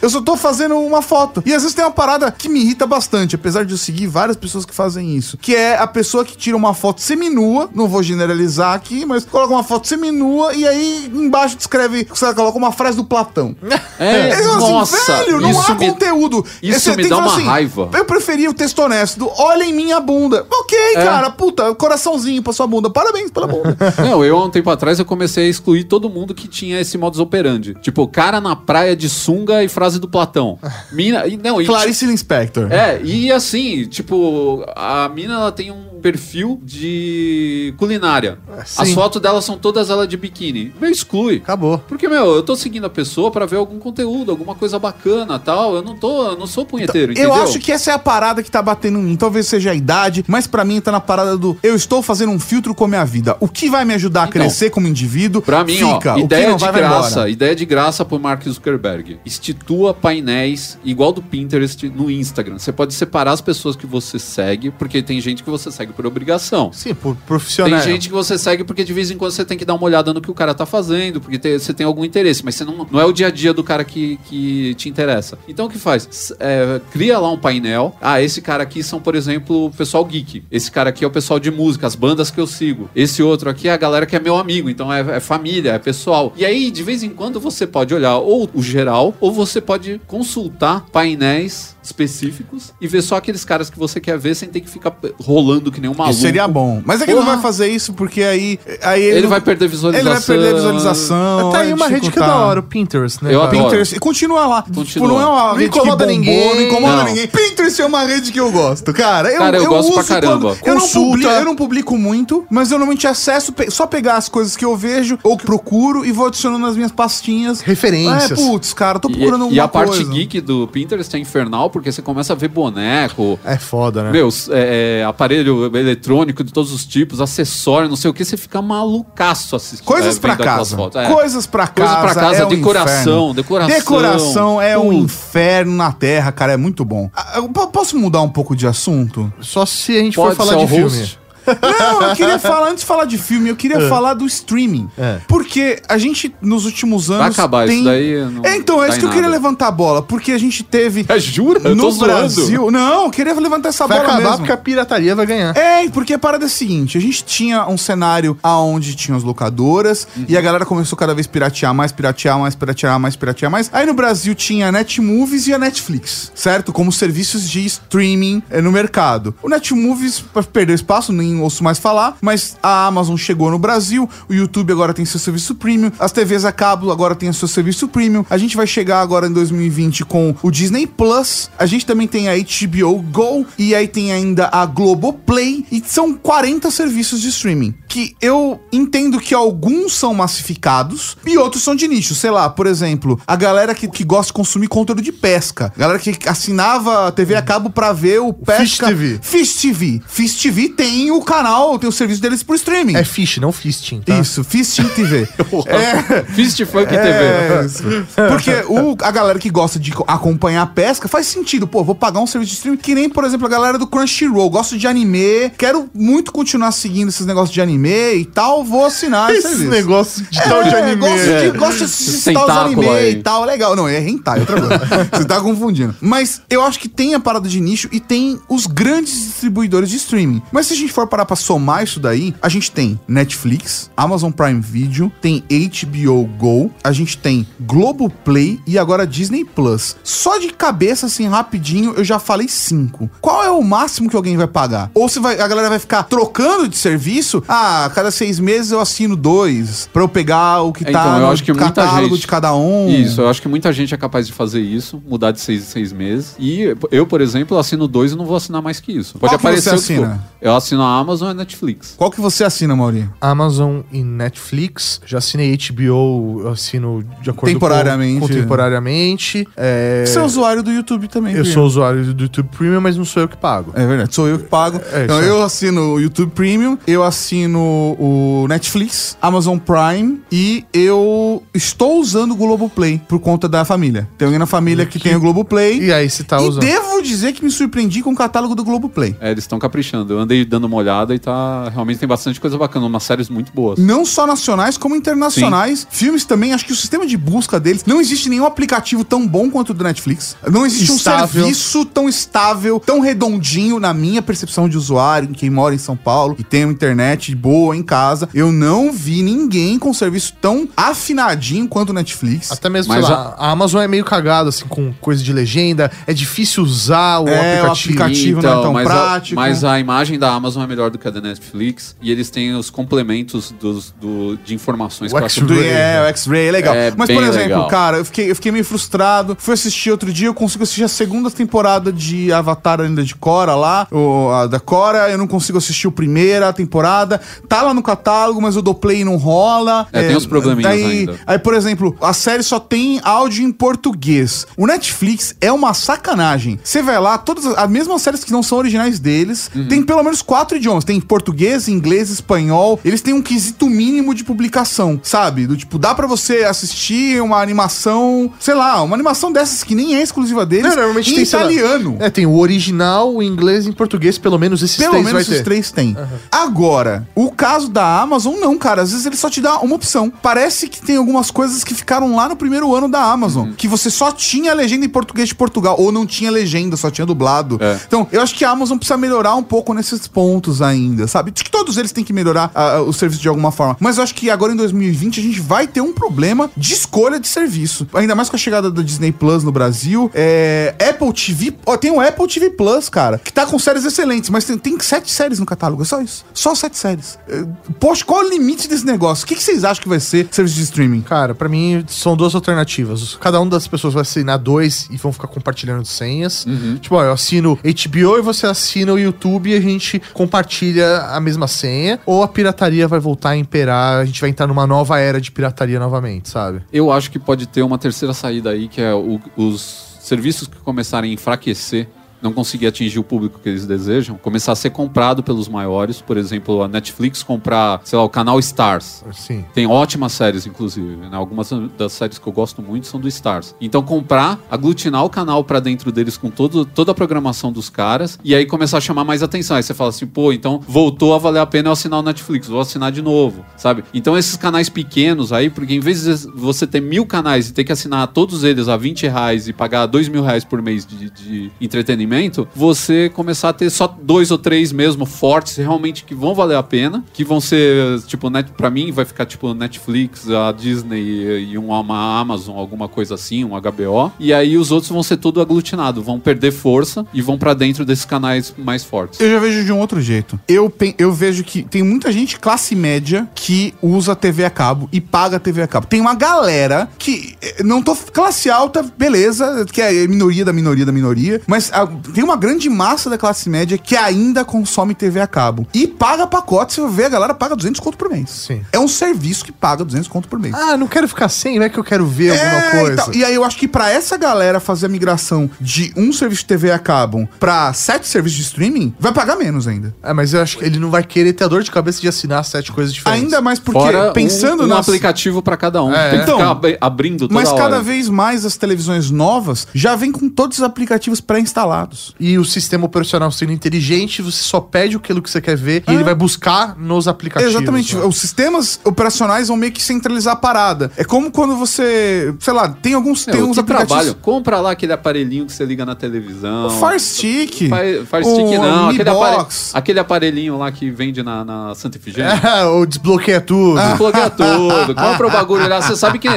Eu 0.00 0.10
só 0.10 0.20
tô 0.20 0.36
fazendo 0.36 0.76
uma 0.78 1.02
foto. 1.02 1.42
E 1.46 1.52
às 1.54 1.62
vezes 1.62 1.74
tem 1.74 1.84
uma 1.84 1.90
parada 1.90 2.30
que 2.30 2.48
me 2.48 2.60
irrita 2.60 2.86
bastante, 2.86 3.34
apesar 3.34 3.64
de 3.64 3.72
eu 3.72 3.78
seguir 3.78 4.06
várias 4.06 4.36
pessoas 4.36 4.64
que 4.64 4.74
fazem 4.74 5.16
isso. 5.16 5.36
Que 5.38 5.54
é 5.54 5.76
a 5.78 5.86
pessoa 5.86 6.24
que 6.24 6.36
tira 6.36 6.56
uma 6.56 6.74
foto 6.74 7.00
seminua, 7.00 7.68
não 7.74 7.88
vou 7.88 8.02
generalizar 8.02 8.74
aqui, 8.74 9.04
mas 9.06 9.24
coloca 9.24 9.52
uma 9.52 9.64
foto 9.64 9.86
seminua 9.86 10.54
e 10.54 10.66
aí 10.66 11.10
embaixo 11.14 11.56
descreve, 11.56 12.06
sei 12.14 12.28
lá, 12.28 12.34
coloca 12.34 12.58
uma 12.58 12.72
frase 12.72 12.96
do 12.96 13.04
Platão. 13.04 13.54
É, 13.98 14.28
Eu, 14.44 14.52
assim, 14.56 14.58
nossa, 14.72 15.16
velho, 15.16 15.40
não 15.40 15.58
há 15.58 15.74
me, 15.74 15.88
conteúdo. 15.88 16.44
isso 16.62 16.80
Você 16.80 16.96
me 16.96 17.08
dá 17.08 17.16
uma 17.16 17.38
raiva. 17.38 17.88
Eu 17.94 18.04
preferia 18.04 18.50
o 18.50 18.52
texto 18.52 18.78
honesto. 18.80 19.30
Olha 19.38 19.64
em 19.64 19.72
minha 19.72 19.98
bunda. 20.00 20.46
Ok, 20.52 20.78
É. 20.96 21.02
cara, 21.02 21.30
puta, 21.30 21.74
coraçãozinho 21.74 22.42
pra 22.42 22.52
sua 22.52 22.66
bunda. 22.66 22.90
Parabéns 22.90 23.30
pela 23.30 23.46
bunda. 23.46 23.74
Não, 23.98 24.22
eu 24.22 24.36
há 24.36 24.44
um 24.44 24.50
tempo 24.50 24.68
atrás 24.68 24.98
eu 24.98 25.04
comecei 25.06 25.46
a 25.46 25.48
excluir 25.48 25.84
todo 25.84 26.10
mundo 26.10 26.34
que 26.34 26.46
tinha 26.46 26.78
esse 26.78 26.98
modus 26.98 27.18
operandi. 27.20 27.74
Tipo, 27.80 28.06
cara 28.06 28.38
na 28.38 28.54
praia 28.54 28.94
de 28.94 29.08
sunga 29.08 29.35
e 29.64 29.68
frase 29.68 29.98
do 29.98 30.08
Platão. 30.08 30.58
Mina, 30.92 31.24
não, 31.42 31.60
e, 31.60 31.66
Clarice 31.66 32.06
Lispector. 32.06 32.70
É, 32.72 33.00
e 33.02 33.30
assim, 33.30 33.84
tipo, 33.86 34.64
a 34.74 35.08
mina 35.08 35.34
ela 35.34 35.52
tem 35.52 35.70
um 35.70 36.00
perfil 36.00 36.60
de 36.62 37.74
culinária. 37.76 38.38
As 38.58 38.88
sim. 38.88 38.94
fotos 38.94 39.20
dela 39.20 39.40
são 39.42 39.56
todas 39.58 39.90
ela 39.90 40.06
de 40.06 40.16
biquíni. 40.16 40.72
Meu, 40.80 40.90
exclui. 40.90 41.36
Acabou. 41.38 41.78
Porque, 41.88 42.08
meu, 42.08 42.26
eu 42.36 42.42
tô 42.42 42.54
seguindo 42.54 42.84
a 42.86 42.90
pessoa 42.90 43.30
pra 43.30 43.44
ver 43.46 43.56
algum 43.56 43.78
conteúdo, 43.78 44.30
alguma 44.30 44.54
coisa 44.54 44.78
bacana 44.78 45.38
tal. 45.38 45.74
Eu 45.74 45.82
não 45.82 45.96
tô, 45.96 46.28
eu 46.28 46.38
não 46.38 46.46
sou 46.46 46.64
punheteiro, 46.64 47.12
Eu 47.12 47.28
entendeu? 47.28 47.34
acho 47.34 47.58
que 47.58 47.72
essa 47.72 47.90
é 47.90 47.94
a 47.94 47.98
parada 47.98 48.42
que 48.42 48.50
tá 48.50 48.62
batendo 48.62 48.98
em 48.98 49.02
mim. 49.02 49.16
Talvez 49.16 49.46
seja 49.46 49.70
a 49.70 49.74
idade, 49.74 50.24
mas 50.28 50.46
pra 50.46 50.64
mim 50.64 50.80
tá 50.80 50.92
na 50.92 51.00
parada 51.00 51.36
do 51.36 51.56
eu 51.62 51.74
estou 51.74 52.02
fazendo 52.02 52.30
um 52.32 52.38
filtro 52.38 52.74
com 52.74 52.84
a 52.84 52.88
minha 52.88 53.04
vida. 53.04 53.36
O 53.40 53.48
que 53.48 53.68
vai 53.68 53.84
me 53.84 53.94
ajudar 53.94 54.20
a 54.24 54.28
Então, 54.28 54.42
crescer 54.42 54.70
como 54.70 54.86
indivíduo? 54.86 55.42
Pra 55.42 55.64
mim, 55.64 55.74
fica. 55.76 56.14
ó, 56.14 56.18
ideia 56.18 56.50
não 56.50 56.56
de 56.56 56.62
vai, 56.64 56.72
vai 56.72 56.80
graça, 56.82 57.10
embora. 57.12 57.30
ideia 57.30 57.56
de 57.56 57.64
graça 57.64 58.04
pro 58.04 58.18
Mark 58.20 58.44
Zuckerberg. 58.46 59.15
Institua 59.24 59.94
painéis 59.94 60.78
igual 60.84 61.12
do 61.12 61.22
Pinterest 61.22 61.88
no 61.88 62.10
Instagram. 62.10 62.58
Você 62.58 62.72
pode 62.72 62.94
separar 62.94 63.32
as 63.32 63.40
pessoas 63.40 63.76
que 63.76 63.86
você 63.86 64.18
segue, 64.18 64.70
porque 64.70 65.02
tem 65.02 65.20
gente 65.20 65.42
que 65.42 65.50
você 65.50 65.70
segue 65.70 65.92
por 65.92 66.06
obrigação. 66.06 66.72
Sim, 66.72 66.94
por 66.94 67.16
profissional. 67.16 67.80
Tem 67.80 67.92
gente 67.92 68.08
que 68.08 68.14
você 68.14 68.38
segue 68.38 68.64
porque 68.64 68.84
de 68.84 68.92
vez 68.92 69.10
em 69.10 69.16
quando 69.16 69.32
você 69.32 69.44
tem 69.44 69.56
que 69.58 69.64
dar 69.64 69.74
uma 69.74 69.84
olhada 69.84 70.12
no 70.12 70.20
que 70.20 70.30
o 70.30 70.34
cara 70.34 70.54
tá 70.54 70.66
fazendo, 70.66 71.20
porque 71.20 71.38
te- 71.38 71.58
você 71.58 71.72
tem 71.74 71.86
algum 71.86 72.04
interesse, 72.04 72.44
mas 72.44 72.54
você 72.54 72.64
não, 72.64 72.86
não 72.90 73.00
é 73.00 73.04
o 73.04 73.12
dia 73.12 73.28
a 73.28 73.30
dia 73.30 73.52
do 73.52 73.62
cara 73.64 73.84
que, 73.84 74.18
que 74.28 74.74
te 74.74 74.88
interessa. 74.88 75.38
Então 75.48 75.66
o 75.66 75.68
que 75.70 75.78
faz? 75.78 76.32
É, 76.40 76.80
cria 76.92 77.18
lá 77.18 77.30
um 77.30 77.38
painel. 77.38 77.94
Ah, 78.00 78.20
esse 78.22 78.40
cara 78.40 78.62
aqui 78.62 78.82
são, 78.82 79.00
por 79.00 79.14
exemplo, 79.14 79.66
o 79.66 79.70
pessoal 79.70 80.04
geek. 80.04 80.42
Esse 80.50 80.70
cara 80.70 80.90
aqui 80.90 81.04
é 81.04 81.06
o 81.06 81.10
pessoal 81.10 81.38
de 81.38 81.50
música, 81.50 81.86
as 81.86 81.94
bandas 81.94 82.30
que 82.30 82.40
eu 82.40 82.46
sigo. 82.46 82.88
Esse 82.94 83.22
outro 83.22 83.50
aqui 83.50 83.68
é 83.68 83.72
a 83.72 83.76
galera 83.76 84.06
que 84.06 84.16
é 84.16 84.20
meu 84.20 84.36
amigo, 84.36 84.68
então 84.70 84.92
é, 84.92 85.00
é 85.16 85.20
família, 85.20 85.72
é 85.72 85.78
pessoal. 85.78 86.32
E 86.36 86.44
aí, 86.44 86.70
de 86.70 86.82
vez 86.82 87.02
em 87.02 87.10
quando, 87.10 87.38
você 87.40 87.66
pode 87.66 87.94
olhar 87.94 88.16
ou 88.18 88.48
o 88.54 88.62
geral, 88.62 89.05
ou 89.20 89.32
você 89.32 89.60
pode 89.60 90.00
consultar 90.06 90.86
painéis 90.92 91.74
específicos 91.82 92.72
e 92.80 92.88
ver 92.88 93.00
só 93.02 93.16
aqueles 93.16 93.44
caras 93.44 93.70
que 93.70 93.78
você 93.78 94.00
quer 94.00 94.18
ver 94.18 94.34
sem 94.34 94.48
ter 94.48 94.60
que 94.60 94.68
ficar 94.68 94.92
rolando 95.22 95.70
que 95.70 95.80
nem 95.80 95.88
um 95.90 95.94
maluco. 95.94 96.10
Isso 96.12 96.20
seria 96.22 96.48
bom. 96.48 96.82
Mas 96.84 97.00
é 97.00 97.04
que 97.04 97.10
ele 97.12 97.20
não 97.20 97.26
vai 97.26 97.38
fazer 97.40 97.68
isso 97.68 97.92
porque 97.92 98.22
aí. 98.24 98.58
aí 98.82 99.02
Ele 99.02 99.22
não- 99.22 99.28
vai 99.30 99.40
perder 99.40 99.68
visualização. 99.68 100.10
Ele 100.12 100.18
vai 100.18 100.26
perder 100.26 100.54
visualização. 100.54 101.52
Tá 101.52 101.60
aí 101.60 101.72
uma 101.72 101.86
rede 101.88 102.10
que 102.10 102.18
é 102.18 102.22
da 102.22 102.36
hora, 102.36 102.60
o 102.60 102.62
Pinterest, 102.62 103.22
né? 103.22 103.32
Eu 103.34 103.42
adoro. 103.42 103.64
Pinterest. 103.64 103.94
E 103.94 103.98
continua 103.98 104.46
lá. 104.46 104.62
Continua. 104.62 104.84
Tipo, 104.84 105.06
não 105.08 105.20
é 105.20 105.26
uma 105.26 105.46
Não 105.48 105.54
rede 105.54 105.64
incomoda 105.78 105.90
bombou, 106.06 106.06
ninguém. 106.06 106.54
Não 106.56 106.62
incomoda 106.62 106.96
Não. 106.96 107.04
ninguém. 107.04 107.28
Pinterest 107.28 107.80
é 107.82 107.86
uma 107.86 108.02
rede 108.04 108.32
que 108.32 108.40
eu 108.40 108.50
gosto, 108.50 108.92
cara. 108.92 109.30
Eu, 109.30 109.38
Cara, 109.38 109.56
eu 109.58 109.66
gosto 109.66 109.92
pra 109.92 110.00
uso 110.00 110.08
caramba. 110.08 110.56
quando- 110.56 110.66
Eu 110.66 110.74
não, 110.74 110.88
publico, 110.88 111.28
eu 111.30 111.44
não 111.44 111.56
publico 111.56 111.96
muito, 111.98 112.44
mas 112.50 112.70
eu 112.70 112.78
normalmente 112.78 113.06
acesso 113.06 113.52
pe- 113.52 113.70
só 113.70 113.86
pegar 113.86 114.16
as 114.16 114.28
coisas 114.28 114.56
que 114.56 114.64
eu 114.64 114.76
vejo 114.76 115.18
ou 115.22 115.36
que 115.36 115.44
procuro 115.44 116.04
e 116.04 116.10
vou 116.12 116.26
adicionando 116.26 116.66
nas 116.66 116.74
minhas 116.76 116.92
pastinhas. 116.92 117.60
Referências. 117.60 118.32
É, 118.32 118.34
putz, 118.34 118.72
cara, 118.72 118.95
tô 119.00 119.08
E, 119.08 119.12
procurando 119.12 119.42
alguma 119.42 119.56
e 119.56 119.60
a 119.60 119.68
parte 119.68 119.96
coisa. 119.96 120.10
geek 120.12 120.40
do 120.40 120.66
Pinterest 120.68 121.14
é 121.14 121.18
infernal 121.18 121.70
porque 121.70 121.90
você 121.92 122.00
começa 122.02 122.32
a 122.32 122.36
ver 122.36 122.48
boneco, 122.48 123.38
É 123.44 123.56
foda, 123.58 124.02
né? 124.04 124.10
meus 124.10 124.48
é, 124.48 125.00
é, 125.00 125.04
aparelho 125.04 125.66
eletrônico 125.76 126.42
de 126.44 126.52
todos 126.52 126.72
os 126.72 126.84
tipos, 126.84 127.20
acessório, 127.20 127.88
não 127.88 127.96
sei 127.96 128.10
o 128.10 128.14
que, 128.14 128.24
você 128.24 128.36
fica 128.36 128.60
malucaço 128.62 129.56
assistindo. 129.56 129.86
Coisas 129.86 130.16
é, 130.16 130.20
pra 130.20 130.36
casa. 130.36 130.76
É. 130.94 131.08
Coisas 131.12 131.46
pra 131.46 131.66
Coisas 131.66 131.94
casa. 131.94 132.06
pra 132.06 132.14
casa, 132.14 132.42
é 132.42 132.46
um 132.46 132.48
decoração, 132.48 132.96
inferno. 133.30 133.34
decoração. 133.34 133.76
Decoração 133.78 134.62
é 134.62 134.78
um 134.78 134.92
inferno 134.92 135.72
na 135.74 135.92
terra, 135.92 136.32
cara. 136.32 136.52
É 136.52 136.56
muito 136.56 136.84
bom. 136.84 137.10
Ah, 137.14 137.34
eu 137.36 137.48
po- 137.48 137.66
posso 137.68 137.98
mudar 137.98 138.22
um 138.22 138.28
pouco 138.28 138.54
de 138.56 138.66
assunto? 138.66 139.32
Só 139.40 139.66
se 139.66 139.96
a 139.96 140.00
gente 140.00 140.16
Pode 140.16 140.34
for 140.36 140.46
falar 140.46 140.58
de 140.58 140.64
o 140.64 140.68
filme. 140.68 141.08
Não, 141.46 142.02
eu 142.02 142.16
queria 142.16 142.38
falar, 142.38 142.70
antes 142.70 142.80
de 142.80 142.86
falar 142.86 143.04
de 143.04 143.18
filme, 143.18 143.48
eu 143.48 143.56
queria 143.56 143.88
falar 143.88 144.14
do 144.14 144.26
streaming. 144.26 144.88
É. 144.98 145.18
Porque 145.28 145.80
a 145.88 145.98
gente, 145.98 146.34
nos 146.40 146.64
últimos 146.64 147.10
anos. 147.10 147.22
Vai 147.22 147.30
acabar 147.30 147.68
isso 147.68 147.84
daí. 147.84 148.24
Não 148.30 148.44
É, 148.44 148.56
então, 148.56 148.82
é 148.82 148.88
dá 148.88 148.92
isso 148.92 149.00
que 149.00 149.06
eu 149.06 149.10
queria 149.10 149.28
levantar 149.28 149.68
a 149.68 149.70
bola. 149.70 150.02
Porque 150.02 150.32
a 150.32 150.38
gente 150.38 150.62
teve. 150.62 151.04
É, 151.16 151.18
jura? 151.20 151.60
Eu 151.64 151.74
no 151.76 151.84
tô 151.84 151.90
zoando. 151.92 152.12
Brasil. 152.12 152.70
Não, 152.70 153.04
eu 153.04 153.10
queria 153.10 153.32
levantar 153.32 153.68
essa 153.70 153.86
Vai 153.86 153.98
bola 153.98 154.08
acabar 154.08 154.22
mesmo. 154.22 154.38
porque 154.38 154.52
a 154.52 154.56
pirataria 154.56 155.14
vai 155.14 155.24
ganhar. 155.24 155.56
É, 155.56 155.88
porque 155.88 156.12
a 156.12 156.18
parada 156.18 156.44
é 156.44 156.46
a 156.46 156.50
seguinte: 156.50 156.98
a 156.98 157.00
gente 157.00 157.24
tinha 157.24 157.66
um 157.66 157.78
cenário 157.78 158.36
aonde 158.42 158.94
tinha 158.94 159.16
as 159.16 159.22
locadoras 159.22 160.06
e 160.28 160.36
a 160.36 160.40
galera 160.40 160.66
começou 160.66 160.98
cada 160.98 161.14
vez 161.14 161.26
piratear 161.26 161.72
mais, 161.74 161.92
piratear 161.92 162.38
mais, 162.38 162.54
piratear 162.54 162.98
mais, 162.98 163.16
piratear 163.16 163.50
mais. 163.50 163.70
Aí 163.72 163.86
no 163.86 163.94
Brasil 163.94 164.34
tinha 164.34 164.68
a 164.68 164.72
Netmovies 164.72 165.46
e 165.46 165.54
a 165.54 165.58
Netflix, 165.58 166.32
certo? 166.34 166.72
Como 166.72 166.92
serviços 166.92 167.48
de 167.48 167.64
streaming 167.64 168.42
eh, 168.50 168.60
no 168.60 168.72
mercado. 168.72 169.34
O 169.42 169.48
Netmovies 169.48 170.24
perdeu 170.52 170.74
espaço, 170.74 171.12
nem 171.12 171.35
ouço 171.42 171.62
mais 171.62 171.78
falar, 171.78 172.16
mas 172.20 172.56
a 172.62 172.86
Amazon 172.86 173.16
chegou 173.16 173.50
no 173.50 173.58
Brasil, 173.58 174.08
o 174.28 174.34
YouTube 174.34 174.72
agora 174.72 174.94
tem 174.94 175.04
seu 175.04 175.20
serviço 175.20 175.54
premium, 175.54 175.90
as 175.98 176.12
TVs 176.12 176.44
a 176.44 176.52
cabo 176.52 176.90
agora 176.90 177.14
tem 177.14 177.32
seu 177.32 177.48
serviço 177.48 177.88
premium. 177.88 178.24
A 178.28 178.38
gente 178.38 178.56
vai 178.56 178.66
chegar 178.66 179.00
agora 179.00 179.26
em 179.26 179.32
2020 179.32 180.04
com 180.04 180.34
o 180.42 180.50
Disney 180.50 180.86
Plus, 180.86 181.50
a 181.58 181.66
gente 181.66 181.86
também 181.86 182.06
tem 182.06 182.28
a 182.28 182.34
HBO 182.36 183.02
Go 183.02 183.46
e 183.58 183.74
aí 183.74 183.88
tem 183.88 184.12
ainda 184.12 184.48
a 184.52 184.64
Globoplay 184.66 185.64
e 185.70 185.82
são 185.84 186.14
40 186.14 186.70
serviços 186.70 187.20
de 187.20 187.28
streaming 187.28 187.74
que 187.96 188.14
eu 188.20 188.60
entendo 188.70 189.18
que 189.18 189.34
alguns 189.34 189.94
são 189.94 190.12
massificados 190.12 191.16
e 191.24 191.38
outros 191.38 191.62
são 191.62 191.74
de 191.74 191.88
nicho. 191.88 192.14
Sei 192.14 192.30
lá, 192.30 192.50
por 192.50 192.66
exemplo, 192.66 193.18
a 193.26 193.34
galera 193.34 193.74
que, 193.74 193.88
que 193.88 194.04
gosta 194.04 194.26
de 194.26 194.34
consumir 194.34 194.68
conteúdo 194.68 195.00
de 195.00 195.10
pesca, 195.10 195.72
a 195.74 195.80
galera 195.80 195.98
que 195.98 196.14
assinava 196.28 197.10
TV 197.12 197.34
a 197.36 197.40
cabo 197.40 197.70
pra 197.70 197.94
ver 197.94 198.20
o 198.20 198.34
Fish 198.34 198.76
pesca. 198.76 198.88
TV. 198.88 199.18
Fish 199.22 199.54
TV. 199.62 200.02
Fish 200.06 200.34
TV 200.34 200.68
tem 200.68 201.10
o 201.10 201.22
canal, 201.22 201.78
tem 201.78 201.88
o 201.88 201.92
serviço 201.92 202.20
deles 202.20 202.42
por 202.42 202.54
streaming. 202.56 202.96
É 202.96 203.02
fish, 203.02 203.38
não 203.38 203.50
fisting, 203.50 204.02
tá? 204.02 204.18
Isso, 204.18 204.44
Fish 204.44 204.76
TV. 204.94 205.26
é, 205.66 206.22
Fist 206.34 206.62
Funk 206.66 206.94
é, 206.94 206.98
TV. 206.98 207.64
isso. 207.64 207.82
Porque 208.28 208.50
o, 208.68 208.94
a 209.02 209.10
galera 209.10 209.38
que 209.38 209.48
gosta 209.48 209.78
de 209.78 209.92
co- 209.92 210.04
acompanhar 210.06 210.60
a 210.60 210.66
pesca 210.66 211.08
faz 211.08 211.26
sentido. 211.26 211.66
Pô, 211.66 211.82
vou 211.82 211.94
pagar 211.94 212.20
um 212.20 212.26
serviço 212.26 212.50
de 212.50 212.56
streaming 212.56 212.76
que 212.78 212.94
nem, 212.94 213.08
por 213.08 213.24
exemplo, 213.24 213.46
a 213.46 213.50
galera 213.50 213.78
do 213.78 213.86
Crunchyroll. 213.86 214.50
Gosto 214.50 214.76
de 214.76 214.86
anime, 214.86 215.50
quero 215.56 215.88
muito 215.94 216.30
continuar 216.30 216.72
seguindo 216.72 217.08
esses 217.08 217.24
negócios 217.24 217.54
de 217.54 217.62
anime 217.62 217.85
e 217.88 218.24
tal, 218.24 218.64
vou 218.64 218.84
assinar 218.84 219.30
esse 219.30 219.42
serviço. 219.48 219.70
negócio 219.70 220.24
de 220.24 220.42
tal 220.42 220.62
de 220.64 220.70
É, 220.74 220.82
anime. 220.82 220.96
Gosto 220.96 221.24
de, 221.24 221.30
É. 221.32 221.50
gosto 221.50 221.78
de 221.78 221.84
assistir 221.84 222.32
tal 222.34 222.50
anime 222.50 222.88
aí. 222.88 223.10
e 223.12 223.22
tal, 223.22 223.44
legal. 223.44 223.76
Não, 223.76 223.88
é 223.88 224.00
hentai, 224.00 224.40
outra 224.40 224.60
coisa. 224.60 225.08
Você 225.12 225.24
tá 225.24 225.40
confundindo. 225.40 225.94
Mas 226.00 226.42
eu 226.50 226.62
acho 226.62 226.78
que 226.78 226.88
tem 226.88 227.14
a 227.14 227.20
parada 227.20 227.48
de 227.48 227.60
nicho 227.60 227.88
e 227.92 228.00
tem 228.00 228.38
os 228.48 228.66
grandes 228.66 229.12
distribuidores 229.12 229.90
de 229.90 229.96
streaming. 229.96 230.42
Mas 230.52 230.66
se 230.66 230.74
a 230.74 230.76
gente 230.76 230.92
for 230.92 231.06
parar 231.06 231.24
pra 231.24 231.36
somar 231.36 231.82
isso 231.84 232.00
daí, 232.00 232.34
a 232.42 232.48
gente 232.48 232.70
tem 232.70 232.98
Netflix, 233.06 233.90
Amazon 233.96 234.30
Prime 234.30 234.60
Video, 234.60 235.10
tem 235.20 235.42
HBO 235.48 236.24
Go, 236.38 236.70
a 236.82 236.92
gente 236.92 237.16
tem 237.18 237.46
Globoplay 237.60 238.60
e 238.66 238.78
agora 238.78 239.06
Disney 239.06 239.44
Plus. 239.44 239.96
Só 240.02 240.38
de 240.38 240.48
cabeça, 240.48 241.06
assim, 241.06 241.26
rapidinho, 241.28 241.94
eu 241.96 242.04
já 242.04 242.18
falei 242.18 242.48
cinco. 242.48 243.08
Qual 243.20 243.42
é 243.44 243.50
o 243.50 243.62
máximo 243.62 244.08
que 244.10 244.16
alguém 244.16 244.36
vai 244.36 244.46
pagar? 244.46 244.90
Ou 244.94 245.08
se 245.08 245.18
vai, 245.20 245.38
a 245.40 245.46
galera 245.48 245.68
vai 245.68 245.78
ficar 245.78 246.02
trocando 246.04 246.68
de 246.68 246.76
serviço? 246.76 247.42
Ah, 247.48 247.75
a 247.84 247.90
cada 247.90 248.10
seis 248.10 248.38
meses 248.40 248.72
eu 248.72 248.80
assino 248.80 249.14
dois 249.14 249.88
pra 249.92 250.02
eu 250.02 250.08
pegar 250.08 250.62
o 250.62 250.72
que 250.72 250.82
É, 250.86 250.90
tá 250.90 251.00
então, 251.02 251.14
eu 251.16 251.26
no 251.26 251.32
acho 251.32 251.44
que 251.44 251.52
muita 251.52 251.66
catálogo 251.66 252.14
gente- 252.14 252.20
de 252.22 252.26
cada 252.26 252.54
um. 252.54 252.88
Isso, 252.88 253.20
eu 253.20 253.28
acho 253.28 253.42
que 253.42 253.48
muita 253.48 253.72
gente 253.72 253.92
é 253.94 253.96
capaz 253.96 254.26
de 254.26 254.32
fazer 254.32 254.60
isso, 254.60 255.02
mudar 255.06 255.30
de 255.32 255.40
seis 255.40 255.62
em 255.62 255.66
seis 255.66 255.92
meses. 255.92 256.34
E 256.38 256.74
eu, 256.90 257.06
por 257.06 257.20
exemplo, 257.20 257.58
assino 257.58 257.86
dois 257.86 258.12
e 258.12 258.16
não 258.16 258.24
vou 258.24 258.36
assinar 258.36 258.62
mais 258.62 258.80
que 258.80 258.92
isso. 258.92 259.18
Pode 259.18 259.30
Qual 259.32 259.36
aparecer 259.38 259.70
você 259.70 259.94
que 259.94 259.98
for. 260.00 260.06
assina? 260.06 260.24
Eu 260.40 260.54
assino 260.54 260.82
a 260.82 260.98
Amazon 260.98 261.30
e 261.30 261.34
Netflix. 261.34 261.94
Qual 261.96 262.10
que 262.10 262.20
você 262.20 262.44
assina, 262.44 262.74
Mauri? 262.76 263.08
Amazon 263.20 263.80
e 263.92 264.02
Netflix. 264.04 265.00
Já 265.06 265.18
assinei 265.18 265.56
HBO, 265.56 266.40
eu 266.42 266.48
assino 266.50 267.02
de 267.22 267.30
acordo 267.30 267.52
Temporariamente. 267.52 268.20
com... 268.20 268.26
Contemporaneamente. 268.28 269.46
É, 269.56 270.04
Você 270.06 270.18
é 270.18 270.22
usuário 270.22 270.62
do 270.62 270.70
YouTube 270.70 271.08
também. 271.08 271.34
eu 271.34 271.44
sou 271.44 271.64
usuário 271.66 272.12
do 272.14 272.22
YouTube 272.22 272.48
Premium, 272.56 272.80
mas 272.80 272.96
não 272.96 273.04
sou 273.04 273.22
eu 273.22 273.28
que 273.28 273.36
pago. 273.36 273.72
É 273.74 273.86
verdade, 273.86 274.14
sou 274.14 274.28
eu 274.28 274.38
que 274.38 274.44
pago. 274.44 274.80
É, 274.92 275.04
então, 275.04 275.18
isso 275.20 275.28
eu 275.28 275.42
assino 275.42 275.94
o 275.94 276.00
YouTube 276.00 276.30
Premium, 276.32 276.78
eu 276.86 277.02
assino 277.02 277.55
o 277.60 278.46
Netflix, 278.48 279.16
Amazon 279.20 279.58
Prime 279.58 280.20
e 280.30 280.64
eu 280.72 281.42
estou 281.54 282.00
usando 282.00 282.32
o 282.32 282.36
Globoplay 282.36 283.00
por 283.08 283.18
conta 283.20 283.48
da 283.48 283.64
família. 283.64 284.08
Tem 284.18 284.26
alguém 284.26 284.38
na 284.38 284.46
família 284.46 284.86
que, 284.86 284.98
tem 284.98 285.14
o 285.14 285.20
Globoplay. 285.20 285.80
E 285.80 285.92
aí, 285.92 286.08
você 286.08 286.24
tá 286.24 286.40
e 286.40 286.48
usando... 286.48 286.62
devo 286.62 287.02
dizer 287.02 287.32
que 287.32 287.44
me 287.44 287.50
surpreendi 287.50 288.02
com 288.02 288.10
o 288.10 288.16
catálogo 288.16 288.54
do 288.54 288.64
Globoplay. 288.64 289.16
É, 289.20 289.30
eles 289.30 289.44
estão 289.44 289.58
caprichando. 289.58 290.12
Eu 290.12 290.18
andei 290.18 290.44
dando 290.44 290.64
uma 290.64 290.76
olhada 290.76 291.14
e 291.14 291.18
tá. 291.18 291.68
Realmente 291.68 291.98
tem 291.98 292.08
bastante 292.08 292.40
coisa 292.40 292.58
bacana, 292.58 292.86
umas 292.86 293.02
séries 293.02 293.28
muito 293.28 293.52
boas. 293.52 293.78
Não 293.78 294.04
só 294.04 294.26
nacionais, 294.26 294.76
como 294.76 294.96
internacionais. 294.96 295.86
Filmes 295.90 296.24
também, 296.24 296.52
acho 296.52 296.64
que 296.64 296.72
o 296.72 296.76
sistema 296.76 297.06
de 297.06 297.16
busca 297.16 297.58
deles. 297.60 297.84
Não 297.84 298.00
existe 298.00 298.28
nenhum 298.28 298.44
aplicativo 298.44 299.04
tão 299.04 299.26
bom 299.26 299.50
quanto 299.50 299.70
o 299.70 299.74
do 299.74 299.84
Netflix. 299.84 300.36
Não 300.50 300.66
existe 300.66 300.92
Estável. 300.92 301.24
um 301.24 301.28
serviço 301.28 301.84
tão 301.84 302.08
estável, 302.08 302.80
tão 302.80 303.00
redondinho 303.00 303.78
na 303.78 303.92
minha 303.94 304.22
percepção 304.22 304.68
de 304.68 304.76
usuário, 304.76 305.30
em 305.30 305.32
quem 305.32 305.50
mora 305.50 305.74
em 305.74 305.78
São 305.78 305.96
Paulo 305.96 306.36
e 306.38 306.44
tem 306.44 306.64
uma 306.64 306.72
internet 306.72 307.34
boa 307.46 307.76
em 307.76 307.82
casa. 307.82 308.28
Eu 308.34 308.50
não 308.50 308.92
vi 308.92 309.22
ninguém 309.22 309.78
com 309.78 309.94
serviço 309.94 310.34
tão 310.40 310.68
afinadinho 310.76 311.68
quanto 311.68 311.90
o 311.90 311.92
Netflix. 311.92 312.50
Até 312.50 312.68
mesmo, 312.68 312.92
Mas 312.92 313.06
sei 313.06 313.14
lá, 313.14 313.36
a 313.38 313.52
Amazon 313.52 313.80
é 313.82 313.86
meio 313.86 314.04
cagado, 314.04 314.48
assim, 314.48 314.64
com 314.66 314.92
coisa 315.00 315.22
de 315.22 315.32
legenda. 315.32 315.88
É 316.08 316.12
difícil 316.12 316.64
usar 316.64 317.20
o 317.20 317.28
É, 317.28 317.62
o 317.62 317.70
aplicativo. 317.70 318.02
aplicativo. 318.02 318.42
não 318.42 318.58
é 318.58 318.62
tão 318.62 318.72
mas 318.72 318.84
prático. 318.88 319.40
A, 319.40 319.44
mas 319.44 319.62
a 319.62 319.78
imagem 319.78 320.18
da 320.18 320.32
Amazon 320.32 320.64
é 320.64 320.66
melhor 320.66 320.90
do 320.90 320.98
que 320.98 321.06
a 321.06 321.10
da 321.12 321.20
Netflix. 321.20 321.94
E 322.02 322.10
eles 322.10 322.30
têm 322.30 322.52
os 322.56 322.68
complementos 322.68 323.54
dos, 323.60 323.94
do, 324.00 324.36
de 324.44 324.52
informações 324.52 325.12
O 325.12 325.18
X-Ray, 325.18 325.68
é, 325.68 326.02
o 326.02 326.08
X-Ray 326.08 326.48
é 326.48 326.50
legal. 326.50 326.74
É 326.74 326.92
Mas, 326.96 327.08
por 327.08 327.22
exemplo, 327.22 327.42
legal. 327.42 327.68
cara, 327.68 327.98
eu 327.98 328.04
fiquei, 328.04 328.28
eu 328.28 328.34
fiquei 328.34 328.50
meio 328.50 328.64
frustrado. 328.64 329.36
Fui 329.38 329.54
assistir 329.54 329.92
outro 329.92 330.12
dia, 330.12 330.26
eu 330.26 330.34
consigo 330.34 330.64
assistir 330.64 330.82
a 330.82 330.88
segunda 330.88 331.30
temporada 331.30 331.92
de 331.92 332.32
Avatar 332.32 332.80
ainda 332.80 333.04
de 333.04 333.14
Cora 333.14 333.54
lá, 333.54 333.86
o, 333.92 334.30
a 334.30 334.48
da 334.48 334.58
Cora. 334.58 335.08
Eu 335.10 335.18
não 335.18 335.28
consigo 335.28 335.58
assistir 335.58 335.86
a 335.86 335.92
primeira 335.92 336.52
temporada. 336.52 337.20
Tá 337.48 337.62
lá 337.62 337.72
no 337.74 337.82
catálogo, 337.82 338.40
mas 338.40 338.56
o 338.56 338.62
do 338.62 338.74
Play 338.74 339.04
não 339.04 339.16
rola. 339.16 339.86
É, 339.92 340.06
tem 340.08 340.16
uns 340.16 340.26
probleminhas 340.26 340.72
ainda. 340.72 341.18
Aí, 341.26 341.38
por 341.38 341.54
exemplo, 341.54 341.96
a 342.00 342.12
série 342.12 342.42
só 342.42 342.58
tem 342.58 343.00
áudio 343.02 343.44
em 343.44 343.52
português. 343.52 344.46
O 344.56 344.66
Netflix 344.66 345.34
é 345.40 345.50
uma 345.52 345.74
sacanagem. 345.74 346.58
Você 346.62 346.82
vai 346.82 346.98
lá, 347.00 347.18
todas 347.18 347.46
as, 347.46 347.56
as 347.58 347.70
mesmas 347.70 348.02
séries 348.02 348.24
que 348.24 348.32
não 348.32 348.42
são 348.42 348.58
originais 348.58 348.98
deles, 348.98 349.50
Uhum. 349.54 349.68
tem 349.68 349.82
pelo 349.82 350.02
menos 350.02 350.22
quatro 350.22 350.56
idiomas. 350.56 350.84
Tem 350.84 351.00
português, 351.00 351.68
inglês, 351.68 352.10
espanhol. 352.10 352.78
Eles 352.84 353.00
têm 353.00 353.14
um 353.14 353.22
quesito 353.22 353.66
mínimo 353.66 354.14
de 354.14 354.24
publicação, 354.24 354.98
sabe? 355.02 355.46
Do 355.46 355.56
tipo, 355.56 355.78
dá 355.78 355.94
pra 355.94 356.06
você 356.06 356.38
assistir 356.44 357.20
uma 357.22 357.40
animação, 357.40 358.30
sei 358.38 358.54
lá, 358.54 358.82
uma 358.82 358.94
animação 358.94 359.30
dessas 359.32 359.62
que 359.62 359.74
nem 359.74 359.96
é 359.96 360.02
exclusiva 360.02 360.44
deles, 360.46 360.68
Não, 360.68 360.76
normalmente 360.76 361.12
em 361.12 361.16
tem, 361.16 361.24
sei 361.24 361.38
lá, 361.38 361.52
italiano. 361.52 361.96
É, 362.00 362.10
tem 362.10 362.26
o 362.26 362.36
original, 362.38 363.14
o 363.14 363.22
inglês 363.22 363.66
e 363.66 363.68
em 363.68 363.72
português, 363.72 364.18
pelo 364.18 364.38
menos 364.38 364.62
esses 364.62 364.76
Pelo 364.76 364.90
três 364.92 365.04
menos 365.04 365.12
vai 365.12 365.22
esses 365.22 365.36
ter. 365.38 365.44
três 365.44 365.70
tem. 365.70 365.96
Agora, 366.30 367.06
o 367.14 367.25
caso 367.30 367.68
da 367.68 368.00
Amazon, 368.00 368.36
não, 368.36 368.56
cara. 368.56 368.82
Às 368.82 368.90
vezes 368.90 369.06
ele 369.06 369.16
só 369.16 369.28
te 369.30 369.40
dá 369.40 369.58
uma 369.60 369.74
opção. 369.74 370.12
Parece 370.22 370.68
que 370.68 370.80
tem 370.80 370.96
algumas 370.96 371.30
coisas 371.30 371.64
que 371.64 371.74
ficaram 371.74 372.14
lá 372.14 372.28
no 372.28 372.36
primeiro 372.36 372.74
ano 372.74 372.88
da 372.88 373.00
Amazon. 373.00 373.52
Que 373.56 373.68
você 373.68 373.90
só 373.90 374.12
tinha 374.12 374.54
legenda 374.54 374.84
em 374.84 374.88
português 374.88 375.28
de 375.28 375.34
Portugal. 375.34 375.76
Ou 375.78 375.90
não 375.90 376.06
tinha 376.06 376.30
legenda, 376.30 376.76
só 376.76 376.90
tinha 376.90 377.06
dublado. 377.06 377.58
É. 377.60 377.78
Então, 377.86 378.06
eu 378.12 378.22
acho 378.22 378.34
que 378.34 378.44
a 378.44 378.50
Amazon 378.50 378.78
precisa 378.78 378.96
melhorar 378.96 379.34
um 379.34 379.42
pouco 379.42 379.72
nesses 379.74 380.06
pontos 380.06 380.62
ainda, 380.62 381.06
sabe? 381.06 381.32
Acho 381.34 381.44
que 381.44 381.50
todos 381.50 381.76
eles 381.76 381.92
têm 381.92 382.04
que 382.04 382.12
melhorar 382.12 382.50
ah, 382.54 382.80
o 382.80 382.92
serviço 382.92 383.22
de 383.22 383.28
alguma 383.28 383.50
forma. 383.50 383.76
Mas 383.80 383.98
eu 383.98 384.04
acho 384.04 384.14
que 384.14 384.30
agora 384.30 384.52
em 384.52 384.56
2020 384.56 385.20
a 385.20 385.22
gente 385.22 385.40
vai 385.40 385.66
ter 385.66 385.80
um 385.80 385.92
problema 385.92 386.50
de 386.56 386.72
escolha 386.72 387.18
de 387.18 387.28
serviço. 387.28 387.86
Ainda 387.94 388.14
mais 388.14 388.28
com 388.28 388.36
a 388.36 388.38
chegada 388.38 388.70
da 388.70 388.82
Disney 388.82 389.12
Plus 389.12 389.44
no 389.44 389.52
Brasil. 389.52 390.10
É, 390.14 390.74
Apple 390.88 391.12
TV. 391.12 391.54
Ó, 391.64 391.76
tem 391.76 391.90
o 391.90 392.00
Apple 392.00 392.26
TV 392.26 392.50
Plus, 392.50 392.88
cara, 392.88 393.18
que 393.18 393.32
tá 393.32 393.46
com 393.46 393.58
séries 393.58 393.84
excelentes, 393.84 394.30
mas 394.30 394.44
tem, 394.44 394.58
tem 394.58 394.80
sete 394.80 395.10
séries 395.10 395.38
no 395.38 395.46
catálogo. 395.46 395.82
É 395.82 395.84
só 395.84 396.00
isso. 396.00 396.24
Só 396.32 396.54
sete 396.54 396.76
séries. 396.76 397.15
É, 397.28 397.44
Poxa, 397.80 398.04
qual 398.04 398.22
é 398.22 398.24
o 398.26 398.28
limite 398.30 398.68
desse 398.68 398.84
negócio? 398.84 399.24
O 399.24 399.26
que, 399.26 399.34
que 399.34 399.42
vocês 399.42 399.64
acham 399.64 399.82
que 399.82 399.88
vai 399.88 400.00
ser 400.00 400.26
serviço 400.30 400.56
de 400.56 400.62
streaming? 400.62 401.00
Cara, 401.02 401.34
pra 401.34 401.48
mim 401.48 401.84
são 401.88 402.16
duas 402.16 402.34
alternativas. 402.34 403.16
Cada 403.20 403.40
uma 403.40 403.50
das 403.50 403.66
pessoas 403.66 403.94
vai 403.94 404.02
assinar 404.02 404.38
dois 404.38 404.88
e 404.90 404.96
vão 404.96 405.12
ficar 405.12 405.28
compartilhando 405.28 405.84
senhas. 405.84 406.46
Uhum. 406.46 406.76
Tipo, 406.80 406.94
ó, 406.96 407.04
eu 407.04 407.12
assino 407.12 407.58
HBO 407.62 408.18
e 408.18 408.22
você 408.22 408.46
assina 408.46 408.92
o 408.92 408.98
YouTube 408.98 409.50
e 409.50 409.54
a 409.54 409.60
gente 409.60 410.00
compartilha 410.12 410.98
a 411.10 411.20
mesma 411.20 411.48
senha. 411.48 411.98
Ou 412.06 412.22
a 412.22 412.28
pirataria 412.28 412.86
vai 412.86 413.00
voltar 413.00 413.30
a 413.30 413.36
imperar, 413.36 413.98
a 414.00 414.04
gente 414.04 414.20
vai 414.20 414.30
entrar 414.30 414.46
numa 414.46 414.66
nova 414.66 414.98
era 414.98 415.20
de 415.20 415.30
pirataria 415.30 415.78
novamente, 415.78 416.28
sabe? 416.28 416.62
Eu 416.72 416.90
acho 416.92 417.10
que 417.10 417.18
pode 417.18 417.46
ter 417.46 417.62
uma 417.62 417.78
terceira 417.78 418.12
saída 418.14 418.50
aí, 418.50 418.68
que 418.68 418.80
é 418.80 418.94
o- 418.94 419.20
os 419.36 419.96
serviços 420.00 420.46
que 420.46 420.56
começarem 420.58 421.10
a 421.10 421.14
enfraquecer, 421.14 421.88
não 422.20 422.32
conseguir 422.32 422.66
atingir 422.66 422.98
o 422.98 423.04
público 423.04 423.40
que 423.42 423.48
eles 423.48 423.66
desejam, 423.66 424.16
começar 424.16 424.52
a 424.52 424.56
ser 424.56 424.70
comprado 424.70 425.22
pelos 425.22 425.48
maiores. 425.48 426.00
Por 426.00 426.16
exemplo, 426.16 426.62
a 426.62 426.68
Netflix 426.68 427.22
comprar, 427.22 427.80
sei 427.84 427.98
lá, 427.98 428.04
o 428.04 428.08
canal 428.08 428.38
Stars. 428.38 429.04
Assim. 429.08 429.44
Tem 429.54 429.66
ótimas 429.66 430.12
séries, 430.12 430.46
inclusive. 430.46 430.96
Né? 430.96 431.08
Algumas 431.12 431.50
das 431.76 431.92
séries 431.92 432.18
que 432.18 432.26
eu 432.26 432.32
gosto 432.32 432.62
muito 432.62 432.86
são 432.86 433.00
do 433.00 433.08
Stars. 433.08 433.54
Então, 433.60 433.82
comprar, 433.82 434.38
aglutinar 434.50 435.04
o 435.04 435.10
canal 435.10 435.44
pra 435.44 435.60
dentro 435.60 435.92
deles 435.92 436.16
com 436.16 436.30
todo, 436.30 436.64
toda 436.64 436.92
a 436.92 436.94
programação 436.94 437.52
dos 437.52 437.68
caras 437.68 438.18
e 438.24 438.34
aí 438.34 438.46
começar 438.46 438.78
a 438.78 438.80
chamar 438.80 439.04
mais 439.04 439.22
atenção. 439.22 439.56
Aí 439.56 439.62
você 439.62 439.74
fala 439.74 439.90
assim, 439.90 440.06
pô, 440.06 440.32
então 440.32 440.60
voltou 440.66 441.14
a 441.14 441.18
valer 441.18 441.40
a 441.40 441.46
pena 441.46 441.68
eu 441.68 441.72
assinar 441.72 442.00
o 442.00 442.02
Netflix, 442.02 442.48
vou 442.48 442.60
assinar 442.60 442.90
de 442.92 443.02
novo, 443.02 443.44
sabe? 443.56 443.84
Então, 443.92 444.16
esses 444.16 444.36
canais 444.36 444.68
pequenos 444.68 445.32
aí, 445.32 445.50
porque 445.50 445.74
em 445.74 445.80
vez 445.80 446.04
de 446.04 446.28
você 446.34 446.66
ter 446.66 446.80
mil 446.80 447.06
canais 447.06 447.48
e 447.48 447.52
ter 447.52 447.64
que 447.64 447.72
assinar 447.72 448.06
todos 448.08 448.44
eles 448.44 448.68
a 448.68 448.76
20 448.76 449.06
reais 449.06 449.48
e 449.48 449.52
pagar 449.52 449.86
dois 449.86 450.08
mil 450.08 450.22
reais 450.22 450.44
por 450.44 450.62
mês 450.62 450.86
de, 450.86 451.10
de 451.10 451.50
entretenimento, 451.60 452.05
você 452.54 453.10
começar 453.10 453.50
a 453.50 453.52
ter 453.52 453.70
só 453.70 453.86
dois 453.86 454.30
ou 454.30 454.38
três 454.38 454.72
mesmo 454.72 455.06
fortes, 455.06 455.56
realmente 455.56 456.04
que 456.04 456.14
vão 456.14 456.34
valer 456.34 456.56
a 456.56 456.62
pena, 456.62 457.04
que 457.12 457.24
vão 457.24 457.40
ser, 457.40 458.00
tipo, 458.02 458.30
net, 458.30 458.50
pra 458.52 458.70
mim 458.70 458.92
vai 458.92 459.04
ficar 459.04 459.26
tipo 459.26 459.52
Netflix, 459.54 460.28
a 460.30 460.52
Disney 460.52 461.50
e 461.52 461.58
uma, 461.58 462.20
Amazon, 462.20 462.56
alguma 462.56 462.88
coisa 462.88 463.14
assim, 463.14 463.44
um 463.44 463.60
HBO. 463.60 464.12
E 464.18 464.32
aí 464.32 464.56
os 464.56 464.70
outros 464.70 464.90
vão 464.90 465.02
ser 465.02 465.16
tudo 465.16 465.40
aglutinado, 465.40 466.02
vão 466.02 466.18
perder 466.18 466.52
força 466.52 467.06
e 467.12 467.20
vão 467.20 467.38
pra 467.38 467.54
dentro 467.54 467.84
desses 467.84 468.04
canais 468.04 468.54
mais 468.56 468.84
fortes. 468.84 469.20
Eu 469.20 469.30
já 469.30 469.38
vejo 469.38 469.64
de 469.64 469.72
um 469.72 469.78
outro 469.78 470.00
jeito. 470.00 470.38
Eu, 470.48 470.72
eu 470.98 471.12
vejo 471.12 471.44
que 471.44 471.62
tem 471.62 471.82
muita 471.82 472.10
gente 472.12 472.38
classe 472.38 472.74
média 472.74 473.28
que 473.34 473.74
usa 473.82 474.14
TV 474.14 474.44
a 474.44 474.50
cabo 474.50 474.88
e 474.92 475.00
paga 475.00 475.38
TV 475.38 475.62
a 475.62 475.66
cabo. 475.66 475.86
Tem 475.86 476.00
uma 476.00 476.14
galera 476.14 476.88
que 476.98 477.36
eh, 477.42 477.62
não 477.62 477.82
tô 477.82 477.94
classe 477.94 478.50
alta, 478.50 478.82
beleza, 478.96 479.66
que 479.70 479.80
é 479.80 480.06
minoria 480.06 480.44
da 480.44 480.52
minoria 480.52 480.86
da 480.86 480.92
minoria, 480.92 481.40
mas 481.46 481.70
ah, 481.72 481.86
tem 482.14 482.22
uma 482.24 482.36
grande 482.36 482.68
massa 482.68 483.08
da 483.10 483.18
classe 483.18 483.48
média 483.48 483.76
que 483.78 483.96
ainda 483.96 484.44
consome 484.44 484.94
TV 484.94 485.20
a 485.20 485.26
cabo 485.26 485.66
e 485.74 485.86
paga 485.86 486.26
pacote. 486.26 486.74
Você 486.74 486.86
vê 486.88 487.04
a 487.04 487.08
galera 487.08 487.34
paga 487.34 487.56
200 487.56 487.80
conto 487.80 487.96
por 487.96 488.08
mês. 488.10 488.30
Sim. 488.30 488.62
É 488.72 488.78
um 488.78 488.88
serviço 488.88 489.44
que 489.44 489.52
paga 489.52 489.84
200 489.84 490.08
conto 490.08 490.28
por 490.28 490.38
mês. 490.38 490.54
Ah, 490.54 490.76
não 490.76 490.86
quero 490.86 491.08
ficar 491.08 491.28
sem, 491.28 491.58
vai 491.58 491.70
que 491.70 491.78
eu 491.78 491.84
quero 491.84 492.06
ver 492.06 492.30
alguma 492.30 492.58
É, 492.58 492.70
coisa. 492.80 493.02
então, 493.02 493.14
e 493.14 493.24
aí 493.24 493.34
eu 493.34 493.44
acho 493.44 493.56
que 493.58 493.66
pra 493.68 493.90
essa 493.90 494.16
galera 494.16 494.60
fazer 494.60 494.86
a 494.86 494.88
migração 494.88 495.50
de 495.60 495.92
um 495.96 496.12
serviço 496.12 496.42
de 496.42 496.46
TV 496.48 496.70
a 496.70 496.78
cabo 496.78 497.28
pra 497.40 497.72
sete 497.72 498.06
serviços 498.06 498.36
de 498.38 498.42
streaming, 498.44 498.94
vai 498.98 499.12
pagar 499.12 499.36
menos 499.36 499.66
ainda. 499.68 499.94
É, 500.02 500.12
mas 500.12 500.32
eu 500.34 500.40
acho 500.42 500.58
que 500.58 500.64
ele 500.64 500.78
não 500.78 500.90
vai 500.90 501.02
querer 501.02 501.32
ter 501.32 501.44
a 501.44 501.48
dor 501.48 501.62
de 501.62 501.70
cabeça 501.70 502.00
de 502.00 502.08
assinar 502.08 502.44
sete 502.44 502.72
coisas 502.72 502.92
diferentes. 502.92 503.24
Ainda 503.24 503.40
mais 503.40 503.58
porque, 503.58 503.78
Fora 503.80 504.12
pensando 504.12 504.62
um, 504.62 504.66
um 504.66 504.68
nas... 504.68 504.80
aplicativo 504.88 505.42
pra 505.42 505.56
cada 505.56 505.82
um. 505.82 505.92
É. 505.94 506.10
Tem 506.10 506.18
que 506.18 506.24
Então, 506.24 506.38
ficar 506.38 506.50
abri- 506.50 506.78
abrindo 506.80 507.20
toda 507.28 507.34
Mas 507.34 507.48
cada 507.50 507.64
hora. 507.76 507.80
vez 507.82 508.08
mais 508.08 508.44
as 508.44 508.56
televisões 508.56 509.10
novas 509.10 509.66
já 509.74 509.94
vêm 509.96 510.10
com 510.12 510.28
todos 510.28 510.58
os 510.58 510.64
aplicativos 510.64 511.20
pré-instalados. 511.20 511.85
E 512.18 512.38
o 512.38 512.44
sistema 512.44 512.86
operacional 512.86 513.30
sendo 513.30 513.52
inteligente, 513.52 514.22
você 514.22 514.42
só 514.42 514.60
pede 514.60 514.96
aquilo 514.96 515.20
que 515.22 515.30
você 515.30 515.40
quer 515.40 515.56
ver 515.56 515.82
e 515.88 515.92
ele 515.92 516.04
vai 516.04 516.14
buscar 516.14 516.76
nos 516.78 517.06
aplicativos. 517.08 517.54
Exatamente. 517.54 517.96
né? 517.96 518.04
Os 518.04 518.16
sistemas 518.18 518.80
operacionais 518.84 519.48
vão 519.48 519.56
meio 519.56 519.72
que 519.72 519.82
centralizar 519.82 520.34
a 520.34 520.36
parada. 520.36 520.90
É 520.96 521.04
como 521.04 521.30
quando 521.30 521.56
você, 521.56 522.34
sei 522.40 522.52
lá, 522.52 522.68
tem 522.68 522.94
alguns 522.94 523.26
É, 523.28 523.32
tem 523.32 523.42
o 523.42 523.48
uns 523.48 523.58
aplicativos. 523.58 523.88
trabalho. 523.96 524.14
Compra 524.22 524.60
lá 524.60 524.70
aquele 524.72 524.92
aparelhinho 524.92 525.46
que 525.46 525.52
você 525.52 525.64
liga 525.64 525.84
na 525.84 525.94
televisão. 525.94 526.66
O 526.66 526.70
Fire 526.70 527.00
Stick. 527.00 527.52
Fire, 527.58 528.06
Fire 528.06 528.22
o 528.24 528.30
Stick 528.34 528.58
não, 528.58 528.88
aquele, 528.90 529.08
apare- 529.10 529.46
aquele 529.74 530.00
aparelhinho 530.00 530.56
lá 530.58 530.70
que 530.72 530.90
vende 530.90 531.22
na, 531.22 531.44
na 531.44 531.74
Santa 531.74 531.96
Efigênia. 531.98 532.40
É, 532.56 532.64
ou 532.64 532.86
desbloqueia 532.86 533.40
tudo. 533.40 533.78
Desbloqueia 533.96 534.30
tudo, 534.30 534.94
compra 534.94 535.26
o 535.26 535.30
bagulho 535.30 535.68
lá. 535.68 535.80
Você 535.82 535.96
sabe 535.96 536.18
que 536.18 536.28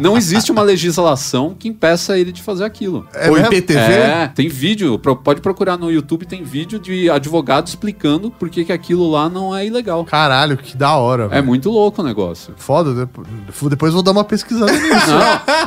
não 0.00 0.16
existe 0.16 0.50
uma 0.50 0.62
legislação 0.62 1.54
que 1.58 1.68
impeça 1.68 2.18
ele 2.18 2.32
de 2.32 2.42
fazer 2.42 2.64
aquilo. 2.64 3.06
É 3.14 3.28
Ou 3.28 3.34
mesmo? 3.36 3.52
IPTV. 3.52 3.78
É, 3.80 4.30
tem 4.34 4.48
vídeo 4.48 4.83
vídeo, 4.84 4.98
pode 4.98 5.40
procurar 5.40 5.76
no 5.76 5.90
YouTube, 5.90 6.26
tem 6.26 6.42
vídeo 6.42 6.78
de 6.78 7.08
advogado 7.08 7.66
explicando 7.66 8.30
por 8.30 8.48
que, 8.50 8.64
que 8.64 8.72
aquilo 8.72 9.10
lá 9.10 9.28
não 9.28 9.56
é 9.56 9.66
ilegal. 9.66 10.04
Caralho, 10.04 10.56
que 10.56 10.76
da 10.76 10.94
hora. 10.96 11.24
É 11.24 11.28
velho. 11.28 11.46
muito 11.46 11.70
louco 11.70 12.02
o 12.02 12.04
negócio. 12.04 12.54
Foda, 12.56 12.94
depois, 12.94 13.26
depois 13.70 13.92
vou 13.92 14.02
dar 14.02 14.12
uma 14.12 14.24
pesquisada 14.24 14.72
nisso. 14.72 14.84
Não, 15.14 15.20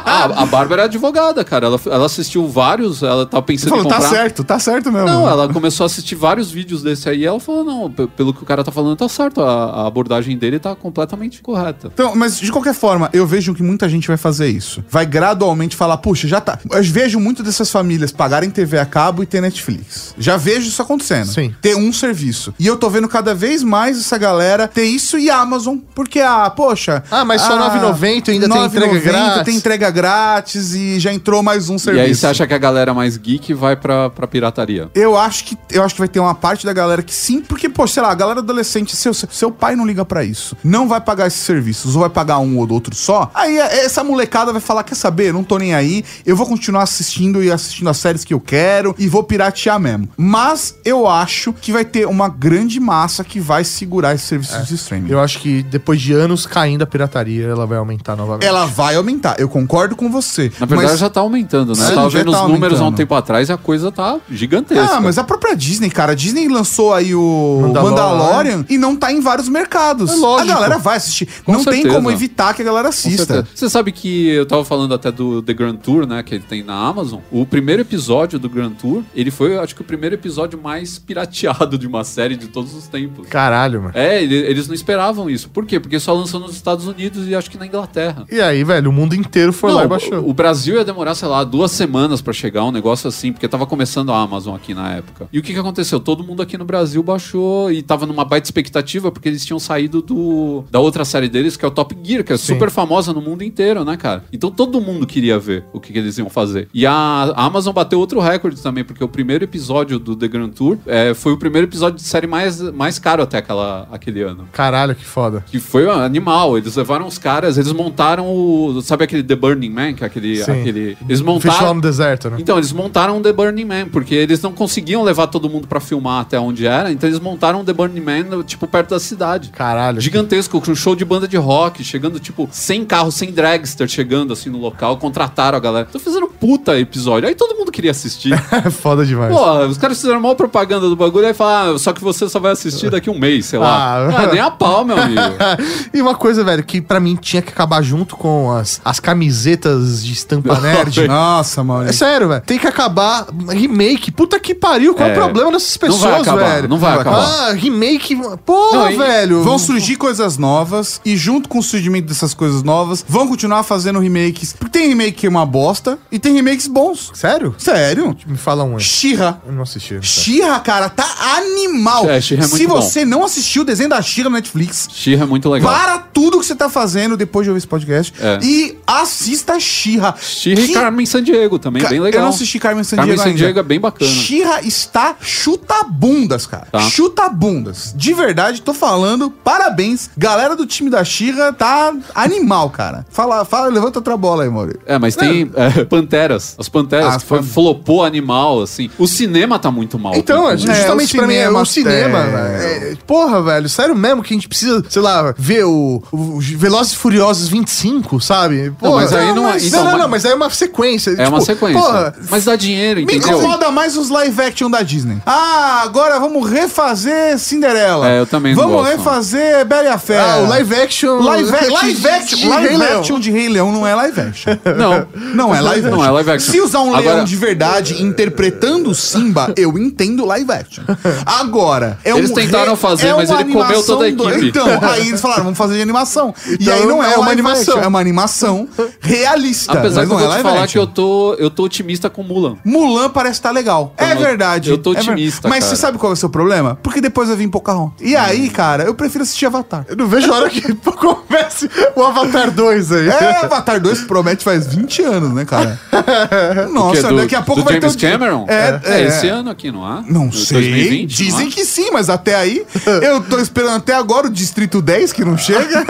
a, 0.06 0.44
a 0.44 0.46
Bárbara 0.46 0.84
é 0.84 0.86
advogada, 0.86 1.44
cara. 1.44 1.68
Ela, 1.68 1.80
ela 1.86 2.06
assistiu 2.06 2.48
vários, 2.48 3.04
ela 3.04 3.26
tava 3.26 3.44
pensando 3.44 3.70
Falou, 3.70 3.86
em 3.86 3.88
tá 3.88 3.96
comprar. 3.96 4.10
certo, 4.10 4.44
tá 4.44 4.60
certo 4.60 4.92
mesmo. 4.92 5.08
Não, 5.08 5.28
ela 5.28 5.52
começou 5.52 5.84
a 5.84 5.88
assistir 5.88 6.16
vários 6.16 6.52
vídeos 6.52 6.82
desse 6.82 7.10
aí 7.10 7.20
e 7.20 7.26
ela 7.26 7.40
falou: 7.40 7.64
não, 7.64 7.92
pelo 7.92 8.34
que 8.34 8.44
o 8.44 8.46
cara 8.46 8.64
tá 8.64 8.72
falando, 8.72 8.96
tá 8.96 9.10
certo. 9.10 9.42
A, 9.42 9.84
a 9.84 9.88
abordagem 9.88 10.38
dele 10.38 10.60
tá 10.60 10.76
completamente 10.76 11.42
correta. 11.42 11.90
Então, 11.94 12.16
mas 12.16 12.40
de 12.40 12.52
qualquer 12.52 12.74
forma, 12.74 13.10
eu 13.14 13.26
vejo 13.26 13.54
que 13.54 13.64
muita 13.64 13.88
gente 13.90 14.08
vai 14.08 14.18
fazer 14.18 14.48
isso. 14.48 14.84
Vai 14.90 15.06
gradualmente 15.06 15.76
falar, 15.76 15.98
puxa, 15.98 16.28
já 16.28 16.40
tá. 16.40 16.60
Eu 16.70 16.84
vejo 16.84 17.20
muito 17.20 17.44
dessas 17.44 17.70
famílias 17.70 18.12
pagarem 18.12 18.50
TV 18.50 18.80
a 18.80 18.86
cabo 18.86 19.07
e 19.24 19.26
ter 19.26 19.42
Netflix. 19.42 20.14
Já 20.18 20.38
vejo 20.38 20.68
isso 20.68 20.82
acontecendo. 20.82 21.28
Sim. 21.28 21.54
Ter 21.62 21.76
um 21.76 21.92
serviço. 21.92 22.54
E 22.60 22.66
eu 22.68 22.78
tô 22.78 22.90
vendo 22.90 23.08
cada 23.08 23.34
vez 23.34 23.64
mais 23.64 24.00
essa 24.00 24.18
galera 24.18 24.68
ter 24.68 24.86
isso 24.86 25.18
e 25.18 25.30
Amazon, 25.30 25.78
porque, 25.96 26.20
ah, 26.20 26.50
poxa. 26.50 27.04
Ah, 27.10 27.26
mas 27.26 27.42
só 27.42 27.54
ah, 27.58 27.80
9,90 27.94 28.30
ainda 28.30 28.50
tem 28.50 28.66
entrega 28.66 28.88
9,90 28.94 29.02
grátis. 29.02 29.44
Tem 29.44 29.56
entrega 29.56 29.90
grátis 29.92 30.74
e 30.74 31.00
já 31.00 31.14
entrou 31.14 31.42
mais 31.44 31.70
um 31.70 31.78
serviço. 31.78 32.06
E 32.06 32.08
aí 32.08 32.16
você 32.16 32.28
acha 32.28 32.46
que 32.48 32.54
a 32.54 32.58
galera 32.58 32.94
mais 32.94 33.18
geek 33.18 33.54
vai 33.54 33.76
pra, 33.76 34.10
pra 34.10 34.28
pirataria? 34.28 34.90
Eu 34.94 35.18
acho 35.18 35.44
que 35.46 35.58
eu 35.72 35.84
acho 35.84 35.96
que 35.96 36.02
vai 36.02 36.08
ter 36.08 36.20
uma 36.20 36.36
parte 36.36 36.66
da 36.66 36.74
galera 36.74 37.02
que 37.02 37.14
sim, 37.14 37.42
porque, 37.42 37.70
pô, 37.70 37.88
sei 37.88 38.02
lá, 38.04 38.12
a 38.12 38.16
galera 38.16 38.40
adolescente, 38.40 38.96
seu, 38.96 39.14
seu 39.14 39.52
pai 39.52 39.76
não 39.76 39.86
liga 39.86 40.06
pra 40.06 40.24
isso. 40.24 40.56
Não 40.64 40.88
vai 40.88 41.02
pagar 41.02 41.28
esses 41.28 41.42
serviços, 41.42 41.96
ou 41.96 42.02
vai 42.02 42.10
pagar 42.10 42.40
um 42.40 42.58
ou 42.58 42.72
outro 42.72 42.96
só. 42.96 43.30
Aí 43.34 43.58
é- 43.58 43.86
essa 43.86 44.04
molecada 44.04 44.52
vai 44.52 44.62
falar: 44.62 44.84
quer 44.84 44.96
saber? 44.96 45.34
Não 45.34 45.44
tô 45.44 45.58
nem 45.58 45.74
aí, 45.74 46.04
eu 46.26 46.36
vou 46.36 46.46
continuar 46.46 46.84
assistindo 46.84 47.44
e 47.44 47.52
assistindo 47.52 47.90
as 47.90 47.98
séries 47.98 48.24
que 48.24 48.34
eu 48.34 48.40
quero 48.40 48.96
e 48.98 49.08
vou 49.08 49.24
piratear 49.24 49.80
mesmo. 49.80 50.10
Mas 50.18 50.76
eu 50.84 51.08
acho 51.08 51.54
que 51.54 51.72
vai 51.72 51.86
ter 51.86 52.08
uma 52.08 52.30
grande 52.30 52.80
massa 52.80 53.24
que 53.24 53.40
vai 53.40 53.64
segurar 53.64 54.14
esses 54.14 54.28
serviços 54.28 54.68
de 54.68 54.76
streaming. 54.76 55.10
Eu 55.10 55.20
acho 55.20 55.40
que 55.40 55.64
depois 55.64 56.02
de 56.02 56.14
anos 56.14 56.46
caindo 56.46 56.82
a 56.82 56.86
pirataria, 56.86 57.48
ela 57.48 57.66
vai 57.66 57.78
aumentar 57.78 58.16
novamente. 58.16 58.46
Ela 58.46 58.66
vai 58.66 58.96
aumentar, 58.96 59.40
eu 59.40 59.50
concordo 59.50 59.96
com 59.96 60.10
você. 60.10 60.52
Na 60.60 60.66
verdade, 60.66 60.92
mas- 60.92 61.00
já 61.00 61.10
tá 61.10 61.20
aumentando, 61.22 61.70
né? 61.70 61.84
Sim, 61.86 61.90
eu 61.92 61.96
tava 61.96 62.10
vendo 62.10 62.32
tá 62.32 62.44
os 62.44 62.52
números 62.52 62.82
há 62.82 62.86
um 62.86 62.92
tempo 62.92 63.14
atrás 63.16 63.50
e 63.50 63.52
a 63.52 63.58
coisa 63.58 63.92
tá 63.92 64.18
gigantesca. 64.30 64.96
Ah, 64.96 65.02
mas 65.02 65.18
a 65.18 65.24
própria 65.24 65.56
Disney, 65.56 65.90
cara, 65.90 66.12
a 66.14 66.16
Disney 66.16 66.48
lançou 66.48 66.94
aí 66.94 67.14
o 67.14 67.60
Mandalorian. 67.62 67.90
Mandalorian, 67.92 68.66
e 68.70 68.78
não 68.78 68.96
tá 68.96 69.12
em 69.12 69.20
vários 69.20 69.50
mercados. 69.50 70.12
É 70.12 70.16
lógico. 70.16 70.52
A 70.52 70.54
galera 70.56 70.78
vai 70.78 70.98
assistir. 70.98 71.28
Com 71.44 71.54
não 71.54 71.64
tem 71.64 71.74
certeza. 71.76 71.96
como 71.96 72.12
evitar 72.12 72.54
que 72.54 72.62
a 72.62 72.66
galera 72.66 72.90
assista. 72.90 73.48
Você 73.54 73.70
sabe 73.70 73.92
que 73.92 74.30
eu 74.30 74.46
tava 74.46 74.64
falando 74.66 74.94
até 74.94 75.12
do 75.12 75.42
The 75.42 75.54
Grand 75.54 75.76
Tour, 75.76 76.06
né? 76.06 76.24
Que 76.24 76.36
ele 76.36 76.44
tem 76.48 76.64
na 76.64 76.74
Amazon. 76.76 77.20
O 77.32 77.46
primeiro 77.46 77.82
episódio 77.82 78.40
do 78.40 78.50
Grand 78.50 78.72
Tour, 78.72 78.87
ele 79.16 79.32
foi, 79.32 79.56
eu 79.56 79.62
acho 79.62 79.76
que, 79.76 79.82
o 79.82 79.86
primeiro 79.86 80.16
episódio 80.16 80.60
mais 80.62 80.98
pirateado 81.00 81.78
de 81.78 81.88
uma 81.88 82.04
série 82.04 82.36
de 82.36 82.48
todos 82.48 82.74
os 82.74 82.88
tempos. 82.88 83.28
Caralho, 83.28 83.82
mano. 83.82 83.92
É, 83.96 84.22
ele- 84.22 84.36
eles 84.36 84.68
não 84.68 84.76
esperavam 84.76 85.30
isso. 85.30 85.50
Por 85.50 85.66
quê? 85.66 85.80
Porque 85.80 86.00
só 86.00 86.14
lançou 86.14 86.40
nos 86.40 86.54
Estados 86.56 86.86
Unidos 86.88 87.28
e 87.28 87.36
acho 87.36 87.50
que 87.50 87.58
na 87.58 87.66
Inglaterra. 87.66 88.26
E 88.32 88.40
aí, 88.42 88.64
velho, 88.64 88.90
o 88.90 88.94
mundo 88.94 89.14
inteiro 89.16 89.52
foi 89.54 89.70
Não, 89.72 89.78
lá 89.78 89.86
e 89.86 89.88
baixou. 89.88 90.28
O 90.28 90.34
Brasil 90.34 90.76
ia 90.76 90.86
demorar, 90.86 91.16
sei 91.16 91.28
lá, 91.28 91.44
duas 91.44 91.72
semanas 91.72 92.22
pra 92.22 92.34
chegar, 92.34 92.64
um 92.66 92.72
negócio 92.72 93.08
assim, 93.08 93.32
porque 93.32 93.48
tava 93.48 93.66
começando 93.66 94.12
a 94.12 94.20
Amazon 94.22 94.56
aqui 94.56 94.74
na 94.74 94.92
época. 94.96 95.28
E 95.32 95.40
o 95.40 95.44
que 95.44 95.54
que 95.54 95.60
aconteceu? 95.60 96.00
Todo 96.00 96.24
mundo 96.24 96.42
aqui 96.42 96.58
no 96.58 96.66
Brasil 96.66 97.02
baixou 97.04 97.72
e 97.72 97.82
tava 97.82 98.06
numa 98.06 98.26
baita 98.26 98.48
expectativa, 98.48 99.12
porque 99.12 99.28
eles 99.30 99.46
tinham 99.46 99.60
saído 99.60 100.02
do 100.02 100.64
da 100.72 100.80
outra 100.80 101.06
série 101.06 101.30
deles, 101.30 101.56
que 101.58 101.64
é 101.66 101.68
o 101.68 101.72
Top 101.72 101.96
Gear, 102.04 102.24
que 102.24 102.34
é 102.34 102.38
super 102.38 102.70
famosa 102.70 103.14
no 103.14 103.22
mundo 103.22 103.44
inteiro, 103.44 103.84
né, 103.86 103.96
cara? 103.98 104.24
Então 104.32 104.50
todo 104.52 104.80
mundo 104.82 105.06
queria 105.08 105.38
ver 105.40 105.64
o 105.74 105.80
que, 105.80 105.92
que 105.94 106.00
eles 106.00 106.18
iam 106.18 106.30
fazer. 106.30 106.68
E 106.74 106.86
a, 106.86 106.92
a 106.94 107.46
Amazon 107.46 107.74
bateu 107.74 108.00
outro 108.00 108.20
recorde 108.20 108.62
também, 108.62 108.77
porque 108.84 109.04
o 109.04 109.08
primeiro 109.08 109.44
episódio 109.44 110.00
do 110.00 110.16
The 110.16 110.28
Grand 110.28 110.50
Tour 110.50 110.78
é, 110.86 111.14
foi 111.14 111.34
o 111.34 111.38
primeiro 111.38 111.68
episódio 111.68 111.98
de 111.98 112.04
série 112.04 112.28
mais, 112.28 112.62
mais 112.72 113.00
caro 113.00 113.24
até 113.24 113.38
aquela, 113.38 113.88
aquele 113.92 114.22
ano. 114.22 114.48
Caralho, 114.52 114.96
que 114.96 115.06
foda. 115.06 115.44
Que 115.46 115.60
foi 115.60 115.90
animal. 115.90 116.58
Eles 116.58 116.76
levaram 116.76 117.08
os 117.08 117.18
caras, 117.18 117.58
eles 117.58 117.72
montaram 117.72 118.28
o. 118.28 118.82
Sabe 118.82 119.04
aquele 119.04 119.24
The 119.24 119.36
Burning 119.36 119.70
Man? 119.70 119.94
Que 119.94 120.04
é 120.04 120.08
aquele. 120.08 120.44
Sim. 120.44 120.52
aquele 120.52 120.98
eles 121.08 121.22
montaram. 121.22 121.76
no 121.76 121.82
deserto, 121.82 122.30
né? 122.30 122.38
Então, 122.40 122.58
eles 122.58 122.72
montaram 122.72 123.18
o 123.18 123.22
The 123.22 123.34
Burning 123.34 123.66
Man, 123.66 123.90
porque 123.90 124.16
eles 124.16 124.42
não 124.42 124.52
conseguiam 124.52 125.04
levar 125.04 125.28
todo 125.28 125.50
mundo 125.50 125.68
pra 125.68 125.80
filmar 125.80 126.22
até 126.22 126.40
onde 126.40 126.66
era, 126.66 126.92
então 126.92 127.10
eles 127.10 127.20
montaram 127.20 127.62
o 127.62 127.64
The 127.64 127.74
Burning 127.74 128.02
Man, 128.02 128.44
tipo, 128.44 128.68
perto 128.68 128.92
da 128.92 129.00
cidade. 129.00 129.50
Caralho. 129.50 130.02
Gigantesco, 130.02 130.60
com 130.62 130.72
um 130.72 130.76
show 130.76 130.96
de 130.96 131.06
banda 131.06 131.28
de 131.28 131.38
rock, 131.38 131.84
chegando, 131.84 132.20
tipo, 132.20 132.48
sem 132.52 132.86
carro, 132.86 133.12
sem 133.12 133.32
dragster, 133.32 133.88
chegando 133.88 134.34
assim 134.34 134.50
no 134.50 134.58
local, 134.58 134.98
contrataram 134.98 135.58
a 135.58 135.62
galera. 135.62 135.88
Então 135.88 136.00
fizeram 136.00 136.28
um 136.28 136.32
puta 136.32 136.80
episódio. 136.80 137.28
Aí 137.28 137.36
todo 137.36 137.56
mundo 137.58 137.72
queria 137.72 137.92
assistir. 137.92 138.32
foda 138.72 139.06
demais. 139.06 139.34
Pô, 139.34 139.66
os 139.66 139.78
caras 139.78 140.00
fizeram 140.00 140.20
mal 140.22 140.36
propaganda 140.36 140.88
do 140.90 140.96
bagulho, 140.96 141.28
aí 141.28 141.34
falaram, 141.34 141.76
ah, 141.76 141.80
só 141.80 141.94
que 141.94 142.02
você 142.02 142.28
só 142.30 142.40
vai 142.40 142.52
assistir 142.52 142.90
daqui 142.90 143.10
um 143.10 143.18
mês, 143.20 143.46
sei 143.48 143.60
lá. 143.60 143.68
Ah. 143.68 144.24
Ah, 144.24 144.28
nem 144.28 144.40
a 144.40 144.50
pau, 144.52 144.84
meu 144.86 144.98
amigo. 144.98 145.22
e 145.94 146.02
uma 146.02 146.16
coisa, 146.16 146.44
velho, 146.44 146.64
que 146.64 146.82
pra 146.82 147.00
mim 147.00 147.16
tinha 147.16 147.42
que 147.42 147.50
acabar 147.50 147.82
junto 147.82 148.16
com 148.16 148.52
as, 148.52 148.82
as 148.84 149.00
camisetas 149.00 150.04
de 150.06 150.14
estampa 150.14 150.60
nerd. 150.60 151.08
Nossa, 151.08 151.64
mano. 151.64 151.90
É 151.90 151.92
sério, 151.92 152.28
velho. 152.30 152.42
Tem 152.42 152.58
que 152.58 152.68
acabar 152.68 153.28
remake. 153.50 154.12
Puta 154.12 154.40
que 154.40 154.54
pariu. 154.56 154.94
Qual 154.96 155.08
é, 155.08 155.12
É. 155.12 155.14
o 155.14 155.16
problema 155.16 155.52
dessas 155.52 155.78
Não 155.82 155.88
pessoas, 155.90 156.02
vai 156.12 156.22
acabar, 156.22 156.56
velho? 156.56 156.68
não 156.70 156.78
vai 156.78 156.94
acabar. 156.94 157.18
Ah, 157.50 157.54
remake. 157.54 158.16
Porra, 158.46 158.78
Não, 158.78 158.92
e- 158.92 158.98
velho. 158.98 159.44
Vão 159.44 159.58
surgir 159.60 159.96
coisas 159.96 160.38
novas 160.38 161.00
e 161.06 161.16
junto 161.16 161.48
com 161.50 161.60
o 161.60 161.64
surgimento 161.64 162.08
dessas 162.08 162.34
coisas 162.34 162.64
novas, 162.64 163.04
vão 163.08 163.28
continuar 163.28 163.64
fazendo 163.64 164.00
remakes. 164.00 164.54
Porque 164.54 164.80
tem 164.80 164.90
remake 164.90 165.12
que 165.14 165.26
é 165.28 165.30
uma 165.30 165.46
bosta 165.46 165.98
e 166.12 166.20
tem 166.20 166.34
remakes 166.34 166.68
bons. 166.68 167.12
Sério? 167.14 167.56
Sério? 167.58 168.16
Me 168.26 168.38
fala 168.48 168.64
um 168.64 168.76
aí. 168.78 168.82
Shira. 168.82 169.42
Eu 169.46 169.52
não 169.52 169.64
assisti. 169.64 169.96
não 169.96 170.00
tá. 170.00 170.08
Shira, 170.08 170.60
cara, 170.62 170.88
tá 170.90 171.06
animal. 171.38 172.10
É, 172.10 172.22
She-Ra 172.22 172.46
é 172.46 172.48
muito 172.48 172.58
Se 172.62 172.66
bom. 172.68 172.76
você 172.82 173.04
não 173.04 173.26
assistiu 173.26 173.64
o 173.64 173.66
desenho 173.66 173.90
da 173.90 174.02
Shira 174.02 174.30
no 174.30 174.36
Netflix, 174.36 174.88
Xirra 174.94 175.24
é 175.24 175.28
muito 175.28 175.50
legal. 175.50 175.70
para 175.70 175.98
tudo 176.00 176.40
que 176.40 176.46
você 176.46 176.56
tá 176.56 176.70
fazendo 176.70 177.18
depois 177.18 177.44
de 177.46 177.50
ouvir 177.50 177.58
esse 177.58 177.68
podcast 177.68 178.14
É. 178.20 178.40
e 178.42 178.78
assista 178.88 179.60
Shira. 179.60 180.16
Xirra 180.18 180.62
e 180.62 180.70
Carmen 180.74 181.06
Sandiego 181.06 181.60
também, 181.60 181.82
Ca- 181.84 181.90
bem 181.90 182.00
legal. 182.00 182.22
Eu 182.22 182.24
não 182.24 182.30
assisti 182.34 182.58
Carmen 182.58 182.84
Sandiego 182.86 183.18
Carmen 183.18 183.34
Sandiego 183.34 183.60
é 183.60 183.64
bem 183.64 183.80
bacana. 183.82 184.10
Shira 184.10 184.62
está 184.66 185.16
chuta-bundas, 185.20 186.46
cara. 186.48 186.68
Tá. 186.72 186.80
Chuta-bundas. 186.80 187.94
De 187.96 188.14
verdade, 188.14 188.62
tô 188.62 188.74
falando, 188.74 189.30
parabéns. 189.30 190.10
Galera 190.18 190.56
do 190.56 190.66
time 190.66 190.90
da 190.90 191.04
Shira 191.04 191.52
tá 191.52 191.94
animal, 192.16 192.70
cara. 192.70 193.06
Fala, 193.10 193.44
fala, 193.44 193.68
levanta 193.68 194.00
outra 194.00 194.16
bola 194.16 194.44
aí, 194.44 194.50
Mauri. 194.50 194.80
É, 194.86 194.98
mas 194.98 195.16
tem 195.16 195.52
é, 195.56 195.84
Panteras. 195.84 196.56
As 196.58 196.70
Panteras, 196.70 197.16
As 197.16 197.24
que 197.24 197.28
foi, 197.30 197.44
flopou 197.44 198.04
animal, 198.04 198.37
assim. 198.64 198.90
O 198.98 199.08
cinema 199.08 199.58
tá 199.60 199.72
muito 199.72 199.98
mal. 200.00 200.16
Então, 200.16 200.50
é, 200.50 200.58
justamente 200.58 201.14
o 201.16 201.18
pra 201.20 201.28
mim, 201.28 201.36
é 201.36 201.50
o 201.50 201.66
cinema, 201.66 202.20
é. 202.20 202.30
velho. 202.58 202.94
É, 202.94 202.98
porra, 203.06 203.42
velho, 203.42 203.68
sério 203.70 203.96
mesmo 203.96 204.22
que 204.24 204.34
a 204.34 204.38
gente 204.38 204.48
precisa, 204.48 204.84
sei 204.90 205.02
lá, 205.02 205.34
ver 205.38 205.66
o, 205.66 206.02
o 206.12 206.40
Velozes 206.40 206.94
e 206.94 206.96
Furiosos 206.98 207.48
25, 207.48 208.20
sabe? 208.22 208.72
Não, 208.82 208.96
mas 208.96 209.14
aí 209.14 209.34
não 209.34 209.48
é- 209.50 209.54
Mas, 209.54 209.66
então, 209.66 209.84
não, 209.84 209.86
não, 209.86 209.92
mas- 209.92 210.02
não, 210.02 210.10
mas 210.10 210.26
aí 210.26 210.32
é 210.32 210.36
uma 210.36 210.50
sequência. 210.50 211.12
É 211.18 211.28
uma 211.28 211.42
sequência. 211.42 211.82
Porra, 211.82 212.14
Mas 212.30 212.46
dá 212.46 212.56
dinheiro, 212.56 213.00
Me 213.00 213.04
entendeu? 213.16 213.38
incomoda 213.40 213.72
mais 213.72 213.98
os 213.98 214.10
live 214.10 214.42
action 214.42 214.70
da 214.70 214.82
Disney. 214.82 215.18
Ah, 215.26 215.82
agora 215.84 216.20
vamos 216.20 216.50
refazer 216.50 217.38
Cinderela. 217.40 218.10
É, 218.10 218.20
eu 218.20 218.26
também 218.26 218.56
não 218.56 218.64
Vamos 218.64 218.78
gosto, 218.82 218.92
não. 218.92 218.98
refazer 218.98 219.66
Bela 219.66 219.84
e 219.86 219.88
a 219.88 219.98
Fera. 219.98 220.34
ah, 220.34 220.38
o 220.40 220.48
live 220.48 220.76
action. 220.76 221.20
Live, 221.22 221.52
de- 221.52 221.68
live 221.70 222.08
action, 222.08 222.38
de 222.38 222.48
live 222.48 222.68
Rei 222.68 222.78
Leão. 222.78 223.00
action 223.00 223.20
de 223.20 223.32
Rei 223.32 223.50
Leão 223.50 223.72
não 223.72 223.86
é 223.88 223.96
live 223.96 224.20
action. 224.22 224.54
Não. 224.78 225.08
Não 225.34 225.56
é 225.56 225.62
live 225.62 225.86
action. 225.88 225.98
Não 225.98 226.06
é 226.06 226.12
live 226.12 226.32
action. 226.32 226.52
Se 226.52 226.62
usar 226.62 226.80
um 226.82 226.96
Agora- 226.96 227.16
leão 227.16 227.24
de 227.26 227.36
verdade 227.36 228.02
interpretando 228.28 228.94
Simba, 228.94 229.54
eu 229.56 229.78
entendo 229.78 230.26
live 230.26 230.52
action. 230.52 230.84
Agora, 231.26 231.98
é 232.04 232.12
Eles 232.12 232.32
um 232.32 232.34
tentaram 232.34 232.74
re- 232.74 232.78
fazer, 232.80 233.08
é 233.08 233.14
mas 233.14 233.30
ele 233.30 233.46
comeu 233.52 233.84
toda 233.84 234.08
a 234.08 234.12
do- 234.12 234.30
equipe. 234.30 234.48
Então, 234.50 234.68
aí 234.84 235.08
eles 235.08 235.22
falaram, 235.22 235.44
vamos 235.44 235.58
fazer 235.58 235.76
de 235.76 235.82
animação. 235.82 236.34
e 236.48 236.54
Então, 236.56 236.74
aí 236.74 236.86
não 236.86 237.04
é, 237.04 237.14
é 237.14 237.18
uma 237.18 237.32
animação. 237.32 237.76
action, 237.76 237.84
é 237.84 237.88
uma 237.88 238.00
animação 238.00 238.68
realista. 239.00 239.74
Apesar 239.74 240.02
mas 240.02 240.08
que 240.10 240.14
eu 240.14 240.18
não 240.18 240.20
é 240.20 240.28
vou 240.28 240.28
te 240.28 240.34
live 240.36 240.44
falar 240.50 240.64
action. 240.64 240.72
que 240.74 240.80
eu 240.80 240.88
tô, 240.88 241.34
eu 241.36 241.50
tô 241.50 241.64
otimista 241.64 242.10
com 242.10 242.24
Mulan. 242.24 242.58
Mulan 242.66 243.10
parece 243.10 243.34
estar 243.40 243.52
legal. 243.52 243.94
é 243.98 244.14
Eu- 244.14 244.18
verdade. 244.20 244.70
eu 244.70 244.78
tô 244.78 244.94
é 244.94 244.98
otimista, 245.00 245.48
Mas 245.48 245.64
cara. 245.64 245.76
você 245.76 245.82
sabe 245.82 245.98
qual 245.98 246.12
é 246.12 246.14
o 246.14 246.18
seu 246.18 246.30
problema? 246.30 246.78
Porque 246.84 247.00
depois 247.02 247.28
vai 247.30 247.38
vir 247.38 247.48
Pocahontas. 247.48 248.06
E 248.06 248.16
aí, 248.16 248.50
cara, 248.50 248.84
eu 248.84 248.94
prefiro 248.94 249.24
assistir 249.24 249.46
Avatar. 249.46 249.86
Eu 249.88 249.96
não 249.96 250.08
vejo 250.08 250.32
a 250.32 250.36
hora 250.36 250.50
que 250.50 250.62
comece 250.98 251.70
o 251.96 252.04
Avatar 252.04 252.52
2 252.52 252.92
aí. 252.92 253.08
É, 253.10 253.46
Avatar 253.46 253.80
2 253.80 254.02
promete 254.02 254.44
faz 254.44 254.68
20 254.68 255.02
anos, 255.04 255.32
né, 255.34 255.46
cara? 255.46 255.80
Nossa, 256.72 257.00
Que 257.02 257.06
é 257.06 257.10
do- 257.10 257.16
daqui 257.18 257.36
a 257.36 257.42
pouco 257.42 257.62
do 257.62 257.66
vai 257.66 257.74
James 257.80 257.96
ter 257.96 257.98
o- 257.98 258.10
Cameron? 258.18 258.46
É, 258.48 258.80
é, 258.84 259.02
esse 259.08 259.28
ano 259.28 259.50
aqui, 259.50 259.72
não 259.72 259.86
há? 259.86 260.04
Não 260.08 260.28
Do 260.28 260.38
sei. 260.38 260.60
2020, 260.62 261.10
Dizem 261.16 261.40
não 261.46 261.48
há? 261.48 261.52
que 261.52 261.66
sim, 261.66 261.90
mas 261.92 262.10
até 262.10 262.36
aí 262.36 262.66
eu 263.04 263.22
tô 263.22 263.40
esperando 263.40 263.76
até 263.78 263.94
agora 263.94 264.28
o 264.28 264.30
Distrito 264.30 264.82
10 264.82 265.14
que 265.14 265.24
não 265.24 265.38
chega. 265.38 265.86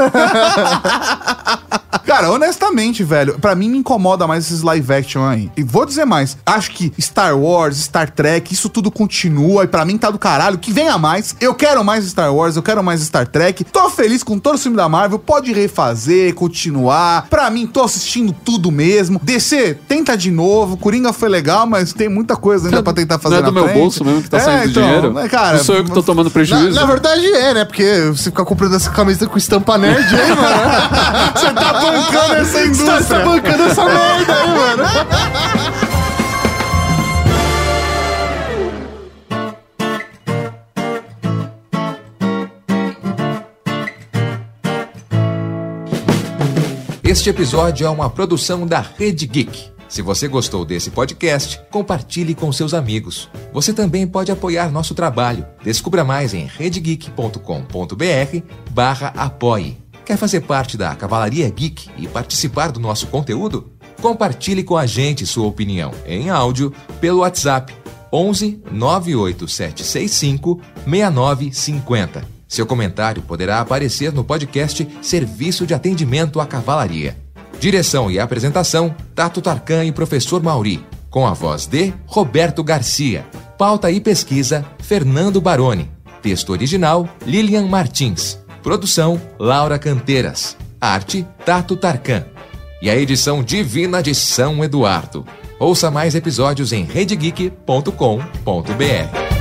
Cara, 2.05 2.31
honestamente, 2.31 3.03
velho, 3.03 3.37
pra 3.39 3.53
mim 3.55 3.69
me 3.69 3.77
incomoda 3.79 4.25
mais 4.25 4.45
esses 4.45 4.61
live 4.61 4.93
action 4.93 5.25
aí. 5.25 5.51
E 5.57 5.63
vou 5.63 5.85
dizer 5.85 6.05
mais, 6.05 6.37
acho 6.45 6.71
que 6.71 6.93
Star 6.99 7.37
Wars, 7.37 7.77
Star 7.77 8.09
Trek, 8.09 8.53
isso 8.53 8.69
tudo 8.69 8.89
continua 8.89 9.63
e 9.65 9.67
pra 9.67 9.83
mim 9.83 9.97
tá 9.97 10.09
do 10.09 10.17
caralho. 10.17 10.57
Que 10.57 10.71
venha 10.71 10.97
mais. 10.97 11.35
Eu 11.39 11.53
quero 11.53 11.83
mais 11.83 12.05
Star 12.05 12.33
Wars, 12.33 12.55
eu 12.55 12.63
quero 12.63 12.83
mais 12.83 13.01
Star 13.01 13.27
Trek. 13.27 13.63
Tô 13.65 13.89
feliz 13.89 14.23
com 14.23 14.39
todo 14.39 14.55
o 14.55 14.57
filme 14.57 14.77
da 14.77 14.87
Marvel, 14.87 15.19
pode 15.19 15.51
refazer, 15.51 16.33
continuar. 16.33 17.27
Pra 17.29 17.49
mim, 17.49 17.67
tô 17.67 17.83
assistindo 17.83 18.33
tudo 18.33 18.71
mesmo. 18.71 19.19
DC, 19.21 19.77
tenta 19.87 20.15
de 20.17 20.31
novo. 20.31 20.77
Coringa 20.77 21.11
foi 21.11 21.29
legal, 21.29 21.65
mas 21.67 21.93
tem 21.93 22.07
muita 22.17 22.35
coisa 22.35 22.67
ainda 22.67 22.83
pra 22.83 22.93
tentar 22.93 23.19
fazer 23.19 23.35
Não 23.35 23.41
é 23.41 23.45
do 23.45 23.51
na 23.51 23.59
meu 23.59 23.63
frente. 23.65 23.77
bolso 23.79 24.03
mesmo 24.03 24.21
que 24.23 24.29
tá 24.29 24.37
É, 24.37 24.39
saindo 24.41 24.69
então, 24.71 24.83
dinheiro. 24.83 25.13
mas, 25.13 25.31
cara, 25.31 25.57
não 25.57 25.63
sou 25.63 25.75
eu 25.75 25.83
que 25.83 25.91
tô 25.91 26.03
tomando 26.03 26.25
Na, 26.27 26.31
prejuízo. 26.31 26.71
na 26.79 26.85
verdade 26.85 27.25
é, 27.25 27.53
né? 27.53 27.65
Porque 27.65 27.83
você 28.07 28.23
ficar 28.31 28.43
comprando 28.45 28.75
essa 28.75 28.89
camiseta 28.89 29.27
com 29.27 29.37
estampa 29.37 29.77
nerd 29.77 30.03
aí, 30.15 30.29
mano. 30.29 30.37
Você 31.37 31.53
tá 31.53 31.73
bancando 31.73 32.33
essa 32.35 32.45
Você 32.45 32.59
tá, 32.59 32.65
indústria. 32.65 33.19
tá 33.19 33.25
bancando 33.25 33.63
essa 33.63 33.85
merda 33.85 34.33
aí, 34.33 34.47
mano. 34.47 34.83
Este 47.03 47.29
episódio 47.29 47.87
é 47.87 47.89
uma 47.89 48.09
produção 48.09 48.65
da 48.67 48.79
Rede 48.81 49.25
Geek. 49.25 49.76
Se 49.87 50.01
você 50.01 50.27
gostou 50.27 50.65
desse 50.65 50.89
podcast, 50.91 51.61
compartilhe 51.71 52.35
com 52.35 52.51
seus 52.51 52.73
amigos. 52.73 53.29
Você 53.53 53.71
também 53.73 54.05
pode 54.05 54.31
apoiar 54.31 54.71
nosso 54.71 54.93
trabalho. 54.93 55.45
Descubra 55.63 56.03
mais 56.03 56.33
em 56.33 56.45
redegeek.com.br 56.45 58.41
barra 58.71 59.13
apoie. 59.15 59.77
Quer 60.05 60.17
fazer 60.17 60.41
parte 60.41 60.77
da 60.77 60.95
Cavalaria 60.95 61.49
Geek 61.49 61.89
e 61.97 62.07
participar 62.07 62.71
do 62.71 62.79
nosso 62.79 63.07
conteúdo? 63.07 63.71
Compartilhe 64.01 64.63
com 64.63 64.77
a 64.77 64.85
gente 64.85 65.25
sua 65.25 65.47
opinião 65.47 65.91
em 66.05 66.29
áudio 66.29 66.73
pelo 67.01 67.19
WhatsApp 67.19 67.73
11 68.11 68.61
98765 68.71 70.61
6950. 70.85 72.37
Seu 72.47 72.65
comentário 72.65 73.21
poderá 73.21 73.59
aparecer 73.59 74.13
no 74.13 74.23
podcast 74.23 74.87
Serviço 75.01 75.67
de 75.67 75.73
Atendimento 75.73 76.39
à 76.39 76.45
Cavalaria. 76.45 77.17
Direção 77.59 78.11
e 78.11 78.19
apresentação: 78.19 78.95
Tato 79.15 79.41
Tarkan 79.41 79.85
e 79.85 79.91
Professor 79.91 80.41
Mauri. 80.41 80.85
Com 81.09 81.25
a 81.25 81.33
voz 81.33 81.65
de 81.65 81.93
Roberto 82.05 82.63
Garcia. 82.63 83.25
Pauta 83.57 83.91
e 83.91 83.99
pesquisa: 83.99 84.65
Fernando 84.79 85.41
Baroni. 85.41 85.89
Texto 86.21 86.51
original: 86.51 87.07
Lilian 87.25 87.67
Martins. 87.67 88.39
Produção: 88.61 89.19
Laura 89.39 89.79
Canteiras. 89.79 90.55
Arte: 90.79 91.25
Tato 91.45 91.75
Tarkan. 91.75 92.25
E 92.81 92.89
a 92.89 92.95
edição 92.95 93.43
divina 93.43 94.03
de 94.03 94.13
São 94.13 94.63
Eduardo. 94.63 95.25
Ouça 95.59 95.89
mais 95.89 96.13
episódios 96.13 96.71
em 96.71 96.83
redegeek.com.br. 96.83 99.36